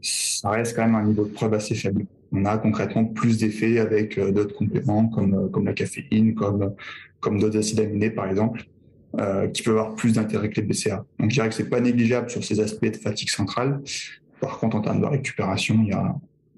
Ça 0.00 0.50
reste 0.50 0.76
quand 0.76 0.84
même 0.84 0.94
un 0.94 1.04
niveau 1.04 1.24
de 1.24 1.30
preuve 1.30 1.54
assez 1.54 1.74
faible. 1.74 2.04
On 2.30 2.44
a 2.44 2.58
concrètement 2.58 3.04
plus 3.04 3.38
d'effets 3.38 3.78
avec 3.78 4.20
d'autres 4.20 4.54
compléments 4.54 5.08
comme, 5.08 5.50
comme 5.50 5.64
la 5.64 5.72
caféine, 5.72 6.34
comme, 6.34 6.74
comme 7.20 7.40
d'autres 7.40 7.58
acides 7.58 7.80
aminés 7.80 8.10
par 8.10 8.28
exemple. 8.28 8.64
Euh, 9.18 9.48
qui 9.48 9.62
peuvent 9.62 9.78
avoir 9.78 9.94
plus 9.94 10.12
d'intérêt 10.12 10.50
que 10.50 10.60
les 10.60 10.66
BCA. 10.66 11.02
Donc 11.18 11.30
je 11.30 11.36
dirais 11.36 11.48
que 11.48 11.54
c'est 11.54 11.70
pas 11.70 11.80
négligeable 11.80 12.28
sur 12.28 12.44
ces 12.44 12.60
aspects 12.60 12.84
de 12.84 12.96
fatigue 12.96 13.30
centrale. 13.30 13.80
Par 14.38 14.58
contre, 14.58 14.76
en 14.76 14.82
termes 14.82 15.00
de 15.00 15.06
récupération, 15.06 15.78
il 15.82 15.88
y 15.88 15.92
a, 15.92 16.14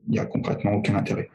il 0.09 0.17
y 0.17 0.19
a 0.19 0.27
concrètement 0.27 0.73
aucun 0.73 0.97
intérêt. 0.97 1.31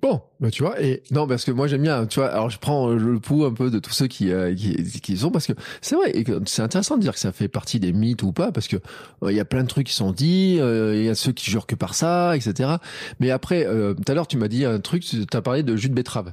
Bon, 0.00 0.20
bah 0.38 0.50
tu 0.52 0.62
vois, 0.62 0.80
et 0.80 1.02
non 1.10 1.26
parce 1.26 1.44
que 1.44 1.50
moi 1.50 1.66
j'aime 1.66 1.82
bien, 1.82 2.06
tu 2.06 2.20
vois. 2.20 2.28
Alors 2.28 2.50
je 2.50 2.58
prends 2.60 2.90
le 2.90 3.18
pouls 3.18 3.44
un 3.44 3.52
peu 3.52 3.68
de 3.68 3.80
tous 3.80 3.92
ceux 3.92 4.06
qui 4.06 4.30
euh, 4.30 4.54
qui, 4.54 4.76
qui, 5.00 5.16
sont 5.16 5.32
parce 5.32 5.48
que 5.48 5.54
c'est 5.80 5.96
vrai 5.96 6.16
et 6.16 6.24
c'est 6.46 6.62
intéressant 6.62 6.96
de 6.96 7.02
dire 7.02 7.14
que 7.14 7.18
ça 7.18 7.32
fait 7.32 7.48
partie 7.48 7.80
des 7.80 7.92
mythes 7.92 8.22
ou 8.22 8.30
pas 8.30 8.52
parce 8.52 8.68
que 8.68 8.76
euh, 8.76 9.32
il 9.32 9.36
y 9.36 9.40
a 9.40 9.44
plein 9.44 9.64
de 9.64 9.68
trucs 9.68 9.88
qui 9.88 9.94
sont 9.94 10.12
dits, 10.12 10.58
euh, 10.60 10.94
il 10.94 11.04
y 11.04 11.08
a 11.08 11.16
ceux 11.16 11.32
qui 11.32 11.50
jurent 11.50 11.66
que 11.66 11.74
par 11.74 11.94
ça, 11.94 12.36
etc. 12.36 12.76
Mais 13.18 13.32
après, 13.32 13.64
tout 13.64 14.04
à 14.06 14.14
l'heure 14.14 14.28
tu 14.28 14.36
m'as 14.36 14.46
dit 14.46 14.64
un 14.64 14.78
truc, 14.78 15.02
tu 15.02 15.24
as 15.32 15.42
parlé 15.42 15.64
de 15.64 15.74
jus 15.74 15.88
de 15.88 15.94
betterave. 15.94 16.32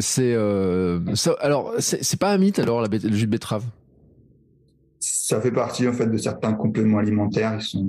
c'est 0.00 0.36
alors 1.40 1.74
c'est 1.80 2.20
pas 2.20 2.32
un 2.32 2.38
mythe 2.38 2.60
alors 2.60 2.80
la, 2.80 2.86
le 2.86 3.16
jus 3.16 3.26
de 3.26 3.32
betterave? 3.32 3.64
Ça 5.00 5.40
fait 5.40 5.50
partie 5.50 5.88
en 5.88 5.92
fait 5.92 6.06
de 6.06 6.16
certains 6.16 6.52
compléments 6.52 6.98
alimentaires. 6.98 7.56
Ils 7.58 7.62
sont 7.62 7.86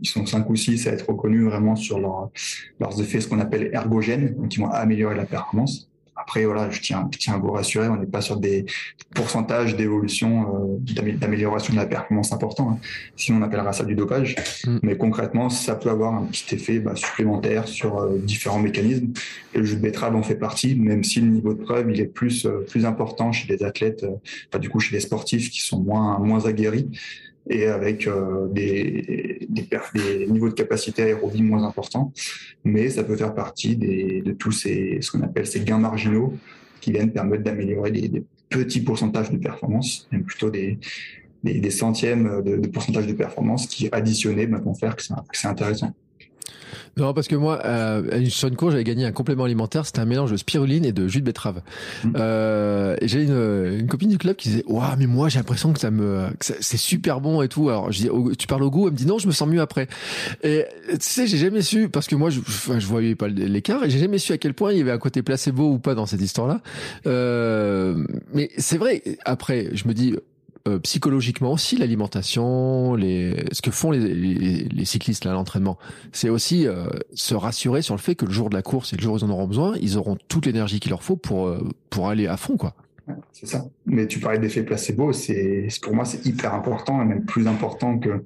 ils 0.00 0.08
sont 0.08 0.26
cinq 0.26 0.48
ou 0.50 0.56
six 0.56 0.86
à 0.86 0.92
être 0.92 1.08
reconnus 1.08 1.44
vraiment 1.44 1.76
sur 1.76 1.98
leur, 1.98 2.30
leurs 2.78 3.00
effets, 3.00 3.20
ce 3.20 3.28
qu'on 3.28 3.40
appelle 3.40 3.70
ergogènes, 3.72 4.34
donc 4.34 4.48
qui 4.48 4.60
vont 4.60 4.70
améliorer 4.70 5.14
la 5.14 5.26
performance. 5.26 5.90
Après, 6.20 6.44
voilà, 6.44 6.68
je 6.70 6.80
tiens, 6.80 7.08
je 7.12 7.18
tiens 7.18 7.34
à 7.34 7.38
vous 7.38 7.50
rassurer, 7.50 7.88
on 7.88 7.96
n'est 7.96 8.06
pas 8.06 8.20
sur 8.20 8.36
des 8.36 8.66
pourcentages 9.14 9.74
d'évolution, 9.74 10.78
euh, 10.78 11.14
d'amélioration 11.14 11.72
de 11.72 11.78
la 11.78 11.86
performance 11.86 12.32
important. 12.32 12.72
Hein. 12.72 12.78
Sinon, 13.16 13.38
on 13.38 13.42
appellera 13.42 13.72
ça 13.72 13.84
du 13.84 13.94
dopage. 13.94 14.36
Mm. 14.66 14.78
Mais 14.82 14.96
concrètement, 14.96 15.48
ça 15.48 15.74
peut 15.74 15.88
avoir 15.88 16.14
un 16.14 16.26
petit 16.26 16.54
effet 16.54 16.78
bah, 16.78 16.94
supplémentaire 16.94 17.68
sur 17.68 17.98
euh, 17.98 18.18
différents 18.18 18.60
mécanismes. 18.60 19.08
le 19.54 19.64
jus 19.64 19.76
de 19.76 19.80
betterave 19.80 20.14
en 20.14 20.22
fait 20.22 20.34
partie, 20.34 20.74
même 20.74 21.04
si 21.04 21.20
le 21.20 21.28
niveau 21.28 21.54
de 21.54 21.62
preuve 21.62 21.90
il 21.90 22.00
est 22.00 22.06
plus 22.06 22.44
euh, 22.44 22.64
plus 22.68 22.84
important 22.84 23.32
chez 23.32 23.48
les 23.52 23.64
athlètes, 23.64 24.04
enfin 24.48 24.58
du 24.58 24.68
coup 24.68 24.78
chez 24.78 24.94
les 24.94 25.00
sportifs 25.00 25.50
qui 25.50 25.60
sont 25.60 25.80
moins 25.80 26.18
moins 26.18 26.44
aguerris 26.46 26.90
et 27.48 27.66
avec 27.66 28.08
des, 28.52 29.39
des, 29.50 30.26
niveaux 30.26 30.48
de 30.48 30.54
capacité 30.54 31.02
aérobie 31.02 31.42
moins 31.42 31.64
importants. 31.64 32.12
Mais 32.64 32.90
ça 32.90 33.04
peut 33.04 33.16
faire 33.16 33.34
partie 33.34 33.76
de 33.76 34.32
tous 34.32 34.52
ces, 34.52 34.98
ce 35.00 35.10
qu'on 35.10 35.22
appelle 35.22 35.46
ces 35.46 35.60
gains 35.60 35.78
marginaux 35.78 36.34
qui 36.80 36.92
viennent 36.92 37.12
permettre 37.12 37.44
d'améliorer 37.44 37.90
des, 37.90 38.24
petits 38.48 38.80
pourcentages 38.80 39.30
de 39.30 39.36
performance, 39.36 40.08
même 40.10 40.24
plutôt 40.24 40.50
des, 40.50 40.80
centièmes 41.70 42.42
de, 42.44 42.56
de, 42.56 42.66
pourcentage 42.66 43.06
de 43.06 43.12
performance 43.12 43.68
qui 43.68 43.88
additionnés 43.92 44.48
ben, 44.48 44.58
vont 44.58 44.74
faire 44.74 44.96
que 44.96 45.02
c'est 45.04 45.46
intéressant. 45.46 45.94
Non, 46.96 47.14
parce 47.14 47.28
que 47.28 47.36
moi, 47.36 47.60
euh, 47.64 48.26
sur 48.28 48.48
une 48.48 48.56
course, 48.56 48.72
j'avais 48.72 48.84
gagné 48.84 49.04
un 49.04 49.12
complément 49.12 49.44
alimentaire. 49.44 49.86
C'était 49.86 50.00
un 50.00 50.04
mélange 50.04 50.30
de 50.32 50.36
spiruline 50.36 50.84
et 50.84 50.92
de 50.92 51.08
jus 51.08 51.20
de 51.20 51.26
betterave. 51.26 51.62
Mmh. 52.04 52.12
Euh, 52.16 52.96
et 53.00 53.08
j'ai 53.08 53.22
une, 53.22 53.78
une 53.80 53.86
copine 53.86 54.10
du 54.10 54.18
club 54.18 54.36
qui 54.36 54.48
disait, 54.48 54.64
waouh, 54.66 54.96
mais 54.98 55.06
moi, 55.06 55.28
j'ai 55.28 55.38
l'impression 55.38 55.72
que 55.72 55.80
ça 55.80 55.90
me, 55.90 56.26
c'est 56.40 56.76
super 56.76 57.20
bon 57.20 57.42
et 57.42 57.48
tout. 57.48 57.68
Alors, 57.68 57.90
je 57.92 58.02
dis, 58.02 58.08
oh, 58.10 58.32
tu 58.34 58.46
parles 58.46 58.62
au 58.62 58.70
goût? 58.70 58.86
Elle 58.86 58.92
me 58.92 58.98
dit, 58.98 59.06
non, 59.06 59.18
je 59.18 59.26
me 59.26 59.32
sens 59.32 59.48
mieux 59.48 59.60
après. 59.60 59.88
Et 60.42 60.64
tu 60.90 60.96
sais, 61.00 61.26
j'ai 61.26 61.38
jamais 61.38 61.62
su, 61.62 61.88
parce 61.88 62.06
que 62.06 62.16
moi, 62.16 62.30
je, 62.30 62.40
je 62.40 62.86
voyais 62.86 63.14
pas 63.14 63.28
l'écart, 63.28 63.84
et 63.84 63.90
j'ai 63.90 63.98
jamais 63.98 64.18
su 64.18 64.32
à 64.32 64.38
quel 64.38 64.54
point 64.54 64.72
il 64.72 64.78
y 64.78 64.80
avait 64.80 64.92
un 64.92 64.98
côté 64.98 65.22
placebo 65.22 65.70
ou 65.70 65.78
pas 65.78 65.94
dans 65.94 66.06
cette 66.06 66.20
histoire-là. 66.20 66.60
Euh, 67.06 68.04
mais 68.34 68.50
c'est 68.58 68.78
vrai. 68.78 69.02
Après, 69.24 69.68
je 69.72 69.86
me 69.86 69.94
dis, 69.94 70.14
euh, 70.68 70.78
psychologiquement 70.78 71.52
aussi 71.52 71.78
l'alimentation, 71.78 72.94
les 72.94 73.46
ce 73.50 73.62
que 73.62 73.70
font 73.70 73.92
les, 73.92 73.98
les, 74.04 74.84
cyclistes 74.84 75.24
là 75.24 75.32
l'entraînement, 75.32 75.78
c'est 76.12 76.28
aussi 76.28 76.66
euh, 76.66 76.86
se 77.14 77.34
rassurer 77.34 77.80
sur 77.80 77.94
le 77.94 78.00
fait 78.00 78.14
que 78.14 78.26
le 78.26 78.30
jour 78.30 78.50
de 78.50 78.54
la 78.54 78.60
course 78.60 78.92
et 78.92 78.96
le 78.96 79.02
jour 79.02 79.14
où 79.14 79.16
ils 79.16 79.24
en 79.24 79.30
auront 79.30 79.46
besoin, 79.46 79.74
ils 79.80 79.96
auront 79.96 80.18
toute 80.28 80.44
l'énergie 80.44 80.78
qu'il 80.78 80.90
leur 80.90 81.02
faut 81.02 81.16
pour 81.16 81.46
euh, 81.46 81.66
pour 81.88 82.10
aller 82.10 82.26
à 82.26 82.36
fond 82.36 82.58
quoi. 82.58 82.74
C'est 83.32 83.46
ça. 83.46 83.64
Mais 83.86 84.06
tu 84.06 84.20
parlais 84.20 84.38
d'effet 84.38 84.62
placebo, 84.62 85.14
c'est 85.14 85.66
pour 85.80 85.94
moi 85.94 86.04
c'est 86.04 86.26
hyper 86.26 86.52
important 86.52 87.02
même 87.04 87.24
plus 87.24 87.46
important 87.46 87.98
que, 87.98 88.22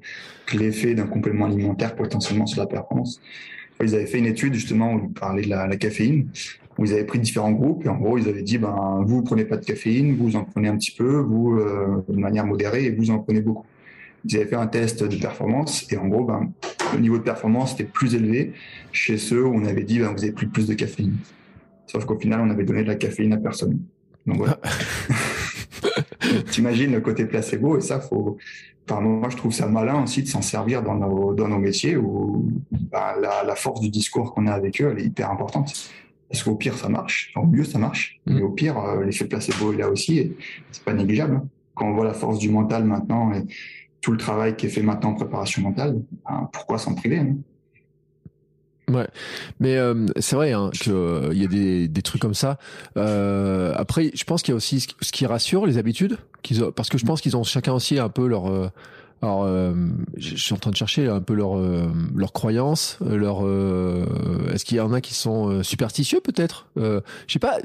que 0.47 0.57
l'effet 0.57 0.95
d'un 0.95 1.07
complément 1.07 1.47
alimentaire 1.47 1.95
potentiellement 1.95 2.47
sur 2.47 2.61
la 2.61 2.67
performance. 2.67 3.21
Ils 3.81 3.95
avaient 3.95 4.07
fait 4.07 4.19
une 4.19 4.27
étude 4.27 4.55
justement 4.55 4.95
où 4.95 5.07
ils 5.07 5.13
parlaient 5.13 5.45
de 5.45 5.51
la 5.51 5.77
caféine 5.77 6.29
où 6.79 6.85
ils 6.85 6.93
avaient 6.93 7.05
pris 7.05 7.19
différents 7.19 7.53
groupes 7.53 7.85
et 7.85 7.89
en 7.89 7.97
gros 7.97 8.19
ils 8.19 8.29
avaient 8.29 8.43
dit 8.43 8.59
ben 8.59 9.03
vous 9.07 9.23
prenez 9.23 9.45
pas 9.45 9.57
de 9.57 9.65
caféine, 9.65 10.17
vous 10.17 10.37
en 10.37 10.45
prenez 10.45 10.69
un 10.69 10.77
petit 10.77 10.91
peu, 10.91 11.19
vous 11.19 11.59
euh, 11.59 12.05
de 12.09 12.19
manière 12.19 12.47
modérée 12.47 12.85
et 12.85 12.91
vous 12.91 13.11
en 13.11 13.19
prenez 13.19 13.41
beaucoup. 13.41 13.67
Ils 14.25 14.37
avaient 14.37 14.47
fait 14.47 14.57
un 14.57 14.67
test 14.67 15.05
de 15.05 15.17
performance 15.17 15.87
et 15.93 15.97
en 15.97 16.09
gros 16.09 16.25
ben 16.25 16.53
le 16.95 17.01
niveau 17.01 17.19
de 17.19 17.23
performance 17.23 17.75
était 17.75 17.85
plus 17.85 18.15
élevé 18.15 18.53
chez 18.93 19.19
ceux 19.19 19.45
où 19.45 19.55
on 19.55 19.65
avait 19.65 19.85
dit 19.85 19.99
ben 19.99 20.13
vous 20.13 20.23
avez 20.23 20.33
pris 20.33 20.47
plus 20.47 20.67
de 20.67 20.75
caféine. 20.75 21.17
Sauf 21.87 22.05
qu'au 22.05 22.19
final 22.19 22.41
on 22.41 22.51
avait 22.51 22.65
donné 22.65 22.83
de 22.83 22.89
la 22.89 22.97
caféine 22.97 23.33
à 23.33 23.37
personne. 23.37 23.79
Donc 24.27 24.39
voilà. 24.39 24.59
T'imagines 26.51 26.93
le 26.93 27.01
côté 27.01 27.27
placebo 27.27 27.77
et 27.77 27.81
ça 27.81 28.01
faut. 28.01 28.39
Enfin, 28.89 29.01
moi, 29.01 29.31
je 29.31 29.37
trouve 29.37 29.53
ça 29.53 29.67
malin 29.67 30.03
aussi 30.03 30.23
de 30.23 30.29
s'en 30.29 30.43
servir 30.43 30.83
dans 30.83 30.95
nos, 30.95 31.33
dans 31.33 31.49
nos 31.49 31.59
métiers 31.59 31.97
où 31.97 32.47
ben, 32.71 33.15
la, 33.21 33.43
la 33.43 33.55
force 33.55 33.81
du 33.81 33.89
discours 33.89 34.35
qu'on 34.35 34.47
a 34.47 34.53
avec 34.53 34.81
eux, 34.81 34.91
elle 34.93 35.03
est 35.03 35.07
hyper 35.07 35.31
importante. 35.31 35.91
Parce 36.35 36.43
qu'au 36.43 36.57
pire, 36.57 36.77
ça 36.77 36.89
marche. 36.89 37.33
Au 37.37 37.47
mieux, 37.47 37.63
ça 37.63 37.79
marche. 37.79 38.21
Mm. 38.27 38.35
Mais 38.35 38.43
au 38.43 38.51
pire, 38.51 38.77
euh, 38.77 39.05
l'effet 39.05 39.27
placebo 39.27 39.73
est 39.73 39.77
là 39.77 39.89
aussi. 39.89 40.19
Et 40.19 40.37
c'est 40.73 40.83
pas 40.83 40.93
négligeable. 40.93 41.37
Hein. 41.37 41.49
Quand 41.77 41.87
on 41.87 41.95
voit 41.95 42.05
la 42.05 42.13
force 42.13 42.41
du 42.41 42.51
mental 42.51 42.85
maintenant 42.85 43.33
et 43.33 43.45
tout 44.01 44.11
le 44.11 44.19
travail 44.19 44.57
qui 44.57 44.67
est 44.67 44.69
fait 44.69 44.83
maintenant 44.83 45.11
en 45.11 45.15
préparation 45.15 45.63
mentale, 45.63 46.03
ben, 46.29 46.51
pourquoi 46.53 46.79
s'en 46.79 46.97
priver 46.97 47.19
hein? 47.19 47.37
Ouais, 48.91 49.09
mais 49.61 49.77
euh, 49.77 50.07
c'est 50.19 50.37
vrai 50.37 50.53
hein, 50.53 50.71
qu'il 50.75 50.93
euh, 50.93 51.33
y 51.33 51.45
a 51.45 51.47
des, 51.47 51.89
des 51.89 52.03
trucs 52.03 52.21
comme 52.21 52.35
ça. 52.35 52.59
Euh, 52.99 53.73
après, 53.77 54.11
je 54.13 54.25
pense 54.25 54.43
qu'il 54.43 54.53
y 54.53 54.55
a 54.55 54.57
aussi 54.57 54.81
ce 55.01 55.13
qui 55.13 55.25
rassure 55.25 55.65
les 55.65 55.79
habitudes, 55.79 56.19
qu'ils 56.43 56.63
parce 56.77 56.91
que 56.91 56.99
je 56.99 57.07
pense 57.07 57.23
qu'ils 57.23 57.35
ont 57.35 57.45
chacun 57.45 57.73
aussi 57.73 57.99
un 57.99 58.11
peu 58.11 58.27
leur 58.27 58.73
alors, 59.25 59.45
euh, 59.45 59.73
je 60.19 60.37
suis 60.37 60.53
en 60.53 60.59
train 60.59 60.71
de 60.71 60.77
chercher 60.77 61.09
un 61.09 61.23
peu 61.23 61.33
leur 61.33 61.57
euh, 61.57 61.89
leur 62.15 62.35
croyance, 62.35 62.99
leur 63.01 63.39
euh, 63.47 64.05
est-ce 64.53 64.67
qu'il 64.67 64.77
y 64.77 64.81
en 64.81 64.93
a 64.93 65.01
qui 65.01 65.15
sont 65.15 65.63
superstitieux 65.63 66.21
peut-être? 66.21 66.67
Je 66.77 67.01
sais 67.29 67.39
pas, 67.39 67.57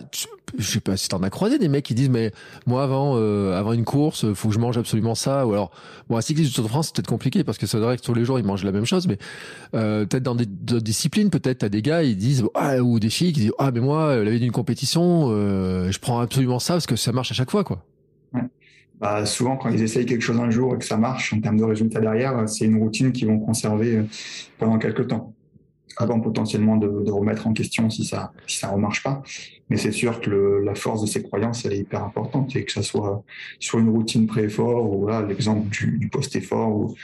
je 0.58 0.72
sais 0.72 0.80
pas 0.80 0.96
si 0.96 1.10
t'en 1.10 1.22
as 1.22 1.30
croisé 1.30 1.60
des 1.60 1.68
mecs 1.68 1.84
qui 1.84 1.96
disent 1.96 2.10
mais 2.10 2.32
moi 2.66 2.84
avant 2.84 3.18
avant 3.52 3.74
une 3.74 3.84
course, 3.84 4.32
faut 4.34 4.48
que 4.48 4.54
je 4.54 4.60
mange 4.60 4.78
absolument 4.78 5.16
ça 5.16 5.46
ou 5.46 5.52
alors 5.52 5.72
bon 6.10 6.16
un 6.16 6.22
cycliste 6.22 6.50
du 6.50 6.56
Tour 6.56 6.64
de 6.64 6.70
France 6.70 6.88
c'est 6.88 6.96
peut-être 6.96 7.10
compliqué 7.10 7.44
parce 7.44 7.58
que 7.58 7.68
c'est 7.68 7.78
vrai 7.78 7.98
que 7.98 8.04
tous 8.04 8.14
les 8.14 8.24
jours 8.24 8.40
ils 8.40 8.46
mangent 8.46 8.64
la 8.64 8.72
même 8.72 8.86
chose 8.86 9.08
mais 9.08 9.18
peut-être 9.74 10.24
dans 10.24 10.36
des, 10.36 10.46
disciplines 10.46 11.30
peut-être 11.30 11.60
t'as 11.60 11.70
des 11.70 11.82
gars 11.82 12.04
ils 12.04 12.16
disent 12.16 12.46
ah, 12.56 12.78
ou 12.78 13.02
des 13.02 13.10
filles 13.10 13.34
qui 13.34 13.42
disent 13.42 13.54
ah 13.60 13.72
mais 13.72 13.82
moi 13.82 14.16
la 14.16 14.30
veille 14.30 14.40
d'une 14.40 14.54
compétition 14.54 15.30
je 15.30 16.00
prends 16.00 16.22
absolument 16.22 16.60
ça 16.60 16.76
parce 16.76 16.88
que 16.88 16.96
ça 16.96 17.12
marche 17.12 17.32
à 17.32 17.36
chaque 17.36 17.52
fois 17.52 17.66
quoi 17.66 17.84
bah, 19.00 19.26
souvent 19.26 19.56
quand 19.56 19.70
ils 19.70 19.82
essayent 19.82 20.06
quelque 20.06 20.22
chose 20.22 20.40
un 20.40 20.50
jour 20.50 20.76
et 20.76 20.78
que 20.78 20.86
ça 20.86 20.98
marche 20.98 21.34
en 21.34 21.40
termes 21.40 21.58
de 21.58 21.64
résultats 21.64 22.02
derrière, 22.02 22.48
c'est 22.50 22.66
une 22.66 22.78
routine 22.78 23.12
qu'ils 23.12 23.28
vont 23.28 23.40
conserver 23.40 23.98
euh, 23.98 24.04
pendant 24.58 24.78
quelques 24.78 25.08
temps, 25.08 25.34
avant 25.98 26.20
potentiellement 26.20 26.78
de, 26.78 26.88
de 26.88 27.12
remettre 27.12 27.48
en 27.48 27.54
question 27.54 27.90
si 27.90 28.04
ça 28.04 28.34
si 28.46 28.58
ça 28.60 28.70
remarche 28.70 29.04
pas. 29.04 29.22
Mais 29.70 29.78
c'est 29.78 29.92
sûr 29.92 30.20
que 30.20 30.30
le, 30.30 30.64
la 30.64 30.76
force 30.76 31.02
de 31.02 31.08
ces 31.08 31.24
croyances 31.24 31.66
elle 31.66 31.74
est 31.74 31.80
hyper 31.80 32.04
importante 32.04 32.56
et 32.56 32.66
que 32.66 32.72
ça 32.72 32.84
soit 32.84 33.24
sur 33.60 33.80
une 33.80 33.90
routine 33.90 34.28
pré-effort 34.28 34.92
ou 34.92 35.08
là 35.08 35.22
l'exemple 35.22 35.70
du, 35.70 35.98
du 35.98 36.10
post-effort 36.10 36.70
ou 36.76 36.96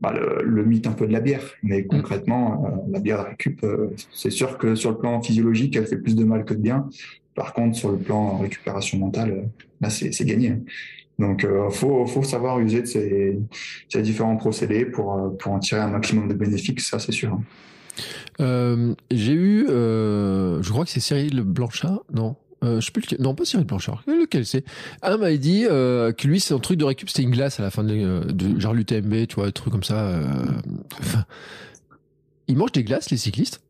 bah, 0.00 0.14
le, 0.14 0.42
le, 0.42 0.64
mythe 0.64 0.86
un 0.86 0.92
peu 0.92 1.06
de 1.06 1.12
la 1.12 1.20
bière. 1.20 1.44
Mais 1.62 1.84
concrètement, 1.84 2.64
euh, 2.64 2.90
la 2.90 3.00
bière 3.00 3.22
de 3.22 3.28
récup, 3.30 3.62
euh, 3.64 3.88
c'est 4.12 4.30
sûr 4.30 4.56
que 4.56 4.74
sur 4.74 4.92
le 4.92 4.98
plan 4.98 5.20
physiologique, 5.20 5.76
elle 5.76 5.86
fait 5.86 5.98
plus 5.98 6.16
de 6.16 6.24
mal 6.24 6.44
que 6.44 6.54
de 6.54 6.60
bien. 6.60 6.88
Par 7.34 7.52
contre, 7.52 7.76
sur 7.76 7.92
le 7.92 7.98
plan 7.98 8.38
récupération 8.38 8.98
mentale, 8.98 9.48
là, 9.80 9.90
c'est 9.90 10.24
gagné. 10.24 10.56
Donc, 11.20 11.42
il 11.42 11.50
euh, 11.50 11.68
faut, 11.68 12.06
faut, 12.06 12.22
savoir 12.22 12.58
user 12.60 12.80
de 12.80 12.86
ces, 12.86 13.38
ces 13.90 14.00
différents 14.00 14.36
procédés 14.36 14.86
pour, 14.86 15.14
euh, 15.14 15.28
pour 15.28 15.52
en 15.52 15.58
tirer 15.58 15.82
un 15.82 15.90
maximum 15.90 16.28
de 16.28 16.34
bénéfices, 16.34 16.88
ça 16.88 16.98
c'est 16.98 17.12
sûr. 17.12 17.38
Euh, 18.40 18.94
j'ai 19.10 19.34
eu, 19.34 19.66
euh, 19.68 20.62
je 20.62 20.70
crois 20.70 20.86
que 20.86 20.90
c'est 20.90 21.00
Cyril 21.00 21.42
Blanchard, 21.42 22.00
non 22.12 22.36
euh, 22.64 22.80
je 22.80 22.86
sais 22.86 22.92
plus 22.92 23.02
lequel, 23.02 23.20
non 23.20 23.34
pas 23.34 23.44
Cyril 23.44 23.66
Blanchard, 23.66 24.02
lequel 24.06 24.46
c'est 24.46 24.64
Un 25.02 25.18
m'a 25.18 25.30
dit 25.36 25.64
que 25.64 26.26
lui, 26.26 26.40
c'est 26.40 26.54
un 26.54 26.58
truc 26.58 26.78
de 26.78 26.86
récup, 26.86 27.10
c'était 27.10 27.22
une 27.22 27.32
glace 27.32 27.60
à 27.60 27.62
la 27.62 27.70
fin 27.70 27.84
de, 27.84 28.32
de 28.32 28.58
genre 28.58 28.72
l'UTMB, 28.72 29.26
tu 29.26 29.34
vois, 29.34 29.46
un 29.46 29.50
truc 29.50 29.72
comme 29.72 29.84
ça. 29.84 30.20
Enfin, 31.00 31.24
ils 32.48 32.56
mangent 32.56 32.72
des 32.72 32.84
glaces, 32.84 33.10
les 33.10 33.18
cyclistes? 33.18 33.60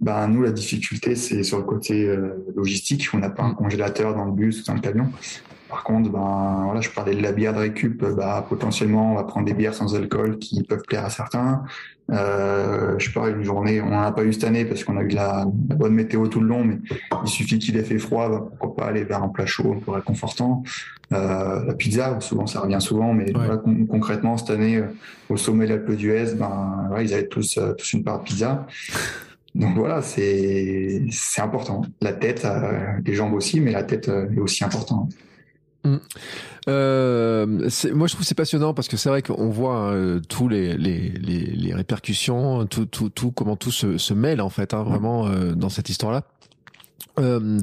Ben, 0.00 0.26
nous, 0.28 0.42
la 0.42 0.52
difficulté, 0.52 1.14
c'est 1.14 1.42
sur 1.42 1.58
le 1.58 1.64
côté 1.64 2.16
logistique. 2.54 3.08
On 3.12 3.18
n'a 3.18 3.30
pas 3.30 3.42
un 3.42 3.54
congélateur 3.54 4.14
dans 4.14 4.24
le 4.24 4.32
bus 4.32 4.62
ou 4.62 4.64
dans 4.64 4.74
le 4.74 4.80
camion. 4.80 5.10
Par 5.70 5.84
contre, 5.84 6.10
ben, 6.10 6.62
voilà, 6.64 6.80
je 6.80 6.90
parlais 6.90 7.14
de 7.14 7.22
la 7.22 7.32
bière 7.32 7.54
de 7.54 7.60
récup, 7.60 8.04
bah, 8.04 8.44
potentiellement, 8.48 9.12
on 9.12 9.14
va 9.14 9.24
prendre 9.24 9.46
des 9.46 9.54
bières 9.54 9.74
sans 9.74 9.94
alcool 9.94 10.38
qui 10.38 10.62
peuvent 10.64 10.82
plaire 10.82 11.04
à 11.04 11.10
certains. 11.10 11.62
Euh, 12.10 12.98
je 12.98 13.12
pas, 13.12 13.28
une 13.28 13.44
journée, 13.44 13.80
on 13.80 13.90
n'en 13.90 14.02
a 14.02 14.10
pas 14.10 14.24
eu 14.24 14.32
cette 14.32 14.42
année 14.42 14.64
parce 14.64 14.82
qu'on 14.82 14.96
a 14.96 15.02
eu 15.02 15.10
la, 15.10 15.46
la, 15.68 15.76
bonne 15.76 15.94
météo 15.94 16.26
tout 16.26 16.40
le 16.40 16.48
long, 16.48 16.64
mais 16.64 16.78
il 17.24 17.28
suffit 17.28 17.60
qu'il 17.60 17.76
ait 17.76 17.84
fait 17.84 17.98
froid, 17.98 18.28
bah, 18.28 18.44
pourquoi 18.58 18.74
pas 18.74 18.90
aller 18.90 19.04
vers 19.04 19.22
un 19.22 19.28
plat 19.28 19.46
chaud, 19.46 19.76
un 19.76 19.80
peu 19.80 19.92
réconfortant. 19.92 20.64
Euh, 21.12 21.64
la 21.64 21.74
pizza, 21.74 22.18
souvent, 22.20 22.46
ça 22.46 22.60
revient 22.60 22.80
souvent, 22.80 23.14
mais 23.14 23.30
voilà, 23.32 23.62
concrètement, 23.88 24.36
cette 24.36 24.50
année, 24.50 24.82
au 25.28 25.36
sommet 25.36 25.66
de 25.66 25.70
l'Alpe 25.70 25.92
d'Huez, 25.92 26.34
ben, 26.34 26.90
ils 27.00 27.14
avaient 27.14 27.28
tous, 27.28 27.60
tous 27.78 27.92
une 27.92 28.02
part 28.02 28.18
de 28.18 28.24
pizza. 28.24 28.66
Donc 29.54 29.76
voilà, 29.76 30.02
c'est 30.02 31.08
important. 31.38 31.82
La 32.00 32.12
tête, 32.12 32.44
euh, 32.44 32.98
les 33.04 33.14
jambes 33.14 33.34
aussi, 33.34 33.60
mais 33.60 33.72
la 33.72 33.82
tête 33.82 34.08
est 34.08 34.38
aussi 34.38 34.64
importante. 34.64 35.12
Mm. 35.84 35.96
Euh, 36.68 37.46
moi, 37.46 38.06
je 38.06 38.14
trouve 38.14 38.24
c'est 38.24 38.34
passionnant 38.34 38.74
parce 38.74 38.88
que 38.88 38.96
c'est 38.96 39.08
vrai 39.08 39.22
qu'on 39.22 39.48
voit 39.48 39.92
euh, 39.92 40.20
tous 40.28 40.48
les, 40.48 40.76
les, 40.76 41.10
les, 41.10 41.46
les, 41.46 41.74
répercussions, 41.74 42.66
tout, 42.66 42.86
tout, 42.86 43.08
tout, 43.08 43.30
comment 43.30 43.56
tout 43.56 43.70
se, 43.70 43.98
se 43.98 44.14
mêle 44.14 44.40
en 44.40 44.50
fait, 44.50 44.74
hein, 44.74 44.82
vraiment 44.82 45.26
euh, 45.26 45.52
dans 45.52 45.70
cette 45.70 45.88
histoire-là. 45.88 46.24
Euh, 47.18 47.60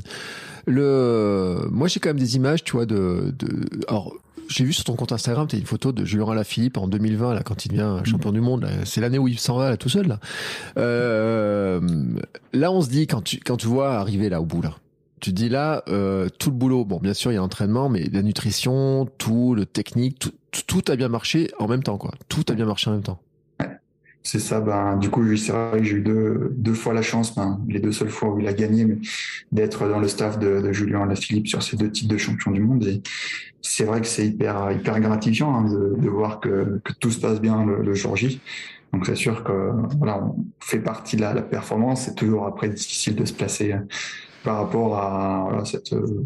le, 0.65 1.67
moi, 1.71 1.87
j'ai 1.87 1.99
quand 1.99 2.09
même 2.09 2.19
des 2.19 2.35
images, 2.35 2.63
tu 2.63 2.73
vois, 2.73 2.85
de, 2.85 3.33
de 3.37 3.65
alors. 3.87 4.13
J'ai 4.49 4.63
vu 4.63 4.71
sur 4.71 4.85
ton 4.85 4.95
compte 4.95 5.11
Instagram, 5.11 5.45
tu 5.45 5.57
as 5.57 5.59
une 5.59 5.65
photo 5.65 5.91
de 5.91 6.05
Julien 6.05 6.29
Alaphilippe 6.29 6.77
en 6.77 6.87
2020, 6.87 7.33
là, 7.33 7.43
quand 7.43 7.65
il 7.65 7.69
devient 7.69 7.97
champion 8.05 8.31
du 8.31 8.39
monde. 8.39 8.65
C'est 8.85 9.01
l'année 9.01 9.19
où 9.19 9.27
il 9.27 9.39
s'en 9.39 9.57
va 9.57 9.71
là, 9.71 9.75
tout 9.75 9.89
seul. 9.89 10.07
Là. 10.07 10.21
Euh, 10.77 11.81
là, 12.53 12.71
on 12.71 12.81
se 12.81 12.89
dit 12.89 13.07
quand 13.07 13.21
tu 13.21 13.41
quand 13.41 13.57
tu 13.57 13.67
vois 13.67 13.95
arriver 13.95 14.29
là 14.29 14.39
au 14.39 14.45
bout 14.45 14.61
là, 14.61 14.73
tu 15.19 15.33
dis 15.33 15.49
là, 15.49 15.83
euh, 15.87 16.29
tout 16.39 16.51
le 16.51 16.55
boulot, 16.55 16.85
bon, 16.85 16.99
bien 16.99 17.13
sûr, 17.13 17.31
il 17.31 17.35
y 17.35 17.37
a 17.37 17.41
l'entraînement, 17.41 17.89
mais 17.89 18.03
la 18.11 18.21
nutrition, 18.21 19.07
tout, 19.17 19.55
le 19.55 19.65
technique, 19.65 20.19
tout, 20.19 20.31
tout, 20.67 20.83
a 20.91 20.95
bien 20.95 21.09
marché 21.09 21.49
en 21.59 21.67
même 21.67 21.83
temps, 21.83 21.97
quoi. 21.97 22.11
Tout 22.29 22.43
a 22.49 22.53
bien 22.53 22.65
marché 22.65 22.89
en 22.89 22.93
même 22.93 23.03
temps. 23.03 23.19
C'est 24.23 24.39
ça, 24.39 24.59
ben, 24.59 24.97
du 24.97 25.09
coup, 25.09 25.37
c'est 25.37 25.53
vrai 25.53 25.79
que 25.79 25.85
j'ai 25.85 25.95
eu 25.95 26.01
deux, 26.01 26.53
deux 26.57 26.73
fois 26.73 26.93
la 26.93 27.01
chance, 27.01 27.33
ben, 27.33 27.61
les 27.69 27.79
deux 27.79 27.93
seules 27.93 28.09
fois 28.09 28.29
où 28.33 28.39
il 28.39 28.47
a 28.47 28.53
gagné, 28.53 28.83
mais 28.83 28.97
d'être 29.53 29.87
dans 29.87 29.99
le 29.99 30.07
staff 30.09 30.37
de, 30.37 30.61
de 30.61 30.73
Julien 30.73 31.03
Alaphilippe 31.03 31.47
sur 31.47 31.63
ces 31.63 31.77
deux 31.77 31.89
titres 31.89 32.13
de 32.13 32.17
champion 32.17 32.51
du 32.51 32.59
monde. 32.59 32.83
Et 32.85 33.01
c'est 33.61 33.85
vrai 33.85 34.01
que 34.01 34.07
c'est 34.07 34.27
hyper, 34.27 34.71
hyper 34.73 34.99
gratifiant 34.99 35.55
hein, 35.55 35.63
de, 35.63 35.95
de, 35.97 36.09
voir 36.09 36.41
que, 36.41 36.81
que 36.83 36.91
tout 36.99 37.09
se 37.09 37.21
passe 37.21 37.39
bien 37.39 37.65
le, 37.65 37.81
le 37.81 37.93
jour 37.93 38.17
J. 38.17 38.41
Donc 38.91 39.05
c'est 39.05 39.15
sûr 39.15 39.45
que 39.45 39.71
voilà, 39.97 40.21
on 40.21 40.35
fait 40.59 40.79
partie 40.79 41.15
de 41.15 41.21
la, 41.21 41.33
la 41.33 41.41
performance. 41.41 42.01
C'est 42.01 42.15
toujours 42.15 42.47
après 42.47 42.67
difficile 42.67 43.15
de 43.15 43.23
se 43.23 43.33
placer 43.33 43.75
par 44.43 44.57
rapport 44.57 44.97
à 44.97 45.45
voilà, 45.49 45.65
cette 45.65 45.93
euh, 45.93 46.25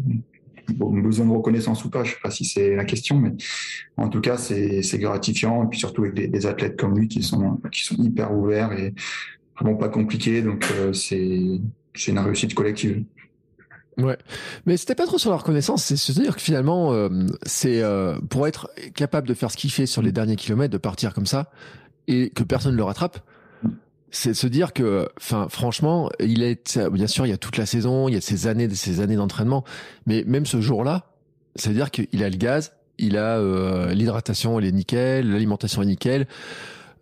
besoin 0.78 1.26
de 1.26 1.32
reconnaissance 1.32 1.84
ou 1.84 1.90
pas, 1.90 2.04
je 2.04 2.12
sais 2.12 2.20
pas 2.22 2.30
si 2.30 2.44
c'est 2.44 2.74
la 2.74 2.84
question, 2.84 3.18
mais 3.18 3.32
en 3.96 4.08
tout 4.08 4.20
cas 4.20 4.36
c'est 4.36 4.98
gratifiant. 4.98 5.64
Et 5.64 5.68
puis 5.68 5.78
surtout 5.78 6.04
avec 6.04 6.30
des, 6.30 6.46
athlètes 6.46 6.78
comme 6.78 6.98
lui 6.98 7.08
qui 7.08 7.22
sont 7.22 7.60
hyper 7.98 8.32
ouverts 8.32 8.72
et 8.72 8.94
vraiment 9.58 9.76
pas 9.76 9.88
compliqués, 9.88 10.42
donc 10.42 10.66
euh, 10.72 10.92
c'est 10.92 12.08
une 12.08 12.18
réussite 12.18 12.54
collective. 12.54 13.04
Ouais, 13.98 14.16
mais 14.64 14.78
c'était 14.78 14.94
pas 14.94 15.04
trop 15.04 15.18
sur 15.18 15.30
la 15.30 15.36
reconnaissance, 15.36 15.84
c'est 15.84 15.96
se 15.96 16.12
dire 16.12 16.36
que 16.36 16.40
finalement, 16.40 16.94
euh, 16.94 17.10
c'est 17.44 17.82
pour 18.30 18.46
être 18.46 18.70
capable 18.94 19.28
de 19.28 19.34
faire 19.34 19.50
ce 19.50 19.56
qu'il 19.56 19.70
fait 19.70 19.86
sur 19.86 20.00
les 20.00 20.12
derniers 20.12 20.36
kilomètres, 20.36 20.72
de 20.72 20.78
partir 20.78 21.12
comme 21.12 21.26
ça 21.26 21.50
et 22.08 22.30
que 22.30 22.42
personne 22.42 22.72
ne 22.72 22.76
le 22.76 22.84
rattrape 22.84 23.18
c'est 24.12 24.34
se 24.34 24.46
dire 24.46 24.74
que, 24.74 25.08
enfin, 25.18 25.48
franchement, 25.48 26.10
il 26.20 26.42
est, 26.42 26.78
bien 26.90 27.06
sûr, 27.06 27.26
il 27.26 27.30
y 27.30 27.32
a 27.32 27.38
toute 27.38 27.56
la 27.56 27.66
saison, 27.66 28.08
il 28.08 28.14
y 28.14 28.16
a 28.16 28.20
ces 28.20 28.46
années, 28.46 28.68
ces 28.74 29.00
années 29.00 29.16
d'entraînement, 29.16 29.64
mais 30.06 30.22
même 30.26 30.46
ce 30.46 30.60
jour-là, 30.60 31.06
c'est-à-dire 31.56 31.90
qu'il 31.90 32.22
a 32.22 32.28
le 32.28 32.36
gaz, 32.36 32.72
il 32.98 33.16
a 33.16 33.38
euh, 33.38 33.92
l'hydratation, 33.94 34.58
elle 34.58 34.66
est 34.66 34.72
nickel, 34.72 35.30
l'alimentation 35.30 35.82
est 35.82 35.86
nickel. 35.86 36.26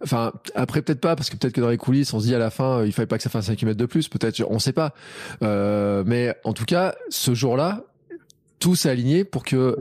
Enfin, 0.03 0.33
après 0.55 0.81
peut-être 0.81 1.01
pas, 1.01 1.15
parce 1.15 1.29
que 1.29 1.37
peut-être 1.37 1.53
que 1.53 1.61
dans 1.61 1.69
les 1.69 1.77
coulisses, 1.77 2.15
on 2.15 2.21
se 2.21 2.27
dit 2.27 2.35
à 2.35 2.39
la 2.39 2.51
fin, 2.51 2.79
euh, 2.79 2.87
il 2.87 2.93
fallait 2.93 3.07
pas 3.07 3.19
que 3.19 3.23
ça 3.23 3.29
fasse 3.29 3.47
5 3.47 3.57
km 3.57 3.77
de 3.77 3.87
plus, 3.87 4.09
peut-être, 4.09 4.43
on 4.49 4.59
sait 4.59 4.73
pas. 4.73 4.95
Euh, 5.43 6.05
mais 6.07 6.35
en 6.45 6.53
tout 6.53 6.65
cas, 6.65 6.95
ce 7.11 7.35
jour-là, 7.35 7.85
tout 8.61 8.77
s'est 8.77 8.91
aligné 8.91 9.25
pour 9.25 9.43
que 9.43 9.77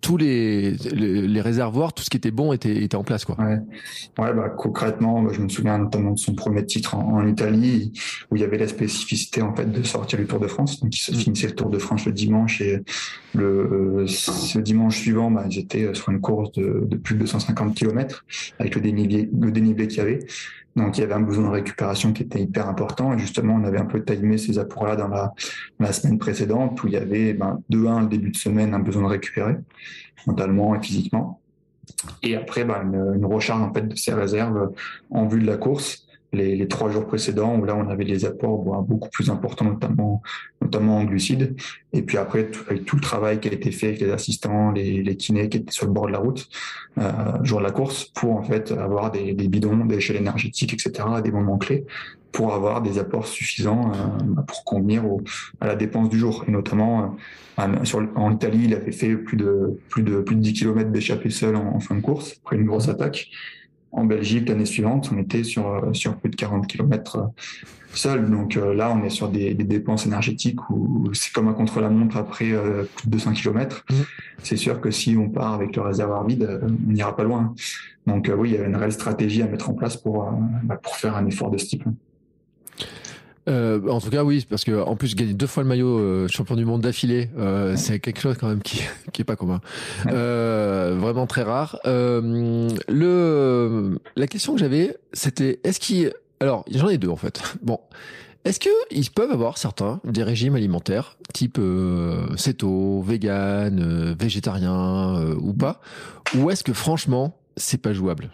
tous 0.00 0.16
les, 0.16 0.70
les, 0.72 1.40
réservoirs, 1.40 1.92
tout 1.92 2.04
ce 2.04 2.10
qui 2.10 2.16
était 2.16 2.30
bon 2.30 2.52
était, 2.52 2.84
était 2.84 2.96
en 2.96 3.02
place, 3.02 3.24
quoi. 3.24 3.36
Ouais, 3.40 3.58
ouais 4.18 4.32
bah, 4.32 4.48
concrètement, 4.50 5.28
je 5.32 5.40
me 5.40 5.48
souviens 5.48 5.78
notamment 5.78 6.12
de 6.12 6.18
son 6.18 6.34
premier 6.34 6.64
titre 6.64 6.94
en, 6.94 7.26
Italie, 7.26 7.92
où 8.30 8.36
il 8.36 8.42
y 8.42 8.44
avait 8.44 8.58
la 8.58 8.68
spécificité 8.68 9.42
en 9.42 9.52
fait 9.56 9.70
de 9.70 9.82
sortir 9.82 10.20
du 10.20 10.26
Tour 10.26 10.38
de 10.38 10.46
France. 10.46 10.80
Donc, 10.80 10.96
il 10.96 11.14
mm. 11.16 11.18
finissait 11.18 11.48
le 11.48 11.54
Tour 11.56 11.70
de 11.70 11.78
France 11.78 12.06
le 12.06 12.12
dimanche 12.12 12.60
et 12.60 12.84
le 13.34 14.04
ce 14.06 14.60
dimanche 14.60 14.96
suivant, 15.00 15.32
bah, 15.32 15.44
ils 15.50 15.58
étaient 15.58 15.92
sur 15.94 16.10
une 16.10 16.20
course 16.20 16.52
de, 16.52 16.84
de 16.86 16.96
plus 16.96 17.16
de 17.16 17.20
250 17.20 17.74
km 17.74 18.24
avec 18.60 18.76
le 18.76 18.80
dénivelé, 18.80 19.28
le 19.36 19.50
dénivelé 19.50 19.88
qu'il 19.88 19.98
y 19.98 20.02
avait. 20.02 20.20
Donc 20.76 20.98
il 20.98 21.00
y 21.00 21.04
avait 21.04 21.14
un 21.14 21.20
besoin 21.20 21.44
de 21.44 21.52
récupération 21.52 22.12
qui 22.12 22.22
était 22.22 22.40
hyper 22.40 22.68
important. 22.68 23.14
Et 23.14 23.18
justement, 23.18 23.54
on 23.54 23.64
avait 23.64 23.78
un 23.78 23.86
peu 23.86 24.04
timé 24.04 24.38
ces 24.38 24.58
apports-là 24.58 24.96
dans 24.96 25.08
la, 25.08 25.92
semaine 25.92 26.18
précédente 26.18 26.82
où 26.82 26.86
il 26.86 26.92
y 26.92 26.96
avait 26.96 27.32
ben, 27.32 27.60
de 27.68 27.86
un 27.86 28.02
le 28.02 28.08
début 28.08 28.30
de 28.30 28.36
semaine 28.36 28.74
un 28.74 28.80
besoin 28.80 29.02
de 29.02 29.08
récupérer 29.08 29.56
mentalement 30.26 30.74
et 30.74 30.82
physiquement. 30.82 31.40
Et 32.22 32.36
après, 32.36 32.64
ben, 32.64 32.82
une, 32.82 33.16
une, 33.16 33.24
recharge 33.24 33.62
en 33.62 33.72
fait 33.72 33.88
de 33.88 33.96
ces 33.96 34.12
réserves 34.12 34.72
en 35.10 35.26
vue 35.26 35.40
de 35.40 35.46
la 35.46 35.56
course 35.56 36.05
les, 36.32 36.56
les, 36.56 36.68
trois 36.68 36.90
jours 36.90 37.06
précédents 37.06 37.56
où 37.56 37.64
là 37.64 37.76
on 37.76 37.88
avait 37.88 38.04
des 38.04 38.24
apports 38.24 38.82
beaucoup 38.82 39.08
plus 39.10 39.30
importants 39.30 39.64
notamment 39.64 40.22
notamment 40.60 40.98
en 40.98 41.04
glucides. 41.04 41.54
Et 41.92 42.02
puis 42.02 42.18
après 42.18 42.50
tout, 42.50 42.62
avec 42.68 42.84
tout 42.84 42.96
le 42.96 43.02
travail 43.02 43.40
qui 43.40 43.48
a 43.48 43.52
été 43.52 43.70
fait 43.70 43.88
avec 43.88 44.00
les 44.00 44.10
assistants 44.10 44.72
les, 44.72 45.02
les 45.02 45.16
kinés 45.16 45.48
qui 45.48 45.58
étaient 45.58 45.72
sur 45.72 45.86
le 45.86 45.92
bord 45.92 46.06
de 46.06 46.12
la 46.12 46.18
route 46.18 46.48
euh, 46.98 47.12
jour 47.42 47.58
de 47.58 47.64
la 47.64 47.70
course 47.70 48.04
pour 48.04 48.36
en 48.36 48.42
fait 48.42 48.72
avoir 48.72 49.10
des, 49.10 49.34
des 49.34 49.48
bidons 49.48 49.84
des 49.86 49.96
échelles 49.96 50.16
énergétiques 50.16 50.74
etc 50.74 51.08
à 51.14 51.20
des 51.20 51.30
moments 51.30 51.58
clés 51.58 51.84
pour 52.36 52.52
avoir 52.52 52.82
des 52.82 52.98
apports 52.98 53.26
suffisants 53.26 53.92
euh, 53.92 54.42
pour 54.42 54.62
convenir 54.64 55.04
à 55.60 55.68
la 55.68 55.74
dépense 55.74 56.10
du 56.10 56.18
jour. 56.18 56.44
Et 56.46 56.50
notamment 56.50 57.16
euh, 57.58 57.64
sur, 57.84 58.06
en 58.14 58.30
Italie 58.30 58.64
il 58.64 58.74
avait 58.74 58.92
fait 58.92 59.16
plus 59.16 59.38
de 59.38 59.80
plus 59.88 60.02
de 60.02 60.20
plus 60.20 60.36
de 60.36 60.42
10 60.42 60.52
km 60.52 60.90
d'échappée 60.90 61.30
seul 61.30 61.56
en, 61.56 61.76
en, 61.76 61.80
fin 61.80 61.94
de 61.94 62.02
course 62.02 62.36
après 62.44 62.56
une 62.56 62.66
grosse 62.66 62.88
attaque 62.88 63.30
en 63.96 64.04
Belgique 64.04 64.48
l'année 64.48 64.66
suivante, 64.66 65.10
on 65.12 65.18
était 65.18 65.42
sur 65.42 65.66
euh, 65.66 65.92
sur 65.92 66.16
plus 66.16 66.30
de 66.30 66.36
40 66.36 66.66
km 66.66 67.16
euh, 67.16 67.22
seul. 67.94 68.30
Donc 68.30 68.56
euh, 68.56 68.74
là, 68.74 68.94
on 68.94 69.02
est 69.02 69.10
sur 69.10 69.28
des, 69.28 69.54
des 69.54 69.64
dépenses 69.64 70.06
énergétiques 70.06 70.60
où 70.70 71.12
c'est 71.14 71.32
comme 71.32 71.48
un 71.48 71.54
contre-la-montre 71.54 72.18
après 72.18 72.52
plus 72.96 73.06
de 73.06 73.10
200 73.10 73.32
km. 73.32 73.84
Mmh. 73.90 73.94
C'est 74.42 74.56
sûr 74.56 74.80
que 74.80 74.90
si 74.90 75.16
on 75.16 75.30
part 75.30 75.54
avec 75.54 75.74
le 75.74 75.82
réservoir 75.82 76.24
vide, 76.26 76.60
on 76.62 76.92
n'ira 76.92 77.16
pas 77.16 77.24
loin. 77.24 77.54
Donc 78.06 78.30
oui, 78.36 78.50
il 78.50 78.54
y 78.54 78.58
a 78.58 78.66
une 78.66 78.76
réelle 78.76 78.92
stratégie 78.92 79.42
à 79.42 79.46
mettre 79.46 79.70
en 79.70 79.74
place 79.74 79.96
pour 79.96 80.30
bah, 80.62 80.76
pour 80.76 80.94
faire 80.96 81.16
un 81.16 81.26
effort 81.26 81.50
de 81.50 81.58
ce 81.58 81.66
type. 81.66 81.84
Euh, 83.48 83.80
en 83.88 84.00
tout 84.00 84.10
cas, 84.10 84.24
oui, 84.24 84.44
parce 84.48 84.64
que 84.64 84.82
en 84.82 84.96
plus 84.96 85.14
gagner 85.14 85.34
deux 85.34 85.46
fois 85.46 85.62
le 85.62 85.68
maillot 85.68 85.98
euh, 85.98 86.28
champion 86.28 86.56
du 86.56 86.64
monde 86.64 86.82
d'affilée, 86.82 87.30
euh, 87.38 87.74
c'est 87.76 88.00
quelque 88.00 88.20
chose 88.20 88.36
quand 88.38 88.48
même 88.48 88.62
qui 88.62 88.82
qui 89.12 89.22
est 89.22 89.24
pas 89.24 89.36
commun, 89.36 89.60
euh, 90.08 90.96
vraiment 90.98 91.26
très 91.26 91.42
rare. 91.42 91.78
Euh, 91.86 92.68
le 92.88 93.98
la 94.16 94.26
question 94.26 94.54
que 94.54 94.60
j'avais, 94.60 94.96
c'était 95.12 95.60
est-ce 95.64 95.78
qu'il 95.78 96.12
alors 96.40 96.64
j'en 96.70 96.88
ai 96.88 96.98
deux 96.98 97.08
en 97.08 97.16
fait. 97.16 97.40
Bon, 97.62 97.80
est-ce 98.44 98.60
que 98.60 98.70
ils 98.90 99.10
peuvent 99.10 99.32
avoir 99.32 99.58
certains 99.58 100.00
des 100.04 100.22
régimes 100.22 100.54
alimentaires 100.56 101.16
type 101.32 101.60
céto, 102.36 103.02
vegan, 103.02 104.14
végétarien 104.18 105.34
ou 105.40 105.52
pas, 105.52 105.80
ou 106.36 106.50
est-ce 106.50 106.64
que 106.64 106.72
franchement 106.72 107.36
c'est 107.56 107.80
pas 107.80 107.92
jouable? 107.92 108.30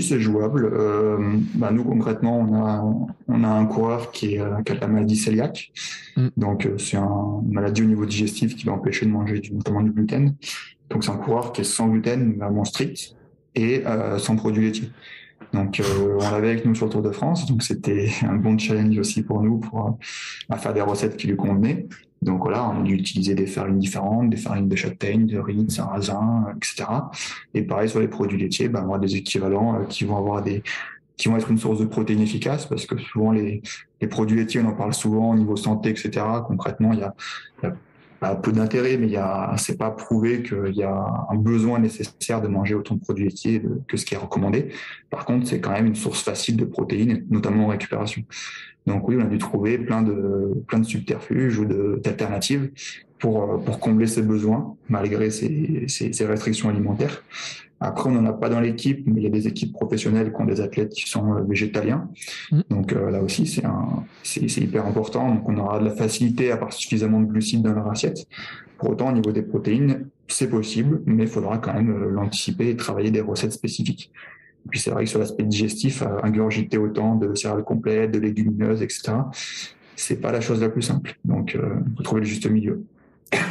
C'est 0.00 0.20
jouable. 0.20 0.70
Euh, 0.72 1.36
bah 1.54 1.70
nous, 1.72 1.84
concrètement, 1.84 2.38
on 2.38 2.64
a, 2.64 2.84
on 3.28 3.44
a 3.44 3.48
un 3.48 3.66
coureur 3.66 4.12
qui, 4.12 4.34
est, 4.34 4.40
euh, 4.40 4.62
qui 4.64 4.72
a 4.72 4.76
la 4.76 4.86
maladie 4.86 5.22
cœliaque. 5.22 5.72
Mm. 6.16 6.28
Donc, 6.36 6.66
euh, 6.66 6.78
c'est 6.78 6.96
une 6.96 7.52
maladie 7.52 7.82
au 7.82 7.86
niveau 7.86 8.06
digestif 8.06 8.54
qui 8.56 8.64
va 8.64 8.72
empêcher 8.72 9.04
de 9.04 9.10
manger 9.10 9.40
du, 9.40 9.52
notamment 9.52 9.82
du 9.82 9.90
gluten. 9.90 10.34
Donc, 10.88 11.04
c'est 11.04 11.10
un 11.10 11.16
coureur 11.16 11.52
qui 11.52 11.62
est 11.62 11.64
sans 11.64 11.88
gluten, 11.88 12.36
vraiment 12.38 12.64
strict, 12.64 13.16
et 13.54 13.86
euh, 13.86 14.18
sans 14.18 14.36
produits 14.36 14.64
laitiers. 14.66 14.90
Donc, 15.52 15.80
euh, 15.80 16.18
on 16.20 16.30
l'avait 16.30 16.50
avec 16.50 16.64
nous 16.64 16.74
sur 16.74 16.86
le 16.86 16.92
Tour 16.92 17.02
de 17.02 17.10
France. 17.10 17.46
Donc, 17.46 17.62
c'était 17.62 18.08
un 18.22 18.36
bon 18.36 18.58
challenge 18.58 18.98
aussi 18.98 19.22
pour 19.22 19.42
nous 19.42 19.58
pour 19.58 19.98
euh, 20.50 20.56
faire 20.56 20.72
des 20.72 20.80
recettes 20.80 21.16
qui 21.16 21.26
lui 21.26 21.36
convenaient. 21.36 21.86
Donc 22.22 22.42
voilà, 22.42 22.68
on 22.68 22.80
a 22.80 22.82
dû 22.82 22.94
utiliser 22.94 23.34
des 23.34 23.46
farines 23.46 23.78
différentes, 23.78 24.30
des 24.30 24.36
farines 24.36 24.68
de 24.68 24.76
châtaigne, 24.76 25.26
de 25.26 25.38
riz, 25.38 25.64
de 25.64 25.70
sarrasin, 25.70 26.46
etc. 26.56 26.84
Et 27.52 27.62
pareil 27.62 27.88
sur 27.88 28.00
les 28.00 28.08
produits 28.08 28.38
laitiers, 28.38 28.68
ben, 28.68 28.86
on 28.88 28.94
a 28.94 28.98
des 28.98 29.16
équivalents 29.16 29.74
euh, 29.74 29.84
qui 29.84 30.04
vont 30.04 30.16
avoir 30.16 30.42
des 30.42 30.62
qui 31.16 31.28
vont 31.28 31.36
être 31.36 31.50
une 31.50 31.58
source 31.58 31.78
de 31.78 31.84
protéines 31.84 32.22
efficaces 32.22 32.66
parce 32.66 32.86
que 32.86 32.96
souvent 32.98 33.32
les, 33.32 33.62
les 34.00 34.08
produits 34.08 34.38
laitiers, 34.38 34.60
on 34.60 34.68
en 34.68 34.72
parle 34.72 34.94
souvent 34.94 35.30
au 35.30 35.34
niveau 35.36 35.56
santé, 35.56 35.90
etc. 35.90 36.10
Concrètement, 36.46 36.92
il 36.92 37.00
y 37.00 37.02
a, 37.02 37.14
il 37.62 37.66
y 37.66 37.68
a 37.68 37.76
peu 38.36 38.52
d'intérêt, 38.52 38.96
mais 38.96 39.14
a, 39.16 39.54
c'est 39.58 39.76
pas 39.76 39.90
prouvé 39.90 40.42
qu'il 40.42 40.74
y 40.74 40.82
a 40.82 41.26
un 41.30 41.36
besoin 41.36 41.78
nécessaire 41.78 42.40
de 42.40 42.48
manger 42.48 42.74
autant 42.74 42.94
de 42.94 43.00
produits 43.00 43.24
laitiers 43.24 43.62
que 43.88 43.96
ce 43.96 44.04
qui 44.04 44.14
est 44.14 44.18
recommandé. 44.18 44.68
Par 45.10 45.24
contre, 45.24 45.46
c'est 45.46 45.60
quand 45.60 45.72
même 45.72 45.86
une 45.86 45.94
source 45.94 46.22
facile 46.22 46.56
de 46.56 46.64
protéines, 46.64 47.26
notamment 47.30 47.66
en 47.66 47.68
récupération. 47.68 48.22
Donc 48.86 49.08
oui, 49.08 49.16
on 49.18 49.24
a 49.24 49.28
dû 49.28 49.38
trouver 49.38 49.78
plein 49.78 50.02
de 50.02 50.52
plein 50.66 50.80
de 50.80 50.84
subterfuges 50.84 51.58
ou 51.58 51.64
d'alternatives 51.64 52.70
pour 53.18 53.62
pour 53.64 53.78
combler 53.78 54.08
ces 54.08 54.22
besoins 54.22 54.76
malgré 54.88 55.30
ces, 55.30 55.84
ces 55.88 56.26
restrictions 56.26 56.68
alimentaires. 56.68 57.22
Après, 57.84 58.08
on 58.08 58.12
n'en 58.12 58.24
a 58.26 58.32
pas 58.32 58.48
dans 58.48 58.60
l'équipe, 58.60 59.02
mais 59.06 59.20
il 59.20 59.24
y 59.24 59.26
a 59.26 59.30
des 59.30 59.48
équipes 59.48 59.72
professionnelles 59.72 60.32
qui 60.32 60.40
ont 60.40 60.44
des 60.44 60.60
athlètes 60.60 60.92
qui 60.92 61.10
sont 61.10 61.34
euh, 61.34 61.42
végétaliens. 61.42 62.08
Mmh. 62.52 62.60
Donc 62.70 62.92
euh, 62.92 63.10
là 63.10 63.20
aussi, 63.20 63.44
c'est 63.46 63.64
un, 63.64 64.04
c'est, 64.22 64.46
hyper 64.58 64.86
important. 64.86 65.34
Donc 65.34 65.48
on 65.48 65.58
aura 65.58 65.80
de 65.80 65.86
la 65.86 65.90
facilité 65.90 66.52
à 66.52 66.54
avoir 66.54 66.72
suffisamment 66.72 67.20
de 67.20 67.26
glucides 67.26 67.62
dans 67.62 67.72
leur 67.72 67.90
assiette. 67.90 68.28
Pour 68.78 68.90
autant, 68.90 69.08
au 69.08 69.12
niveau 69.12 69.32
des 69.32 69.42
protéines, 69.42 70.06
c'est 70.28 70.48
possible, 70.48 71.02
mais 71.06 71.24
il 71.24 71.28
faudra 71.28 71.58
quand 71.58 71.74
même 71.74 71.90
euh, 71.90 72.10
l'anticiper 72.10 72.70
et 72.70 72.76
travailler 72.76 73.10
des 73.10 73.20
recettes 73.20 73.52
spécifiques. 73.52 74.12
Et 74.64 74.68
puis 74.68 74.78
c'est 74.78 74.92
vrai 74.92 75.02
que 75.02 75.10
sur 75.10 75.18
l'aspect 75.18 75.42
digestif, 75.42 76.04
ingurgiter 76.22 76.78
autant 76.78 77.16
de 77.16 77.34
céréales 77.34 77.64
complètes, 77.64 78.12
de 78.12 78.20
légumineuses, 78.20 78.80
etc., 78.80 79.14
c'est 79.96 80.20
pas 80.20 80.30
la 80.30 80.40
chose 80.40 80.60
la 80.60 80.68
plus 80.68 80.82
simple. 80.82 81.18
Donc, 81.24 81.54
il 81.54 81.96
faut 81.96 82.02
trouver 82.02 82.20
le 82.20 82.26
juste 82.26 82.48
milieu. 82.48 82.84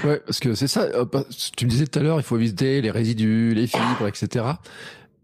Ouais, 0.04 0.22
parce 0.26 0.40
que 0.40 0.54
c'est 0.54 0.68
ça. 0.68 0.82
Euh, 0.82 1.06
tu 1.56 1.66
me 1.66 1.70
disais 1.70 1.88
tout 1.88 2.00
à 2.00 2.02
l'heure, 2.02 2.20
il 2.20 2.24
faut 2.24 2.38
éviter 2.38 2.82
les 2.82 2.92
résidus, 2.92 3.54
les 3.54 3.68
fibres, 3.68 4.08
etc. 4.08 4.46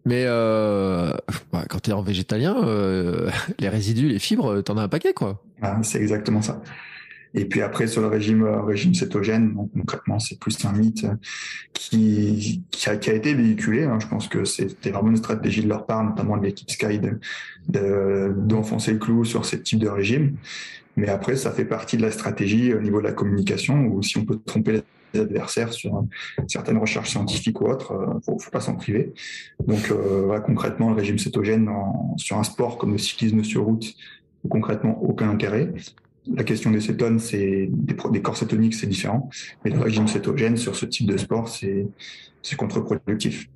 Mais 0.08 0.24
euh, 0.26 1.12
bah, 1.52 1.66
quand 1.68 1.82
tu 1.82 1.90
es 1.90 1.94
en 1.94 2.02
végétalien, 2.02 2.56
euh, 2.64 3.30
les 3.60 3.68
résidus, 3.68 4.08
les 4.08 4.20
fibres, 4.20 4.62
t'en 4.62 4.78
as 4.78 4.84
un 4.84 4.88
paquet, 4.88 5.14
quoi. 5.14 5.44
Ah, 5.62 5.78
c'est 5.84 6.00
exactement 6.00 6.42
ça. 6.42 6.62
Et 7.34 7.44
puis 7.44 7.62
après, 7.62 7.88
sur 7.88 8.02
le 8.02 8.08
régime, 8.08 8.44
euh, 8.44 8.62
régime 8.62 8.94
cétogène, 8.94 9.54
concrètement, 9.74 10.18
c'est 10.18 10.40
plus 10.40 10.64
un 10.64 10.72
mythe 10.72 11.06
qui, 11.74 12.64
qui, 12.72 12.90
a, 12.90 12.96
qui 12.96 13.10
a 13.10 13.14
été 13.14 13.34
véhiculé. 13.34 13.84
Hein. 13.84 14.00
Je 14.00 14.08
pense 14.08 14.30
que 14.30 14.46
c'était 14.46 14.92
vraiment 14.92 15.10
une 15.10 15.18
stratégie 15.18 15.62
de 15.62 15.68
leur 15.68 15.86
part, 15.86 16.06
notamment 16.06 16.38
de 16.38 16.46
l'équipe 16.46 16.72
Sky, 16.72 17.02
d'enfoncer 17.68 18.92
de, 18.92 18.96
le 18.96 19.00
clou 19.02 19.26
sur 19.26 19.44
ce 19.44 19.58
type 19.58 19.80
de 19.80 19.90
régime. 19.90 20.38
Mais 20.98 21.10
après, 21.10 21.36
ça 21.36 21.52
fait 21.52 21.64
partie 21.64 21.96
de 21.96 22.02
la 22.02 22.12
stratégie 22.12 22.74
au 22.74 22.82
niveau 22.82 23.00
de 23.00 23.06
la 23.06 23.14
communication, 23.14 23.86
où 23.86 24.02
si 24.02 24.18
on 24.18 24.26
peut 24.26 24.40
tromper 24.46 24.82
les 25.14 25.20
adversaires 25.22 25.72
sur 25.72 26.04
certaines 26.48 26.80
recherches 26.80 27.12
scientifiques 27.12 27.62
ou 27.62 27.68
autres, 27.68 27.94
euh, 27.94 28.20
faut, 28.26 28.38
faut 28.40 28.52
pas 28.52 28.60
s'en 28.60 28.76
priver. 28.76 29.14
Donc, 29.66 29.92
euh, 29.92 30.40
concrètement, 30.40 30.90
le 30.90 30.96
régime 30.96 31.20
cétogène 31.20 31.70
sur 32.18 32.38
un 32.38 32.44
sport 32.44 32.78
comme 32.78 32.92
le 32.92 32.98
cyclisme 32.98 33.44
sur 33.44 33.64
route, 33.64 33.94
concrètement 34.50 35.02
aucun 35.04 35.30
intérêt. 35.30 35.72
La 36.34 36.44
question 36.44 36.72
des 36.72 36.82
cétones, 36.82 37.20
c'est 37.20 37.70
des, 37.72 37.96
des 38.12 38.22
corps 38.22 38.36
cétoniques, 38.36 38.74
c'est 38.74 38.88
différent. 38.88 39.30
Mais 39.64 39.72
le 39.72 39.80
régime 39.80 40.08
cétogène 40.08 40.58
sur 40.58 40.76
ce 40.76 40.86
type 40.86 41.08
de 41.08 41.16
sport, 41.16 41.48
c'est 41.48 41.88
contre-productif. 42.58 43.50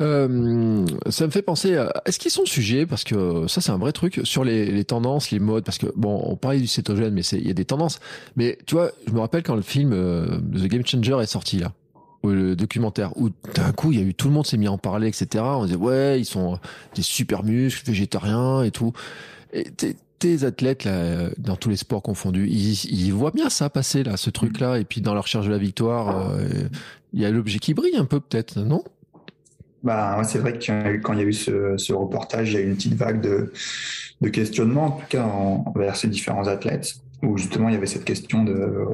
Euh, 0.00 0.86
ça 1.10 1.26
me 1.26 1.30
fait 1.30 1.42
penser 1.42 1.76
à, 1.76 1.92
est-ce 2.04 2.18
qu'ils 2.18 2.30
sont 2.30 2.46
sujets, 2.46 2.86
parce 2.86 3.04
que 3.04 3.46
ça 3.46 3.60
c'est 3.60 3.70
un 3.70 3.78
vrai 3.78 3.92
truc, 3.92 4.20
sur 4.24 4.44
les, 4.44 4.66
les, 4.66 4.84
tendances, 4.84 5.30
les 5.30 5.38
modes, 5.38 5.64
parce 5.64 5.78
que 5.78 5.86
bon, 5.96 6.22
on 6.24 6.36
parlait 6.36 6.60
du 6.60 6.66
cétogène, 6.66 7.14
mais 7.14 7.22
il 7.22 7.46
y 7.46 7.50
a 7.50 7.54
des 7.54 7.64
tendances. 7.64 8.00
Mais 8.36 8.58
tu 8.66 8.74
vois, 8.74 8.90
je 9.06 9.12
me 9.12 9.20
rappelle 9.20 9.42
quand 9.42 9.56
le 9.56 9.62
film 9.62 9.92
euh, 9.92 10.38
The 10.54 10.66
Game 10.66 10.86
Changer 10.86 11.18
est 11.22 11.26
sorti 11.26 11.58
là, 11.58 11.72
le 12.24 12.56
documentaire, 12.56 13.16
où 13.16 13.30
d'un 13.54 13.72
coup 13.72 13.92
il 13.92 13.98
y 13.98 14.02
a 14.02 14.04
eu 14.04 14.14
tout 14.14 14.28
le 14.28 14.34
monde 14.34 14.46
s'est 14.46 14.58
mis 14.58 14.66
à 14.66 14.72
en 14.72 14.78
parler, 14.78 15.08
etc. 15.08 15.44
On 15.46 15.64
disait 15.64 15.76
ouais, 15.76 16.20
ils 16.20 16.26
sont 16.26 16.58
des 16.94 17.02
super 17.02 17.42
muscles, 17.42 17.86
végétariens 17.86 18.62
et 18.62 18.70
tout. 18.70 18.92
Et 19.52 19.64
tes 20.18 20.44
athlètes 20.44 20.84
là, 20.84 21.30
dans 21.38 21.56
tous 21.56 21.70
les 21.70 21.76
sports 21.76 22.02
confondus, 22.02 22.48
ils, 22.48 22.84
ils 22.86 23.12
voient 23.12 23.30
bien 23.30 23.48
ça 23.48 23.70
passer 23.70 24.02
là, 24.02 24.16
ce 24.16 24.30
truc-là, 24.30 24.78
et 24.78 24.84
puis 24.84 25.00
dans 25.00 25.14
leur 25.14 25.24
recherche 25.24 25.46
de 25.46 25.52
la 25.52 25.58
victoire, 25.58 26.32
euh, 26.32 26.48
il 27.12 27.20
y 27.20 27.24
a 27.24 27.30
l'objet 27.30 27.58
qui 27.58 27.74
brille 27.74 27.96
un 27.96 28.04
peu 28.04 28.20
peut-être, 28.20 28.58
non? 28.60 28.82
Bah, 29.82 30.20
c'est 30.24 30.38
vrai 30.38 30.58
que 30.58 30.96
quand 30.98 31.12
il 31.12 31.18
y 31.20 31.22
a 31.22 31.26
eu 31.26 31.32
ce, 31.32 31.92
reportage, 31.92 32.52
il 32.52 32.54
y 32.54 32.56
a 32.58 32.60
eu 32.60 32.68
une 32.68 32.76
petite 32.76 32.94
vague 32.94 33.20
de, 33.20 33.52
de 34.20 34.28
questionnement, 34.28 34.86
en 34.86 34.90
tout 34.92 35.06
cas 35.08 35.24
envers 35.24 35.96
ces 35.96 36.08
différents 36.08 36.46
athlètes, 36.48 36.94
où 37.22 37.36
justement 37.36 37.68
il 37.68 37.74
y 37.74 37.76
avait 37.76 37.86
cette 37.86 38.04
question 38.04 38.44
de 38.44 38.84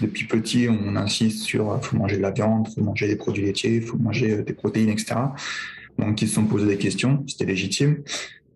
depuis 0.00 0.26
petit, 0.26 0.68
on 0.68 0.96
insiste 0.96 1.42
sur 1.42 1.82
faut 1.84 1.96
manger 1.96 2.16
de 2.16 2.22
la 2.22 2.30
viande, 2.30 2.68
faut 2.68 2.82
manger 2.82 3.08
des 3.08 3.16
produits 3.16 3.44
laitiers, 3.44 3.80
faut 3.80 3.98
manger 3.98 4.42
des 4.42 4.52
protéines, 4.52 4.90
etc. 4.90 5.14
Donc 5.98 6.22
ils 6.22 6.28
se 6.28 6.34
sont 6.34 6.44
posés 6.44 6.66
des 6.66 6.78
questions, 6.78 7.24
c'était 7.26 7.44
légitime. 7.44 8.02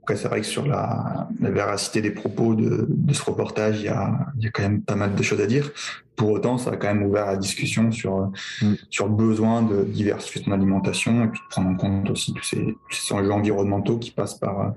C'est 0.09 0.29
vrai 0.29 0.41
que 0.41 0.47
sur 0.47 0.65
la, 0.65 1.29
véracité 1.41 2.01
des 2.01 2.13
propos 2.13 2.55
de, 2.55 2.89
ce 3.13 3.23
reportage, 3.23 3.81
il 3.81 3.87
y 3.87 3.89
a 3.89 4.51
quand 4.53 4.63
même 4.63 4.81
pas 4.81 4.95
mal 4.95 5.17
de 5.17 5.23
choses 5.23 5.41
à 5.41 5.47
dire. 5.47 5.73
Pour 6.17 6.31
autant, 6.31 6.59
ça 6.59 6.71
a 6.71 6.77
quand 6.77 6.89
même 6.89 7.05
ouvert 7.05 7.27
la 7.27 7.37
discussion 7.37 7.93
sur, 7.93 8.31
mm. 8.63 8.75
sur 8.91 9.07
le 9.07 9.15
besoin 9.15 9.63
de 9.63 9.85
diversifier 9.85 10.43
son 10.43 10.53
alimentation 10.53 11.25
et 11.25 11.29
puis 11.29 11.41
de 11.41 11.49
prendre 11.51 11.69
en 11.69 11.77
compte 11.77 12.11
aussi 12.11 12.33
tous 12.33 12.43
ces, 12.43 12.77
ces 12.91 13.15
enjeux 13.15 13.33
environnementaux 13.33 13.99
qui 13.99 14.11
passent 14.11 14.39
par, 14.39 14.75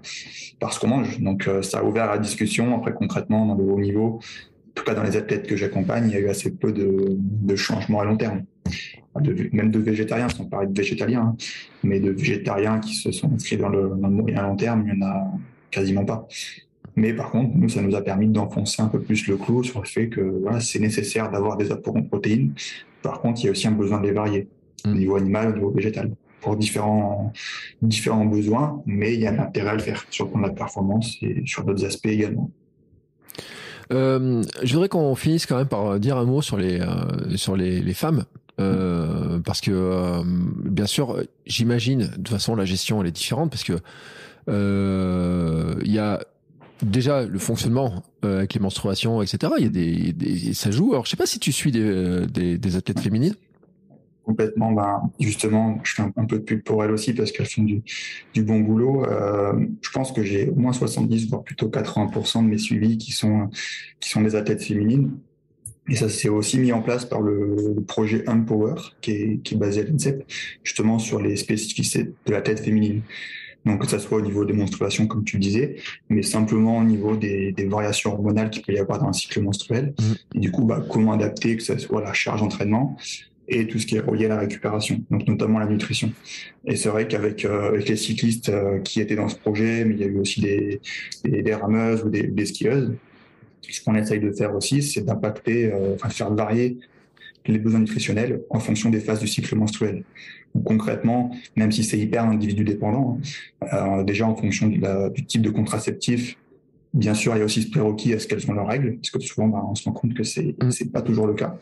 par 0.60 0.74
ce 0.74 0.80
qu'on 0.80 0.90
mange. 0.90 1.20
Donc, 1.20 1.50
ça 1.62 1.80
a 1.80 1.84
ouvert 1.84 2.08
la 2.08 2.18
discussion. 2.18 2.76
Après, 2.78 2.94
concrètement, 2.94 3.46
dans 3.46 3.56
le 3.56 3.64
haut 3.64 3.80
niveau, 3.80 4.20
en 4.70 4.72
tout 4.74 4.84
cas 4.84 4.94
dans 4.94 5.04
les 5.04 5.18
athlètes 5.18 5.48
que 5.48 5.58
j'accompagne, 5.58 6.06
il 6.08 6.14
y 6.14 6.16
a 6.16 6.20
eu 6.20 6.30
assez 6.30 6.52
peu 6.52 6.72
de, 6.72 7.18
de 7.18 7.56
changements 7.56 8.00
à 8.00 8.06
long 8.06 8.18
terme. 8.18 8.44
même 9.52 9.72
de 9.72 9.80
végétariens, 9.80 10.30
sans 10.30 10.46
parler 10.46 10.68
de 10.68 10.78
végétaliens, 10.78 11.22
hein, 11.22 11.36
mais 11.84 12.00
de 12.00 12.12
végétariens 12.12 12.80
qui 12.80 12.96
se 12.96 13.12
sont 13.12 13.32
inscrits 13.34 13.58
dans 13.58 13.70
le, 13.70 13.90
dans 13.90 14.08
le 14.08 14.14
moyen 14.14 14.44
long 14.44 14.56
terme, 14.56 14.86
il 14.88 14.94
n'y 14.94 15.04
en 15.04 15.08
a 15.08 15.32
quasiment 15.72 16.06
pas. 16.06 16.28
Mais 16.96 17.14
par 17.14 17.32
contre, 17.32 17.56
nous, 17.56 17.70
ça 17.70 17.82
nous 17.82 17.96
a 17.96 18.02
permis 18.02 18.28
d'enfoncer 18.28 18.82
un 18.82 18.88
peu 18.88 19.00
plus 19.00 19.28
le 19.28 19.38
clou 19.38 19.64
sur 19.64 19.82
le 19.82 19.88
fait 19.88 20.10
que 20.10 20.22
voilà, 20.22 20.60
c'est 20.60 20.80
nécessaire 20.80 21.32
d'avoir 21.32 21.58
des 21.58 21.72
apports 21.72 21.96
en 21.96 22.04
protéines. 22.04 22.54
Par 23.02 23.22
contre, 23.22 23.42
il 23.42 23.46
y 23.46 23.48
a 23.50 23.52
aussi 23.52 23.68
un 23.68 23.72
besoin 23.72 24.00
de 24.00 24.08
les 24.08 24.14
varier, 24.14 24.48
au 24.86 24.90
mmh. 24.90 24.94
niveau 24.94 25.16
animal, 25.16 25.50
au 25.50 25.54
niveau 25.54 25.72
végétal, 25.72 26.12
pour 26.42 26.56
différents, 26.58 27.32
différents 27.82 28.26
besoins, 28.26 28.82
mais 28.86 29.14
il 29.14 29.22
y 29.22 29.28
a 29.28 29.32
un 29.32 29.40
intérêt 29.40 29.70
à 29.70 29.74
le 29.74 29.80
faire 29.80 30.06
sur 30.10 30.26
le 30.26 30.32
plan 30.32 30.42
de 30.42 30.48
la 30.48 30.54
performance 30.54 31.18
et 31.22 31.44
sur 31.46 31.64
d'autres 31.64 31.86
aspects 31.86 32.08
également. 32.08 32.52
Euh, 33.92 34.44
je 34.64 34.74
voudrais 34.74 34.90
qu'on 34.90 35.16
finisse 35.16 35.46
quand 35.46 35.58
même 35.58 35.68
par 35.68 36.00
dire 36.00 36.18
un 36.18 36.26
mot 36.26 36.42
sur 36.42 36.58
les, 36.58 36.80
euh, 36.80 37.36
sur 37.38 37.56
les, 37.56 37.82
les 37.82 37.94
femmes. 37.94 38.26
Euh, 38.60 39.40
parce 39.40 39.62
que 39.62 40.22
bien 40.70 40.86
sûr, 40.86 41.24
j'imagine 41.46 42.00
de 42.00 42.16
toute 42.16 42.28
façon 42.28 42.56
la 42.56 42.66
gestion 42.66 43.02
elle 43.02 43.08
est 43.08 43.12
différente 43.12 43.50
parce 43.50 43.64
que 43.64 43.80
il 44.48 45.92
y 45.92 46.00
a 46.00 46.20
déjà 46.82 47.26
le 47.26 47.40
fonctionnement 47.40 48.04
avec 48.22 48.54
les 48.54 48.60
menstruations, 48.60 49.22
etc. 49.22 49.54
Y 49.58 49.66
a 49.66 49.70
des, 49.70 50.54
ça 50.54 50.72
joue. 50.72 50.92
Alors 50.92 51.06
je 51.06 51.12
sais 51.12 51.18
pas 51.18 51.26
si 51.26 51.40
tu 51.40 51.52
suis 51.52 51.72
des, 51.72 52.26
des, 52.28 52.58
des 52.58 52.76
athlètes 52.76 53.00
féminines 53.00 53.36
complètement, 54.30 54.72
ben, 54.72 55.10
justement, 55.20 55.80
je 55.84 55.96
fais 55.96 56.04
un, 56.04 56.26
peu 56.26 56.38
de 56.38 56.44
pub 56.44 56.62
pour 56.62 56.84
elles 56.84 56.92
aussi 56.92 57.14
parce 57.14 57.32
qu'elles 57.32 57.48
font 57.48 57.64
du, 57.64 57.82
du, 58.36 58.44
bon 58.44 58.60
boulot. 58.60 59.04
Euh, 59.06 59.54
je 59.82 59.90
pense 59.90 60.12
que 60.12 60.22
j'ai 60.22 60.50
au 60.50 60.56
moins 60.56 60.72
70, 60.72 61.30
voire 61.30 61.42
plutôt 61.42 61.68
80% 61.68 62.44
de 62.44 62.48
mes 62.48 62.60
suivis 62.60 63.00
qui 63.00 63.12
sont, 63.12 63.50
qui 64.00 64.12
sont 64.12 64.22
des 64.22 64.36
athlètes 64.36 64.62
féminines. 64.62 65.18
Et 65.90 65.96
ça 65.96 66.10
s'est 66.10 66.30
aussi 66.30 66.60
mis 66.60 66.72
en 66.72 66.84
place 66.84 67.06
par 67.06 67.22
le, 67.22 67.84
projet 67.88 68.24
Unpower, 68.30 68.76
qui 69.02 69.12
est, 69.14 69.42
qui 69.44 69.56
est 69.56 69.58
basé 69.58 69.82
à 69.82 69.84
l'INSEP, 69.86 70.24
justement 70.64 71.00
sur 71.00 71.20
les 71.20 71.36
spécificités 71.36 72.14
de 72.28 72.32
la 72.32 72.44
tête 72.44 72.60
féminine. 72.60 73.02
Donc, 73.70 73.82
que 73.82 73.88
ça 73.88 74.00
soit 74.00 74.18
au 74.18 74.22
niveau 74.22 74.46
des 74.46 74.54
menstruations, 74.54 75.06
comme 75.08 75.24
tu 75.24 75.38
disais, 75.38 75.76
mais 76.10 76.24
simplement 76.24 76.80
au 76.80 76.84
niveau 76.84 77.16
des, 77.16 77.52
des 77.52 77.66
variations 77.66 78.14
hormonales 78.14 78.50
qu'il 78.50 78.64
peut 78.64 78.74
y 78.74 78.80
avoir 78.80 79.00
dans 79.00 79.08
un 79.08 79.14
cycle 79.14 79.42
menstruel. 79.42 79.94
Mmh. 80.00 80.04
Et 80.36 80.40
du 80.40 80.52
coup, 80.52 80.66
bah, 80.66 80.84
comment 80.90 81.14
adapter 81.14 81.56
que 81.56 81.64
ce 81.64 81.78
soit 81.78 82.02
la 82.02 82.14
charge 82.14 82.42
d'entraînement, 82.42 82.98
et 83.50 83.68
tout 83.68 83.80
ce 83.80 83.86
qui 83.86 83.96
est 83.96 84.00
relié 84.00 84.26
à 84.26 84.30
la 84.30 84.40
récupération, 84.40 85.02
donc 85.10 85.28
notamment 85.28 85.60
la 85.60 85.66
nutrition. 85.66 86.12
Et 86.66 86.76
c'est 86.76 86.90
vrai 86.90 87.08
qu'avec 87.08 87.46
euh, 87.46 87.70
avec 87.70 87.90
les 87.90 87.96
cyclistes 87.96 88.50
euh, 88.50 88.80
qui 88.80 89.02
étaient 89.02 89.16
dans 89.16 89.28
ce 89.28 89.36
projet, 89.36 89.86
mais 89.86 89.96
il 89.96 90.00
y 90.00 90.04
a 90.04 90.08
eu 90.08 90.20
aussi 90.20 90.42
des, 90.42 90.82
des, 91.24 91.42
des 91.42 91.56
rameuses 91.56 92.04
ou 92.04 92.10
des, 92.10 92.28
des, 92.28 92.46
skieuses, 92.46 92.94
ce 93.68 93.84
qu'on 93.84 93.96
essaye 93.96 94.20
de 94.20 94.32
faire 94.32 94.56
aussi, 94.56 94.82
c'est 94.82 95.02
d'impacter, 95.02 95.72
euh, 95.72 95.96
enfin 95.96 96.10
faire 96.10 96.34
varier 96.34 96.78
les 97.52 97.60
besoins 97.60 97.80
nutritionnels 97.80 98.42
en 98.50 98.60
fonction 98.60 98.90
des 98.90 99.00
phases 99.00 99.20
du 99.20 99.28
cycle 99.28 99.56
menstruel. 99.56 100.04
Donc, 100.56 100.64
concrètement, 100.64 101.32
même 101.56 101.72
si 101.72 101.84
c'est 101.84 101.98
hyper 101.98 102.26
individu 102.26 102.64
dépendant, 102.64 103.20
hein, 103.72 104.04
déjà 104.04 104.28
en 104.28 104.36
fonction 104.36 104.68
du, 104.68 104.80
la, 104.80 105.10
du 105.10 105.26
type 105.26 105.42
de 105.42 105.50
contraceptif, 105.50 106.38
Bien 106.94 107.14
sûr, 107.14 107.36
il 107.36 107.40
y 107.40 107.42
a 107.44 107.46
aussi 107.46 107.62
ce 107.62 107.70
prérequis, 107.70 108.12
est-ce 108.14 108.28
qu'elles 108.28 108.50
ont 108.50 108.54
leurs 108.54 108.68
règles 108.68 108.96
Parce 108.96 109.12
que 109.12 109.20
souvent, 109.20 109.48
bah, 109.48 109.64
on 109.70 109.76
se 109.76 109.84
rend 109.84 109.92
compte 109.92 110.16
que 110.16 110.24
c'est 110.24 110.56
n'est 110.60 110.86
mm. 110.86 110.92
pas 110.92 111.02
toujours 111.02 111.28
le 111.28 111.36
cas. 111.36 111.56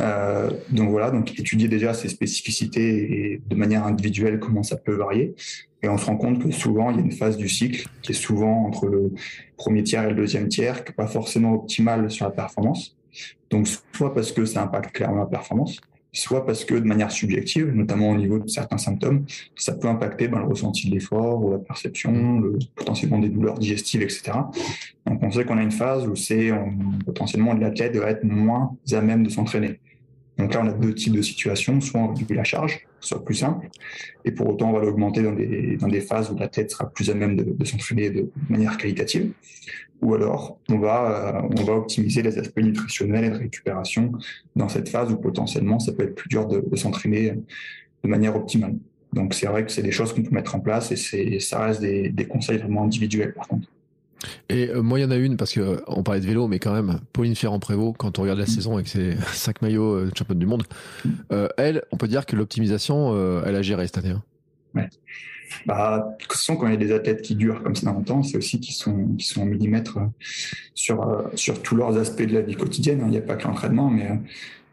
Euh, 0.00 0.50
donc 0.72 0.90
voilà, 0.90 1.10
donc 1.10 1.38
étudier 1.38 1.68
déjà 1.68 1.94
ces 1.94 2.08
spécificités 2.08 3.34
et 3.34 3.42
de 3.46 3.54
manière 3.54 3.84
individuelle 3.84 4.40
comment 4.40 4.62
ça 4.62 4.76
peut 4.76 4.94
varier. 4.94 5.34
Et 5.82 5.88
on 5.88 5.98
se 5.98 6.06
rend 6.06 6.16
compte 6.16 6.42
que 6.42 6.50
souvent 6.50 6.90
il 6.90 6.96
y 6.96 6.98
a 7.00 7.02
une 7.02 7.12
phase 7.12 7.36
du 7.36 7.48
cycle 7.48 7.86
qui 8.02 8.12
est 8.12 8.14
souvent 8.14 8.64
entre 8.66 8.86
le 8.86 9.12
premier 9.56 9.82
tiers 9.82 10.04
et 10.04 10.08
le 10.08 10.16
deuxième 10.16 10.48
tiers, 10.48 10.82
qui 10.82 10.90
n'est 10.90 10.96
pas 10.96 11.06
forcément 11.06 11.52
optimale 11.52 12.10
sur 12.10 12.24
la 12.24 12.32
performance. 12.32 12.96
Donc 13.50 13.68
soit 13.92 14.14
parce 14.14 14.32
que 14.32 14.44
ça 14.44 14.62
impacte 14.62 14.94
clairement 14.94 15.20
la 15.20 15.26
performance, 15.26 15.80
soit 16.12 16.46
parce 16.46 16.64
que 16.64 16.74
de 16.74 16.84
manière 16.84 17.10
subjective, 17.10 17.72
notamment 17.74 18.10
au 18.10 18.16
niveau 18.16 18.38
de 18.38 18.48
certains 18.48 18.78
symptômes, 18.78 19.24
ça 19.56 19.74
peut 19.74 19.88
impacter 19.88 20.28
ben, 20.28 20.38
le 20.38 20.46
ressenti 20.46 20.88
de 20.88 20.94
l'effort 20.94 21.44
ou 21.44 21.52
la 21.52 21.58
perception, 21.58 22.38
le, 22.40 22.58
potentiellement 22.74 23.18
des 23.18 23.28
douleurs 23.28 23.58
digestives, 23.58 24.02
etc. 24.02 24.32
Donc 25.06 25.22
on 25.22 25.30
sait 25.30 25.44
qu'on 25.44 25.58
a 25.58 25.62
une 25.62 25.72
phase 25.72 26.06
où 26.06 26.14
c'est 26.14 26.52
potentiellement 27.04 27.52
l'athlète 27.54 27.92
doit 27.94 28.10
être 28.10 28.24
moins 28.24 28.76
à 28.92 29.00
même 29.00 29.24
de 29.24 29.30
s'entraîner. 29.30 29.80
Donc 30.38 30.54
là, 30.54 30.62
on 30.64 30.66
a 30.66 30.72
deux 30.72 30.94
types 30.94 31.14
de 31.14 31.22
situations. 31.22 31.80
Soit 31.80 32.00
on 32.00 32.14
réduit 32.14 32.36
la 32.36 32.44
charge, 32.44 32.86
soit 33.00 33.24
plus 33.24 33.36
simple, 33.36 33.68
et 34.24 34.32
pour 34.32 34.48
autant, 34.48 34.70
on 34.70 34.72
va 34.72 34.80
l'augmenter 34.84 35.22
dans 35.22 35.32
des, 35.32 35.76
dans 35.76 35.88
des 35.88 36.00
phases 36.00 36.30
où 36.30 36.36
la 36.36 36.48
tête 36.48 36.70
sera 36.70 36.90
plus 36.90 37.10
à 37.10 37.14
même 37.14 37.36
de, 37.36 37.64
s'entraîner 37.64 38.10
de 38.10 38.30
manière 38.48 38.76
qualitative. 38.76 39.32
Ou 40.02 40.14
alors, 40.14 40.58
on 40.68 40.78
va, 40.78 41.36
euh, 41.36 41.48
on 41.58 41.64
va 41.64 41.74
optimiser 41.74 42.22
les 42.22 42.38
aspects 42.38 42.58
nutritionnels 42.58 43.24
et 43.24 43.30
de 43.30 43.36
récupération 43.36 44.12
dans 44.56 44.68
cette 44.68 44.88
phase 44.88 45.10
où 45.12 45.16
potentiellement, 45.16 45.78
ça 45.78 45.92
peut 45.92 46.04
être 46.04 46.14
plus 46.14 46.28
dur 46.28 46.46
de, 46.46 46.60
de 46.60 46.76
s'entraîner 46.76 47.34
de 48.02 48.08
manière 48.08 48.36
optimale. 48.36 48.76
Donc, 49.12 49.32
c'est 49.32 49.46
vrai 49.46 49.64
que 49.64 49.70
c'est 49.70 49.82
des 49.82 49.92
choses 49.92 50.12
qu'on 50.12 50.22
peut 50.22 50.34
mettre 50.34 50.56
en 50.56 50.60
place 50.60 50.90
et 50.92 51.38
ça 51.38 51.64
reste 51.64 51.80
des, 51.80 52.08
des 52.08 52.26
conseils 52.26 52.58
vraiment 52.58 52.82
individuels, 52.82 53.32
par 53.32 53.46
contre. 53.46 53.68
Et 54.48 54.68
euh, 54.68 54.82
moi, 54.82 54.98
il 54.98 55.02
y 55.02 55.04
en 55.04 55.10
a 55.10 55.16
une, 55.16 55.36
parce 55.36 55.52
que 55.52 55.60
euh, 55.60 55.76
on 55.86 56.02
parlait 56.02 56.20
de 56.20 56.26
vélo, 56.26 56.48
mais 56.48 56.58
quand 56.58 56.72
même, 56.72 57.00
Pauline 57.12 57.34
Ferrand-Prévot, 57.34 57.94
quand 57.98 58.18
on 58.18 58.22
regarde 58.22 58.38
la 58.38 58.44
mm. 58.44 58.48
saison 58.48 58.74
avec 58.74 58.88
ses 58.88 59.16
cinq 59.32 59.62
maillots 59.62 59.94
euh, 59.94 60.10
championne 60.16 60.38
du 60.38 60.46
monde, 60.46 60.64
euh, 61.32 61.48
elle, 61.56 61.82
on 61.92 61.96
peut 61.96 62.08
dire 62.08 62.26
que 62.26 62.36
l'optimisation, 62.36 63.12
euh, 63.14 63.42
elle 63.46 63.56
a 63.56 63.62
géré 63.62 63.86
cette 63.86 63.98
année. 63.98 64.10
Hein. 64.10 64.22
Ouais. 64.74 64.88
Bah, 65.66 66.16
de 66.18 66.22
toute 66.24 66.32
façon, 66.32 66.56
quand 66.56 66.66
il 66.66 66.72
y 66.72 66.74
a 66.74 66.78
des 66.78 66.92
athlètes 66.92 67.22
qui 67.22 67.36
durent 67.36 67.62
comme 67.62 67.76
ça 67.76 67.92
longtemps, 67.92 68.22
c'est 68.22 68.36
aussi 68.36 68.58
qu'ils 68.58 68.74
sont, 68.74 69.08
qui 69.16 69.26
sont 69.26 69.42
en 69.42 69.44
millimètres 69.44 69.98
sur, 70.74 71.30
sur 71.34 71.62
tous 71.62 71.76
leurs 71.76 71.96
aspects 71.96 72.22
de 72.22 72.34
la 72.34 72.40
vie 72.40 72.56
quotidienne. 72.56 73.00
Hein. 73.02 73.06
Il 73.06 73.12
n'y 73.12 73.18
a 73.18 73.22
pas 73.22 73.36
que 73.36 73.44
l'entraînement, 73.44 73.88
mais 73.88 74.08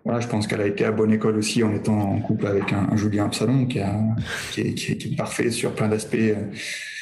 voilà, 0.04 0.20
je 0.22 0.28
pense 0.28 0.48
qu'elle 0.48 0.62
a 0.62 0.66
été 0.66 0.84
à 0.84 0.92
bonne 0.92 1.14
école 1.14 1.38
aussi 1.38 1.64
en 1.64 1.72
étant 1.76 2.00
en 2.00 2.20
couple 2.20 2.48
avec 2.48 2.74
un, 2.74 2.90
un 2.92 2.98
Julien 2.98 3.26
Absalon 3.26 3.68
qui, 3.68 3.80
a, 3.80 3.94
qui, 4.52 4.62
est, 4.62 4.74
qui, 4.74 4.94
est, 4.94 4.98
qui 4.98 5.14
est 5.14 5.16
parfait 5.16 5.52
sur 5.52 5.76
plein 5.76 5.88
d'aspects 5.88 6.18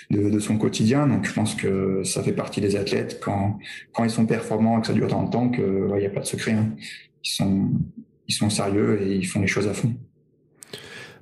de, 0.10 0.40
son 0.40 0.58
quotidien. 0.58 1.08
Donc, 1.08 1.26
je 1.26 1.34
pense 1.34 1.56
que 1.56 2.04
ça 2.04 2.24
fait 2.24 2.34
partie 2.34 2.62
des 2.62 2.76
athlètes 2.76 3.20
quand, 3.24 3.60
quand 3.94 4.04
ils 4.04 4.10
sont 4.10 4.26
performants 4.26 4.78
et 4.80 4.82
que 4.82 4.88
ça 4.88 4.94
dure 4.94 5.08
tant 5.08 5.24
de 5.24 5.30
temps 5.30 5.50
qu'il 5.50 5.94
n'y 5.98 6.06
a 6.06 6.10
pas 6.10 6.22
de 6.22 6.26
secret. 6.26 6.54
Hein. 6.54 6.70
Ils, 7.24 7.30
sont, 7.30 7.70
ils 8.28 8.34
sont 8.34 8.50
sérieux 8.50 9.02
et 9.02 9.16
ils 9.16 9.28
font 9.28 9.42
les 9.42 9.48
choses 9.48 9.68
à 9.68 9.74
fond. 9.74 9.94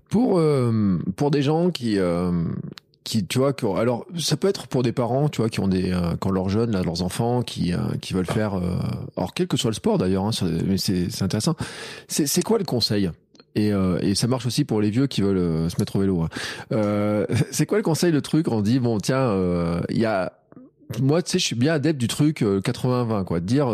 Pour, 0.09 0.39
euh, 0.39 0.99
pour 1.18 1.31
des 1.31 1.41
gens 1.41 1.69
qui, 1.69 1.97
euh, 1.97 2.31
qui 3.03 3.26
tu 3.27 3.39
vois, 3.39 3.53
alors 3.77 4.05
ça 4.18 4.38
peut 4.38 4.47
être 4.47 4.68
pour 4.68 4.84
des 4.84 4.93
parents, 4.93 5.27
tu 5.27 5.41
vois, 5.41 5.49
qui 5.49 5.59
ont 5.59 5.68
des, 5.68 5.91
euh, 5.91 6.15
quand 6.18 6.31
leurs 6.31 6.47
jeunes, 6.47 6.81
leurs 6.81 7.01
enfants, 7.01 7.41
qui, 7.41 7.73
qui 8.01 8.14
veulent 8.14 8.26
faire, 8.26 8.53
alors 9.18 9.34
quel 9.34 9.47
que 9.47 9.57
soit 9.57 9.72
le 9.72 9.76
sport 9.76 9.97
d'ailleurs, 9.97 10.26
hein, 10.26 10.31
mais 10.65 10.77
c'est 10.77 11.22
intéressant. 11.22 11.55
C'est 12.07 12.43
quoi 12.43 12.57
le 12.57 12.64
conseil? 12.64 13.11
Et, 13.57 13.73
euh, 13.73 13.97
et, 14.01 14.13
ça 14.13 14.27
marche 14.27 14.45
aussi 14.45 14.65
pour 14.65 14.81
les 14.81 14.91
vieux 14.91 15.07
qui 15.07 15.21
veulent 15.21 15.38
euh, 15.38 15.69
se 15.69 15.77
mettre 15.79 15.95
au 15.95 15.99
vélo. 15.99 16.21
Hein. 16.21 16.29
Euh, 16.71 17.25
c'est 17.51 17.65
quoi 17.65 17.77
le 17.77 17.84
conseil, 17.84 18.11
le 18.11 18.21
truc 18.21 18.47
On 18.49 18.61
dit 18.61 18.79
bon, 18.79 18.99
tiens, 18.99 19.29
euh, 19.29 19.81
il 19.89 19.97
y 19.97 20.05
a 20.05 20.34
moi, 21.01 21.21
tu 21.21 21.31
sais, 21.31 21.39
je 21.39 21.43
suis 21.43 21.55
bien 21.55 21.73
adepte 21.73 21.99
du 21.99 22.07
truc 22.07 22.41
80-20, 22.41 23.25
quoi. 23.25 23.41
dire 23.41 23.67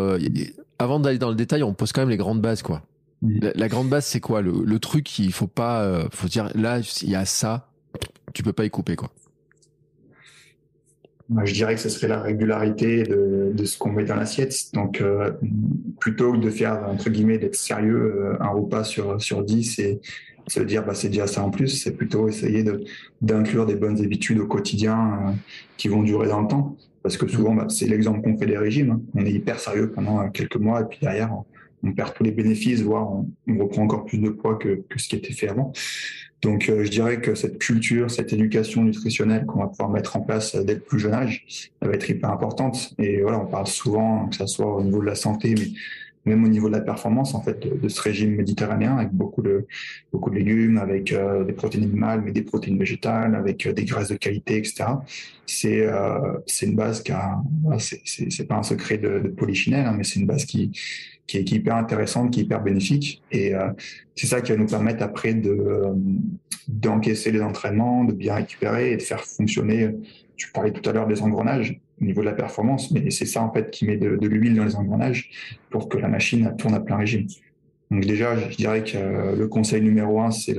avant 0.79 0.99
d'aller 0.99 1.19
dans 1.19 1.29
le 1.29 1.35
détail, 1.35 1.61
on 1.61 1.75
pose 1.75 1.91
quand 1.91 2.01
même 2.01 2.09
les 2.09 2.17
grandes 2.17 2.41
bases, 2.41 2.63
quoi. 2.63 2.81
La, 3.21 3.51
la, 3.53 3.67
grande 3.67 3.87
base, 3.87 4.07
c'est 4.07 4.19
quoi? 4.19 4.41
Le, 4.41 4.63
le, 4.65 4.79
truc 4.79 5.03
qu'il 5.03 5.31
faut 5.31 5.45
pas, 5.45 6.07
faut 6.11 6.27
dire 6.27 6.49
là, 6.55 6.79
il 7.03 7.09
y 7.09 7.15
a 7.15 7.25
ça, 7.25 7.69
tu 8.33 8.41
peux 8.41 8.51
pas 8.51 8.65
y 8.65 8.71
couper, 8.71 8.95
quoi. 8.95 9.11
Je 11.45 11.53
dirais 11.53 11.75
que 11.75 11.81
ce 11.81 11.89
serait 11.89 12.07
la 12.09 12.21
régularité 12.21 13.03
de, 13.03 13.51
de 13.53 13.65
ce 13.65 13.77
qu'on 13.77 13.91
met 13.91 14.03
dans 14.03 14.15
l'assiette. 14.15 14.53
Donc, 14.73 15.01
euh, 15.01 15.31
plutôt 15.99 16.33
que 16.33 16.37
de 16.37 16.49
faire, 16.49 16.83
entre 16.89 17.09
guillemets, 17.09 17.37
d'être 17.37 17.55
sérieux, 17.55 18.15
euh, 18.17 18.43
un 18.43 18.49
repas 18.49 18.83
sur, 18.83 19.21
sur 19.21 19.43
10 19.43 19.79
et 19.79 20.01
se 20.47 20.59
dire, 20.59 20.85
bah, 20.85 20.93
c'est 20.93 21.07
déjà 21.07 21.25
ça 21.27 21.43
en 21.43 21.49
plus, 21.49 21.69
c'est 21.69 21.95
plutôt 21.95 22.27
essayer 22.27 22.65
d'inclure 23.21 23.65
des 23.65 23.75
bonnes 23.75 24.03
habitudes 24.03 24.39
au 24.39 24.47
quotidien 24.47 24.97
euh, 24.97 25.31
qui 25.77 25.87
vont 25.87 26.03
durer 26.03 26.27
dans 26.27 26.41
le 26.41 26.47
temps. 26.47 26.75
Parce 27.01 27.17
que 27.17 27.27
souvent, 27.27 27.53
bah, 27.53 27.67
c'est 27.69 27.87
l'exemple 27.87 28.21
qu'on 28.21 28.37
fait 28.37 28.45
des 28.45 28.57
régimes. 28.57 28.91
Hein. 28.91 29.01
On 29.15 29.25
est 29.25 29.31
hyper 29.31 29.59
sérieux 29.59 29.91
pendant 29.91 30.29
quelques 30.29 30.57
mois 30.57 30.81
et 30.81 30.85
puis 30.85 30.99
derrière, 31.01 31.33
on, 31.33 31.45
on 31.89 31.93
perd 31.93 32.13
tous 32.13 32.23
les 32.23 32.31
bénéfices, 32.31 32.81
voire 32.81 33.09
on, 33.11 33.29
on, 33.47 33.57
reprend 33.57 33.83
encore 33.83 34.05
plus 34.05 34.17
de 34.17 34.29
poids 34.29 34.55
que, 34.55 34.83
que 34.89 34.99
ce 34.99 35.07
qui 35.07 35.15
était 35.15 35.33
fait 35.33 35.49
avant. 35.49 35.71
Donc, 36.43 36.67
euh, 36.69 36.83
je 36.83 36.89
dirais 36.89 37.21
que 37.21 37.35
cette 37.35 37.57
culture, 37.57 38.11
cette 38.11 38.33
éducation 38.33 38.83
nutritionnelle 38.83 39.45
qu'on 39.45 39.59
va 39.59 39.67
pouvoir 39.67 39.89
mettre 39.89 40.17
en 40.17 40.21
place 40.21 40.55
dès 40.55 40.75
le 40.75 40.79
plus 40.81 40.99
jeune 40.99 41.13
âge, 41.13 41.45
elle 41.81 41.87
va 41.87 41.93
être 41.95 42.09
hyper 42.09 42.29
importante. 42.29 42.93
Et 42.99 43.21
voilà, 43.21 43.39
on 43.39 43.45
parle 43.45 43.67
souvent, 43.67 44.27
que 44.27 44.35
ça 44.35 44.45
soit 44.45 44.75
au 44.75 44.83
niveau 44.83 44.99
de 44.99 45.05
la 45.05 45.15
santé, 45.15 45.55
mais 45.57 45.67
même 46.25 46.43
au 46.43 46.47
niveau 46.47 46.67
de 46.67 46.73
la 46.73 46.81
performance 46.81 47.35
en 47.35 47.41
fait 47.41 47.59
de, 47.59 47.87
ce 47.87 48.01
régime 48.01 48.35
méditerranéen 48.35 48.97
avec 48.97 49.11
beaucoup 49.11 49.41
de 49.41 49.65
beaucoup 50.11 50.29
de 50.29 50.35
légumes, 50.35 50.77
avec 50.77 51.11
euh, 51.11 51.43
des 51.43 51.53
protéines 51.53 51.83
animales, 51.83 52.21
mais 52.23 52.31
des 52.31 52.43
protéines 52.43 52.79
végétales, 52.79 53.35
avec 53.35 53.65
euh, 53.65 53.73
des 53.73 53.85
graisses 53.85 54.09
de 54.09 54.15
qualité, 54.15 54.57
etc. 54.57 54.85
C'est 55.45 55.85
euh, 55.85 56.37
c'est 56.45 56.65
une 56.65 56.75
base 56.75 57.03
qui 57.03 57.11
a 57.11 57.41
c'est 57.79 58.47
pas 58.47 58.55
un 58.55 58.63
secret 58.63 58.97
de, 58.97 59.19
de 59.19 59.29
polychinelle, 59.29 59.85
hein, 59.85 59.95
mais 59.97 60.03
c'est 60.03 60.19
une 60.19 60.27
base 60.27 60.45
qui 60.45 60.71
qui 61.27 61.37
est, 61.37 61.51
hyper 61.51 61.75
intéressante, 61.75 62.31
qui 62.31 62.41
est 62.41 62.43
hyper 62.43 62.61
bénéfique. 62.61 63.21
Et 63.31 63.55
euh, 63.55 63.69
c'est 64.15 64.27
ça 64.27 64.41
qui 64.41 64.51
va 64.51 64.57
nous 64.57 64.67
permettre 64.67 65.03
après 65.03 65.33
de 65.33 65.83
d'encaisser 66.67 67.31
les 67.31 67.41
entraînements, 67.41 68.05
de 68.05 68.13
bien 68.13 68.35
récupérer 68.35 68.93
et 68.93 68.97
de 68.97 69.01
faire 69.01 69.21
fonctionner. 69.25 69.89
Tu 70.37 70.49
parlais 70.51 70.71
tout 70.71 70.87
à 70.89 70.93
l'heure 70.93 71.07
des 71.07 71.21
engrenages 71.21 71.81
au 72.01 72.05
niveau 72.05 72.21
de 72.21 72.25
la 72.25 72.33
performance, 72.33 72.91
mais 72.91 73.09
c'est 73.11 73.25
ça 73.25 73.41
en 73.43 73.51
fait 73.51 73.71
qui 73.71 73.85
met 73.85 73.97
de, 73.97 74.17
l'huile 74.27 74.55
dans 74.55 74.65
les 74.65 74.75
engrenages 74.75 75.29
pour 75.69 75.89
que 75.89 75.97
la 75.97 76.07
machine 76.07 76.55
tourne 76.57 76.73
à 76.73 76.79
plein 76.79 76.97
régime. 76.97 77.27
Donc 77.91 78.05
déjà, 78.05 78.35
je 78.35 78.55
dirais 78.55 78.83
que 78.83 78.97
euh, 78.97 79.35
le 79.35 79.47
conseil 79.47 79.81
numéro 79.81 80.19
un, 80.19 80.31
c'est 80.31 80.55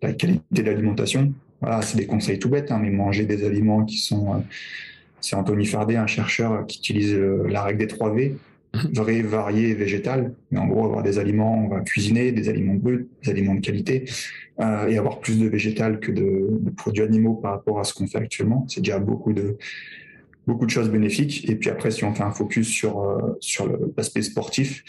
la 0.00 0.12
qualité 0.12 0.62
de 0.62 0.70
l'alimentation. 0.70 1.32
Voilà, 1.60 1.82
c'est 1.82 1.98
des 1.98 2.06
conseils 2.06 2.38
tout 2.38 2.48
bêtes, 2.48 2.70
hein, 2.70 2.78
mais 2.80 2.90
manger 2.90 3.24
des 3.24 3.44
aliments 3.44 3.84
qui 3.84 3.98
sont... 3.98 4.34
Euh, 4.34 4.38
c'est 5.20 5.36
Anthony 5.36 5.66
Fardet, 5.66 5.96
un 5.96 6.06
chercheur 6.06 6.66
qui 6.66 6.78
utilise 6.78 7.14
euh, 7.14 7.46
la 7.48 7.62
règle 7.62 7.80
des 7.80 7.86
3 7.88 8.14
V, 8.14 8.36
vrai, 8.94 9.22
varié 9.22 9.74
végétal. 9.74 10.34
Mais 10.50 10.58
en 10.58 10.66
gros, 10.66 10.84
avoir 10.84 11.02
des 11.02 11.18
aliments, 11.18 11.68
on 11.70 11.82
cuisiner, 11.82 12.32
des 12.32 12.48
aliments 12.48 12.74
bruts, 12.74 13.08
des 13.24 13.30
aliments 13.30 13.54
de 13.54 13.60
qualité, 13.60 14.04
et 14.58 14.96
avoir 14.96 15.20
plus 15.20 15.38
de 15.38 15.48
végétal 15.48 16.00
que 16.00 16.10
de, 16.10 16.48
de 16.60 16.70
produits 16.70 17.02
animaux 17.02 17.34
par 17.34 17.52
rapport 17.52 17.78
à 17.78 17.84
ce 17.84 17.92
qu'on 17.92 18.06
fait 18.06 18.18
actuellement. 18.18 18.64
C'est 18.68 18.80
déjà 18.80 18.98
beaucoup 18.98 19.34
de, 19.34 19.58
beaucoup 20.46 20.66
de 20.66 20.70
choses 20.70 20.90
bénéfiques. 20.90 21.48
Et 21.48 21.56
puis 21.56 21.70
après, 21.70 21.90
si 21.90 22.04
on 22.04 22.14
fait 22.14 22.22
un 22.22 22.30
focus 22.30 22.68
sur 22.68 23.00
euh, 23.00 23.36
sur 23.40 23.68
l'aspect 23.96 24.22
sportif, 24.22 24.84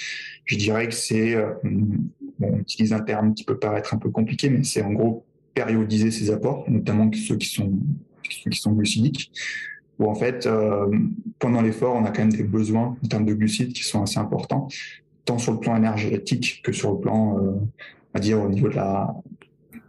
je 0.46 0.56
dirais 0.56 0.88
que 0.88 0.94
c'est, 0.94 1.36
euh, 1.36 1.54
bon, 1.64 2.54
on 2.54 2.60
utilise 2.60 2.94
un 2.94 3.02
terme 3.02 3.34
qui 3.34 3.44
peut 3.44 3.58
paraître 3.58 3.94
un 3.94 3.98
peu 3.98 4.10
compliqué, 4.10 4.50
mais 4.50 4.64
c'est 4.64 4.82
en 4.82 4.92
gros 4.92 5.26
périodiser 5.54 6.12
ses 6.12 6.32
apports, 6.32 6.66
notamment 6.70 7.10
ceux 7.14 7.38
qui 7.38 7.50
sont 7.50 7.72
qui 8.24 8.60
sont 8.60 8.74
glucidiques. 8.74 9.32
Où 10.00 10.10
en 10.10 10.16
fait, 10.16 10.46
euh, 10.46 10.86
pendant 11.40 11.62
l'effort, 11.62 11.96
on 11.96 12.06
a 12.06 12.12
quand 12.12 12.22
même 12.22 12.34
des 12.34 12.44
besoins 12.44 12.96
en 13.04 13.08
termes 13.08 13.26
de 13.26 13.34
glucides 13.34 13.74
qui 13.74 13.84
sont 13.84 14.04
assez 14.04 14.20
importants, 14.20 14.68
tant 15.26 15.40
sur 15.40 15.54
le 15.54 15.60
plan 15.60 15.76
énergétique 15.76 16.62
que 16.64 16.72
sur 16.72 16.92
le 16.92 17.00
plan, 17.00 17.40
euh, 17.40 17.54
à 18.14 18.20
dire 18.20 18.42
au 18.42 18.48
niveau 18.48 18.70
de 18.70 18.76
la 18.76 19.16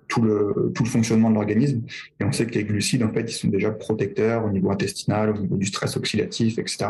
tout 0.09 0.23
le, 0.23 0.73
tout 0.75 0.85
le 0.85 0.89
fonctionnement 0.89 1.31
de 1.31 1.35
l'organisme. 1.35 1.83
Et 2.19 2.25
on 2.25 2.33
sait 2.33 2.47
que 2.47 2.55
les 2.55 2.65
glucides, 2.65 3.03
en 3.03 3.13
fait, 3.13 3.31
ils 3.31 3.35
sont 3.35 3.49
déjà 3.49 3.71
protecteurs 3.71 4.45
au 4.45 4.51
niveau 4.51 4.71
intestinal, 4.71 5.31
au 5.31 5.39
niveau 5.39 5.57
du 5.57 5.67
stress 5.67 5.97
oxydatif, 5.97 6.59
etc. 6.59 6.87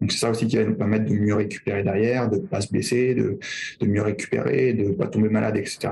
Donc 0.00 0.12
c'est 0.12 0.18
ça 0.18 0.30
aussi 0.30 0.46
qui 0.46 0.56
va 0.56 0.64
nous 0.64 0.74
permettre 0.74 1.06
de 1.06 1.14
mieux 1.14 1.34
récupérer 1.34 1.82
derrière, 1.82 2.28
de 2.28 2.38
pas 2.38 2.60
se 2.60 2.70
blesser, 2.70 3.14
de, 3.14 3.38
de 3.80 3.86
mieux 3.86 4.02
récupérer, 4.02 4.72
de 4.72 4.92
pas 4.92 5.06
tomber 5.06 5.28
malade, 5.28 5.56
etc. 5.56 5.88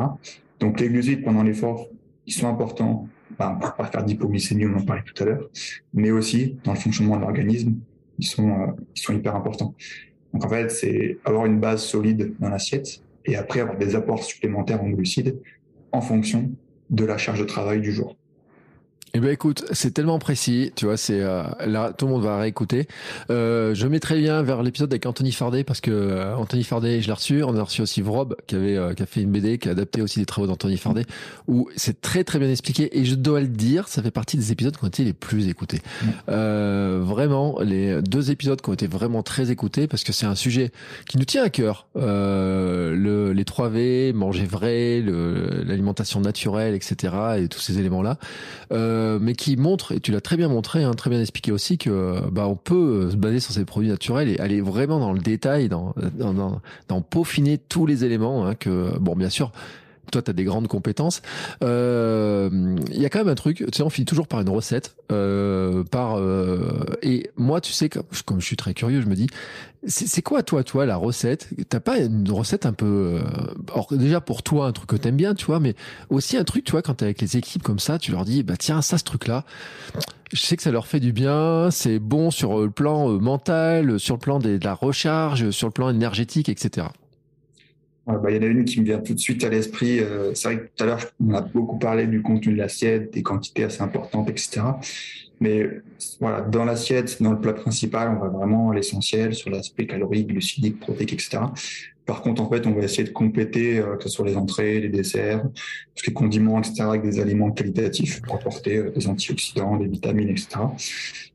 Donc 0.61 0.81
les 0.81 0.89
glucides 0.89 1.23
pendant 1.23 1.43
l'effort, 1.43 1.89
ils 2.27 2.33
sont 2.33 2.49
importants 2.49 3.09
ben, 3.39 3.59
pour 3.61 3.75
pas 3.75 3.87
faire 3.87 4.05
d'hypoglycémie, 4.05 4.67
on 4.67 4.77
en 4.77 4.85
parlait 4.85 5.03
tout 5.03 5.23
à 5.23 5.27
l'heure, 5.27 5.51
mais 5.93 6.11
aussi 6.11 6.57
dans 6.65 6.73
le 6.73 6.79
fonctionnement 6.79 7.17
de 7.17 7.23
l'organisme, 7.23 7.75
ils 8.19 8.27
sont, 8.27 8.49
euh, 8.49 8.67
ils 8.95 9.01
sont 9.01 9.13
hyper 9.13 9.35
importants. 9.35 9.75
Donc 10.33 10.45
en 10.45 10.49
fait, 10.49 10.71
c'est 10.71 11.19
avoir 11.25 11.47
une 11.47 11.59
base 11.59 11.83
solide 11.83 12.35
dans 12.39 12.49
l'assiette 12.49 13.01
et 13.25 13.37
après 13.37 13.61
avoir 13.61 13.77
des 13.77 13.95
apports 13.95 14.23
supplémentaires 14.23 14.83
en 14.83 14.91
glucides 14.91 15.39
en 15.95 16.01
fonction 16.01 16.51
de 16.91 17.05
la 17.05 17.17
charge 17.17 17.39
de 17.39 17.45
travail 17.45 17.81
du 17.81 17.93
jour. 17.93 18.17
Eh 19.17 19.21
ben 19.21 19.31
écoute, 19.31 19.65
c'est 19.71 19.93
tellement 19.95 20.19
précis, 20.19 20.73
tu 20.75 20.87
vois, 20.87 20.97
c'est 20.97 21.21
euh, 21.21 21.45
là 21.65 21.93
tout 21.93 22.07
le 22.07 22.13
monde 22.13 22.25
va 22.25 22.37
réécouter. 22.37 22.89
Euh, 23.31 23.73
je 23.73 23.87
mettrai 23.87 24.19
bien 24.19 24.43
vers 24.43 24.61
l'épisode 24.65 24.93
avec 24.93 25.07
Anthony 25.07 25.31
Fardet 25.31 25.63
parce 25.63 25.81
que 25.81 25.93
euh, 25.93 26.35
Anthony 26.35 26.65
Fardet, 26.65 27.01
je 27.01 27.07
l'ai 27.07 27.13
reçu. 27.13 27.45
On 27.45 27.57
a 27.57 27.63
reçu 27.63 27.81
aussi 27.81 28.03
Vrob 28.03 28.35
qui 28.49 28.57
avait 28.57 28.77
euh, 28.77 28.93
qui 28.93 29.05
a 29.05 29.07
fait 29.07 29.23
une 29.23 29.31
BD 29.31 29.59
qui 29.59 29.69
a 29.69 29.71
adapté 29.71 30.03
aussi 30.03 30.19
des 30.19 30.27
travaux 30.27 30.49
d'Anthony 30.49 30.79
Fardet 30.79 31.05
où 31.47 31.71
c'est 31.77 32.01
très 32.01 32.25
très 32.25 32.41
bien 32.41 32.51
expliqué 32.51 32.99
et 32.99 33.05
je 33.05 33.15
dois 33.15 33.41
le 33.41 33.47
dire, 33.47 33.87
ça 33.87 34.03
fait 34.03 34.11
partie 34.11 34.37
des 34.37 34.51
épisodes 34.51 34.77
qui 34.77 34.83
ont 34.83 34.89
été 34.89 35.05
les 35.05 35.13
plus 35.13 35.47
écoutés. 35.47 35.81
Euh, 36.29 37.01
vraiment, 37.01 37.61
les 37.61 38.03
deux 38.03 38.33
épisodes 38.33 38.61
qui 38.61 38.69
ont 38.69 38.75
été 38.75 38.89
vraiment 38.89 39.23
très 39.23 39.53
écoutés 39.53 39.87
parce 39.87 40.03
que 40.03 40.13
c'est 40.13 40.27
un 40.27 40.35
sujet 40.35 40.73
qui 41.09 41.19
nous 41.19 41.25
tient 41.25 41.45
à 41.45 41.51
cœur. 41.51 41.87
le 41.95 43.33
les 43.33 43.45
3 43.45 43.69
V, 43.69 44.13
manger 44.13 44.45
vrai, 44.45 45.05
l'alimentation 45.65 46.21
naturelle, 46.21 46.75
etc. 46.75 47.15
et 47.39 47.47
tous 47.47 47.61
ces 47.61 47.79
éléments 47.79 48.03
là. 48.03 48.19
Euh, 48.73 49.04
euh, 49.05 49.19
mais 49.21 49.35
qui 49.35 49.57
montre, 49.57 49.93
et 49.93 50.01
tu 50.01 50.13
l'as 50.13 50.21
très 50.21 50.37
bien 50.37 50.49
montré, 50.49 50.83
hein, 50.83 50.93
très 50.95 51.11
bien 51.11 51.21
expliqué 51.21 51.53
aussi, 51.53 51.79
que 51.79 52.21
bah, 52.31 52.49
on 52.49 52.57
peut 52.57 53.11
se 53.11 53.17
baser 53.17 53.41
sur 53.41 53.53
ces 53.53 53.65
produits 53.65 53.91
naturels 53.91 54.29
et 54.29 54.39
aller 54.39 54.61
vraiment 54.61 54.99
dans 54.99 55.13
le 55.13 55.21
détail, 55.21 55.69
dans, 55.69 55.95
dans, 56.15 56.61
dans, 56.89 57.01
peaufiner 57.01 57.59
tous 57.59 57.87
les 57.87 58.05
éléments. 58.05 58.47
Hein, 58.47 58.55
que 58.55 58.99
bon, 58.99 59.15
bien 59.15 59.31
sûr, 59.31 59.53
toi, 60.15 60.23
tu 60.23 60.31
as 60.31 60.35
des 60.35 60.45
grandes 60.45 60.69
compétences. 60.69 61.23
Euh, 61.63 62.77
il 62.91 63.01
y 63.01 63.05
a 63.05 63.09
quand 63.09 63.19
même 63.19 63.29
un 63.29 63.35
truc, 63.35 63.59
tu 63.59 63.67
sais, 63.73 63.83
on 63.83 63.91
finit 63.91 64.07
toujours 64.07 64.29
par 64.29 64.41
une 64.41 64.49
recette. 64.49 64.95
Euh, 65.13 65.83
par 65.85 66.19
euh, 66.19 66.85
Et 67.03 67.31
moi, 67.37 67.61
tu 67.61 67.73
sais, 67.73 67.89
comme, 67.89 68.05
comme, 68.25 68.41
je 68.41 68.47
suis 68.47 68.57
très 68.57 68.75
curieux, 68.75 69.01
je 69.01 69.07
me 69.07 69.17
dis, 69.17 69.27
c'est 69.87 70.23
quoi, 70.23 70.43
toi, 70.43 70.65
toi, 70.65 70.87
la 70.87 70.97
recette? 70.97 71.51
T'as 71.69 71.81
pas 71.81 71.99
une 71.99 72.31
recette 72.31 72.65
un 72.65 72.73
peu... 72.73 73.21
alors, 73.73 73.89
déjà, 73.91 74.21
pour 74.21 74.43
toi, 74.43 74.67
un 74.67 74.73
truc 74.73 74.89
que 74.89 74.97
t'aimes 74.97 75.17
bien, 75.17 75.35
tu 75.35 75.47
vois, 75.47 75.61
mais 75.61 75.75
aussi 76.09 76.37
un 76.37 76.45
truc, 76.45 76.65
tu 76.65 76.73
vois, 76.73 76.83
quand 76.83 76.95
t'es 76.95 77.05
avec 77.05 77.21
les 77.21 77.37
équipes 77.37 77.63
comme 77.63 77.81
ça, 77.81 77.99
tu 77.99 78.13
leur 78.13 78.25
dis, 78.25 78.43
bah 78.43 78.57
tiens, 78.57 78.81
ça, 78.83 78.97
ce 78.97 79.05
truc-là, 79.05 79.45
je 80.33 80.41
sais 80.41 80.57
que 80.57 80.63
ça 80.63 80.71
leur 80.71 80.87
fait 80.87 81.01
du 81.01 81.13
bien, 81.13 81.71
c'est 81.71 81.99
bon 81.99 82.31
sur 82.31 82.61
le 82.61 82.71
plan 82.71 83.09
mental, 83.09 84.01
sur 84.01 84.15
le 84.15 84.21
plan 84.21 84.39
de 84.39 84.59
la 84.63 84.75
recharge, 84.75 85.51
sur 85.51 85.67
le 85.69 85.73
plan 85.73 85.91
énergétique, 85.91 86.49
etc. 86.49 86.87
Bah, 88.07 88.31
il 88.31 88.37
y 88.37 88.39
en 88.39 88.43
a 88.43 88.47
une 88.47 88.65
qui 88.65 88.81
me 88.81 88.85
vient 88.85 88.99
tout 88.99 89.15
de 89.15 89.19
suite 89.19 89.45
à 89.45 89.49
l'esprit. 89.49 90.01
Euh, 90.01 90.35
c'est 90.35 90.49
vrai 90.49 90.59
que 90.59 90.71
tout 90.77 90.85
à 90.85 90.87
l'heure, 90.87 91.01
on 91.27 91.33
a 91.33 91.41
beaucoup 91.41 91.79
parlé 91.79 92.07
du 92.07 92.21
contenu 92.21 92.53
de 92.53 92.59
l'assiette, 92.59 93.13
des 93.15 93.23
quantités 93.23 93.65
assez 93.65 93.83
importantes, 93.83 94.29
etc. 94.29 94.61
Mais 95.41 95.69
voilà, 96.21 96.43
dans 96.43 96.65
l'assiette, 96.65 97.23
dans 97.23 97.33
le 97.33 97.41
plat 97.41 97.55
principal, 97.55 98.17
on 98.17 98.21
va 98.21 98.29
vraiment 98.29 98.71
à 98.71 98.75
l'essentiel 98.75 99.35
sur 99.35 99.51
l'aspect 99.51 99.87
calorique, 99.87 100.29
glucidique, 100.29 100.81
protéique, 100.81 101.15
etc. 101.15 101.39
Par 102.07 102.21
contre, 102.21 102.43
en 102.43 102.51
fait, 102.51 102.67
on 102.67 102.73
va 102.73 102.83
essayer 102.83 103.05
de 103.05 103.13
compléter, 103.13 103.79
euh, 103.79 103.97
que 103.97 104.05
ce 104.05 104.09
soit 104.11 104.27
les 104.27 104.37
entrées, 104.37 104.81
les 104.81 104.91
desserts, 104.91 105.43
tous 105.95 106.07
les 106.07 106.13
condiments, 106.13 106.59
etc., 106.59 106.83
avec 106.83 107.03
des 107.03 107.19
aliments 107.19 107.51
qualitatifs 107.51 108.21
pour 108.23 108.37
apporter 108.37 108.77
euh, 108.77 108.91
des 108.91 109.09
antioxydants, 109.09 109.77
des 109.79 109.87
vitamines, 109.87 110.29
etc. 110.29 110.49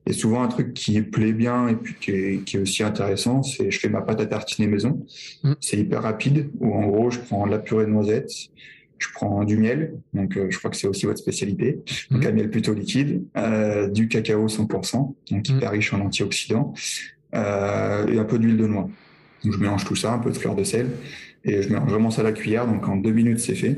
Et 0.05 0.13
souvent, 0.13 0.43
un 0.43 0.47
truc 0.47 0.73
qui 0.73 1.01
plaît 1.01 1.33
bien 1.33 1.67
et 1.69 1.75
puis 1.75 1.95
qui 1.99 2.11
est, 2.11 2.43
qui 2.43 2.57
est 2.57 2.59
aussi 2.59 2.83
intéressant, 2.83 3.41
c'est 3.41 3.71
je 3.71 3.79
fais 3.79 3.89
ma 3.89 4.01
pâte 4.01 4.21
à 4.21 4.27
tartiner 4.27 4.67
maison. 4.67 5.05
Mmh. 5.43 5.53
C'est 5.59 5.77
hyper 5.77 6.03
rapide, 6.03 6.49
où 6.59 6.73
en 6.73 6.85
gros, 6.87 7.09
je 7.09 7.19
prends 7.19 7.47
de 7.47 7.51
la 7.51 7.59
purée 7.59 7.85
de 7.85 7.91
noisettes, 7.91 8.31
je 8.99 9.07
prends 9.13 9.43
du 9.45 9.57
miel, 9.57 9.95
donc 10.13 10.37
euh, 10.37 10.47
je 10.51 10.57
crois 10.59 10.69
que 10.69 10.77
c'est 10.77 10.87
aussi 10.87 11.07
votre 11.07 11.19
spécialité, 11.19 11.79
donc 12.11 12.23
mmh. 12.23 12.27
un 12.27 12.31
miel 12.31 12.49
plutôt 12.51 12.73
liquide, 12.73 13.23
du 13.91 14.07
cacao 14.07 14.47
100%, 14.47 15.15
donc 15.31 15.49
hyper 15.49 15.71
mmh. 15.71 15.73
riche 15.73 15.93
en 15.93 16.01
antioxydants, 16.01 16.73
et 17.33 17.37
un 17.37 18.25
peu 18.27 18.37
d'huile 18.37 18.57
de 18.57 18.67
noix. 18.67 18.87
Donc 19.43 19.53
je 19.53 19.59
mélange 19.59 19.85
tout 19.85 19.95
ça, 19.95 20.13
un 20.13 20.19
peu 20.19 20.31
de 20.31 20.37
fleur 20.37 20.55
de 20.55 20.63
sel, 20.63 20.89
et 21.43 21.61
je 21.61 21.69
mélange 21.69 21.89
vraiment 21.89 22.11
ça 22.11 22.21
à 22.21 22.23
la 22.23 22.31
cuillère, 22.31 22.67
donc 22.67 22.87
en 22.87 22.95
deux 22.95 23.11
minutes 23.11 23.39
c'est 23.39 23.55
fait. 23.55 23.77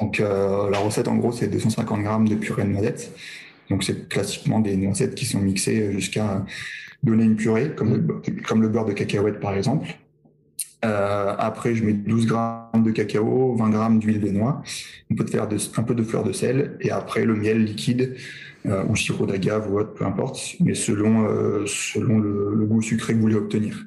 Donc 0.00 0.20
euh, 0.20 0.70
la 0.70 0.78
recette 0.78 1.08
en 1.08 1.16
gros 1.16 1.32
c'est 1.32 1.48
250 1.48 2.02
grammes 2.02 2.28
de 2.28 2.34
purée 2.34 2.64
de 2.64 2.68
noisettes. 2.68 3.12
Donc 3.70 3.84
c'est 3.84 4.08
classiquement 4.08 4.60
des 4.60 4.76
noisettes 4.76 5.14
qui 5.14 5.26
sont 5.26 5.40
mixées 5.40 5.92
jusqu'à 5.92 6.44
donner 7.02 7.24
une 7.24 7.36
purée, 7.36 7.74
comme 7.74 7.94
le, 7.94 8.42
comme 8.42 8.62
le 8.62 8.68
beurre 8.68 8.86
de 8.86 8.92
cacahuète 8.92 9.40
par 9.40 9.54
exemple. 9.54 9.88
Euh, 10.84 11.34
après, 11.38 11.74
je 11.74 11.84
mets 11.84 11.92
12 11.92 12.26
grammes 12.26 12.84
de 12.84 12.90
cacao, 12.92 13.56
20 13.56 13.70
grammes 13.70 13.98
d'huile 13.98 14.20
de 14.20 14.30
noix, 14.30 14.62
un 15.10 15.14
peu 15.16 15.24
de, 15.24 15.30
faire 15.30 15.48
de, 15.48 15.56
un 15.76 15.82
peu 15.82 15.94
de 15.94 16.02
fleur 16.04 16.22
de 16.22 16.32
sel, 16.32 16.76
et 16.80 16.90
après 16.90 17.24
le 17.24 17.34
miel 17.34 17.64
liquide 17.64 18.16
euh, 18.66 18.84
ou 18.88 18.94
sirop 18.94 19.26
d'agave 19.26 19.70
ou 19.72 19.80
autre, 19.80 19.94
peu 19.94 20.04
importe, 20.04 20.40
mais 20.60 20.74
selon, 20.74 21.24
euh, 21.26 21.64
selon 21.66 22.18
le, 22.18 22.54
le, 22.54 22.64
goût 22.64 22.80
sucré 22.80 23.12
que 23.12 23.18
vous 23.18 23.22
voulez 23.22 23.34
obtenir. 23.34 23.86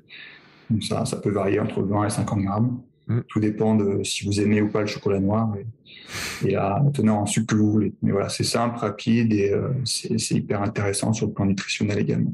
Ça, 0.81 1.05
ça 1.05 1.17
peut 1.17 1.31
varier 1.31 1.59
entre 1.59 1.81
20 1.81 2.05
et 2.05 2.09
50 2.09 2.41
grammes. 2.41 2.79
Mmh. 3.07 3.19
Tout 3.27 3.39
dépend 3.39 3.75
de 3.75 4.03
si 4.03 4.25
vous 4.25 4.39
aimez 4.39 4.61
ou 4.61 4.69
pas 4.69 4.81
le 4.81 4.87
chocolat 4.87 5.19
noir 5.19 5.51
et, 5.57 6.47
et 6.47 6.51
la 6.51 6.83
teneur 6.93 7.15
en 7.15 7.25
sucre 7.25 7.47
que 7.47 7.55
vous 7.55 7.71
voulez. 7.71 7.93
Mais 8.01 8.11
voilà, 8.11 8.29
c'est 8.29 8.43
simple, 8.43 8.77
rapide 8.77 9.33
et 9.33 9.51
euh, 9.51 9.69
c'est 9.85 10.35
hyper 10.35 10.61
intéressant 10.61 11.11
sur 11.13 11.27
le 11.27 11.33
plan 11.33 11.45
nutritionnel 11.45 11.99
également 11.99 12.33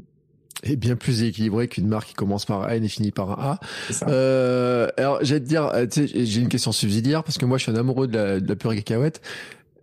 et 0.62 0.76
bien 0.76 0.96
plus 0.96 1.22
équilibré 1.22 1.68
qu'une 1.68 1.88
marque 1.88 2.08
qui 2.08 2.14
commence 2.14 2.44
par 2.44 2.70
N 2.70 2.84
et 2.84 2.88
finit 2.88 3.12
par 3.12 3.38
A. 3.40 3.60
Euh, 4.08 4.88
alors, 4.96 5.18
j'allais 5.22 5.40
te 5.40 5.46
dire, 5.46 5.66
euh, 5.74 5.86
j'ai 5.94 6.40
une 6.40 6.48
question 6.48 6.72
subsidiaire 6.72 7.22
parce 7.22 7.38
que 7.38 7.44
moi, 7.44 7.58
je 7.58 7.64
suis 7.64 7.72
un 7.72 7.76
amoureux 7.76 8.08
de 8.08 8.16
la, 8.16 8.40
de 8.40 8.48
la 8.48 8.56
purée 8.56 8.76
cacahuète. 8.76 9.20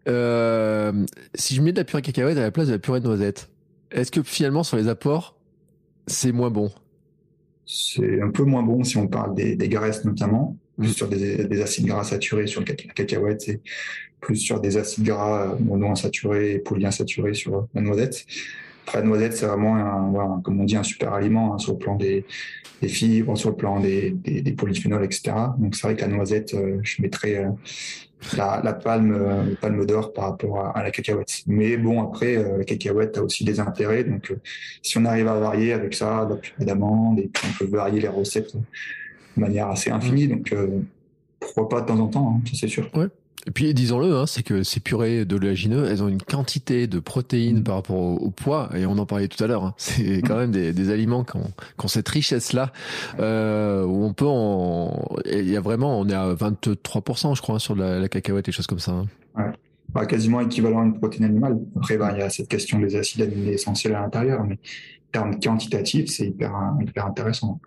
Euh, 0.08 1.06
si 1.34 1.56
je 1.56 1.62
mets 1.62 1.72
de 1.72 1.78
la 1.78 1.86
purée 1.86 2.02
cacahuète 2.02 2.38
à 2.38 2.42
la 2.42 2.52
place 2.52 2.68
de 2.68 2.74
la 2.74 2.80
purée 2.80 3.00
de 3.00 3.06
noisette, 3.06 3.50
est-ce 3.92 4.12
que 4.12 4.22
finalement, 4.22 4.64
sur 4.64 4.78
les 4.78 4.88
apports, 4.88 5.36
c'est 6.08 6.32
moins 6.32 6.50
bon? 6.50 6.72
C'est 7.66 8.22
un 8.22 8.30
peu 8.30 8.44
moins 8.44 8.64
bon 8.64 8.84
si 8.84 8.98
on 8.98 9.08
parle 9.08 9.36
des, 9.36 9.56
des 9.56 9.70
graisses 9.70 10.06
notamment, 10.06 10.58
plus 10.78 10.94
sur 10.94 11.08
des, 11.08 11.46
des, 11.46 11.62
acides 11.62 11.86
gras 11.86 12.04
saturés 12.04 12.48
sur 12.48 12.62
le 12.62 12.66
cacahuète, 12.66 13.42
c'est 13.42 13.62
plus 14.20 14.36
sur 14.36 14.60
des 14.60 14.78
acides 14.78 15.06
gras 15.06 15.56
monoinsaturés 15.60 16.54
et 16.54 16.60
polyinsaturés 16.60 17.34
sur 17.34 17.68
la 17.74 17.82
noisette. 17.82 18.26
Après, 18.86 19.00
la 19.00 19.06
noisette, 19.08 19.34
c'est 19.36 19.48
vraiment, 19.48 19.76
un, 19.76 20.42
comme 20.42 20.62
on 20.62 20.64
dit, 20.64 20.76
un 20.76 20.84
super 20.84 21.14
aliment 21.14 21.56
hein, 21.56 21.58
sur 21.58 21.74
le 21.74 21.80
plan 21.80 21.96
des, 21.96 22.24
des, 22.84 22.88
fibres, 22.88 23.36
sur 23.36 23.50
le 23.50 23.56
plan 23.56 23.80
des, 23.80 24.12
des, 24.12 24.44
des 24.44 24.52
polyphénols, 24.52 25.04
etc. 25.04 25.36
Donc, 25.58 25.76
c'est 25.76 25.88
vrai 25.88 25.96
que 25.96 26.02
la 26.02 26.08
noisette, 26.08 26.54
euh, 26.54 26.78
je 26.84 27.02
mettrais 27.02 27.38
euh, 27.38 27.50
la, 28.38 28.62
la, 28.64 28.74
palme, 28.74 29.12
euh, 29.12 29.56
palme 29.60 29.88
d'or 29.88 30.14
par 30.14 30.26
rapport 30.26 30.68
à, 30.76 30.84
la 30.84 30.92
cacahuète. 30.92 31.42
Mais 31.48 31.78
bon, 31.78 32.04
après, 32.04 32.36
la 32.36 32.64
cacahuète 32.64 33.18
a 33.18 33.24
aussi 33.24 33.44
des 33.44 33.60
intérêts. 33.60 34.04
Donc, 34.04 34.32
si 34.84 35.00
on 35.00 35.06
arrive 35.06 35.30
à 35.30 35.40
varier 35.40 35.74
avec 35.74 35.96
ça, 35.96 36.28
la 36.30 36.36
purée 36.36 36.66
d'amande, 36.66 37.18
et 37.18 37.28
puis 37.28 37.48
on 37.50 37.58
peut 37.58 37.76
varier 37.76 38.02
les 38.02 38.08
recettes 38.08 38.56
de 38.56 38.62
manière 39.42 39.68
assez 39.68 39.90
infinie. 39.90 40.28
Donc, 40.28 40.54
pourquoi 41.40 41.70
pas 41.70 41.82
de 41.82 41.88
temps 41.88 42.00
en 42.00 42.08
temps, 42.08 42.36
hein, 42.38 42.42
ça 42.46 42.54
c'est 42.60 42.68
sûr. 42.68 42.90
Ouais. 42.96 43.08
Et 43.48 43.52
puis 43.52 43.74
disons-le, 43.74 44.16
hein, 44.16 44.26
c'est 44.26 44.42
que 44.42 44.64
ces 44.64 44.80
purées 44.80 45.24
d'oléagineux, 45.24 45.86
elles 45.86 46.02
ont 46.02 46.08
une 46.08 46.22
quantité 46.22 46.88
de 46.88 47.00
protéines 47.00 47.64
par 47.64 47.76
rapport 47.76 47.98
au, 47.98 48.32
poids, 48.32 48.70
et 48.76 48.88
on 48.88 48.98
en 48.98 49.06
parlait 49.06 49.28
tout 49.28 49.44
à 49.44 49.48
l'heure. 49.48 49.64
Hein. 49.64 49.76
c'est 49.78 50.22
quand 50.26 50.36
même 50.38 50.52
des, 50.52 50.74
des 50.74 50.90
aliments 50.90 51.24
qui 51.24 51.38
ont, 51.38 51.52
qui 51.78 51.86
ont 51.86 51.88
cette 51.88 52.10
richesse-là, 52.10 52.72
euh, 53.20 53.84
où 53.86 54.04
on 54.04 54.14
peut 54.14 54.26
en... 54.28 55.16
Il 55.26 55.50
y 55.50 55.56
a 55.56 55.62
vraiment, 55.62 56.00
on 56.00 56.10
est 56.10 56.14
à 56.14 56.34
23%, 56.34 57.36
je 57.36 57.42
crois, 57.42 57.60
sur 57.60 57.76
la, 57.76 58.00
la 58.00 58.10
cacahuète 58.10 58.50
et 58.50 58.52
choses 58.52 58.68
comme 58.68 58.80
ça. 58.80 58.94
Hein. 58.94 59.06
Ouais. 59.38 59.52
Bah, 59.90 60.06
quasiment 60.06 60.42
équivalent 60.42 60.82
à 60.82 60.86
une 60.86 60.98
protéine 60.98 61.26
animale. 61.26 61.60
Après, 61.78 61.98
bah, 61.98 62.12
il 62.14 62.20
y 62.20 62.24
a 62.24 62.30
cette 62.30 62.50
question 62.50 62.80
des 62.80 62.96
acides 62.96 63.22
aminés 63.22 63.54
essentiels 63.54 63.96
à 63.96 64.02
l'intérieur, 64.02 64.44
mais 64.44 64.56
en 64.56 65.12
termes 65.12 65.40
quantitatifs, 65.40 66.10
c'est 66.10 66.28
hyper, 66.28 66.52
hyper 66.82 67.06
intéressant. 67.06 67.60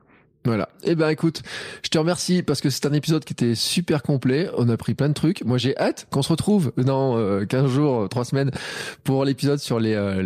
Voilà. 0.48 0.70
Eh 0.82 0.94
ben 0.94 1.10
écoute, 1.10 1.42
je 1.82 1.90
te 1.90 1.98
remercie 1.98 2.42
parce 2.42 2.62
que 2.62 2.70
c'est 2.70 2.86
un 2.86 2.94
épisode 2.94 3.22
qui 3.22 3.34
était 3.34 3.54
super 3.54 4.02
complet. 4.02 4.48
On 4.56 4.70
a 4.70 4.78
pris 4.78 4.94
plein 4.94 5.10
de 5.10 5.12
trucs. 5.12 5.44
Moi 5.44 5.58
j'ai 5.58 5.76
hâte 5.76 6.06
qu'on 6.10 6.22
se 6.22 6.30
retrouve 6.30 6.72
dans 6.78 7.18
euh, 7.18 7.44
15 7.44 7.70
jours, 7.70 8.08
3 8.08 8.24
semaines 8.24 8.50
pour 9.04 9.26
l'épisode 9.26 9.58
sur 9.58 9.78
les 9.78 9.92
euh, 9.92 10.22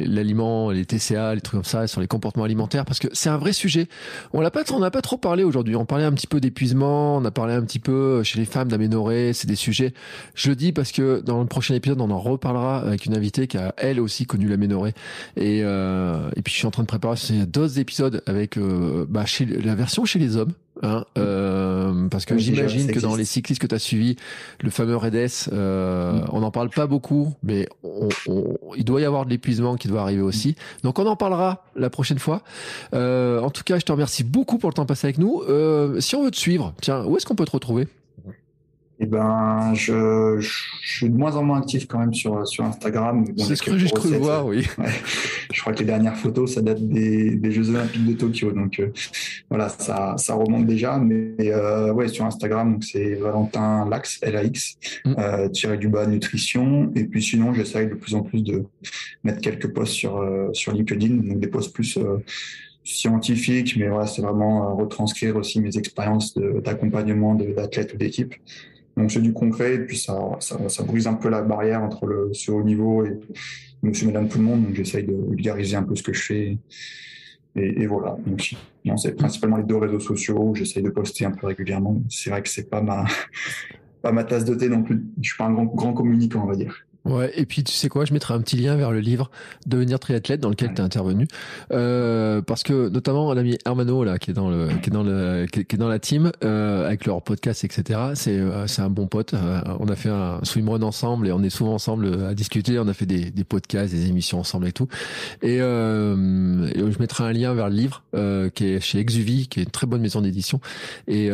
l'aliment, 0.00 0.72
les 0.72 0.84
TCA, 0.84 1.36
les 1.36 1.40
trucs 1.40 1.60
comme 1.60 1.64
ça, 1.64 1.86
sur 1.86 2.00
les 2.00 2.08
comportements 2.08 2.42
alimentaires 2.42 2.84
parce 2.84 2.98
que 2.98 3.06
c'est 3.12 3.28
un 3.28 3.36
vrai 3.36 3.52
sujet. 3.52 3.86
On 4.32 4.40
l'a 4.40 4.50
pas 4.50 4.64
on 4.72 4.80
n'a 4.80 4.90
pas 4.90 5.02
trop 5.02 5.18
parlé 5.18 5.44
aujourd'hui. 5.44 5.76
On 5.76 5.84
parlait 5.84 6.04
un 6.04 6.12
petit 6.12 6.26
peu 6.26 6.40
d'épuisement, 6.40 7.18
on 7.18 7.24
a 7.24 7.30
parlé 7.30 7.54
un 7.54 7.62
petit 7.62 7.78
peu 7.78 7.92
euh, 7.92 8.22
chez 8.24 8.40
les 8.40 8.44
femmes 8.44 8.68
d'aménorrhée, 8.68 9.32
c'est 9.34 9.46
des 9.46 9.54
sujets. 9.54 9.94
Je 10.34 10.48
le 10.48 10.56
dis 10.56 10.72
parce 10.72 10.90
que 10.90 11.20
dans 11.20 11.40
le 11.40 11.46
prochain 11.46 11.76
épisode, 11.76 12.00
on 12.00 12.10
en 12.10 12.18
reparlera 12.18 12.80
avec 12.80 13.06
une 13.06 13.16
invitée 13.16 13.46
qui 13.46 13.56
a 13.56 13.72
elle 13.76 14.00
aussi 14.00 14.26
connu 14.26 14.48
l'aménorrhée 14.48 14.94
et 15.36 15.62
euh, 15.62 16.28
et 16.34 16.42
puis 16.42 16.52
je 16.52 16.58
suis 16.58 16.66
en 16.66 16.72
train 16.72 16.82
de 16.82 16.88
préparer 16.88 17.16
d'autres 17.46 17.78
épisodes 17.78 18.20
avec 18.26 18.58
bah, 19.08 19.26
chez 19.28 19.46
la 19.46 19.74
version 19.74 20.04
chez 20.04 20.18
les 20.18 20.36
hommes. 20.36 20.52
Hein, 20.82 21.04
euh, 21.16 22.08
parce 22.08 22.24
que 22.24 22.38
j'imagine 22.38 22.90
que 22.90 23.00
dans 23.00 23.16
les 23.16 23.24
cyclistes 23.24 23.60
que 23.60 23.66
tu 23.66 23.74
as 23.74 23.80
suivis, 23.80 24.16
le 24.60 24.70
fameux 24.70 24.96
REDES, 24.96 25.50
euh, 25.52 26.12
mm. 26.12 26.24
on 26.32 26.40
n'en 26.40 26.50
parle 26.50 26.70
pas 26.70 26.86
beaucoup, 26.86 27.34
mais 27.42 27.68
il 28.76 28.84
doit 28.84 29.00
y 29.00 29.04
avoir 29.04 29.24
de 29.24 29.30
l'épuisement 29.30 29.76
qui 29.76 29.88
doit 29.88 30.02
arriver 30.02 30.22
aussi. 30.22 30.54
Donc 30.84 30.98
on 30.98 31.06
en 31.06 31.16
parlera 31.16 31.64
la 31.74 31.90
prochaine 31.90 32.18
fois. 32.18 32.42
Euh, 32.94 33.40
en 33.40 33.50
tout 33.50 33.64
cas, 33.64 33.78
je 33.78 33.84
te 33.84 33.92
remercie 33.92 34.22
beaucoup 34.22 34.58
pour 34.58 34.70
le 34.70 34.74
temps 34.74 34.86
passé 34.86 35.08
avec 35.08 35.18
nous. 35.18 35.42
si 36.00 36.14
on 36.14 36.24
veut 36.24 36.30
te 36.30 36.36
suivre, 36.36 36.72
tiens, 36.80 37.04
où 37.04 37.16
est-ce 37.16 37.26
qu'on 37.26 37.34
peut 37.34 37.44
te 37.44 37.52
retrouver? 37.52 37.88
Eh 39.00 39.06
ben, 39.06 39.72
je, 39.74 40.38
je, 40.40 40.62
suis 40.82 41.08
de 41.08 41.16
moins 41.16 41.36
en 41.36 41.44
moins 41.44 41.58
actif 41.58 41.86
quand 41.86 41.98
même 41.98 42.14
sur, 42.14 42.46
sur 42.48 42.64
Instagram. 42.64 43.24
c'est 43.36 43.54
ce 43.54 43.62
que 43.62 43.78
j'ai 43.78 43.88
cru 43.88 44.16
voir, 44.16 44.46
oui. 44.46 44.66
Je 45.52 45.60
crois 45.62 45.72
que 45.72 45.78
les 45.78 45.86
dernières 45.86 46.16
photos, 46.16 46.54
ça 46.54 46.60
date 46.60 46.86
des, 46.86 47.36
des 47.36 47.50
Jeux 47.52 47.70
Olympiques 47.70 48.04
de 48.04 48.12
Tokyo. 48.12 48.52
Donc, 48.52 48.80
euh, 48.80 48.92
voilà, 49.48 49.68
ça, 49.68 50.14
ça 50.18 50.34
remonte 50.34 50.66
déjà. 50.66 50.98
Mais 50.98 51.34
euh, 51.40 51.92
ouais, 51.92 52.08
sur 52.08 52.24
Instagram, 52.24 52.78
c'est 52.82 53.14
Valentin 53.14 53.88
Lax, 53.88 54.18
L-A-X, 54.22 54.78
mm. 55.04 55.14
euh, 55.18 55.48
tiré 55.48 55.78
du 55.78 55.88
bas 55.88 56.06
nutrition. 56.06 56.92
Et 56.94 57.04
puis 57.04 57.22
sinon, 57.22 57.54
j'essaye 57.54 57.88
de 57.88 57.94
plus 57.94 58.14
en 58.14 58.22
plus 58.22 58.42
de 58.42 58.64
mettre 59.24 59.40
quelques 59.40 59.72
posts 59.72 59.92
sur, 59.92 60.18
euh, 60.18 60.48
sur 60.52 60.72
LinkedIn, 60.72 61.14
donc 61.14 61.40
des 61.40 61.48
posts 61.48 61.72
plus 61.72 61.96
euh, 61.98 62.18
scientifiques, 62.84 63.76
mais 63.76 63.88
voilà, 63.88 64.06
c'est 64.06 64.22
vraiment 64.22 64.74
retranscrire 64.74 65.36
aussi 65.36 65.60
mes 65.60 65.76
expériences 65.76 66.34
d'accompagnement 66.34 67.34
d'athlètes 67.34 67.92
ou 67.94 67.96
d'équipes. 67.98 68.34
Donc 68.98 69.12
c'est 69.12 69.22
du 69.22 69.32
concret 69.32 69.76
et 69.76 69.78
puis 69.78 69.96
ça, 69.96 70.18
ça, 70.40 70.82
brise 70.82 71.06
un 71.06 71.14
peu 71.14 71.28
la 71.28 71.42
barrière 71.42 71.82
entre 71.82 72.06
le, 72.06 72.30
ce 72.32 72.50
haut 72.50 72.62
niveau 72.62 73.04
et 73.04 73.18
monsieur, 73.82 74.06
madame, 74.06 74.28
tout 74.28 74.38
le 74.38 74.44
monde. 74.44 74.64
Donc 74.64 74.74
j'essaye 74.74 75.04
de 75.04 75.12
vulgariser 75.12 75.76
un 75.76 75.84
peu 75.84 75.94
ce 75.94 76.02
que 76.02 76.12
je 76.12 76.22
fais. 76.22 76.58
Et, 77.56 77.86
voilà. 77.86 78.16
Donc 78.26 78.54
c'est 78.96 79.16
principalement 79.16 79.56
les 79.56 79.64
deux 79.64 79.76
réseaux 79.76 80.00
sociaux. 80.00 80.52
J'essaye 80.54 80.82
de 80.82 80.90
poster 80.90 81.24
un 81.24 81.30
peu 81.30 81.46
régulièrement. 81.46 82.02
C'est 82.08 82.30
vrai 82.30 82.42
que 82.42 82.48
c'est 82.48 82.68
pas 82.68 82.82
ma, 82.82 83.04
pas 84.02 84.12
ma 84.12 84.24
tasse 84.24 84.44
de 84.44 84.54
thé 84.54 84.68
non 84.68 84.82
plus. 84.82 85.04
Je 85.20 85.28
suis 85.28 85.38
pas 85.38 85.46
un 85.46 85.52
grand, 85.52 85.64
grand 85.64 85.92
communicant, 85.92 86.42
on 86.42 86.46
va 86.46 86.56
dire. 86.56 86.87
Ouais, 87.08 87.32
et 87.34 87.46
puis 87.46 87.64
tu 87.64 87.72
sais 87.72 87.88
quoi, 87.88 88.04
je 88.04 88.12
mettrai 88.12 88.34
un 88.34 88.40
petit 88.40 88.56
lien 88.56 88.76
vers 88.76 88.90
le 88.90 89.00
livre 89.00 89.30
Devenir 89.66 89.98
triathlète 89.98 90.40
dans 90.40 90.50
lequel 90.50 90.74
tu 90.74 90.80
es 90.80 90.84
intervenu, 90.84 91.26
euh, 91.72 92.42
parce 92.42 92.62
que 92.62 92.88
notamment 92.88 93.32
l'ami 93.34 93.58
Hermano 93.64 94.04
là, 94.04 94.18
qui 94.18 94.30
est 94.30 94.34
dans 94.34 94.50
le, 94.50 94.68
qui 94.82 94.90
est 94.90 94.92
dans 94.92 95.02
le, 95.02 95.46
qui 95.46 95.60
est 95.60 95.78
dans 95.78 95.88
la 95.88 95.98
team 95.98 96.30
euh, 96.44 96.86
avec 96.86 97.06
leur 97.06 97.22
podcast, 97.22 97.64
etc. 97.64 98.00
C'est, 98.14 98.38
euh, 98.38 98.66
c'est 98.66 98.82
un 98.82 98.90
bon 98.90 99.06
pote. 99.06 99.34
Euh, 99.34 99.60
on 99.80 99.88
a 99.88 99.96
fait 99.96 100.10
un 100.10 100.40
swimrun 100.42 100.82
ensemble 100.82 101.28
et 101.28 101.32
on 101.32 101.42
est 101.42 101.50
souvent 101.50 101.74
ensemble 101.74 102.24
à 102.24 102.34
discuter. 102.34 102.78
On 102.78 102.88
a 102.88 102.94
fait 102.94 103.06
des, 103.06 103.30
des 103.30 103.44
podcasts, 103.44 103.92
des 103.92 104.08
émissions 104.08 104.38
ensemble 104.38 104.68
et 104.68 104.72
tout. 104.72 104.88
Et, 105.42 105.58
euh, 105.60 106.68
et 106.74 106.78
je 106.78 106.98
mettrai 106.98 107.24
un 107.24 107.32
lien 107.32 107.54
vers 107.54 107.68
le 107.68 107.74
livre 107.74 108.02
qui 108.54 108.66
est 108.66 108.80
chez 108.80 108.98
Exuvie, 108.98 109.48
qui 109.48 109.60
est 109.60 109.64
une 109.64 109.70
très 109.70 109.86
bonne 109.86 110.00
maison 110.00 110.20
d'édition. 110.20 110.60
Et 111.06 111.30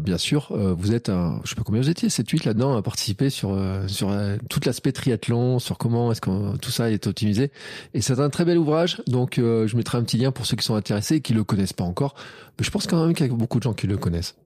bien 0.00 0.18
sûr, 0.18 0.52
vous 0.56 0.94
êtes, 0.94 1.08
un, 1.08 1.40
je 1.44 1.50
sais 1.50 1.56
pas 1.56 1.62
combien 1.64 1.80
vous 1.80 1.90
étiez, 1.90 2.08
7-8 2.08 2.46
là-dedans 2.46 2.76
à 2.76 2.82
participer 2.82 3.30
sur 3.30 3.58
sur 3.86 4.14
toute 4.48 4.66
l'aspect 4.66 4.92
triathlon 4.92 5.09
sur 5.58 5.78
comment 5.78 6.12
est-ce 6.12 6.20
que 6.20 6.56
tout 6.58 6.70
ça 6.70 6.90
est 6.90 7.06
optimisé. 7.06 7.50
Et 7.94 8.00
c'est 8.00 8.18
un 8.18 8.30
très 8.30 8.44
bel 8.44 8.58
ouvrage, 8.58 9.02
donc 9.06 9.38
euh, 9.38 9.66
je 9.66 9.76
mettrai 9.76 9.98
un 9.98 10.02
petit 10.02 10.18
lien 10.18 10.32
pour 10.32 10.46
ceux 10.46 10.56
qui 10.56 10.64
sont 10.64 10.74
intéressés 10.74 11.16
et 11.16 11.20
qui 11.20 11.34
le 11.34 11.44
connaissent 11.44 11.72
pas 11.72 11.84
encore. 11.84 12.14
Mais 12.58 12.64
je 12.64 12.70
pense 12.70 12.86
quand 12.86 13.04
même 13.04 13.14
qu'il 13.14 13.26
y 13.26 13.30
a 13.30 13.32
beaucoup 13.32 13.58
de 13.58 13.64
gens 13.64 13.74
qui 13.74 13.86
le 13.86 13.96
connaissent. 13.96 14.36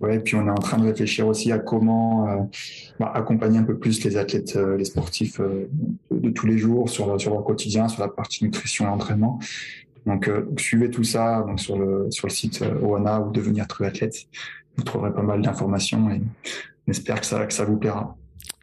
Ouais, 0.00 0.20
puis 0.20 0.36
on 0.36 0.46
est 0.46 0.50
en 0.50 0.54
train 0.54 0.78
de 0.78 0.84
réfléchir 0.84 1.26
aussi 1.26 1.50
à 1.50 1.58
comment 1.58 2.28
euh, 2.28 2.36
bah, 3.00 3.10
accompagner 3.14 3.58
un 3.58 3.64
peu 3.64 3.76
plus 3.76 4.04
les 4.04 4.16
athlètes, 4.16 4.54
euh, 4.54 4.76
les 4.76 4.84
sportifs 4.84 5.40
de, 5.40 6.30
tous 6.30 6.46
les 6.46 6.56
jours 6.56 6.88
sur, 6.88 7.06
leur 7.08 7.44
quotidien, 7.44 7.88
sur 7.88 8.02
la 8.02 8.08
partie 8.08 8.44
nutrition 8.44 8.84
et 8.84 8.88
entraînement. 8.88 9.40
Donc, 10.06 10.30
suivez 10.56 10.90
tout 10.90 11.04
ça 11.04 11.44
sur, 11.56 11.76
le, 11.76 12.08
site 12.28 12.64
OANA 12.82 13.20
ou 13.20 13.32
devenir 13.32 13.66
true 13.66 13.86
athlète. 13.86 14.14
Vous 14.76 14.84
trouverez 14.84 15.12
pas 15.12 15.22
mal 15.22 15.42
d'informations 15.42 16.08
et 16.10 16.22
on 16.86 16.90
espère 16.90 17.20
que 17.20 17.26
ça, 17.26 17.44
que 17.44 17.52
ça 17.52 17.64
vous 17.64 17.76
plaira. 17.76 18.16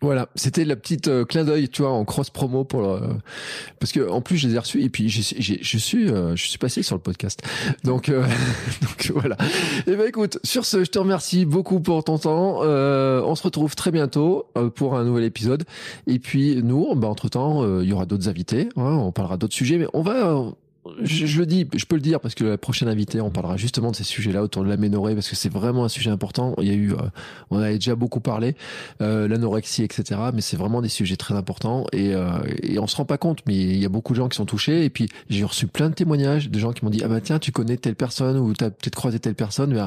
Voilà, 0.05 0.29
c'était 0.35 0.65
la 0.65 0.75
petite 0.75 1.07
euh, 1.07 1.25
clin 1.25 1.43
d'œil, 1.43 1.67
tu 1.67 1.81
vois, 1.81 1.89
en 1.89 2.05
cross 2.05 2.29
promo 2.29 2.63
pour 2.63 2.83
le... 2.83 2.99
parce 3.79 3.91
que 3.91 4.07
en 4.07 4.21
plus 4.21 4.37
je 4.37 4.47
les 4.47 4.53
ai 4.53 4.59
reçus 4.59 4.83
et 4.83 4.89
puis 4.89 5.09
je 5.09 5.77
suis 5.79 6.11
euh, 6.11 6.35
je 6.35 6.47
suis 6.47 6.59
passé 6.59 6.83
sur 6.83 6.95
le 6.95 7.01
podcast. 7.01 7.41
Donc 7.83 8.09
euh, 8.09 8.23
donc 8.83 9.11
voilà. 9.15 9.35
Et 9.87 9.93
eh 9.93 9.95
ben 9.95 10.07
écoute, 10.07 10.37
sur 10.43 10.63
ce, 10.63 10.83
je 10.83 10.91
te 10.91 10.99
remercie 10.99 11.45
beaucoup 11.45 11.79
pour 11.79 12.03
ton 12.03 12.19
temps. 12.19 12.59
on 12.61 13.35
se 13.35 13.41
retrouve 13.41 13.73
très 13.73 13.89
bientôt 13.89 14.45
pour 14.75 14.95
un 14.95 15.05
nouvel 15.05 15.23
épisode. 15.23 15.63
Et 16.05 16.19
puis 16.19 16.61
nous, 16.61 16.93
bah, 16.93 17.07
entre 17.07 17.27
temps, 17.27 17.79
il 17.81 17.89
y 17.89 17.93
aura 17.93 18.05
d'autres 18.05 18.29
invités. 18.29 18.69
Hein, 18.75 18.99
on 19.01 19.11
parlera 19.11 19.37
d'autres 19.37 19.55
sujets, 19.55 19.79
mais 19.79 19.87
on 19.95 20.03
va 20.03 20.51
je, 21.01 21.39
le 21.39 21.45
dis, 21.45 21.67
je 21.73 21.85
peux 21.85 21.95
le 21.95 22.01
dire 22.01 22.19
parce 22.19 22.35
que 22.35 22.43
la 22.43 22.57
prochaine 22.57 22.87
invitée, 22.87 23.19
on 23.19 23.31
parlera 23.31 23.57
justement 23.57 23.91
de 23.91 23.95
ces 23.95 24.03
sujets-là 24.03 24.43
autour 24.43 24.63
de 24.63 24.69
l'aménorrhée 24.69 25.15
parce 25.15 25.27
que 25.29 25.35
c'est 25.35 25.51
vraiment 25.51 25.83
un 25.83 25.89
sujet 25.89 26.11
important. 26.11 26.53
Il 26.61 26.67
y 26.67 26.71
a 26.71 26.73
eu, 26.73 26.93
euh, 26.93 26.97
on 27.49 27.59
avait 27.59 27.75
déjà 27.75 27.95
beaucoup 27.95 28.19
parlé, 28.19 28.55
euh, 29.01 29.27
l'anorexie, 29.27 29.83
etc. 29.83 30.19
Mais 30.33 30.41
c'est 30.41 30.57
vraiment 30.57 30.81
des 30.81 30.89
sujets 30.89 31.15
très 31.15 31.33
importants 31.33 31.85
et, 31.91 32.13
euh, 32.13 32.39
et 32.61 32.77
on 32.77 32.87
se 32.87 32.95
rend 32.95 33.05
pas 33.05 33.17
compte, 33.17 33.39
mais 33.47 33.55
il 33.55 33.77
y 33.77 33.85
a 33.85 33.89
beaucoup 33.89 34.13
de 34.13 34.17
gens 34.17 34.29
qui 34.29 34.37
sont 34.37 34.45
touchés. 34.45 34.85
Et 34.85 34.89
puis 34.89 35.09
j'ai 35.29 35.43
reçu 35.43 35.67
plein 35.67 35.89
de 35.89 35.95
témoignages 35.95 36.49
de 36.49 36.59
gens 36.59 36.71
qui 36.71 36.85
m'ont 36.85 36.91
dit 36.91 37.01
ah 37.03 37.07
bah 37.07 37.21
tiens 37.21 37.39
tu 37.39 37.51
connais 37.51 37.77
telle 37.77 37.95
personne 37.95 38.37
ou 38.37 38.53
t'as 38.53 38.69
peut-être 38.69 38.95
croisé 38.95 39.19
telle 39.19 39.35
personne. 39.35 39.75
et 39.75 39.81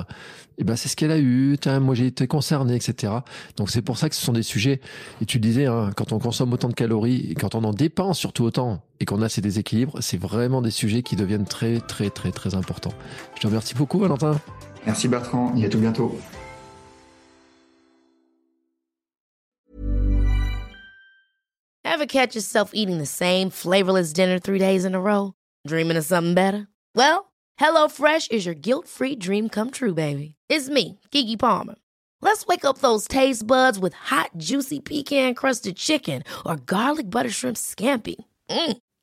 eh 0.59 0.65
ben 0.65 0.75
c'est 0.75 0.89
ce 0.89 0.97
qu'elle 0.97 1.13
a 1.13 1.19
eu. 1.19 1.57
Tiens 1.61 1.79
moi 1.79 1.95
j'ai 1.95 2.07
été 2.07 2.27
concerné, 2.27 2.75
etc. 2.75 3.13
Donc 3.57 3.71
c'est 3.71 3.83
pour 3.83 3.99
ça 3.99 4.09
que 4.09 4.17
ce 4.17 4.23
sont 4.23 4.33
des 4.33 4.43
sujets. 4.43 4.81
Et 5.23 5.27
tu 5.27 5.39
disais 5.39 5.67
hein, 5.67 5.91
quand 5.97 6.13
on 6.13 6.19
consomme 6.19 6.53
autant 6.53 6.69
de 6.69 6.75
calories 6.75 7.29
et 7.31 7.35
quand 7.35 7.55
on 7.55 7.63
en 7.63 7.73
dépense 7.73 8.19
surtout 8.19 8.45
autant 8.45 8.83
et 9.01 9.05
qu'on 9.05 9.23
a 9.23 9.29
ces 9.29 9.41
déséquilibres, 9.41 9.99
c'est 10.01 10.17
vraiment 10.17 10.63
des 10.63 10.71
sujets 10.71 11.03
qui 11.03 11.17
deviennent 11.17 11.47
très 11.47 11.81
très 11.81 12.11
très 12.11 12.33
très 12.33 12.55
importants. 12.55 12.95
Je 13.35 13.41
te 13.41 13.47
remercie 13.47 13.75
beaucoup 13.75 13.99
Valentin. 13.99 14.41
Merci 14.87 15.09
Bertrand, 15.09 15.55
et 15.57 15.65
à 15.65 15.69
tout 15.69 15.79
bientôt. 15.79 16.19
Ever 21.85 22.07
catch 22.07 22.35
yourself 22.35 22.71
eating 22.75 22.99
the 22.99 23.07
same 23.07 23.51
flavorless 23.51 24.13
dinner 24.13 24.39
three 24.39 24.59
days 24.59 24.85
in 24.85 24.95
a 24.95 25.01
row? 25.01 25.33
Dreaming 25.67 25.97
of 25.97 26.05
something 26.05 26.35
better? 26.35 26.69
Well, 26.95 27.33
HelloFresh 27.59 28.31
is 28.31 28.47
your 28.47 28.55
guilt-free 28.55 29.17
dream 29.17 29.49
come 29.49 29.71
true, 29.71 29.95
baby. 29.95 30.37
It's 30.49 30.69
me, 30.69 31.01
Kiki 31.11 31.37
Palmer. 31.37 31.75
Let's 32.21 32.47
wake 32.47 32.65
up 32.65 32.79
those 32.79 33.09
taste 33.09 33.47
buds 33.47 33.79
with 33.79 33.95
hot, 33.95 34.31
juicy 34.37 34.81
pecan-crusted 34.81 35.77
chicken 35.77 36.23
or 36.47 36.57
garlic 36.57 37.11
butter 37.11 37.31
shrimp 37.31 37.57
scampi. 37.57 38.17
Mm. 38.51 38.79